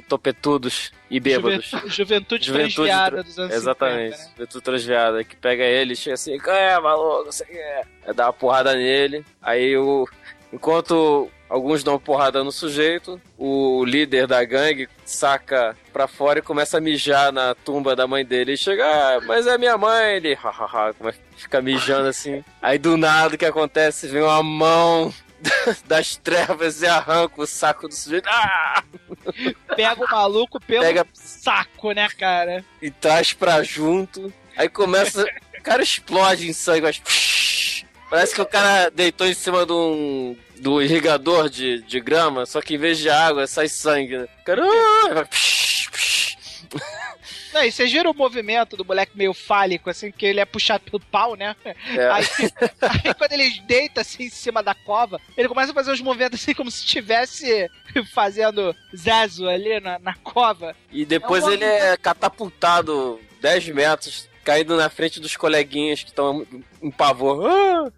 topetudos 0.00 0.92
e 1.10 1.20
bêbados. 1.20 1.66
Juventude, 1.66 1.94
juventude 1.94 2.46
Juventude 2.46 2.74
transviada 2.76 3.10
tra- 3.16 3.22
dos 3.22 3.38
anos 3.38 3.54
Exatamente, 3.54 4.16
50, 4.16 4.22
né? 4.24 4.30
juventude 4.36 4.64
transviada, 4.64 5.24
que 5.24 5.36
pega 5.36 5.64
ele 5.64 5.92
e 5.92 5.96
chega 5.96 6.14
assim, 6.14 6.38
é, 6.46 6.80
maluco, 6.80 7.26
você 7.32 7.44
quer? 7.44 7.86
Aí 8.06 8.14
dá 8.14 8.26
uma 8.26 8.32
porrada 8.32 8.74
nele, 8.74 9.24
aí 9.42 9.76
o. 9.76 10.08
Enquanto 10.52 11.30
alguns 11.48 11.82
dão 11.82 11.98
porrada 11.98 12.44
no 12.44 12.52
sujeito, 12.52 13.18
o 13.38 13.82
líder 13.86 14.26
da 14.26 14.44
gangue 14.44 14.86
saca 15.02 15.74
pra 15.90 16.06
fora 16.06 16.40
e 16.40 16.42
começa 16.42 16.76
a 16.76 16.80
mijar 16.80 17.32
na 17.32 17.54
tumba 17.54 17.96
da 17.96 18.06
mãe 18.06 18.22
dele. 18.22 18.52
E 18.52 18.56
chega, 18.58 18.84
ah, 18.84 19.20
mas 19.26 19.46
é 19.46 19.56
minha 19.56 19.78
mãe. 19.78 20.16
Ele, 20.16 20.34
hahaha, 20.34 20.94
fica 21.38 21.62
mijando 21.62 22.08
assim. 22.08 22.44
Aí 22.60 22.78
do 22.78 22.98
nada 22.98 23.34
o 23.34 23.38
que 23.38 23.46
acontece? 23.46 24.08
Vem 24.08 24.20
uma 24.22 24.42
mão 24.42 25.12
das 25.86 26.16
trevas 26.16 26.82
e 26.82 26.86
arranca 26.86 27.40
o 27.42 27.46
saco 27.46 27.88
do 27.88 27.94
sujeito. 27.94 28.28
Ah! 28.28 28.82
Pega 29.76 30.04
o 30.04 30.10
maluco 30.10 30.60
pelo 30.60 30.82
Pega- 30.82 31.06
saco, 31.12 31.92
né, 31.92 32.08
cara? 32.18 32.64
e 32.80 32.90
traz 32.90 33.32
pra 33.32 33.62
junto. 33.62 34.32
Aí 34.56 34.68
começa. 34.68 35.24
O 35.58 35.62
cara 35.62 35.82
explode 35.82 36.48
em 36.48 36.52
sangue, 36.52 36.82
mas. 36.82 37.02
Parece 38.10 38.34
que 38.34 38.42
o 38.42 38.46
cara 38.46 38.90
deitou 38.90 39.26
em 39.26 39.34
cima 39.34 39.64
de 39.64 39.72
um. 39.72 40.36
do 40.56 40.82
irrigador 40.82 41.48
de, 41.48 41.80
de 41.82 42.00
grama, 42.00 42.44
só 42.46 42.60
que 42.60 42.74
em 42.74 42.78
vez 42.78 42.98
de 42.98 43.08
água 43.08 43.46
sai 43.46 43.68
sangue. 43.68 44.18
Né? 44.18 44.28
O 44.40 44.44
cara. 44.44 44.62
ah, 44.66 45.28
Não, 47.52 47.62
e 47.62 47.70
vocês 47.70 47.92
viram 47.92 48.10
o 48.10 48.14
movimento 48.14 48.76
do 48.76 48.84
moleque 48.84 49.16
meio 49.16 49.34
fálico, 49.34 49.90
assim, 49.90 50.10
que 50.10 50.24
ele 50.24 50.40
é 50.40 50.44
puxado 50.44 50.84
pelo 50.84 51.00
pau, 51.00 51.34
né? 51.34 51.54
É. 51.64 52.10
Aí, 52.10 52.24
aí 53.04 53.14
quando 53.14 53.32
ele 53.32 53.60
deita 53.66 54.00
assim 54.00 54.24
em 54.24 54.30
cima 54.30 54.62
da 54.62 54.74
cova, 54.74 55.20
ele 55.36 55.48
começa 55.48 55.72
a 55.72 55.74
fazer 55.74 55.92
uns 55.92 56.00
movimentos 56.00 56.40
assim 56.40 56.54
como 56.54 56.70
se 56.70 56.84
estivesse 56.84 57.68
fazendo 58.12 58.74
zazo 58.96 59.48
ali 59.48 59.80
na, 59.80 59.98
na 59.98 60.14
cova. 60.14 60.74
E 60.90 61.04
depois 61.04 61.44
É 61.44 61.46
um 61.46 61.50
ele 61.52 61.64
é 61.64 61.96
catapultado 61.96 63.20
10 63.40 63.68
metros, 63.68 64.28
caindo 64.44 64.76
na 64.76 64.88
frente 64.88 65.20
dos 65.20 65.36
coleguinhas 65.36 66.02
que 66.02 66.10
estão 66.10 66.46
em 66.82 66.90
pavor. 66.90 67.46
Ah! 67.46 67.90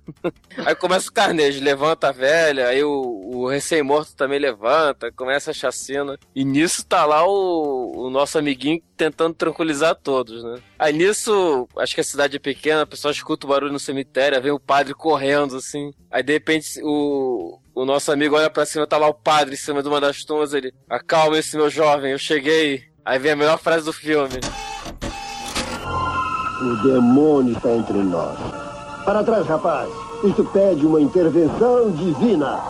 Aí 0.64 0.74
começa 0.74 1.08
o 1.08 1.12
carnejo, 1.12 1.62
levanta 1.62 2.08
a 2.08 2.12
velha, 2.12 2.68
aí 2.68 2.82
o, 2.82 2.90
o 2.90 3.48
recém-morto 3.48 4.14
também 4.14 4.38
levanta, 4.38 5.10
começa 5.12 5.50
a 5.50 5.54
chacina. 5.54 6.18
E 6.34 6.44
nisso 6.44 6.86
tá 6.86 7.04
lá 7.04 7.26
o, 7.26 8.06
o 8.06 8.10
nosso 8.10 8.38
amiguinho 8.38 8.82
tentando 8.96 9.34
tranquilizar 9.34 9.94
todos, 9.94 10.44
né? 10.44 10.60
Aí 10.78 10.92
nisso, 10.92 11.68
acho 11.78 11.94
que 11.94 12.00
a 12.00 12.04
cidade 12.04 12.36
é 12.36 12.40
pequena, 12.40 12.84
o 12.84 12.86
pessoal 12.86 13.12
escuta 13.12 13.46
o 13.46 13.50
barulho 13.50 13.72
no 13.72 13.80
cemitério, 13.80 14.40
vem 14.40 14.52
o 14.52 14.60
padre 14.60 14.94
correndo 14.94 15.56
assim. 15.56 15.92
Aí 16.10 16.22
de 16.22 16.32
repente 16.32 16.80
o, 16.82 17.58
o 17.74 17.84
nosso 17.84 18.12
amigo 18.12 18.36
olha 18.36 18.50
pra 18.50 18.66
cima, 18.66 18.86
tá 18.86 18.98
lá 18.98 19.08
o 19.08 19.14
padre 19.14 19.54
em 19.54 19.58
cima 19.58 19.82
de 19.82 19.88
uma 19.88 20.00
das 20.00 20.24
tumbas, 20.24 20.52
ele, 20.52 20.72
acalma-se 20.88 21.56
meu 21.56 21.70
jovem, 21.70 22.12
eu 22.12 22.18
cheguei. 22.18 22.84
Aí 23.04 23.18
vem 23.18 23.32
a 23.32 23.36
melhor 23.36 23.58
frase 23.58 23.84
do 23.84 23.92
filme. 23.92 24.40
O 26.60 26.76
demônio 26.82 27.56
está 27.56 27.70
entre 27.72 27.98
nós. 27.98 28.38
Para 29.04 29.22
trás, 29.24 29.46
rapaz. 29.46 29.90
Isto 30.22 30.44
pede 30.44 30.86
uma 30.86 31.00
intervenção 31.00 31.90
divina. 31.90 32.60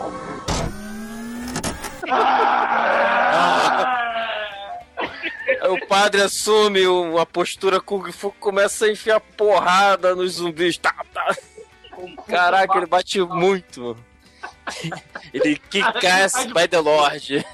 O 5.71 5.87
padre 5.87 6.23
assume 6.23 6.87
uma 6.87 7.25
postura 7.25 7.81
Kung 7.81 8.11
Fu, 8.13 8.33
começa 8.41 8.87
a 8.87 8.91
enfiar 8.91 9.21
porrada 9.21 10.15
nos 10.15 10.35
zumbis. 10.35 10.77
Tá, 10.77 10.95
tá. 11.13 11.37
Caraca, 12.27 12.77
ele 12.77 12.87
bate 12.87 13.21
muito. 13.21 13.97
Ele 15.33 15.57
kick-ass 15.57 16.47
by 16.47 16.67
the 16.69 16.81
Lord. 16.81 17.45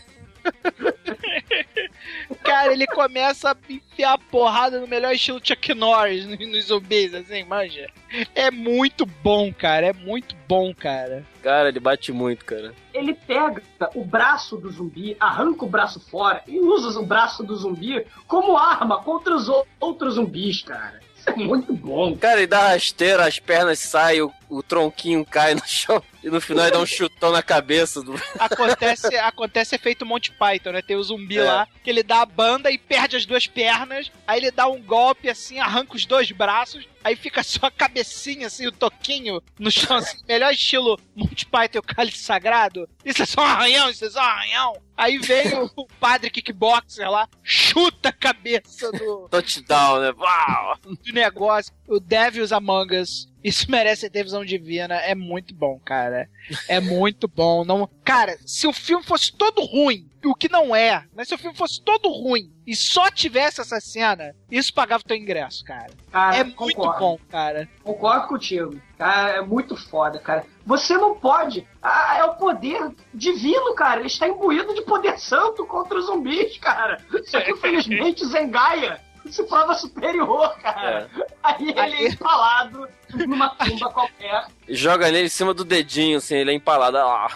Cara, 2.43 2.73
ele 2.73 2.87
começa 2.87 3.51
a 3.53 3.57
enfiar 3.73 4.15
a 4.15 4.19
porrada 4.19 4.81
no 4.81 4.87
melhor 4.89 5.13
estilo 5.13 5.41
Chuck 5.43 5.75
Norris 5.75 6.27
nos, 6.27 6.65
zumbis, 6.67 7.15
assim, 7.15 7.45
manja. 7.45 7.89
É 8.35 8.51
muito 8.51 9.05
bom, 9.07 9.53
cara, 9.53 9.87
é 9.89 9.93
muito 9.93 10.35
bom, 10.49 10.75
cara. 10.75 11.25
Cara, 11.43 11.69
ele 11.69 11.79
bate 11.81 12.11
muito, 12.13 12.45
cara. 12.45 12.75
Ele 12.93 13.15
pega 13.15 13.63
o 13.95 14.05
braço 14.05 14.57
do 14.57 14.71
zumbi, 14.71 15.17
arranca 15.21 15.65
o 15.65 15.69
braço 15.69 16.01
fora 16.01 16.43
e 16.47 16.59
usa 16.59 16.99
o 16.99 17.07
braço 17.07 17.43
do 17.43 17.55
zumbi 17.57 18.05
como 18.27 18.57
arma 18.57 19.03
contra 19.03 19.35
os 19.35 19.49
ou- 19.49 19.67
outros 19.79 20.15
zumbis, 20.15 20.63
cara. 20.63 20.99
Isso 21.17 21.29
é 21.31 21.35
muito 21.37 21.73
bom. 21.75 22.17
Cara, 22.17 22.39
ele 22.39 22.47
dá 22.47 22.69
rasteira, 22.69 23.27
as 23.27 23.39
pernas 23.39 23.79
saem, 23.79 24.23
o, 24.23 24.33
o 24.49 24.63
tronquinho 24.63 25.25
cai 25.25 25.55
no 25.55 25.63
chão. 25.67 26.03
E 26.23 26.29
no 26.29 26.41
final 26.41 26.65
ele 26.65 26.73
dá 26.73 26.79
um 26.81 26.87
chutão 26.87 27.33
na 27.33 27.43
cabeça 27.43 28.03
do. 28.03 28.15
Acontece, 28.39 29.17
acontece 29.17 29.75
efeito 29.75 30.05
Monty 30.05 30.33
Python, 30.33 30.73
né? 30.73 30.83
Tem 30.83 30.97
o 30.97 31.03
zumbi 31.03 31.39
É. 31.39 31.45
lá, 31.45 31.69
que 31.83 31.89
ele 31.89 32.03
dá 32.03 32.21
a 32.23 32.27
banda 32.27 32.71
e 32.71 32.77
perde 32.77 33.17
as 33.17 33.25
duas 33.25 33.47
pernas, 33.47 34.11
aí 34.27 34.39
ele 34.41 34.51
dá 34.51 34.67
um 34.69 34.81
golpe 34.83 35.29
assim, 35.29 35.59
arranca 35.59 35.97
os 35.97 36.05
dois 36.05 36.31
braços, 36.31 36.87
aí 37.03 37.17
fica 37.17 37.43
só 37.43 37.67
a 37.67 37.71
cabecinha, 37.71 38.49
assim, 38.49 38.67
o 38.67 38.73
toquinho 38.73 39.43
no 39.59 39.71
chão, 39.71 39.97
assim, 39.97 40.19
melhor 40.29 40.53
estilo 40.53 40.99
Monty 41.17 41.47
Python 41.47 41.79
e 41.79 41.81
o 41.81 41.83
Cálice 41.83 42.19
Sagrado. 42.23 42.89
Isso 43.05 43.23
é 43.23 43.27
só 43.27 43.41
um 43.41 43.45
arranhão, 43.45 43.89
isso 43.89 44.05
é 44.05 44.11
só 44.11 44.21
um 44.21 44.23
arranhão. 44.23 44.73
Aí 44.97 45.17
vem 45.17 45.55
o, 45.55 45.71
o 45.77 45.87
padre 45.99 46.29
kickboxer 46.31 47.11
lá, 47.11 47.27
chuta 47.43 48.11
a 48.11 48.13
cabeça 48.13 48.93
do, 48.93 49.29
Touchdown, 49.31 50.01
né? 50.01 50.13
Uau! 50.19 50.77
do 50.85 51.13
negócio. 51.13 51.73
O 51.89 51.99
Devil's 51.99 52.53
Among 52.53 52.95
Us. 52.97 53.30
Isso 53.43 53.69
merece 53.71 54.11
ter 54.11 54.23
visão 54.23 54.45
divina. 54.45 54.95
É 54.97 55.15
muito 55.15 55.55
bom, 55.55 55.81
cara. 55.85 56.29
É 56.69 56.81
muito 56.81 57.29
bom. 57.29 57.65
Não... 57.65 57.89
Cara, 58.05 58.37
se 58.45 58.67
o 58.67 58.73
filme 58.73 59.05
fosse 59.05 59.33
todo 59.33 59.65
ruim, 59.65 60.09
o 60.25 60.35
que 60.35 60.51
não 60.51 60.75
é, 60.75 61.05
mas 61.15 61.29
se 61.29 61.35
o 61.35 61.39
filme 61.39 61.57
fosse 61.57 61.83
todo 61.83 62.11
ruim 62.11 62.53
e 62.67 62.77
só 62.77 63.11
tivesse 63.11 63.61
essa 63.61 63.81
cena, 63.81 64.35
isso 64.51 64.73
pagava 64.75 65.03
o 65.03 65.07
teu 65.07 65.17
ingresso, 65.17 65.65
cara. 65.65 65.91
Cara, 66.13 66.37
é 66.37 66.45
muito 66.45 66.57
concordo. 66.57 66.99
bom, 67.01 67.19
cara. 67.31 67.69
Concordo 67.83 68.29
contigo. 68.29 68.81
Cara, 68.99 69.31
é 69.39 69.41
muito 69.41 69.77
foda, 69.77 70.19
cara. 70.19 70.45
Você 70.67 70.97
não 70.97 71.15
pode. 71.15 71.67
Ah, 71.83 72.19
é 72.19 72.25
o 72.25 72.35
poder 72.35 72.91
divino, 73.15 73.75
cara. 73.75 74.01
Ele 74.01 74.09
está 74.09 74.29
imbuído 74.29 74.75
de 74.75 74.83
poder 74.83 75.19
santo 75.19 75.65
contra 75.67 75.99
os 75.99 76.07
zumbis, 76.07 76.59
cara. 76.59 76.99
Só 77.25 77.41
que, 77.43 77.53
infelizmente, 77.53 78.27
Zengaia 78.27 79.01
se 79.33 79.43
prova 79.45 79.75
superior, 79.75 80.57
cara. 80.59 81.11
Aí 81.43 81.69
ele 81.69 81.97
é 81.97 82.09
empalado 82.09 82.89
numa 83.15 83.51
tumba 83.51 83.91
qualquer. 83.91 84.47
E 84.69 84.75
joga 84.75 85.11
nele 85.11 85.27
em 85.27 85.31
cima 85.31 85.55
do 85.55 85.65
dedinho, 85.65 86.19
assim, 86.19 86.37
ele 86.37 86.51
é 86.51 86.55
empalado. 86.55 86.99
Ah. 86.99 87.29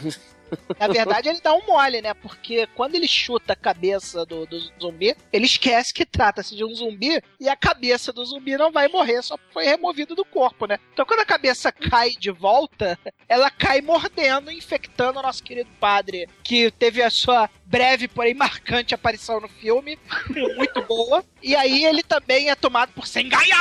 Na 0.78 0.88
verdade, 0.88 1.28
ele 1.28 1.40
dá 1.40 1.54
um 1.54 1.66
mole, 1.66 2.00
né? 2.00 2.14
Porque 2.14 2.66
quando 2.74 2.94
ele 2.94 3.08
chuta 3.08 3.52
a 3.52 3.56
cabeça 3.56 4.24
do, 4.24 4.46
do 4.46 4.58
zumbi, 4.80 5.16
ele 5.32 5.46
esquece 5.46 5.92
que 5.92 6.04
trata-se 6.04 6.56
de 6.56 6.64
um 6.64 6.74
zumbi 6.74 7.22
e 7.40 7.48
a 7.48 7.56
cabeça 7.56 8.12
do 8.12 8.24
zumbi 8.24 8.56
não 8.56 8.70
vai 8.70 8.88
morrer, 8.88 9.22
só 9.22 9.38
foi 9.52 9.64
removido 9.64 10.14
do 10.14 10.24
corpo, 10.24 10.66
né? 10.66 10.78
Então 10.92 11.04
quando 11.04 11.20
a 11.20 11.26
cabeça 11.26 11.72
cai 11.72 12.10
de 12.10 12.30
volta, 12.30 12.98
ela 13.28 13.50
cai 13.50 13.80
mordendo, 13.80 14.50
infectando 14.50 15.18
o 15.18 15.22
nosso 15.22 15.42
querido 15.42 15.70
padre, 15.80 16.28
que 16.42 16.70
teve 16.70 17.02
a 17.02 17.10
sua 17.10 17.48
breve, 17.64 18.08
porém 18.08 18.34
marcante 18.34 18.94
aparição 18.94 19.40
no 19.40 19.48
filme, 19.48 19.98
muito 20.56 20.82
boa. 20.82 21.24
E 21.42 21.54
aí 21.54 21.84
ele 21.84 22.02
também 22.02 22.50
é 22.50 22.54
tomado 22.54 22.92
por 22.92 23.06
Sengaia! 23.06 23.56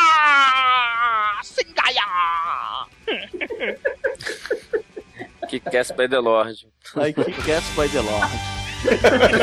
Sengaia! 1.43 2.03
Que 5.53 5.59
Cass 5.59 5.91
by 5.91 6.07
the 6.07 6.19
Lord. 6.19 6.55
Ai, 6.95 7.13
que 7.13 7.31
Cass 7.45 7.63
by 7.75 7.87
the 7.87 8.01
Lord. 8.01 9.33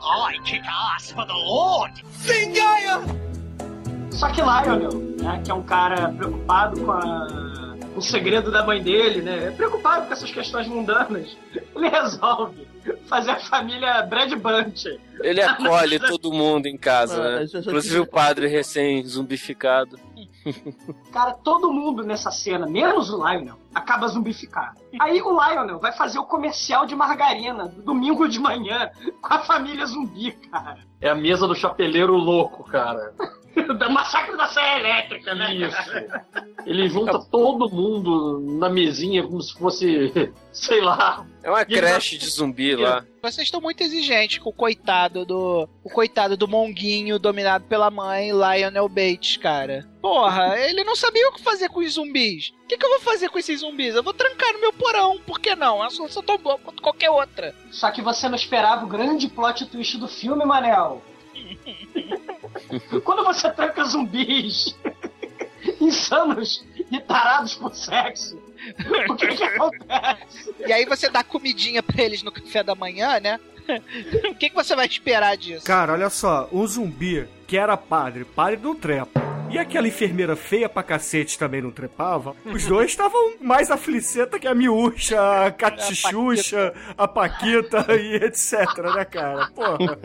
I 0.00 0.38
kick 0.44 0.62
ass 0.66 1.10
for 1.12 1.26
the 1.26 1.32
Lord! 1.32 1.92
Zingaya! 2.22 3.00
Só 4.10 4.30
que 4.30 4.40
Lionel, 4.40 4.92
né, 5.20 5.40
que 5.44 5.50
é 5.50 5.54
um 5.54 5.62
cara 5.62 6.08
preocupado 6.12 6.80
com, 6.80 6.92
a- 6.92 7.76
com 7.92 7.98
o 7.98 8.02
segredo 8.02 8.50
da 8.50 8.64
mãe 8.64 8.82
dele, 8.82 9.20
né? 9.22 9.50
Preocupado 9.52 10.06
com 10.06 10.12
essas 10.12 10.30
questões 10.30 10.68
mundanas, 10.68 11.36
ele 11.74 11.88
resolve 11.88 12.66
fazer 13.08 13.32
a 13.32 13.40
família 13.40 14.02
Brad 14.02 14.32
Bunch. 14.34 14.86
Ele 15.20 15.42
acolhe 15.42 15.98
todo 15.98 16.32
mundo 16.32 16.66
em 16.66 16.76
casa, 16.76 17.20
Ah, 17.20 17.40
né? 17.40 17.46
Inclusive 17.60 17.98
o 18.00 18.06
padre 18.06 18.46
recém-zumbificado. 18.46 19.98
Cara, 21.12 21.32
todo 21.32 21.72
mundo 21.72 22.02
nessa 22.02 22.30
cena, 22.30 22.66
menos 22.66 23.10
o 23.10 23.16
Lionel, 23.16 23.56
acaba 23.74 24.08
zumbificado. 24.08 24.80
Aí 25.00 25.20
o 25.22 25.30
Lionel 25.30 25.78
vai 25.78 25.92
fazer 25.92 26.18
o 26.18 26.24
comercial 26.24 26.86
de 26.86 26.94
margarina, 26.94 27.66
do 27.66 27.82
domingo 27.82 28.28
de 28.28 28.38
manhã, 28.38 28.90
com 29.20 29.34
a 29.34 29.40
família 29.40 29.86
zumbi, 29.86 30.32
cara. 30.32 30.78
É 31.00 31.08
a 31.08 31.14
mesa 31.14 31.46
do 31.46 31.54
chapeleiro 31.54 32.14
louco, 32.14 32.64
cara. 32.64 33.14
Do 33.78 33.90
massacre 33.90 34.36
da 34.36 34.48
Serra 34.48 34.80
Elétrica, 34.80 35.34
né? 35.34 35.54
Isso. 35.54 35.76
Ele 36.66 36.88
junta 36.88 37.18
todo 37.18 37.70
mundo 37.70 38.40
na 38.58 38.68
mesinha 38.68 39.22
como 39.22 39.40
se 39.40 39.54
fosse, 39.54 40.12
sei 40.52 40.80
lá. 40.80 41.24
É 41.42 41.50
uma 41.50 41.64
creche 41.64 42.18
de 42.18 42.26
zumbi 42.26 42.74
lá. 42.74 43.04
Vocês 43.22 43.46
estão 43.46 43.60
muito 43.60 43.82
exigentes 43.82 44.38
com 44.38 44.50
o 44.50 44.52
coitado 44.52 45.24
do. 45.24 45.68
O 45.82 45.90
coitado 45.90 46.36
do 46.36 46.48
Monguinho 46.48 47.18
dominado 47.18 47.64
pela 47.64 47.90
mãe, 47.90 48.30
Lionel 48.32 48.88
Bates, 48.88 49.36
cara. 49.36 49.86
Porra, 50.00 50.58
ele 50.58 50.84
não 50.84 50.96
sabia 50.96 51.28
o 51.28 51.32
que 51.32 51.42
fazer 51.42 51.68
com 51.68 51.80
os 51.80 51.94
zumbis. 51.94 52.52
O 52.64 52.66
que, 52.66 52.76
que 52.76 52.84
eu 52.84 52.90
vou 52.90 53.00
fazer 53.00 53.28
com 53.28 53.38
esses 53.38 53.60
zumbis? 53.60 53.94
Eu 53.94 54.02
vou 54.02 54.14
trancar 54.14 54.52
no 54.52 54.60
meu 54.60 54.72
porão, 54.72 55.18
por 55.26 55.38
que 55.38 55.54
não? 55.54 55.78
É 55.78 55.84
uma 55.84 55.90
solução 55.90 56.22
tão 56.22 56.38
boa 56.38 56.58
quanto 56.58 56.82
qualquer 56.82 57.10
outra. 57.10 57.54
Só 57.70 57.90
que 57.90 58.02
você 58.02 58.28
não 58.28 58.36
esperava 58.36 58.84
o 58.84 58.88
grande 58.88 59.28
plot 59.28 59.66
twist 59.66 59.98
do 59.98 60.08
filme, 60.08 60.44
Manel. 60.44 61.02
Quando 63.04 63.24
você 63.24 63.50
tranca 63.50 63.84
zumbis 63.84 64.76
insanos 65.80 66.64
e 66.90 67.00
tarados 67.00 67.54
por 67.54 67.74
sexo, 67.74 68.38
o 69.08 69.16
que 69.16 69.28
que 69.28 69.44
acontece? 69.44 70.54
E 70.66 70.72
aí 70.72 70.84
você 70.84 71.08
dá 71.08 71.24
comidinha 71.24 71.82
pra 71.82 72.02
eles 72.02 72.22
no 72.22 72.32
café 72.32 72.62
da 72.62 72.74
manhã, 72.74 73.18
né? 73.20 73.40
O 74.30 74.34
que, 74.34 74.50
que 74.50 74.54
você 74.54 74.76
vai 74.76 74.86
esperar 74.86 75.36
disso? 75.36 75.64
Cara, 75.64 75.94
olha 75.94 76.10
só, 76.10 76.48
um 76.52 76.66
zumbi 76.66 77.26
que 77.46 77.56
era 77.56 77.76
padre, 77.76 78.24
padre 78.24 78.60
não 78.62 78.74
trepa. 78.74 79.34
E 79.54 79.58
aquela 79.58 79.86
enfermeira 79.86 80.34
feia 80.34 80.68
pra 80.68 80.82
cacete 80.82 81.38
também 81.38 81.62
não 81.62 81.70
trepava. 81.70 82.34
Os 82.44 82.66
dois 82.66 82.90
estavam 82.90 83.34
mais 83.40 83.70
afliceta 83.70 84.36
que 84.36 84.48
a 84.48 84.54
miúcha, 84.54 85.46
a 85.46 85.52
catichucha, 85.52 86.74
a 86.98 87.06
paquita 87.06 87.86
e 87.94 88.16
etc, 88.16 88.66
né, 88.96 89.04
cara? 89.04 89.46
Porra. 89.54 89.96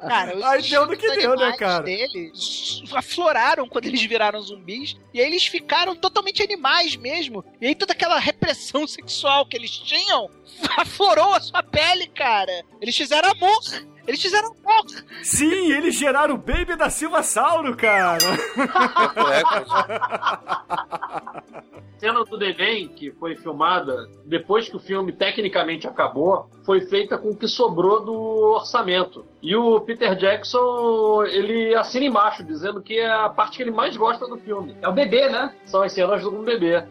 Cara, 0.00 0.36
os 0.36 0.42
Aí 0.42 0.62
deu 0.62 0.86
no 0.86 0.96
que 0.96 1.14
deu, 1.14 1.36
né, 1.36 1.52
cara? 1.56 1.84
deles 1.84 2.82
afloraram 2.92 3.68
quando 3.68 3.86
eles 3.86 4.02
viraram 4.02 4.40
zumbis. 4.40 4.96
E 5.14 5.20
aí 5.20 5.26
eles 5.28 5.46
ficaram 5.46 5.94
totalmente 5.94 6.42
animais 6.42 6.96
mesmo. 6.96 7.44
E 7.60 7.68
aí 7.68 7.74
toda 7.76 7.92
aquela 7.92 8.18
repressão 8.18 8.84
sexual 8.84 9.46
que 9.46 9.56
eles 9.56 9.70
tinham 9.70 10.28
aflorou 10.76 11.34
a 11.34 11.40
sua 11.40 11.62
pele, 11.62 12.08
cara. 12.08 12.64
Eles 12.80 12.96
fizeram 12.96 13.30
amor. 13.30 13.60
Eles 14.06 14.20
fizeram 14.20 14.48
amor. 14.48 14.84
Sim, 15.22 15.72
eles 15.72 15.94
geraram 15.94 16.34
o 16.34 16.38
Baby 16.38 16.76
da 16.76 16.90
Silva 16.90 17.22
Sauro, 17.22 17.76
cara. 17.76 18.18
cena 22.02 22.24
do 22.24 22.36
neném 22.36 22.88
que 22.88 23.12
foi 23.12 23.36
filmada 23.36 24.10
depois 24.24 24.68
que 24.68 24.74
o 24.74 24.80
filme 24.80 25.12
tecnicamente 25.12 25.86
acabou 25.86 26.50
foi 26.64 26.80
feita 26.82 27.18
com 27.18 27.30
o 27.30 27.36
que 27.36 27.48
sobrou 27.48 28.04
do 28.04 28.14
orçamento. 28.54 29.24
E 29.42 29.54
o 29.56 29.80
Peter 29.80 30.14
Jackson, 30.14 31.24
ele 31.24 31.74
assina 31.74 32.04
embaixo, 32.06 32.44
dizendo 32.44 32.80
que 32.80 32.98
é 32.98 33.10
a 33.10 33.28
parte 33.28 33.56
que 33.56 33.62
ele 33.62 33.70
mais 33.70 33.96
gosta 33.96 34.26
do 34.26 34.38
filme. 34.38 34.76
É 34.80 34.88
o 34.88 34.92
bebê, 34.92 35.28
né? 35.28 35.54
São 35.64 35.82
as 35.82 35.92
cenas 35.92 36.22
do 36.22 36.30
bebê. 36.42 36.84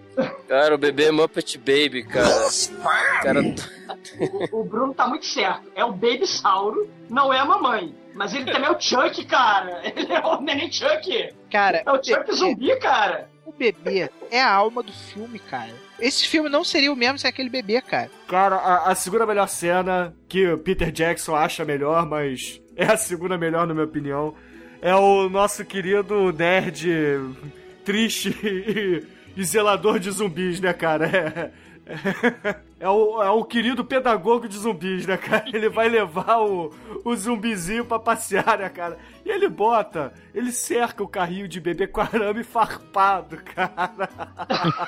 Cara, 0.48 0.76
o 0.76 0.78
bebê 0.78 1.06
é 1.06 1.12
Muppet 1.12 1.58
Baby, 1.58 2.04
cara. 2.04 2.28
Cara, 3.24 3.40
O, 4.52 4.60
o 4.62 4.64
Bruno 4.64 4.94
tá 4.94 5.08
muito 5.08 5.26
certo. 5.26 5.70
É 5.76 5.86
o 5.86 5.92
Baby 5.92 6.26
Sauro, 6.28 6.90
não 7.10 7.32
é 7.32 7.40
a 7.40 7.46
mamãe. 7.46 7.96
Mas 8.14 8.34
ele 8.34 8.52
também 8.52 8.68
é 8.68 8.72
o 8.72 8.80
Chuck, 8.80 9.24
cara. 9.26 9.82
Ele 9.96 10.12
é 10.12 10.20
o 10.20 10.42
neném 10.42 10.70
Chuck. 10.70 11.34
Cara, 11.50 11.82
É 11.86 11.92
o 11.92 12.04
Chuck 12.04 12.30
zumbi, 12.36 12.76
cara. 12.78 13.30
O 13.46 13.54
bebê 13.54 14.10
é 14.30 14.42
a 14.42 14.52
alma 14.54 14.84
do 14.84 14.92
filme, 14.92 15.40
cara. 15.40 15.74
Esse 16.02 16.28
filme 16.28 16.50
não 16.50 16.64
seria 16.64 16.92
o 16.92 16.96
mesmo 16.96 17.20
sem 17.20 17.30
aquele 17.30 17.50
bebê, 17.50 17.80
cara. 17.82 18.10
Cara, 18.28 18.56
a, 18.56 18.92
a 18.92 18.96
segunda 18.96 19.26
melhor 19.26 19.48
cena, 19.48 20.14
que 20.28 20.48
o 20.48 20.58
Peter 20.58 20.92
Jackson 20.92 21.36
acha 21.36 21.64
melhor, 21.64 22.06
mas 22.08 22.60
é 22.76 22.86
a 22.86 22.98
segunda 22.98 23.38
melhor, 23.38 23.68
na 23.68 23.74
minha 23.74 23.86
opinião, 23.86 24.34
é 24.82 24.96
o 24.96 25.30
nosso 25.30 25.64
querido 25.64 26.34
nerd 26.34 26.90
triste 27.86 28.36
e, 28.44 29.04
e 29.38 29.44
zelador 29.44 30.00
de 30.00 30.10
zumbis, 30.10 30.60
né, 30.60 30.74
cara? 30.74 31.06
É, 31.08 31.52
é, 31.92 32.56
é 32.80 32.90
o, 32.90 33.22
é 33.22 33.30
o 33.30 33.44
querido 33.44 33.84
pedagogo 33.84 34.48
de 34.48 34.58
zumbis, 34.58 35.06
né, 35.06 35.18
cara? 35.18 35.46
Ele 35.52 35.68
vai 35.68 35.90
levar 35.90 36.40
o, 36.40 36.74
o 37.04 37.16
zumbizinho 37.16 37.86
pra 37.86 38.00
passear, 38.00 38.60
né, 38.60 38.70
cara? 38.70 38.98
E 39.26 39.30
ele 39.30 39.48
bota, 39.48 40.14
ele 40.34 40.52
cerca 40.52 41.04
o 41.04 41.08
carrinho 41.08 41.48
de 41.48 41.60
bebê 41.60 41.88
com 41.88 42.02
arame 42.02 42.44
farpado, 42.44 43.38
cara. 43.38 44.10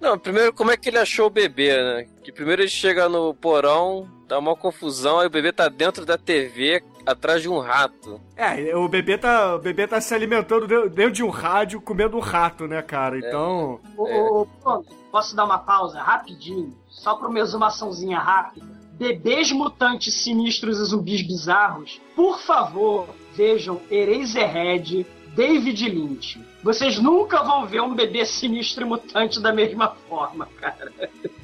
Não, 0.00 0.18
primeiro, 0.18 0.52
como 0.52 0.70
é 0.70 0.76
que 0.76 0.88
ele 0.90 0.98
achou 0.98 1.26
o 1.26 1.30
bebê, 1.30 1.74
né? 1.82 2.06
Que 2.22 2.30
primeiro 2.30 2.62
ele 2.62 2.68
chega 2.68 3.08
no 3.08 3.32
porão, 3.34 4.06
dá 4.28 4.38
uma 4.38 4.54
confusão, 4.54 5.20
aí 5.20 5.26
o 5.26 5.30
bebê 5.30 5.50
tá 5.52 5.68
dentro 5.68 6.04
da 6.04 6.18
TV, 6.18 6.82
atrás 7.06 7.40
de 7.40 7.48
um 7.48 7.58
rato. 7.58 8.20
É, 8.36 8.76
o 8.76 8.86
bebê 8.88 9.16
tá, 9.16 9.54
o 9.54 9.58
bebê 9.58 9.86
tá 9.86 10.00
se 10.00 10.14
alimentando 10.14 10.66
de- 10.66 10.88
dentro 10.90 11.12
de 11.12 11.24
um 11.24 11.30
rádio, 11.30 11.80
comendo 11.80 12.16
um 12.18 12.20
rato, 12.20 12.66
né, 12.66 12.82
cara? 12.82 13.18
Então. 13.18 13.80
Ô, 13.96 14.02
ô, 14.04 14.42
ô, 14.42 14.44
Bruno, 14.44 14.84
posso 15.10 15.34
dar 15.34 15.44
uma 15.44 15.58
pausa 15.58 16.02
rapidinho? 16.02 16.76
Só 16.90 17.14
pra 17.16 17.28
uma 17.28 17.38
exumaçãozinha 17.40 18.18
rápida. 18.18 18.66
Bebês 18.98 19.50
mutantes 19.52 20.14
sinistros 20.14 20.80
e 20.80 20.84
zumbis 20.84 21.22
bizarros, 21.22 22.00
por 22.14 22.40
favor, 22.40 23.08
vejam 23.34 23.80
Eraserhead, 23.90 25.06
David 25.34 25.88
Lynch. 25.88 26.40
Vocês 26.62 26.98
nunca 26.98 27.42
vão 27.42 27.66
ver 27.66 27.82
um 27.82 27.94
bebê 27.94 28.24
sinistro 28.24 28.84
e 28.84 28.88
mutante 28.88 29.40
da 29.40 29.52
mesma 29.52 29.88
forma, 30.08 30.48
cara. 30.60 30.92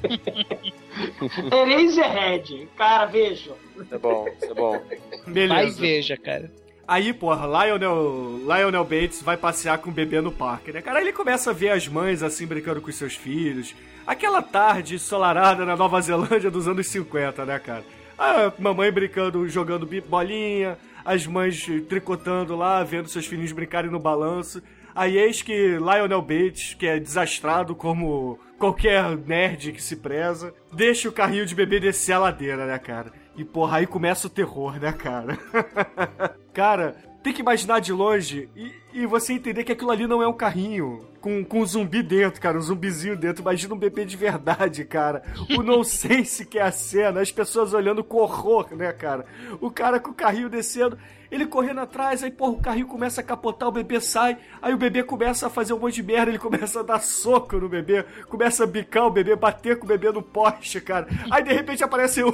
Eraserhead, 1.51 2.69
cara, 2.77 3.05
vejam. 3.05 3.55
É 3.91 3.97
bom, 3.97 4.25
é 4.27 4.53
bom. 4.53 4.81
Beleza. 5.27 5.53
Vai 5.53 5.71
veja, 5.71 6.17
cara. 6.17 6.51
Aí, 6.87 7.13
porra, 7.13 7.45
Lionel, 7.45 8.39
Lionel 8.43 8.83
Bates 8.83 9.21
vai 9.21 9.37
passear 9.37 9.77
com 9.77 9.89
o 9.89 9.93
bebê 9.93 10.19
no 10.19 10.31
parque, 10.31 10.71
né? 10.71 10.81
Cara, 10.81 10.99
ele 10.99 11.13
começa 11.13 11.51
a 11.51 11.53
ver 11.53 11.69
as 11.69 11.87
mães 11.87 12.21
assim 12.21 12.45
brincando 12.45 12.81
com 12.81 12.91
seus 12.91 13.15
filhos. 13.15 13.75
Aquela 14.05 14.41
tarde 14.41 14.95
ensolarada 14.95 15.65
na 15.65 15.75
Nova 15.75 16.01
Zelândia 16.01 16.51
dos 16.51 16.67
anos 16.67 16.87
50, 16.87 17.45
né, 17.45 17.59
cara? 17.59 17.83
A 18.17 18.51
mamãe 18.59 18.91
brincando, 18.91 19.47
jogando 19.47 19.87
bolinha, 20.07 20.77
as 21.05 21.25
mães 21.25 21.65
tricotando 21.87 22.55
lá, 22.55 22.83
vendo 22.83 23.09
seus 23.09 23.25
filhinhos 23.25 23.51
brincarem 23.51 23.89
no 23.89 23.99
balanço. 23.99 24.61
Aí 24.93 25.17
eis 25.17 25.41
que 25.41 25.77
Lionel 25.77 26.21
Bates, 26.21 26.73
que 26.73 26.85
é 26.85 26.99
desastrado 26.99 27.73
como 27.73 28.37
qualquer 28.59 29.17
nerd 29.17 29.71
que 29.71 29.81
se 29.81 29.95
preza, 29.95 30.53
deixa 30.73 31.07
o 31.07 31.13
carrinho 31.13 31.45
de 31.45 31.55
bebê 31.55 31.79
descer 31.79 32.13
a 32.13 32.19
ladeira, 32.19 32.65
né, 32.65 32.77
cara? 32.77 33.11
E 33.35 33.45
porra, 33.45 33.77
aí 33.77 33.87
começa 33.87 34.27
o 34.27 34.29
terror, 34.29 34.79
né, 34.79 34.91
cara? 34.91 35.37
cara, 36.53 36.95
tem 37.23 37.33
que 37.33 37.41
imaginar 37.41 37.79
de 37.79 37.93
longe 37.93 38.49
e, 38.55 38.73
e 38.93 39.05
você 39.05 39.33
entender 39.33 39.63
que 39.63 39.71
aquilo 39.71 39.91
ali 39.91 40.07
não 40.07 40.21
é 40.21 40.27
um 40.27 40.33
carrinho 40.33 41.05
com, 41.19 41.45
com 41.45 41.61
um 41.61 41.65
zumbi 41.65 42.01
dentro, 42.01 42.41
cara, 42.41 42.57
um 42.57 42.61
zumbizinho 42.61 43.15
dentro. 43.15 43.43
Imagina 43.43 43.75
um 43.75 43.77
bebê 43.77 44.05
de 44.05 44.17
verdade, 44.17 44.83
cara. 44.85 45.21
O 45.55 45.61
nonsense 45.63 46.45
que 46.45 46.57
é 46.57 46.63
a 46.63 46.71
cena, 46.71 47.21
as 47.21 47.31
pessoas 47.31 47.73
olhando 47.73 48.03
com 48.03 48.17
horror, 48.17 48.75
né, 48.75 48.91
cara? 48.91 49.25
O 49.59 49.69
cara 49.69 49.99
com 49.99 50.11
o 50.11 50.15
carrinho 50.15 50.49
descendo, 50.49 50.97
ele 51.31 51.45
correndo 51.45 51.79
atrás, 51.79 52.23
aí, 52.23 52.29
porra, 52.29 52.51
o 52.51 52.61
carrinho 52.61 52.87
começa 52.87 53.21
a 53.21 53.23
capotar, 53.23 53.69
o 53.69 53.71
bebê 53.71 54.01
sai, 54.01 54.37
aí 54.61 54.73
o 54.73 54.77
bebê 54.77 55.01
começa 55.01 55.47
a 55.47 55.49
fazer 55.49 55.73
um 55.73 55.79
monte 55.79 55.95
de 55.95 56.03
merda, 56.03 56.29
ele 56.29 56.37
começa 56.37 56.81
a 56.81 56.83
dar 56.83 56.99
soco 56.99 57.57
no 57.57 57.69
bebê, 57.69 58.03
começa 58.27 58.65
a 58.65 58.67
bicar 58.67 59.05
o 59.05 59.11
bebê, 59.11 59.35
bater 59.35 59.79
com 59.79 59.85
o 59.85 59.87
bebê 59.87 60.11
no 60.11 60.21
poste, 60.21 60.81
cara. 60.81 61.07
Aí 61.31 61.41
de 61.41 61.53
repente 61.53 61.83
aparece 61.83 62.21
o, 62.21 62.33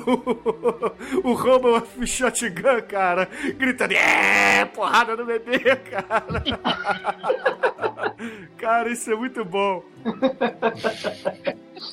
o 1.24 1.34
Roman 1.34 1.84
Shotgun, 2.06 2.82
cara, 2.88 3.30
gritando, 3.56 3.94
é, 3.94 4.66
porrada 4.66 5.16
no 5.16 5.26
bebê, 5.26 5.76
cara. 5.76 6.44
Cara, 8.58 8.90
isso 8.90 9.12
é 9.12 9.16
muito 9.16 9.46
bom. 9.46 9.84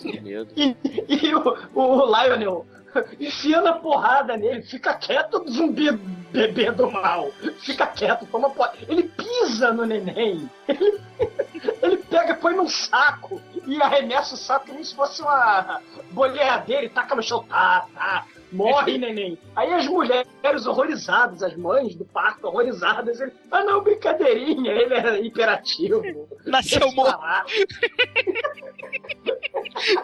Que 0.01 0.21
medo. 0.21 0.51
E, 0.57 0.75
e 1.09 1.35
o, 1.35 1.57
o 1.75 2.07
Lionel 2.07 2.67
enfiando 3.21 3.69
a 3.69 3.75
porrada 3.75 4.37
nele, 4.37 4.63
fica 4.63 4.95
quieto, 4.95 5.45
zumbi 5.49 5.91
bebê 5.93 6.71
do 6.71 6.91
mal. 6.91 7.31
Fica 7.61 7.87
quieto, 7.87 8.27
toma 8.27 8.51
porrada. 8.51 8.79
Ele 8.89 9.05
pisa 9.05 9.73
no 9.73 9.85
neném. 9.85 10.51
Ele, 10.69 11.01
ele 11.83 11.97
pega, 11.99 12.35
põe 12.35 12.55
num 12.55 12.69
saco 12.69 13.41
e 13.67 13.81
arremessa 13.81 14.35
o 14.35 14.39
saco 14.39 14.67
como 14.67 14.85
se 14.85 14.95
fosse 14.95 15.23
uma 15.23 15.81
boleadeira 16.11 16.85
e 16.85 16.89
taca 16.89 17.15
no 17.15 17.23
chão. 17.23 17.45
Tá, 17.45 17.87
tá. 17.95 18.27
Morre, 18.55 18.97
neném. 18.99 19.37
Aí 19.57 19.73
as 19.73 19.87
mulheres 19.87 20.67
horrorizadas, 20.67 21.43
as 21.43 21.57
mães 21.57 21.97
do 21.97 22.05
parto 22.05 22.47
horrorizadas, 22.47 23.21
ele, 23.21 23.33
ah 23.51 23.65
não, 23.65 23.83
brincadeirinha, 23.83 24.73
ele 24.73 24.95
é 24.95 25.21
hiperativo. 25.21 26.03
Nasceu 26.47 26.93
morto. 26.93 27.19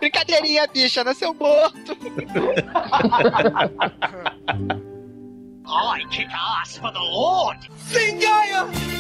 Brincadeirinha, 0.01 0.66
bicha, 0.66 1.05
nasceu 1.05 1.32
morto. 1.32 1.97
I 5.66 6.05
kick 6.10 6.28
ass 6.35 6.77
for 6.78 6.90
the 6.93 6.98
Lord. 6.98 7.70
Zingaya! 7.89 8.99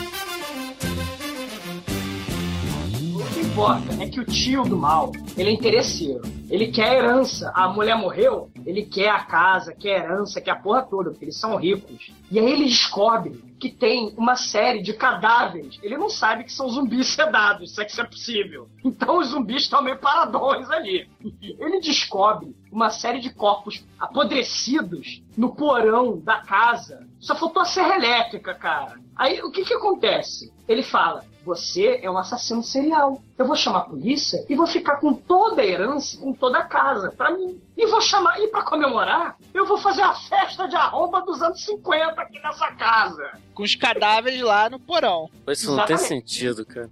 O 3.20 3.34
que 3.34 3.40
importa 3.40 4.02
é 4.02 4.08
que 4.08 4.18
o 4.18 4.24
tio 4.24 4.64
do 4.64 4.78
mal, 4.78 5.12
ele 5.36 5.50
é 5.50 5.52
interesseiro. 5.52 6.22
Ele 6.48 6.68
quer 6.68 6.88
a 6.88 6.94
herança. 6.94 7.52
A 7.54 7.68
mulher 7.68 7.94
morreu, 7.94 8.50
ele 8.64 8.82
quer 8.82 9.10
a 9.10 9.22
casa, 9.22 9.74
quer 9.74 10.00
a 10.00 10.04
herança, 10.04 10.40
quer 10.40 10.52
a 10.52 10.56
porra 10.56 10.82
toda, 10.82 11.10
porque 11.10 11.26
eles 11.26 11.36
são 11.36 11.54
ricos. 11.56 12.10
E 12.30 12.38
aí 12.38 12.50
ele 12.50 12.64
descobre 12.64 13.44
que 13.60 13.68
tem 13.68 14.14
uma 14.16 14.36
série 14.36 14.80
de 14.80 14.94
cadáveres. 14.94 15.78
Ele 15.82 15.98
não 15.98 16.08
sabe 16.08 16.44
que 16.44 16.52
são 16.52 16.66
zumbis 16.70 17.08
sedados, 17.12 17.74
se 17.74 17.82
é 17.82 17.84
que 17.84 17.92
isso 17.92 18.00
é 18.00 18.04
possível. 18.04 18.68
Então 18.82 19.18
os 19.18 19.28
zumbis 19.28 19.64
estão 19.64 19.82
meio 19.82 19.98
paradões 19.98 20.70
ali. 20.70 21.06
Ele 21.60 21.78
descobre 21.78 22.56
uma 22.72 22.88
série 22.88 23.20
de 23.20 23.28
corpos 23.34 23.84
apodrecidos 23.98 25.22
no 25.36 25.54
porão 25.54 26.18
da 26.18 26.38
casa. 26.40 27.06
Só 27.18 27.34
faltou 27.34 27.60
a 27.60 27.66
serra 27.66 27.96
elétrica, 27.96 28.54
cara. 28.54 28.98
Aí 29.14 29.42
o 29.42 29.50
que 29.50 29.62
que 29.62 29.74
acontece? 29.74 30.50
Ele 30.66 30.82
fala: 30.82 31.22
Você 31.44 32.00
é 32.02 32.10
um 32.10 32.18
assassino 32.18 32.62
serial. 32.62 33.20
Eu 33.36 33.46
vou 33.46 33.56
chamar 33.56 33.78
a 33.78 33.84
polícia 33.84 34.44
e 34.48 34.54
vou 34.54 34.66
ficar 34.66 34.96
com 34.96 35.14
toda 35.14 35.62
a 35.62 35.66
herança, 35.66 36.18
com 36.18 36.32
toda 36.32 36.58
a 36.58 36.64
casa, 36.64 37.10
pra 37.10 37.30
mim. 37.30 37.60
E 37.82 37.86
vou 37.86 38.00
chamar, 38.02 38.38
e 38.38 38.46
pra 38.48 38.62
comemorar, 38.62 39.36
eu 39.54 39.64
vou 39.64 39.78
fazer 39.78 40.02
a 40.02 40.12
festa 40.12 40.68
de 40.68 40.76
arromba 40.76 41.22
dos 41.22 41.40
anos 41.40 41.64
50 41.64 42.20
aqui 42.20 42.38
nessa 42.40 42.70
casa. 42.72 43.32
Com 43.54 43.62
os 43.62 43.74
cadáveres 43.74 44.42
lá 44.42 44.68
no 44.68 44.78
porão. 44.78 45.30
Isso 45.48 45.74
não 45.74 45.86
tem 45.86 45.96
sentido, 45.96 46.66
cara. 46.66 46.90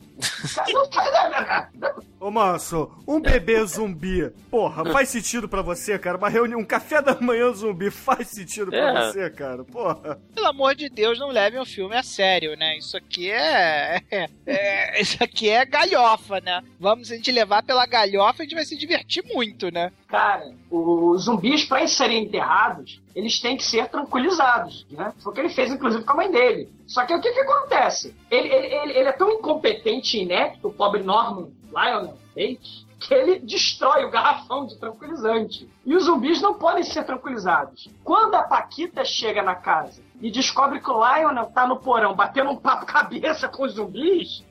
Não 0.73 0.90
faz 0.90 1.12
nada. 1.31 1.70
Ô, 2.19 2.31
Manso, 2.31 2.90
um 3.06 3.20
bebê 3.20 3.62
zumbi, 3.66 4.31
porra, 4.51 4.82
faz 4.90 5.10
sentido 5.10 5.47
pra 5.48 5.60
você, 5.62 5.98
cara? 5.98 6.16
Uma 6.16 6.28
reunião, 6.31 6.59
um 6.60 6.65
café 6.65 7.01
da 7.02 7.15
manhã 7.20 7.52
zumbi 7.52 7.90
faz 7.90 8.28
sentido 8.28 8.70
pra 8.70 8.78
É. 8.78 9.12
você, 9.12 9.31
cara? 9.31 9.65
Porra. 9.65 10.19
Pelo 10.35 10.47
amor 10.47 10.74
de 10.74 10.89
Deus, 10.89 11.19
não 11.19 11.28
levem 11.28 11.60
o 11.60 11.66
filme 11.66 11.94
a 11.97 12.02
sério, 12.02 12.56
né? 12.56 12.78
Isso 12.78 12.97
aqui 12.97 13.31
é... 13.31 14.01
é- 14.10 14.28
é- 14.47 15.01
Isso 15.02 15.23
aqui 15.23 15.48
é 15.51 15.65
galhofa, 15.66 16.40
né? 16.40 16.62
Vamos 16.81 17.10
a 17.12 17.15
gente 17.15 17.31
levar 17.31 17.62
pela 17.62 17.86
galhofa, 17.86 18.43
a 18.43 18.44
gente 18.44 18.55
vai 18.55 18.65
se 18.65 18.77
divertir 18.77 19.23
muito, 19.32 19.70
né? 19.70 19.93
Cara, 20.09 20.55
os 20.70 21.24
zumbis, 21.24 21.66
pra 21.66 21.86
serem 21.86 22.24
enterrados, 22.24 22.98
eles 23.14 23.39
têm 23.40 23.59
que 23.59 23.62
ser 23.62 23.89
tranquilizados, 23.90 24.86
né? 24.90 25.12
Foi 25.22 25.30
o 25.30 25.35
que 25.35 25.40
ele 25.43 25.51
fez, 25.51 25.70
inclusive, 25.70 26.02
com 26.02 26.12
a 26.12 26.16
mãe 26.16 26.30
dele. 26.30 26.72
Só 26.86 27.05
que 27.05 27.14
o 27.14 27.20
que 27.20 27.30
que 27.30 27.40
acontece? 27.40 28.16
Ele, 28.30 28.48
ele, 28.48 28.66
ele, 28.74 28.93
ele 29.01 29.09
é 29.09 29.12
tão 29.12 29.30
incompetente 29.30 30.16
e 30.16 30.22
inepto, 30.22 30.68
o 30.68 30.72
pobre 30.72 31.02
Norman 31.02 31.51
Lionel 31.68 32.16
Bates, 32.35 32.86
que 32.98 33.12
ele 33.12 33.39
destrói 33.40 34.06
o 34.06 34.10
garrafão 34.10 34.66
de 34.66 34.78
tranquilizante. 34.78 35.68
E 35.85 35.94
os 35.94 36.05
zumbis 36.05 36.40
não 36.40 36.55
podem 36.55 36.85
ser 36.85 37.05
tranquilizados. 37.05 37.90
Quando 38.02 38.35
a 38.35 38.44
Paquita 38.44 39.05
chega 39.05 39.43
na 39.43 39.55
casa 39.55 40.02
e 40.22 40.30
descobre 40.30 40.80
que 40.80 40.90
o 40.90 41.05
Lionel 41.05 41.52
tá 41.52 41.66
no 41.66 41.76
porão 41.76 42.14
batendo 42.14 42.51
um 42.51 42.56
papo 42.56 42.86
cabeça 42.86 43.47
com 43.47 43.62
os 43.62 43.74
zumbis, 43.74 44.43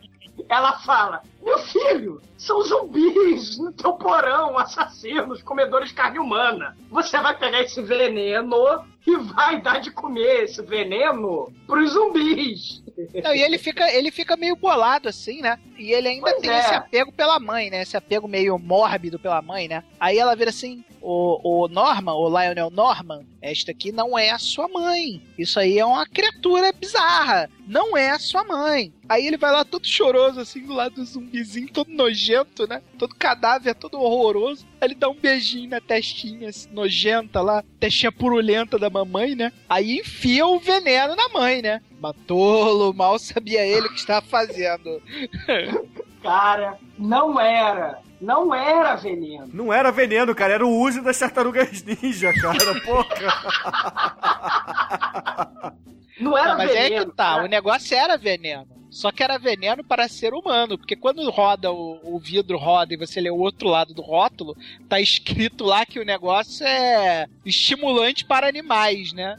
ela 0.47 0.73
fala: 0.79 1.23
Meu 1.47 1.59
filho, 1.59 2.21
são 2.37 2.61
zumbis 2.61 3.57
no 3.57 3.71
teu 3.71 3.93
porão, 3.93 4.57
assassinos, 4.57 5.41
comedores 5.41 5.87
de 5.87 5.95
carne 5.95 6.19
humana. 6.19 6.75
Você 6.91 7.17
vai 7.19 7.37
pegar 7.37 7.61
esse 7.61 7.81
veneno 7.81 8.83
e 9.07 9.15
vai 9.15 9.61
dar 9.61 9.79
de 9.79 9.89
comer 9.89 10.43
esse 10.43 10.61
veneno 10.61 11.49
pros 11.65 11.93
zumbis. 11.93 12.83
Não, 13.23 13.33
e 13.33 13.41
ele 13.41 13.57
fica, 13.57 13.89
ele 13.93 14.11
fica 14.11 14.35
meio 14.35 14.57
bolado, 14.57 15.07
assim, 15.07 15.41
né? 15.41 15.57
E 15.77 15.93
ele 15.93 16.09
ainda 16.09 16.31
Pois 16.31 16.41
tem 16.41 16.51
é. 16.51 16.59
esse 16.59 16.73
apego 16.73 17.13
pela 17.13 17.39
mãe, 17.39 17.69
né? 17.69 17.81
Esse 17.81 17.95
apego 17.95 18.27
meio 18.27 18.59
mórbido 18.59 19.17
pela 19.17 19.41
mãe, 19.41 19.69
né? 19.69 19.83
Aí 19.97 20.17
ela 20.17 20.35
vira 20.35 20.49
assim: 20.49 20.83
o, 21.01 21.63
o 21.63 21.67
Norman, 21.69 22.13
o 22.15 22.27
Lionel 22.27 22.69
Norman, 22.69 23.25
esta 23.41 23.71
aqui 23.71 23.91
não 23.91 24.17
é 24.17 24.31
a 24.31 24.39
sua 24.39 24.67
mãe. 24.67 25.21
Isso 25.37 25.59
aí 25.59 25.79
é 25.79 25.85
uma 25.85 26.05
criatura 26.05 26.73
bizarra. 26.73 27.49
Não 27.65 27.95
é 27.95 28.09
a 28.09 28.19
sua 28.19 28.43
mãe. 28.43 28.91
Aí 29.07 29.25
ele 29.25 29.37
vai 29.37 29.51
lá 29.51 29.63
todo 29.63 29.87
choroso, 29.87 30.39
assim, 30.39 30.65
do 30.65 30.73
lado 30.73 30.95
do 30.95 31.05
zumbizinho, 31.43 31.69
todo 31.71 31.91
nojento, 31.91 32.67
né? 32.67 32.81
Todo 32.97 33.15
cadáver, 33.15 33.75
todo 33.75 33.99
horroroso. 33.99 34.65
Aí 34.81 34.87
ele 34.87 34.95
dá 34.95 35.09
um 35.09 35.15
beijinho 35.15 35.69
na 35.69 35.81
testinha 35.81 36.49
assim, 36.49 36.69
nojenta 36.71 37.41
lá, 37.41 37.63
testinha 37.79 38.11
purulenta 38.11 38.77
da 38.79 38.89
mamãe, 38.89 39.35
né? 39.35 39.51
Aí 39.69 39.99
enfia 39.99 40.45
o 40.45 40.59
veneno 40.59 41.15
na 41.15 41.29
mãe, 41.29 41.61
né? 41.61 41.81
Matolo, 41.99 42.93
mal 42.93 43.17
sabia 43.19 43.65
ele 43.65 43.87
o 43.87 43.89
que 43.89 43.99
estava 43.99 44.25
fazendo. 44.25 45.01
Cara, 46.21 46.77
não 46.97 47.39
era. 47.39 47.99
Não 48.19 48.53
era 48.53 48.95
veneno. 48.95 49.47
Não 49.53 49.71
era 49.71 49.91
veneno, 49.91 50.33
cara, 50.33 50.55
era 50.55 50.65
o 50.65 50.81
uso 50.81 51.03
das 51.03 51.19
tartarugas 51.19 51.83
ninja, 51.83 52.33
cara, 52.33 52.81
porra. 52.81 53.05
Não 56.19 56.35
era 56.35 56.49
Não, 56.49 56.57
mas 56.57 56.71
é 56.71 56.83
veneno. 56.89 57.05
que 57.05 57.15
tá, 57.15 57.33
cara. 57.35 57.45
o 57.45 57.47
negócio 57.47 57.95
era 57.95 58.17
veneno. 58.17 58.67
Só 58.89 59.11
que 59.11 59.21
era 59.21 59.37
veneno 59.37 59.83
para 59.83 60.07
ser 60.07 60.33
humano, 60.33 60.77
porque 60.77 60.95
quando 60.95 61.29
roda 61.29 61.71
o, 61.71 61.99
o 62.03 62.19
vidro 62.19 62.57
roda 62.57 62.93
e 62.93 62.97
você 62.97 63.19
lê 63.19 63.29
o 63.29 63.37
outro 63.37 63.67
lado 63.67 63.93
do 63.93 64.01
rótulo, 64.01 64.55
tá 64.87 64.99
escrito 64.99 65.65
lá 65.65 65.85
que 65.85 65.99
o 65.99 66.05
negócio 66.05 66.65
é 66.65 67.27
estimulante 67.45 68.23
para 68.25 68.47
animais, 68.47 69.11
né? 69.13 69.37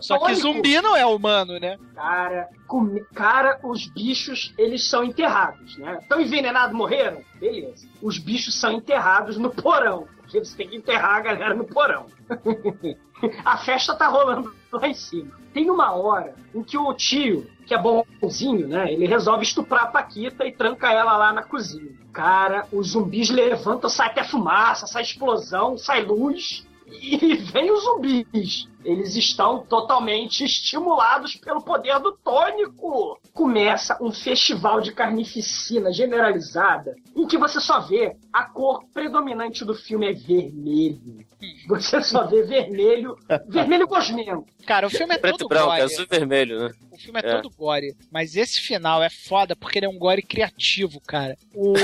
Só 0.00 0.18
que 0.18 0.34
zumbi 0.36 0.80
não 0.80 0.96
é 0.96 1.04
humano, 1.04 1.58
né? 1.58 1.78
Cara, 1.94 2.48
come- 2.66 3.04
cara, 3.14 3.58
os 3.64 3.86
bichos, 3.86 4.52
eles 4.56 4.88
são 4.88 5.02
enterrados, 5.04 5.76
né? 5.78 5.98
Estão 6.00 6.20
envenenados, 6.20 6.76
morreram? 6.76 7.22
Beleza. 7.40 7.88
Os 8.00 8.18
bichos 8.18 8.54
são 8.54 8.72
enterrados 8.72 9.36
no 9.36 9.50
porão. 9.50 10.06
porque 10.20 10.38
você 10.38 10.56
tem 10.56 10.68
que 10.68 10.76
enterrar 10.76 11.16
a 11.16 11.20
galera 11.20 11.54
no 11.54 11.64
porão. 11.64 12.06
a 13.44 13.56
festa 13.58 13.94
tá 13.94 14.08
rolando 14.08 14.54
lá 14.72 14.86
em 14.88 14.94
cima. 14.94 15.38
Tem 15.52 15.70
uma 15.70 15.92
hora 15.92 16.34
em 16.54 16.62
que 16.62 16.76
o 16.78 16.92
tio, 16.94 17.48
que 17.68 17.74
é 17.74 17.78
bonzinho, 17.78 18.66
né? 18.66 18.90
Ele 18.90 19.06
resolve 19.06 19.42
estuprar 19.42 19.84
a 19.84 19.86
Paquita 19.88 20.46
e 20.46 20.52
tranca 20.52 20.90
ela 20.90 21.16
lá 21.18 21.34
na 21.34 21.42
cozinha. 21.42 21.92
Cara, 22.14 22.66
os 22.72 22.92
zumbis 22.92 23.28
levantam, 23.28 23.90
sai 23.90 24.06
até 24.06 24.24
fumaça, 24.24 24.86
sai 24.86 25.02
explosão, 25.02 25.76
sai 25.76 26.02
luz. 26.02 26.66
E 26.86 27.36
vem 27.52 27.70
os 27.70 27.84
zumbis. 27.84 28.66
Eles 28.88 29.14
estão 29.16 29.66
totalmente 29.66 30.44
estimulados 30.44 31.34
pelo 31.36 31.60
poder 31.62 31.98
do 32.00 32.12
tônico. 32.12 33.20
Começa 33.34 33.98
um 34.00 34.10
festival 34.10 34.80
de 34.80 34.92
carnificina 34.92 35.92
generalizada 35.92 36.94
em 37.14 37.26
que 37.26 37.36
você 37.36 37.60
só 37.60 37.80
vê 37.80 38.16
a 38.32 38.44
cor 38.44 38.82
predominante 38.94 39.62
do 39.64 39.74
filme 39.74 40.08
é 40.08 40.12
vermelho. 40.14 41.18
Você 41.68 42.00
só 42.02 42.26
vê 42.26 42.42
vermelho, 42.44 43.14
vermelho 43.46 43.86
gosmento. 43.86 44.44
Cara, 44.66 44.86
o 44.86 44.90
filme 44.90 45.14
é 45.14 45.18
Preto 45.18 45.38
todo 45.38 45.48
branco, 45.48 45.66
gore. 45.66 45.80
é 45.80 45.84
azul 45.84 46.04
e 46.04 46.06
vermelho, 46.06 46.58
né? 46.58 46.70
O 46.90 46.98
filme 46.98 47.20
é, 47.22 47.26
É. 47.28 47.34
todo 47.40 47.54
gore. 47.54 47.94
Mas 48.10 48.36
esse 48.36 48.60
final 48.60 49.02
é 49.02 49.10
foda 49.10 49.54
porque 49.54 49.78
ele 49.78 49.86
é 49.86 49.88
um 49.88 49.98
gore 49.98 50.22
criativo, 50.22 51.00
cara. 51.06 51.36
O. 51.54 51.74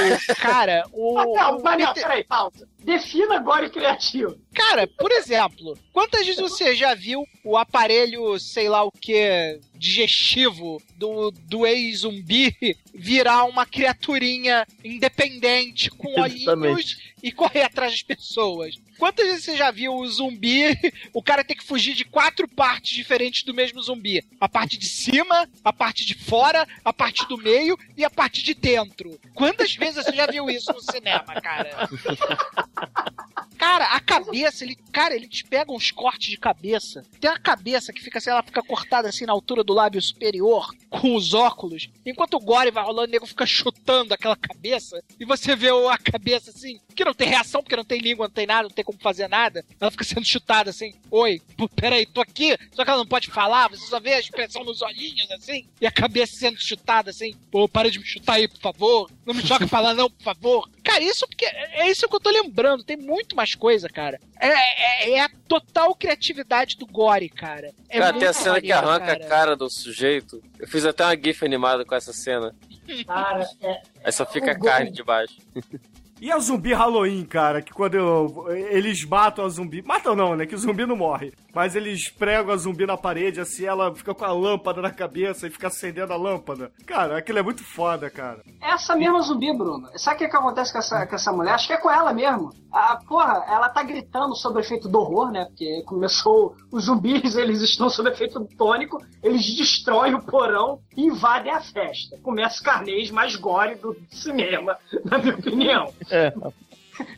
Cara, 0.41 0.85
o. 0.93 1.15
Não, 1.35 1.59
o 1.59 1.63
mas 1.63 1.79
não, 1.79 1.87
mete- 1.89 2.01
peraí, 2.01 2.25
pausa. 2.25 2.67
Defina 2.83 3.37
agora 3.37 3.71
criativo. 3.71 4.37
Cara, 4.55 4.87
por 4.99 5.11
exemplo, 5.13 5.77
quantas 5.93 6.27
vezes 6.27 6.41
você 6.41 6.75
já 6.75 6.94
viu 6.95 7.25
o 7.43 7.57
aparelho, 7.57 8.39
sei 8.39 8.69
lá 8.69 8.85
o 8.85 8.91
que, 8.91 9.61
digestivo 9.85 10.83
do, 10.97 11.31
do 11.31 11.67
ex-zumbi 11.67 12.57
virar 12.95 13.45
uma 13.45 13.67
criaturinha 13.67 14.67
independente 14.83 15.91
com 15.91 16.19
olhinhos 16.19 16.43
Exatamente. 16.43 17.15
e 17.23 17.31
correr 17.31 17.63
atrás 17.63 17.93
das 17.93 18.03
pessoas? 18.03 18.77
Quantas 18.99 19.27
vezes 19.27 19.45
você 19.45 19.57
já 19.57 19.71
viu 19.71 19.95
o 19.95 20.09
zumbi, 20.09 20.65
o 21.13 21.23
cara 21.23 21.45
ter 21.45 21.55
que 21.55 21.65
fugir 21.65 21.95
de 21.95 22.05
quatro 22.05 22.49
partes 22.49 22.95
diferentes 22.95 23.43
do 23.43 23.53
mesmo 23.53 23.83
zumbi? 23.83 24.25
A 24.41 24.49
parte 24.49 24.79
de 24.79 24.87
cima, 24.87 25.49
a 25.63 25.73
parte 25.73 26.07
de 26.07 26.15
fora, 26.15 26.67
a 26.83 26.93
parte 26.93 27.29
do 27.29 27.37
meio 27.37 27.79
e 27.97 28.05
a 28.05 28.11
parte 28.11 28.43
de 28.43 28.55
dentro. 28.55 29.21
Quantas 29.35 29.75
vezes 29.75 30.03
você 30.03 30.13
já 30.13 30.27
viu 30.27 30.49
isso 30.49 30.73
no 30.73 30.81
cinema, 30.81 31.41
cara? 31.43 31.89
Cara, 33.57 33.87
a 33.87 34.01
cabeça, 34.01 34.65
ele, 34.65 34.77
cara, 34.93 35.15
ele 35.15 35.29
te 35.29 35.45
pega 35.45 35.73
uns 35.73 35.91
cortes 35.91 36.29
de 36.29 36.37
cabeça. 36.37 37.05
Tem 37.21 37.31
a 37.31 37.39
cabeça 37.39 37.93
que 37.93 38.03
fica 38.03 38.19
assim, 38.19 38.31
ela 38.31 38.43
fica 38.43 38.63
cortada 38.63 39.09
assim 39.09 39.25
na 39.25 39.33
altura 39.33 39.63
do 39.63 39.73
lábio 39.75 40.01
superior, 40.01 40.71
com 40.89 41.15
os 41.15 41.35
óculos. 41.35 41.91
Enquanto 42.07 42.35
o 42.35 42.41
gore 42.41 42.71
vai 42.71 42.85
rolando, 42.85 43.09
o 43.09 43.11
nego 43.11 43.27
fica 43.27 43.45
chutando 43.45 44.15
aquela 44.15 44.37
cabeça. 44.37 45.03
E 45.19 45.25
você 45.25 45.55
vê 45.57 45.69
a 45.69 45.99
cabeça 45.99 46.51
assim, 46.51 46.81
que 46.95 47.05
não 47.05 47.13
tem 47.15 47.29
reação, 47.29 47.63
porque 47.63 47.77
não 47.77 47.85
tem 47.85 48.01
língua, 48.01 48.27
não 48.27 48.33
tem 48.35 48.47
nada, 48.47 48.63
não 48.69 48.71
tem 48.75 48.85
como 48.85 48.99
fazer 48.99 49.29
nada. 49.29 49.65
Ela 49.81 49.91
fica 49.91 50.05
sendo 50.05 50.25
chutada 50.25 50.71
assim: 50.71 50.95
Oi, 51.11 51.41
peraí, 51.77 52.07
tô 52.07 52.21
aqui. 52.21 52.57
Só 52.73 52.85
que 52.85 52.91
ela 52.91 52.99
não 53.01 53.07
pode 53.07 53.29
falar, 53.31 53.69
você 53.69 53.87
só 53.87 53.99
vê 54.01 54.15
a 54.15 54.21
expressão 54.21 54.65
nos 54.65 54.81
olhinhos 54.83 55.31
assim. 55.33 55.67
E 55.81 55.87
a 55.87 55.91
cabeça 55.91 56.37
sendo 56.37 56.61
chutada 56.61 57.11
assim: 57.11 57.35
Pô, 57.51 57.69
para 57.69 57.91
de 57.91 57.99
me 57.99 58.05
chutar 58.07 58.35
aí, 58.35 58.49
por 58.49 58.61
favor. 58.61 59.11
Não 59.27 59.35
me 59.35 59.43
joga 59.47 59.67
pra 59.67 59.81
lá, 59.81 59.95
não, 59.95 60.09
por 60.11 60.23
favor. 60.23 60.71
Cara, 60.83 61.03
isso 61.03 61.27
porque 61.27 61.45
é 61.47 61.91
isso 61.91 62.09
que 62.09 62.15
eu 62.15 62.21
tô 62.21 62.31
lembrando. 62.31 62.85
Tem 62.85 62.97
muito 62.97 63.35
mais 63.35 63.55
coisa, 63.55 63.89
cara. 63.89 64.21
É, 64.39 64.49
é- 64.49 65.11
é 65.13 65.21
a 65.21 65.31
total 65.49 65.95
criatividade 65.95 66.77
do 66.77 66.87
Gore, 66.87 67.29
cara. 67.29 67.73
É 67.89 67.99
cara, 67.99 68.19
tem 68.19 68.29
a 68.29 68.33
cena 68.33 68.61
que 68.61 68.69
maneiro, 68.69 68.89
arranca 68.89 69.07
cara. 69.07 69.25
a 69.25 69.29
cara 69.29 69.57
do 69.57 69.71
sujeito. 69.71 70.43
Eu 70.59 70.69
fiz 70.69 70.85
até 70.85 71.05
uma 71.05 71.17
gif 71.17 71.45
animada 71.45 71.85
com 71.85 71.95
essa 71.95 72.13
cena. 72.13 72.55
Cara, 73.07 73.49
é, 73.63 73.81
Aí 74.05 74.13
só 74.13 74.27
fica 74.27 74.53
a 74.53 74.55
O 74.55 74.61
carne 74.61 74.87
Gore- 74.91 74.97
de 74.97 75.03
baixo. 75.03 75.37
E 76.25 76.33
a 76.33 76.39
zumbi 76.39 76.73
Halloween, 76.73 77.23
cara, 77.27 77.61
que 77.61 77.71
quando 77.71 77.97
eu- 77.97 78.47
eles 78.71 79.05
matam 79.05 79.45
a 79.45 79.49
zumbi. 79.51 79.83
Matam 79.83 80.17
não, 80.17 80.35
né? 80.35 80.47
Que 80.47 80.55
o 80.55 80.59
zumbi 80.59 80.87
não 80.87 80.97
morre. 80.97 81.35
Mas 81.55 81.77
eles 81.77 82.09
pregam 82.09 82.53
a 82.53 82.57
zumbi 82.57 82.87
na 82.87 82.97
parede, 82.97 83.41
assim, 83.41 83.65
ela 83.65 83.95
fica 83.95 84.15
com 84.15 84.25
a 84.25 84.33
lâmpada 84.33 84.83
na 84.83 84.91
cabeça 84.91 85.47
e 85.47 85.51
fica 85.51 85.69
acendendo 85.69 86.13
a 86.13 86.17
lâmpada. 86.17 86.73
Cara, 86.87 87.19
aquilo 87.19 87.39
é 87.39 87.43
muito 87.43 87.63
foda, 87.63 88.11
cara. 88.11 88.43
essa 88.61 88.97
mesma 88.97 89.21
zumbi, 89.23 89.57
Bruno. 89.57 89.89
Sabe 89.97 90.17
o 90.17 90.19
que, 90.19 90.29
que 90.29 90.37
acontece 90.37 90.73
com 90.73 90.79
essa, 90.79 91.07
com 91.07 91.15
essa 91.15 91.33
mulher? 91.33 91.55
Acho 91.55 91.67
que 91.67 91.73
é 91.73 91.77
com 91.77 91.91
ela 91.91 92.13
mesmo. 92.13 92.51
A 92.73 92.97
porra, 93.07 93.45
ela 93.49 93.69
tá 93.69 93.83
gritando 93.83 94.35
sobre 94.35 94.61
o 94.61 94.65
efeito 94.65 94.89
do 94.89 94.99
horror, 94.99 95.31
né? 95.31 95.45
Porque 95.45 95.83
começou. 95.87 96.57
Os 96.73 96.85
zumbis, 96.85 97.37
eles 97.39 97.61
estão 97.63 97.89
sob 97.89 98.11
efeito 98.11 98.45
tônico, 98.57 98.99
eles 99.23 99.55
destroem 99.55 100.15
o 100.15 100.23
porão 100.23 100.81
e 100.97 101.07
invadem 101.07 101.53
a 101.53 101.61
festa. 101.61 102.19
Começa 102.23 102.61
o 102.61 102.65
carnês 102.65 103.11
mais 103.11 103.37
gore 103.37 103.77
do 103.77 103.97
cinema, 104.11 104.77
na 105.05 105.19
minha 105.19 105.35
opinião. 105.35 105.93
É, 106.11 106.33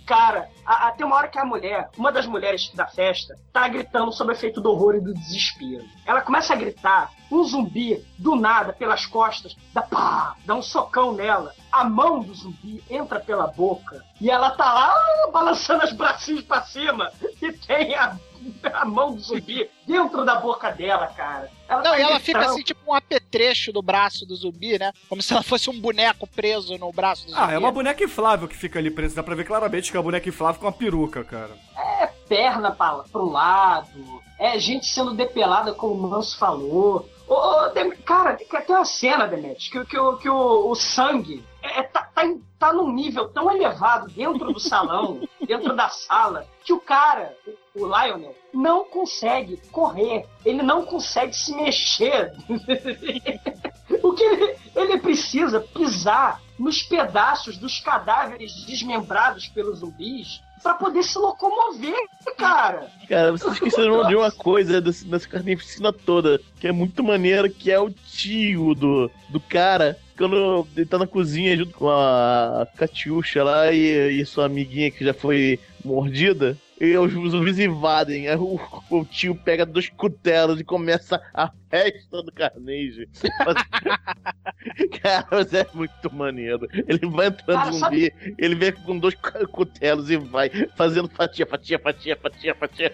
Cara, 0.06 0.48
a- 0.64 0.88
a- 0.88 0.92
tem 0.92 1.04
uma 1.04 1.16
hora 1.16 1.28
que 1.28 1.38
a 1.38 1.44
mulher, 1.44 1.90
uma 1.98 2.12
das 2.12 2.26
mulheres 2.26 2.70
da 2.74 2.86
festa, 2.86 3.36
tá 3.52 3.66
gritando 3.68 4.12
sobre 4.12 4.32
o 4.34 4.36
efeito 4.36 4.60
do 4.60 4.70
horror 4.70 4.94
e 4.96 5.00
do 5.00 5.12
desespero. 5.12 5.84
Ela 6.04 6.20
começa 6.20 6.52
a 6.52 6.56
gritar, 6.56 7.10
um 7.30 7.42
zumbi, 7.42 8.04
do 8.16 8.36
nada, 8.36 8.72
pelas 8.72 9.04
costas, 9.04 9.56
dá 9.74 9.82
pá, 9.82 10.36
dá 10.44 10.54
um 10.54 10.62
socão 10.62 11.12
nela. 11.12 11.52
A 11.72 11.84
mão 11.84 12.20
do 12.20 12.32
zumbi 12.34 12.82
entra 12.88 13.18
pela 13.20 13.48
boca 13.48 14.02
e 14.20 14.30
ela 14.30 14.50
tá 14.52 14.72
lá 14.72 14.94
ah, 14.94 15.30
balançando 15.32 15.84
os 15.84 15.92
bracinhos 15.92 16.42
pra 16.42 16.62
cima 16.62 17.10
e 17.42 17.52
tem 17.52 17.94
a, 17.94 18.16
a 18.72 18.84
mão 18.84 19.14
do 19.14 19.20
zumbi 19.20 19.68
dentro 19.86 20.24
da 20.24 20.36
boca 20.36 20.70
dela, 20.70 21.06
cara. 21.08 21.50
Ela 21.68 21.82
Não, 21.82 21.90
tá 21.90 21.98
e 21.98 22.02
ela 22.02 22.20
fica 22.20 22.40
assim, 22.40 22.62
tipo 22.62 22.80
um 22.90 22.94
apetrecho 22.94 23.72
do 23.72 23.82
braço 23.82 24.24
do 24.26 24.34
zumbi, 24.36 24.78
né? 24.78 24.92
Como 25.08 25.22
se 25.22 25.32
ela 25.32 25.42
fosse 25.42 25.68
um 25.70 25.78
boneco 25.80 26.26
preso 26.26 26.76
no 26.78 26.92
braço 26.92 27.24
do 27.26 27.30
zumbi. 27.30 27.42
Ah, 27.42 27.52
é 27.52 27.58
uma 27.58 27.72
boneca 27.72 28.02
inflável 28.04 28.46
que 28.48 28.56
fica 28.56 28.78
ali 28.78 28.90
presa. 28.90 29.16
Dá 29.16 29.22
pra 29.22 29.34
ver 29.34 29.44
claramente 29.44 29.90
que 29.90 29.96
é 29.96 30.00
uma 30.00 30.04
boneca 30.04 30.28
inflável 30.28 30.60
com 30.60 30.66
uma 30.66 30.72
peruca, 30.72 31.24
cara. 31.24 31.56
É 31.76 32.06
perna 32.28 32.72
pra, 32.72 33.04
pro 33.12 33.24
lado, 33.30 34.20
é 34.38 34.58
gente 34.58 34.86
sendo 34.86 35.14
depelada, 35.14 35.72
como 35.72 35.94
o 35.94 36.10
Manso 36.10 36.36
falou. 36.38 37.08
Ô, 37.28 37.34
ô, 37.34 37.70
cara, 38.04 38.34
tem 38.34 38.46
uma 38.68 38.84
cena, 38.84 39.26
Demet, 39.26 39.70
que, 39.70 39.84
que, 39.84 39.98
o- 39.98 40.16
que 40.16 40.28
o, 40.28 40.70
o 40.70 40.74
sangue 40.74 41.44
é, 41.66 41.82
tá, 41.82 42.02
tá, 42.14 42.22
tá 42.58 42.72
num 42.72 42.92
nível 42.92 43.28
tão 43.28 43.50
elevado 43.50 44.08
dentro 44.08 44.52
do 44.52 44.60
salão, 44.60 45.20
dentro 45.46 45.74
da 45.74 45.88
sala, 45.88 46.46
que 46.64 46.72
o 46.72 46.80
cara, 46.80 47.36
o, 47.74 47.86
Lionel, 47.86 48.34
não 48.52 48.84
consegue 48.84 49.56
correr, 49.70 50.24
ele 50.44 50.62
não 50.62 50.84
consegue 50.84 51.34
se 51.34 51.54
mexer. 51.54 52.32
o 54.02 54.12
que 54.12 54.22
ele, 54.22 54.56
ele 54.74 54.98
precisa 54.98 55.60
pisar 55.60 56.40
nos 56.58 56.82
pedaços 56.82 57.56
dos 57.58 57.80
cadáveres 57.80 58.64
desmembrados 58.66 59.46
pelos 59.48 59.80
zumbis 59.80 60.40
pra 60.62 60.74
poder 60.74 61.02
se 61.02 61.18
locomover, 61.18 61.94
cara. 62.36 62.90
Cara, 63.08 63.30
vocês 63.30 63.52
esqueceram 63.52 64.06
de 64.06 64.16
uma 64.16 64.32
coisa 64.32 64.80
desse- 64.80 65.04
dessa 65.04 65.28
carnificina 65.28 65.92
toda, 65.92 66.40
que 66.58 66.66
é 66.66 66.72
muito 66.72 67.04
maneira, 67.04 67.48
que 67.48 67.70
é 67.70 67.78
o 67.78 67.90
tio 67.90 68.74
do, 68.74 69.10
do 69.28 69.38
cara. 69.38 69.96
Quando 70.16 70.66
ele 70.76 70.86
tá 70.86 70.98
na 70.98 71.06
cozinha 71.06 71.56
junto 71.56 71.74
com 71.74 71.88
a 71.88 72.66
Catiuxa 72.76 73.44
lá 73.44 73.72
e, 73.72 74.20
e 74.20 74.24
sua 74.24 74.46
amiguinha 74.46 74.90
que 74.90 75.04
já 75.04 75.12
foi 75.12 75.58
mordida, 75.84 76.56
e 76.80 76.96
os 76.96 77.12
zumbis 77.30 77.58
invadem. 77.58 78.26
O, 78.36 78.60
o 78.90 79.04
tio 79.04 79.34
pega 79.34 79.64
dois 79.64 79.88
cutelos 79.88 80.60
e 80.60 80.64
começa 80.64 81.20
a 81.32 81.50
festa 81.70 82.22
do 82.22 82.30
carnejo. 82.32 83.06
Cara, 85.02 85.26
mas 85.30 85.52
é 85.54 85.66
muito 85.74 86.14
maneiro. 86.14 86.68
Ele 86.86 87.06
vai 87.06 87.28
entrando 87.28 87.58
Cara, 87.58 87.72
zumbi, 87.72 88.12
ele 88.38 88.54
vem 88.54 88.72
com 88.72 88.98
dois 88.98 89.14
cu- 89.14 89.48
cutelos 89.48 90.10
e 90.10 90.16
vai 90.16 90.50
fazendo 90.76 91.08
fatia, 91.08 91.46
fatia, 91.46 91.78
fatia, 91.78 92.16
fatia, 92.16 92.54
fatia. 92.54 92.92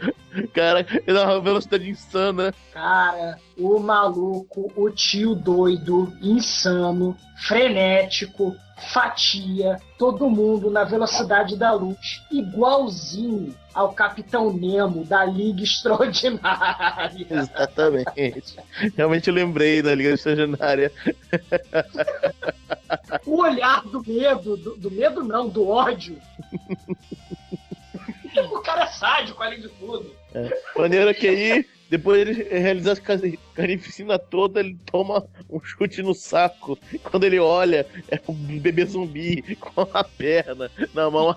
Cara, 0.55 0.81
ele 1.07 1.13
dá 1.19 1.25
uma 1.25 1.41
velocidade 1.41 1.89
insana. 1.89 2.55
Cara, 2.73 3.39
o 3.57 3.79
maluco, 3.79 4.73
o 4.77 4.91
tio 4.91 5.35
doido, 5.35 6.13
insano, 6.23 7.17
frenético, 7.47 8.55
fatia, 8.91 9.81
todo 9.99 10.29
mundo 10.29 10.71
na 10.71 10.85
velocidade 10.85 11.57
da 11.57 11.73
luz, 11.73 12.23
igualzinho 12.31 13.55
ao 13.73 13.93
Capitão 13.93 14.53
Nemo 14.53 15.05
da 15.05 15.25
Liga 15.25 15.63
Extraordinária. 15.63 17.27
Exatamente. 17.31 18.57
Realmente 18.97 19.31
lembrei 19.31 19.83
da 19.83 19.95
Liga 19.95 20.11
Extraordinária. 20.11 20.93
O 23.25 23.41
olhar 23.41 23.83
do 23.85 24.03
medo, 24.07 24.57
do, 24.57 24.77
do 24.77 24.91
medo 24.91 25.25
não, 25.25 25.49
do 25.49 25.69
ódio. 25.69 26.19
o 28.51 28.61
cara 28.61 28.85
é 28.85 28.89
sádico, 28.89 29.43
além 29.43 29.61
de 29.61 29.69
tudo. 29.69 30.15
É. 30.35 30.51
Maneiro 30.77 31.15
que 31.15 31.29
aí, 31.29 31.67
depois 31.93 32.19
ele 32.27 32.43
realizar 32.59 32.93
essa 32.93 33.03
carni- 33.03 33.39
carnificina 33.55 34.19
toda, 34.19 34.61
ele 34.61 34.79
toma 34.91 35.27
um 35.51 35.61
chute 35.63 36.03
no 36.03 36.15
saco. 36.15 36.79
Quando 37.05 37.25
ele 37.25 37.39
olha, 37.39 37.87
é 38.11 38.19
um 38.27 38.33
bebê 38.33 38.87
zumbi 38.87 39.43
com 39.61 39.87
a 39.93 40.03
perna 40.03 40.71
na 40.95 41.11
mão 41.11 41.37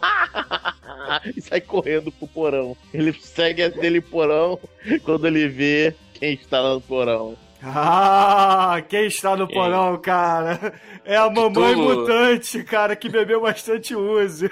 e 1.36 1.42
sai 1.42 1.60
correndo 1.60 2.10
pro 2.10 2.26
porão. 2.26 2.78
Ele 2.94 3.12
segue 3.12 3.68
dele 3.68 4.00
porão 4.00 4.58
quando 5.04 5.28
ele 5.28 5.50
vê 5.50 5.94
quem 6.14 6.36
está 6.36 6.62
lá 6.62 6.76
no 6.76 6.82
porão. 6.82 7.36
Ah, 7.62 8.82
quem 8.88 9.08
está 9.08 9.36
no 9.36 9.50
porão, 9.50 9.98
cara? 9.98 10.74
É 11.04 11.18
a 11.18 11.30
mamãe 11.30 11.74
Cthulhu. 11.74 12.00
mutante, 12.00 12.64
cara, 12.64 12.96
que 12.96 13.10
bebeu 13.10 13.42
bastante 13.42 13.94
Uzi. 13.94 14.50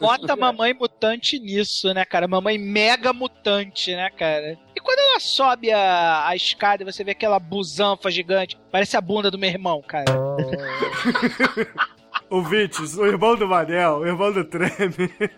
Bota 0.00 0.32
a 0.32 0.36
mamãe 0.36 0.74
mutante 0.74 1.38
nisso, 1.38 1.92
né, 1.94 2.04
cara? 2.04 2.28
Mamãe 2.28 2.58
mega 2.58 3.12
mutante, 3.12 3.94
né, 3.94 4.10
cara? 4.10 4.58
E 4.74 4.80
quando 4.80 4.98
ela 4.98 5.20
sobe 5.20 5.72
a, 5.72 6.26
a 6.28 6.36
escada 6.36 6.82
e 6.82 6.86
você 6.86 7.02
vê 7.02 7.12
aquela 7.12 7.38
busanfa 7.38 8.10
gigante, 8.10 8.58
parece 8.70 8.96
a 8.96 9.00
bunda 9.00 9.30
do 9.30 9.38
meu 9.38 9.48
irmão, 9.50 9.82
cara. 9.82 10.04
Ouvintes, 12.28 12.96
o 12.96 13.06
irmão 13.06 13.36
do 13.36 13.46
Manel, 13.46 13.98
o 13.98 14.06
irmão 14.06 14.32
do 14.32 14.44
Treme, 14.44 14.68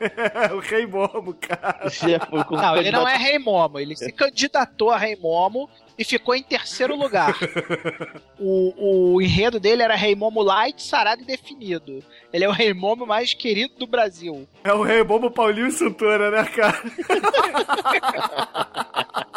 o 0.55 0.59
Rei 0.59 0.87
Momo, 0.87 1.35
cara. 1.35 1.91
Não, 2.63 2.77
ele 2.77 2.91
não 2.91 3.07
é 3.07 3.17
Rei 3.17 3.39
Momo, 3.39 3.79
ele 3.79 3.95
se 3.95 4.11
candidatou 4.11 4.91
a 4.91 4.97
Rei 4.97 5.15
Momo 5.15 5.69
e 5.99 6.05
ficou 6.05 6.35
em 6.35 6.43
terceiro 6.43 6.97
lugar. 6.97 7.35
O, 8.41 9.15
o 9.17 9.21
enredo 9.21 9.59
dele 9.59 9.83
era 9.83 9.97
Rei 9.97 10.15
Momo 10.15 10.41
Light, 10.43 10.81
sarado 10.81 11.23
e 11.23 11.25
definido. 11.25 12.05
Ele 12.33 12.45
é 12.45 12.49
o 12.49 12.53
Rei 12.53 12.73
Momo 12.73 13.05
mais 13.05 13.35
querido 13.35 13.75
do 13.77 13.85
Brasil. 13.85 14.49
É 14.63 14.73
o 14.73 14.81
Rei 14.81 15.03
Momo 15.03 15.29
Paulinho 15.29 15.73
Santora, 15.73 16.31
né, 16.31 16.45
cara? 16.45 16.81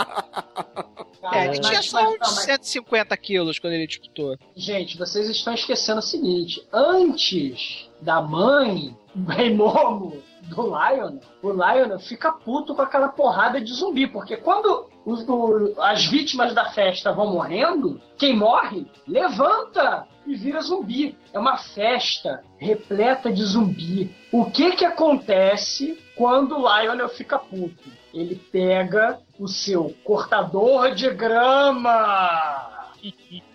É, 1.33 1.45
ele 1.47 1.59
tinha 1.59 1.81
só 1.81 2.01
uns 2.09 2.17
mas- 2.19 2.29
150 2.45 3.15
quilos 3.17 3.59
quando 3.59 3.73
ele 3.73 3.87
disputou. 3.87 4.37
Gente, 4.55 4.97
vocês 4.97 5.29
estão 5.29 5.53
esquecendo 5.53 5.99
o 5.99 6.03
seguinte: 6.03 6.61
antes 6.71 7.89
da 8.01 8.21
mãe 8.21 8.95
do 9.15 9.31
Rei 9.31 9.53
Momo, 9.53 10.21
do 10.43 10.61
Lion, 10.63 11.17
o 11.41 11.51
Lion 11.51 11.99
fica 11.99 12.31
puto 12.31 12.73
com 12.75 12.81
aquela 12.81 13.09
porrada 13.09 13.59
de 13.61 13.71
zumbi, 13.73 14.07
porque 14.07 14.37
quando 14.37 14.89
os- 15.05 15.27
o- 15.27 15.73
as 15.81 16.05
vítimas 16.05 16.53
da 16.53 16.65
festa 16.71 17.11
vão 17.11 17.31
morrendo, 17.33 18.01
quem 18.17 18.35
morre 18.35 18.85
levanta 19.07 20.07
e 20.25 20.35
vira 20.35 20.61
zumbi. 20.61 21.17
É 21.33 21.39
uma 21.39 21.57
festa 21.57 22.43
repleta 22.57 23.31
de 23.31 23.43
zumbi. 23.43 24.15
O 24.31 24.45
que 24.51 24.71
que 24.75 24.85
acontece 24.85 25.97
quando 26.15 26.57
o 26.57 26.59
Lionel 26.81 27.09
fica 27.09 27.37
puto? 27.39 28.00
Ele 28.13 28.35
pega 28.35 29.19
o 29.39 29.47
seu 29.47 29.95
cortador 30.03 30.93
de 30.93 31.09
grama. 31.11 32.69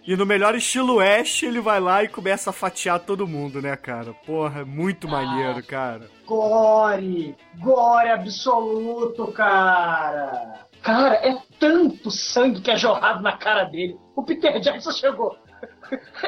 E 0.06 0.16
no 0.16 0.26
melhor 0.26 0.54
estilo 0.54 1.00
Ash, 1.00 1.42
ele 1.42 1.60
vai 1.60 1.78
lá 1.78 2.02
e 2.02 2.08
começa 2.08 2.50
a 2.50 2.52
fatiar 2.52 3.00
todo 3.00 3.26
mundo, 3.26 3.60
né, 3.60 3.76
cara? 3.76 4.12
Porra, 4.26 4.60
é 4.60 4.64
muito 4.64 5.08
maneiro, 5.08 5.62
cara. 5.64 6.08
Gore! 6.24 7.36
Gore 7.58 8.08
absoluto, 8.08 9.26
cara! 9.32 10.66
Cara, 10.82 11.14
é 11.16 11.36
tanto 11.58 12.10
sangue 12.10 12.60
que 12.60 12.70
é 12.70 12.76
jorrado 12.76 13.22
na 13.22 13.36
cara 13.36 13.64
dele. 13.64 13.96
O 14.14 14.22
Peter 14.22 14.60
Jackson 14.60 14.92
chegou. 14.92 15.36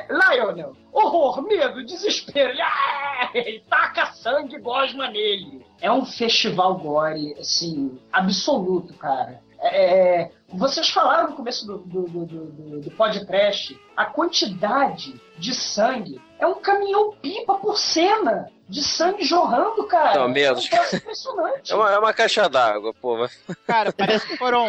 Lionel, 0.09 0.77
horror, 0.93 1.43
medo, 1.43 1.85
desespero. 1.85 2.51
Ele, 2.51 2.63
ah, 2.63 3.31
ele 3.35 3.65
taca 3.69 4.07
sangue 4.13 4.57
e 4.57 4.61
gosma 4.61 5.09
nele. 5.09 5.67
É 5.81 5.91
um 5.91 6.05
festival 6.05 6.77
gore, 6.77 7.35
assim, 7.39 7.99
absoluto, 8.13 8.95
cara. 8.95 9.41
É, 9.61 10.31
vocês 10.51 10.89
falaram 10.89 11.31
no 11.31 11.37
começo 11.37 11.67
do, 11.67 11.79
do, 11.79 12.03
do, 12.03 12.27
do, 12.27 12.81
do 12.81 12.91
podcast 12.93 13.79
a 13.97 14.07
quantidade 14.07 15.21
de 15.37 15.53
sangue. 15.53 16.21
É 16.39 16.47
um 16.47 16.55
caminhão-pipa 16.55 17.55
por 17.57 17.77
cena 17.77 18.49
de 18.69 18.83
sangue 18.83 19.25
jorrando, 19.25 19.85
cara. 19.87 20.21
Não, 20.21 20.29
menos. 20.29 20.71
É 20.71 20.81
um 20.81 20.97
impressionante. 20.97 21.73
É 21.73 21.75
uma, 21.75 21.91
é 21.91 21.99
uma 21.99 22.13
caixa 22.13 22.49
d'água, 22.49 22.95
pô. 22.95 23.29
Cara, 23.67 23.93
parece 23.93 24.27
que 24.29 24.37
foram. 24.37 24.69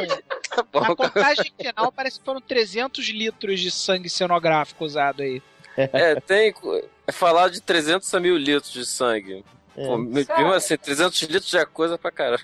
Bom, 0.72 0.82
Na 0.82 0.96
contagem 0.96 1.52
final, 1.58 1.92
parece 1.92 2.20
que 2.20 2.26
foram 2.26 2.42
300 2.42 3.08
litros 3.10 3.60
de 3.60 3.72
sangue 3.72 4.10
cenográfico 4.10 4.86
usado 4.86 5.22
aí. 5.22 5.42
É, 5.76 6.20
tem. 6.20 6.54
É 7.08 7.12
falar 7.12 7.50
de 7.50 7.62
300 7.62 8.14
a 8.14 8.20
mil 8.20 8.38
litros 8.38 8.72
de 8.72 8.86
sangue. 8.86 9.44
É. 9.78 9.86
Pô, 9.86 9.98
mesmo 9.98 10.54
assim, 10.54 10.78
300 10.78 11.22
litros 11.24 11.50
já 11.50 11.62
é 11.62 11.66
coisa 11.66 11.98
pra 11.98 12.12
caramba. 12.12 12.44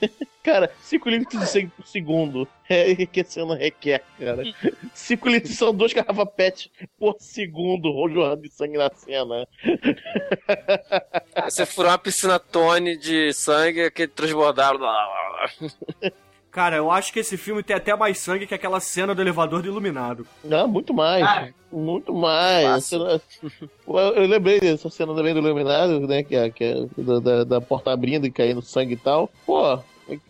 Cara, 0.42 0.72
5 0.80 1.08
litros 1.10 1.40
de 1.40 1.46
sangue 1.46 1.72
por 1.76 1.86
segundo. 1.86 2.48
É 2.68 2.94
que 3.04 3.22
você 3.22 3.40
não 3.40 3.56
requer, 3.56 4.02
cara. 4.18 4.42
5 4.94 5.28
litros 5.28 5.54
são 5.54 5.74
dois 5.74 5.92
garrafas 5.92 6.28
pet 6.34 6.72
por 6.98 7.16
segundo 7.18 7.92
jorrando 8.08 8.42
de 8.42 8.50
sangue 8.50 8.78
na 8.78 8.90
cena. 8.94 9.46
Você 11.44 11.66
furar 11.66 11.92
uma 11.92 11.98
piscina 11.98 12.38
tone 12.38 12.96
de 12.96 13.32
sangue, 13.34 13.82
aquele 13.82 14.08
transbordar. 14.08 14.72
Cara, 16.50 16.76
eu 16.76 16.90
acho 16.90 17.12
que 17.12 17.20
esse 17.20 17.36
filme 17.36 17.62
tem 17.62 17.76
até 17.76 17.94
mais 17.94 18.18
sangue 18.18 18.46
que 18.46 18.54
aquela 18.54 18.80
cena 18.80 19.14
do 19.14 19.22
elevador 19.22 19.62
do 19.62 19.68
Iluminado. 19.68 20.26
Não, 20.42 20.66
muito 20.66 20.92
mais. 20.92 21.24
Cara. 21.24 21.54
Muito 21.70 22.12
mais. 22.12 22.84
Cena- 22.84 23.20
Pô, 23.86 24.00
Eu 24.00 24.26
lembrei 24.26 24.58
dessa 24.58 24.90
cena 24.90 25.14
também 25.14 25.32
do 25.32 25.38
Iluminado, 25.40 26.00
né? 26.08 26.24
Que 26.24 26.34
é, 26.34 26.50
que 26.50 26.64
é 26.64 26.74
da, 27.02 27.18
da, 27.20 27.44
da 27.44 27.60
porta 27.60 27.92
abrindo 27.92 28.26
e 28.26 28.30
caindo 28.32 28.60
sangue 28.62 28.94
e 28.94 28.96
tal. 28.96 29.30
Pô, 29.46 29.78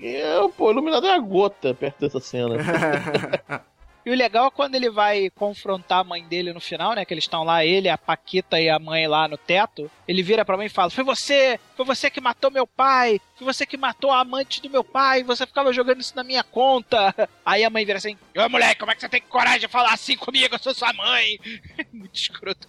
é, 0.02 0.48
pô, 0.58 0.66
o 0.66 0.70
Iluminado 0.70 1.06
é 1.06 1.14
a 1.14 1.18
gota 1.18 1.72
perto 1.72 1.98
dessa 2.00 2.20
cena. 2.20 2.56
E 4.04 4.10
o 4.10 4.16
legal 4.16 4.46
é 4.46 4.50
quando 4.50 4.74
ele 4.74 4.88
vai 4.88 5.30
confrontar 5.30 6.00
a 6.00 6.04
mãe 6.04 6.24
dele 6.24 6.52
no 6.52 6.60
final, 6.60 6.94
né? 6.94 7.04
Que 7.04 7.12
eles 7.12 7.24
estão 7.24 7.44
lá, 7.44 7.64
ele, 7.64 7.88
a 7.88 7.98
Paquita 7.98 8.60
e 8.60 8.68
a 8.68 8.78
mãe 8.78 9.06
lá 9.06 9.28
no 9.28 9.36
teto. 9.36 9.90
Ele 10.08 10.22
vira 10.22 10.44
pra 10.44 10.56
mãe 10.56 10.66
e 10.66 10.70
fala: 10.70 10.90
Foi 10.90 11.04
você! 11.04 11.60
Foi 11.76 11.84
você 11.84 12.10
que 12.10 12.20
matou 12.20 12.50
meu 12.50 12.66
pai! 12.66 13.20
Foi 13.36 13.44
você 13.44 13.66
que 13.66 13.76
matou 13.76 14.10
a 14.10 14.20
amante 14.20 14.62
do 14.62 14.70
meu 14.70 14.82
pai! 14.82 15.22
Você 15.22 15.46
ficava 15.46 15.72
jogando 15.72 16.00
isso 16.00 16.16
na 16.16 16.24
minha 16.24 16.42
conta! 16.42 17.14
Aí 17.44 17.62
a 17.64 17.70
mãe 17.70 17.84
vira 17.84 17.98
assim: 17.98 18.16
Ô 18.36 18.48
moleque, 18.48 18.80
como 18.80 18.90
é 18.90 18.94
que 18.94 19.00
você 19.00 19.08
tem 19.08 19.20
coragem 19.22 19.60
de 19.60 19.68
falar 19.68 19.92
assim 19.92 20.16
comigo? 20.16 20.54
Eu 20.54 20.58
sou 20.58 20.74
sua 20.74 20.92
mãe! 20.92 21.38
Muito 21.92 22.14
escroto. 22.14 22.66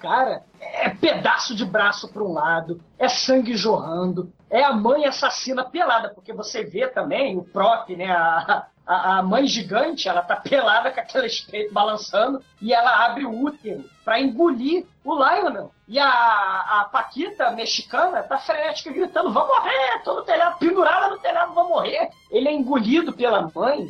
Cara, 0.00 0.42
é 0.58 0.88
pedaço 0.88 1.54
de 1.54 1.64
braço 1.64 2.08
para 2.08 2.22
um 2.22 2.32
lado, 2.32 2.82
é 2.98 3.06
sangue 3.06 3.54
jorrando, 3.54 4.32
é 4.48 4.64
a 4.64 4.72
mãe 4.72 5.04
assassina 5.04 5.62
pelada, 5.62 6.08
porque 6.14 6.32
você 6.32 6.64
vê 6.64 6.88
também 6.88 7.36
o 7.36 7.44
prop, 7.44 7.94
né? 7.94 8.10
A, 8.10 8.66
a, 8.90 9.18
a 9.18 9.22
mãe 9.22 9.46
gigante, 9.46 10.08
ela 10.08 10.20
tá 10.20 10.34
pelada 10.42 10.90
com 10.90 11.00
aquele 11.00 11.28
peito 11.48 11.72
balançando 11.72 12.42
e 12.60 12.72
ela 12.72 13.06
abre 13.06 13.24
o 13.24 13.44
útero 13.44 13.84
para 14.04 14.20
engolir 14.20 14.84
o 15.04 15.14
Lionel. 15.14 15.70
E 15.86 15.98
a, 15.98 16.08
a 16.08 16.88
Paquita 16.90 17.52
mexicana 17.52 18.22
tá 18.24 18.38
frenética 18.38 18.92
gritando: 18.92 19.32
Vou 19.32 19.46
morrer! 19.46 20.02
Tô 20.02 20.14
no 20.14 20.22
telhado, 20.22 20.58
pendurada 20.58 21.08
no 21.08 21.18
telhado, 21.18 21.54
vou 21.54 21.68
morrer! 21.68 22.10
Ele 22.32 22.48
é 22.48 22.52
engolido 22.52 23.12
pela 23.12 23.48
mãe. 23.54 23.88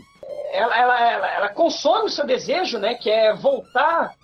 Ela, 0.52 0.76
ela, 0.76 1.00
ela, 1.00 1.30
ela 1.30 1.48
consome 1.48 2.06
o 2.06 2.10
seu 2.10 2.26
desejo, 2.26 2.78
né? 2.78 2.94
Que 2.94 3.10
é 3.10 3.32
voltar 3.32 4.14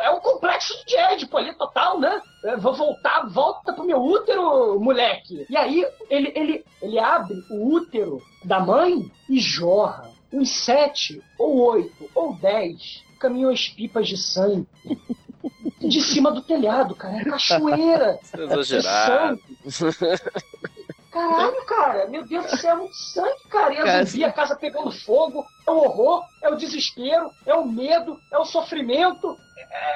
é 0.00 0.10
um 0.10 0.20
complexo 0.20 0.74
de 0.86 0.96
Édipo 0.96 1.36
ali, 1.36 1.54
total, 1.54 2.00
né? 2.00 2.20
Eu 2.44 2.60
vou 2.60 2.74
voltar, 2.74 3.26
volta 3.28 3.72
pro 3.72 3.84
meu 3.84 4.02
útero, 4.02 4.80
moleque. 4.80 5.46
E 5.48 5.56
aí 5.56 5.86
ele, 6.08 6.32
ele, 6.34 6.64
ele 6.80 6.98
abre 6.98 7.42
o 7.50 7.74
útero 7.74 8.22
da 8.44 8.60
mãe 8.60 9.10
e 9.28 9.38
jorra 9.38 10.10
uns 10.32 10.50
sete, 10.50 11.22
ou 11.38 11.58
oito, 11.72 12.08
ou 12.14 12.34
dez 12.34 13.02
caminhões 13.18 13.68
pipas 13.68 14.06
de 14.06 14.16
sangue 14.16 14.66
de 15.80 16.00
cima 16.00 16.30
do 16.30 16.42
telhado, 16.42 16.94
cara. 16.94 17.20
É 17.20 17.24
cachoeira. 17.24 18.18
Isso 18.22 18.36
é 18.36 18.44
exagerado. 18.44 19.40
Caralho, 21.10 21.64
cara, 21.64 22.06
meu 22.06 22.24
Deus 22.24 22.50
do 22.50 22.56
céu, 22.56 22.74
é 22.74 22.76
muito 22.76 22.94
sangue, 22.94 23.48
cara. 23.48 23.74
E 23.74 23.78
a 23.78 24.04
zumbi, 24.04 24.24
a 24.24 24.32
casa 24.32 24.56
pegando 24.56 24.90
fogo, 24.90 25.46
é 25.66 25.70
o 25.70 25.78
horror, 25.78 26.24
é 26.42 26.48
o 26.50 26.56
desespero, 26.56 27.30
é 27.46 27.54
o 27.54 27.66
medo, 27.66 28.20
é 28.30 28.38
o 28.38 28.44
sofrimento, 28.44 29.38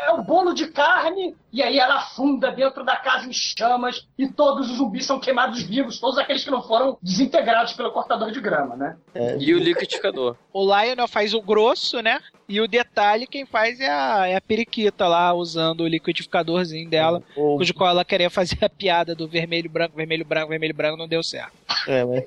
é 0.06 0.10
o 0.12 0.22
bolo 0.22 0.52
de 0.52 0.68
carne. 0.68 1.34
E 1.52 1.62
aí 1.62 1.78
ela 1.78 1.96
afunda 1.96 2.50
dentro 2.50 2.82
da 2.84 2.96
casa 2.96 3.26
em 3.28 3.32
chamas 3.32 4.06
e 4.18 4.26
todos 4.26 4.70
os 4.70 4.76
zumbis 4.78 5.04
são 5.04 5.20
queimados 5.20 5.62
vivos, 5.62 6.00
todos 6.00 6.16
aqueles 6.18 6.42
que 6.42 6.50
não 6.50 6.62
foram 6.62 6.96
desintegrados 7.02 7.74
pelo 7.74 7.92
cortador 7.92 8.30
de 8.30 8.40
grama, 8.40 8.74
né? 8.74 8.96
E 9.38 9.52
o 9.54 9.58
liquidificador. 9.58 10.34
O 10.52 10.62
Lionel 10.64 11.06
faz 11.06 11.34
o 11.34 11.42
grosso, 11.42 12.00
né? 12.00 12.20
E 12.48 12.60
o 12.60 12.66
detalhe, 12.68 13.26
quem 13.26 13.44
faz 13.44 13.80
é 13.80 13.88
a, 13.90 14.26
é 14.28 14.36
a 14.36 14.40
periquita 14.40 15.06
lá, 15.06 15.32
usando 15.34 15.82
o 15.82 15.88
liquidificadorzinho 15.88 16.88
dela, 16.88 17.22
O- 17.36 17.56
cujo 17.58 17.74
qual 17.74 17.90
ela 17.90 18.04
queria 18.04 18.30
fazer 18.30 18.64
a 18.64 18.68
piada 18.70 19.14
do 19.14 19.28
vermelho, 19.28 19.68
branco, 19.70 19.94
vermelho, 19.96 20.24
branco, 20.24 20.48
vermelho, 20.48 20.74
branco, 20.74 20.96
não 20.96 21.08
deu 21.08 21.22
certo. 21.22 21.52
É, 21.86 22.04
mas... 22.04 22.24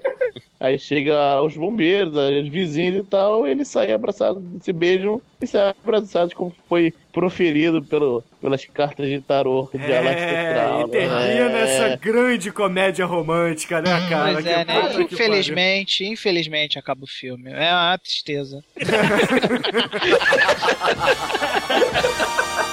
Aí 0.66 0.80
chega 0.80 1.40
os 1.44 1.56
bombeiros, 1.56 2.16
os 2.16 2.48
vizinhos 2.48 2.98
e 2.98 3.04
tal, 3.04 3.46
eles 3.46 3.68
saem 3.68 3.94
abraçados, 3.94 4.42
se 4.62 4.74
beijam 4.74 5.22
e 5.40 5.46
saem 5.46 5.76
abraçados 5.84 6.34
como 6.34 6.52
foi 6.68 6.92
proferido 7.14 7.84
pelo, 7.84 8.24
pelas 8.42 8.66
cartas 8.66 9.08
de 9.08 9.22
tarô 9.22 9.70
de 9.72 9.94
Alex 9.94 10.20
É, 10.22 10.48
Astral, 10.50 10.82
e 10.82 10.90
termina 10.90 11.50
né? 11.50 11.62
essa 11.62 11.96
grande 11.98 12.52
comédia 12.52 13.06
romântica, 13.06 13.80
né, 13.80 13.92
cara? 14.10 14.34
Pois 14.34 14.44
Que 14.44 14.50
é, 14.52 14.66
né? 14.66 14.90
que 14.92 15.04
Infelizmente, 15.14 16.04
infelizmente 16.04 16.80
acaba 16.80 17.04
o 17.04 17.08
filme. 17.08 17.52
É 17.52 17.72
uma 17.72 17.96
tristeza. 18.00 18.64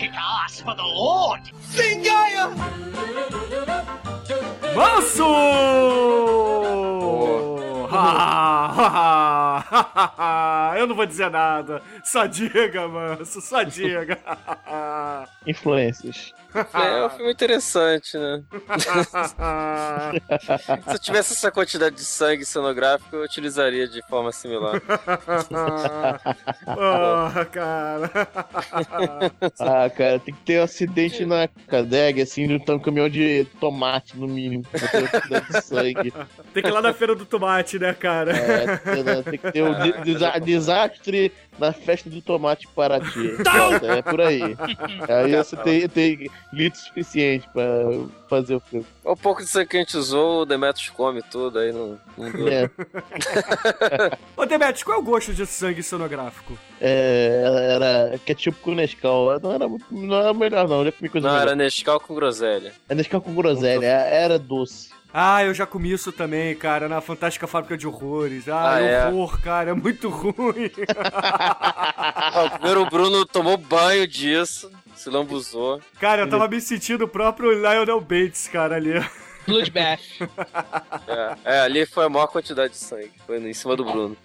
Kick 0.00 0.14
ass 0.14 0.62
for 0.62 0.74
the 0.74 0.82
Lord. 0.82 1.40
Zingaya! 1.72 2.56
Manso! 4.74 5.30
Ha, 7.86 8.72
ha, 8.76 8.88
ha. 8.88 9.49
Eu 10.78 10.86
não 10.86 10.94
vou 10.94 11.06
dizer 11.06 11.30
nada. 11.30 11.82
Só 12.04 12.26
diga, 12.26 12.86
manso, 12.88 13.40
só 13.40 13.62
diga. 13.62 14.18
Influências. 15.46 16.32
É 16.74 17.06
um 17.06 17.10
filme 17.10 17.32
interessante, 17.32 18.18
né? 18.18 18.42
Se 20.88 20.94
eu 20.94 20.98
tivesse 20.98 21.34
essa 21.34 21.50
quantidade 21.50 21.94
de 21.94 22.04
sangue 22.04 22.44
cenográfico, 22.44 23.16
eu 23.16 23.22
utilizaria 23.22 23.86
de 23.86 24.02
forma 24.08 24.32
similar. 24.32 24.80
Porra, 26.64 27.44
cara. 27.44 28.10
Ah, 29.60 29.88
cara, 29.90 30.18
tem 30.18 30.34
que 30.34 30.40
ter 30.40 30.60
um 30.60 30.64
acidente 30.64 31.24
na 31.24 31.48
cadega, 31.68 32.24
assim, 32.24 32.48
de 32.48 32.54
um 32.54 32.78
caminhão 32.78 33.08
de 33.08 33.46
tomate, 33.60 34.18
no 34.18 34.26
mínimo, 34.26 34.64
pra 34.64 34.80
ter 34.80 35.04
um 35.04 35.52
de 35.52 35.62
sangue. 35.62 36.12
Tem 36.52 36.62
que 36.62 36.68
ir 36.68 36.72
lá 36.72 36.82
na 36.82 36.92
feira 36.92 37.14
do 37.14 37.24
tomate, 37.24 37.78
né, 37.78 37.94
cara? 37.94 38.36
É, 38.36 38.76
tem, 38.76 39.22
tem 39.22 39.38
que 39.38 39.52
ter 39.52 39.62
um 39.70 40.02
desa- 40.04 40.38
desastre 40.40 41.32
na 41.58 41.72
festa 41.72 42.08
do 42.08 42.20
tomate 42.22 42.66
para 42.68 42.98
ti. 43.04 43.36
É 43.98 44.02
por 44.02 44.20
aí. 44.20 44.42
Aí 45.08 45.36
você 45.36 45.56
tem, 45.56 45.88
tem 45.88 46.30
litro 46.52 46.78
suficiente 46.80 47.46
pra 47.52 47.64
fazer 48.28 48.54
o 48.54 48.60
filme. 48.60 48.86
O 49.04 49.16
pouco 49.16 49.42
de 49.42 49.48
sangue 49.48 49.68
que 49.68 49.76
a 49.76 49.80
gente 49.80 49.96
usou, 49.96 50.42
o 50.42 50.46
Demetrius 50.46 50.88
come 50.90 51.20
tudo, 51.22 51.58
aí 51.58 51.72
não, 51.72 51.98
não 52.16 52.30
dura. 52.30 52.54
É. 52.54 52.70
Ô, 54.36 54.46
Demetrius, 54.46 54.82
qual 54.82 54.96
é 54.98 55.00
o 55.00 55.04
gosto 55.04 55.32
de 55.34 55.44
sangue 55.46 55.82
cenográfico? 55.82 56.56
É, 56.80 57.72
era 57.74 58.18
ketchup 58.24 58.58
com 58.60 58.74
Nescau. 58.74 59.38
Não 59.40 59.52
era, 59.52 59.68
não 59.90 60.18
era 60.20 60.32
melhor, 60.34 60.68
não. 60.68 60.78
Eu 60.80 60.84
já 60.86 60.92
comi 60.92 61.08
coisa 61.08 61.26
Não, 61.26 61.34
melhor. 61.34 61.48
era 61.48 61.56
Nescau 61.56 62.00
com 62.00 62.14
groselha. 62.14 62.72
É 62.88 62.94
Nescau 62.94 63.20
com 63.20 63.34
groselha. 63.34 63.86
Era 63.86 64.38
doce. 64.38 64.90
Ah, 65.12 65.44
eu 65.44 65.52
já 65.52 65.66
comi 65.66 65.90
isso 65.92 66.12
também, 66.12 66.54
cara, 66.54 66.88
na 66.88 67.00
Fantástica 67.00 67.46
Fábrica 67.46 67.76
de 67.76 67.86
Horrores. 67.86 68.48
Ah, 68.48 68.74
Ah, 68.74 68.80
é? 68.80 69.06
horror, 69.08 69.40
cara, 69.40 69.70
é 69.70 69.74
muito 69.74 70.08
ruim. 70.08 70.70
Ah, 72.32 72.44
o 72.44 72.50
primeiro 72.50 72.82
o 72.82 72.90
Bruno 72.90 73.26
tomou 73.26 73.56
banho 73.56 74.06
disso, 74.06 74.70
se 74.94 75.10
lambuzou. 75.10 75.80
Cara, 75.98 76.22
eu 76.22 76.28
tava 76.30 76.46
me 76.48 76.60
sentindo 76.60 77.04
o 77.04 77.08
próprio 77.08 77.50
Lionel 77.52 78.00
Bates, 78.00 78.46
cara, 78.48 78.76
ali. 78.76 78.92
Bloodbath. 79.46 80.00
É, 81.08 81.36
é, 81.56 81.60
ali 81.60 81.84
foi 81.86 82.04
a 82.04 82.08
maior 82.08 82.26
quantidade 82.28 82.72
de 82.74 82.78
sangue. 82.78 83.10
Foi 83.26 83.38
em 83.38 83.52
cima 83.52 83.74
do 83.76 83.84
Bruno. 83.84 84.16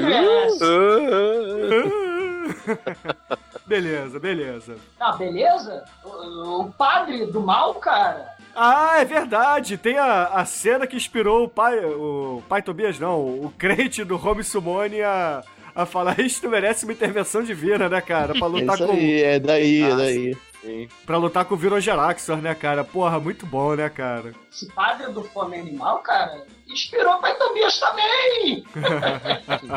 beleza, 3.66 4.18
beleza. 4.18 4.76
Ah, 4.98 5.12
beleza? 5.12 5.84
O, 6.04 6.62
o 6.62 6.72
padre 6.72 7.26
do 7.26 7.40
mal, 7.40 7.74
cara. 7.76 8.26
Ah, 8.54 9.00
é 9.00 9.04
verdade. 9.04 9.76
Tem 9.78 9.98
a, 9.98 10.24
a 10.24 10.44
cena 10.44 10.86
que 10.86 10.96
inspirou 10.96 11.44
o 11.44 11.48
pai. 11.48 11.78
O 11.84 12.42
pai 12.48 12.62
Tobias, 12.62 12.98
não. 12.98 13.20
O 13.20 13.52
crente 13.56 14.04
do 14.04 14.16
Home 14.16 14.44
Sumone 14.44 15.02
a, 15.02 15.42
a 15.74 15.86
falar: 15.86 16.20
Isto 16.20 16.48
merece 16.48 16.84
uma 16.84 16.92
intervenção 16.92 17.42
divina, 17.42 17.88
né, 17.88 18.00
cara? 18.00 18.34
Pra 18.34 18.46
lutar 18.50 18.76
Isso 18.76 18.86
com. 18.86 18.92
aí, 18.92 19.22
é 19.22 19.38
daí, 19.40 19.82
é 19.82 19.90
Ah, 19.90 19.96
daí. 19.96 20.36
Sim. 20.62 20.88
Pra 21.04 21.16
lutar 21.16 21.44
com 21.44 21.54
o 21.54 21.58
Virogeraxor, 21.58 22.36
né, 22.36 22.54
cara? 22.54 22.84
Porra, 22.84 23.18
muito 23.18 23.44
bom, 23.44 23.74
né, 23.74 23.88
cara? 23.88 24.32
Esse 24.50 24.72
padre 24.72 25.10
do 25.12 25.24
Fome 25.24 25.58
Animal, 25.58 25.98
cara, 25.98 26.44
inspirou 26.68 27.18
Pai 27.18 27.36
Tobias 27.36 27.80
também. 27.80 28.64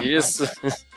Isso. 0.06 0.46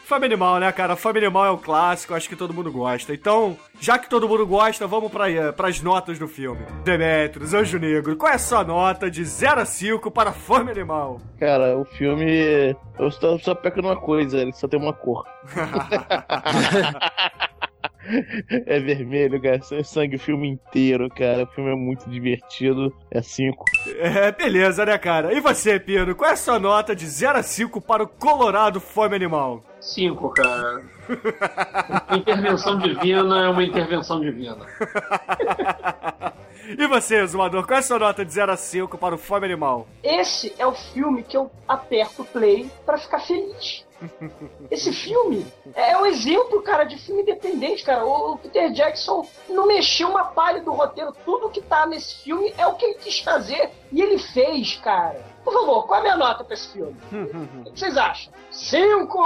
Fome 0.04 0.26
Animal, 0.26 0.60
né, 0.60 0.70
cara? 0.72 0.94
Fome 0.94 1.18
Animal 1.18 1.46
é 1.46 1.50
um 1.50 1.56
clássico, 1.56 2.14
acho 2.14 2.28
que 2.28 2.36
todo 2.36 2.52
mundo 2.52 2.70
gosta. 2.70 3.14
Então, 3.14 3.56
já 3.80 3.98
que 3.98 4.10
todo 4.10 4.28
mundo 4.28 4.46
gosta, 4.46 4.86
vamos 4.86 5.10
pra, 5.10 5.30
eh, 5.30 5.52
pras 5.52 5.80
notas 5.80 6.18
do 6.18 6.28
filme. 6.28 6.66
Demetrius, 6.84 7.54
Anjo 7.54 7.78
Negro, 7.78 8.14
qual 8.16 8.30
é 8.30 8.34
a 8.34 8.38
sua 8.38 8.62
nota 8.64 9.10
de 9.10 9.24
0 9.24 9.62
a 9.62 9.64
5 9.64 10.10
para 10.10 10.32
Fome 10.32 10.70
Animal? 10.70 11.18
Cara, 11.40 11.78
o 11.78 11.84
filme. 11.86 12.76
Eu 12.98 13.10
só, 13.10 13.38
só 13.38 13.54
peco 13.54 13.80
numa 13.80 13.96
coisa, 13.96 14.36
ele 14.38 14.52
só 14.52 14.68
tem 14.68 14.78
uma 14.78 14.92
cor. 14.92 15.24
é 18.66 18.80
vermelho, 18.80 19.40
cara. 19.40 19.60
É 19.72 19.82
sangue 19.82 20.16
o 20.16 20.20
filme 20.20 20.48
inteiro, 20.48 21.08
cara. 21.08 21.44
O 21.44 21.46
filme 21.46 21.70
é 21.70 21.74
muito 21.74 22.08
divertido. 22.08 22.94
É 23.10 23.22
5. 23.22 23.64
É, 23.98 24.32
beleza, 24.32 24.84
né, 24.84 24.96
cara? 24.98 25.32
E 25.32 25.40
você, 25.40 25.78
Pino, 25.78 26.14
qual 26.14 26.30
é 26.30 26.34
a 26.34 26.36
sua 26.36 26.58
nota 26.58 26.94
de 26.94 27.06
0 27.06 27.38
a 27.38 27.42
5 27.42 27.80
para 27.80 28.02
o 28.02 28.08
Colorado 28.08 28.80
Fome 28.80 29.16
Animal? 29.16 29.62
Cinco, 29.80 30.30
cara. 30.30 30.82
Intervenção 32.16 32.78
divina 32.78 33.44
é 33.44 33.48
uma 33.48 33.62
intervenção 33.62 34.20
divina. 34.20 34.66
E 36.76 36.86
você, 36.86 37.26
Zumador, 37.26 37.66
qual 37.66 37.76
é 37.76 37.80
a 37.80 37.82
sua 37.82 37.98
nota 37.98 38.22
de 38.24 38.30
0 38.30 38.52
a 38.52 38.56
5 38.56 38.98
para 38.98 39.14
o 39.14 39.18
Fome 39.18 39.46
Animal? 39.46 39.86
Esse 40.02 40.54
é 40.58 40.66
o 40.66 40.74
filme 40.74 41.22
que 41.22 41.34
eu 41.36 41.50
aperto 41.66 42.24
play 42.24 42.70
pra 42.84 42.98
ficar 42.98 43.20
feliz. 43.20 43.86
Esse 44.70 44.92
filme 44.92 45.46
é 45.74 45.96
um 45.96 46.06
exemplo, 46.06 46.62
cara, 46.62 46.84
de 46.84 46.96
filme 46.98 47.22
independente, 47.22 47.82
cara. 47.84 48.04
O 48.04 48.38
Peter 48.38 48.70
Jackson 48.72 49.26
não 49.48 49.66
mexeu 49.66 50.08
uma 50.08 50.24
palha 50.24 50.60
do 50.60 50.72
roteiro. 50.72 51.12
Tudo 51.24 51.50
que 51.50 51.60
tá 51.60 51.86
nesse 51.86 52.22
filme 52.22 52.52
é 52.56 52.66
o 52.66 52.74
que 52.74 52.84
ele 52.84 52.94
quis 52.94 53.20
fazer 53.20 53.70
e 53.90 54.00
ele 54.00 54.18
fez, 54.18 54.76
cara. 54.76 55.24
Por 55.44 55.52
favor, 55.52 55.86
qual 55.86 55.96
é 55.96 56.00
a 56.00 56.02
minha 56.02 56.16
nota 56.16 56.44
pra 56.44 56.54
esse 56.54 56.68
filme? 56.72 56.96
O 57.66 57.72
que 57.72 57.80
vocês 57.80 57.96
acham? 57.96 58.32
Cinco! 58.50 59.24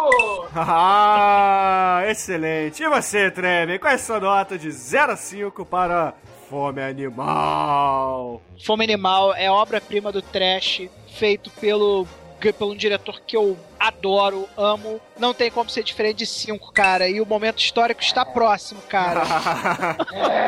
Ah, 0.54 2.02
excelente. 2.08 2.82
E 2.82 2.88
você, 2.88 3.30
Tremer, 3.30 3.78
qual 3.80 3.92
é 3.92 3.94
a 3.94 3.98
sua 3.98 4.20
nota 4.20 4.58
de 4.58 4.70
0 4.70 5.12
a 5.12 5.16
5 5.16 5.64
para 5.64 6.14
Fome 6.48 6.82
Animal? 6.82 8.40
Fome 8.64 8.84
Animal 8.84 9.34
é 9.34 9.50
obra-prima 9.50 10.10
do 10.12 10.20
trash, 10.20 10.88
feito 11.08 11.50
pelo, 11.50 12.06
pelo 12.50 12.72
um 12.72 12.76
diretor 12.76 13.20
que 13.20 13.36
eu 13.36 13.58
adoro, 13.78 14.48
amo. 14.56 14.98
Não 15.18 15.34
tem 15.34 15.50
como 15.50 15.68
ser 15.68 15.82
diferente 15.82 16.18
de 16.18 16.26
5, 16.26 16.72
cara. 16.72 17.06
E 17.06 17.20
o 17.20 17.26
momento 17.26 17.58
histórico 17.58 18.00
está 18.00 18.24
próximo, 18.24 18.80
cara. 18.88 19.22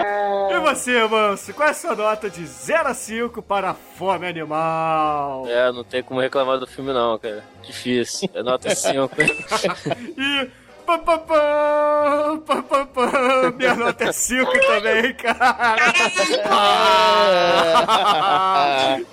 E 0.50 0.58
você, 0.60 1.06
Manso, 1.06 1.52
qual 1.52 1.68
é 1.68 1.70
a 1.72 1.74
sua 1.74 1.94
nota 1.94 2.30
de 2.30 2.46
0 2.46 2.88
a 2.88 2.94
5 2.94 3.42
para 3.42 3.74
Fome 3.74 4.26
Animal? 4.26 5.44
É, 5.48 5.72
não 5.72 5.82
tem 5.82 6.02
como 6.02 6.20
reclamar 6.20 6.58
do 6.58 6.66
filme 6.66 6.92
não, 6.92 7.18
cara. 7.18 7.44
Difícil. 7.62 8.28
É 8.32 8.42
nota 8.42 8.74
5. 8.74 9.10
E. 10.16 10.63
Pam, 10.86 10.98
pam, 10.98 11.18
pam, 11.18 12.38
pam, 12.46 12.62
pam, 12.62 12.86
pam. 12.86 13.50
Minha 13.56 13.74
nota 13.74 14.04
é 14.04 14.12
5 14.12 14.52
também, 14.66 15.14
cara. 15.14 15.76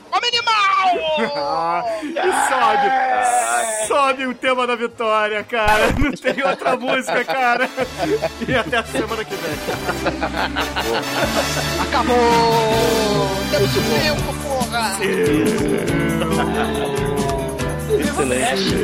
Fome 0.09 0.27
Animal! 0.27 0.61
e 2.03 2.31
sobe, 2.49 3.87
sobe 3.87 4.25
o 4.27 4.33
tema 4.35 4.67
da 4.67 4.75
vitória, 4.75 5.43
cara. 5.45 5.87
Não 5.97 6.11
tem 6.11 6.43
outra 6.43 6.75
música, 6.75 7.23
cara. 7.23 7.69
E 8.45 8.53
até 8.53 8.77
a 8.77 8.83
semana 8.83 9.23
que 9.23 9.35
vem. 9.35 9.53
Acabou! 11.87 13.29
Temos 13.49 13.71
tempo, 13.71 14.33
porra! 14.43 14.97
Excelente. 17.97 18.75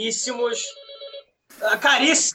caríssimos. 0.05 0.75
Ah, 1.63 1.79
Caríssimos, 1.81 2.34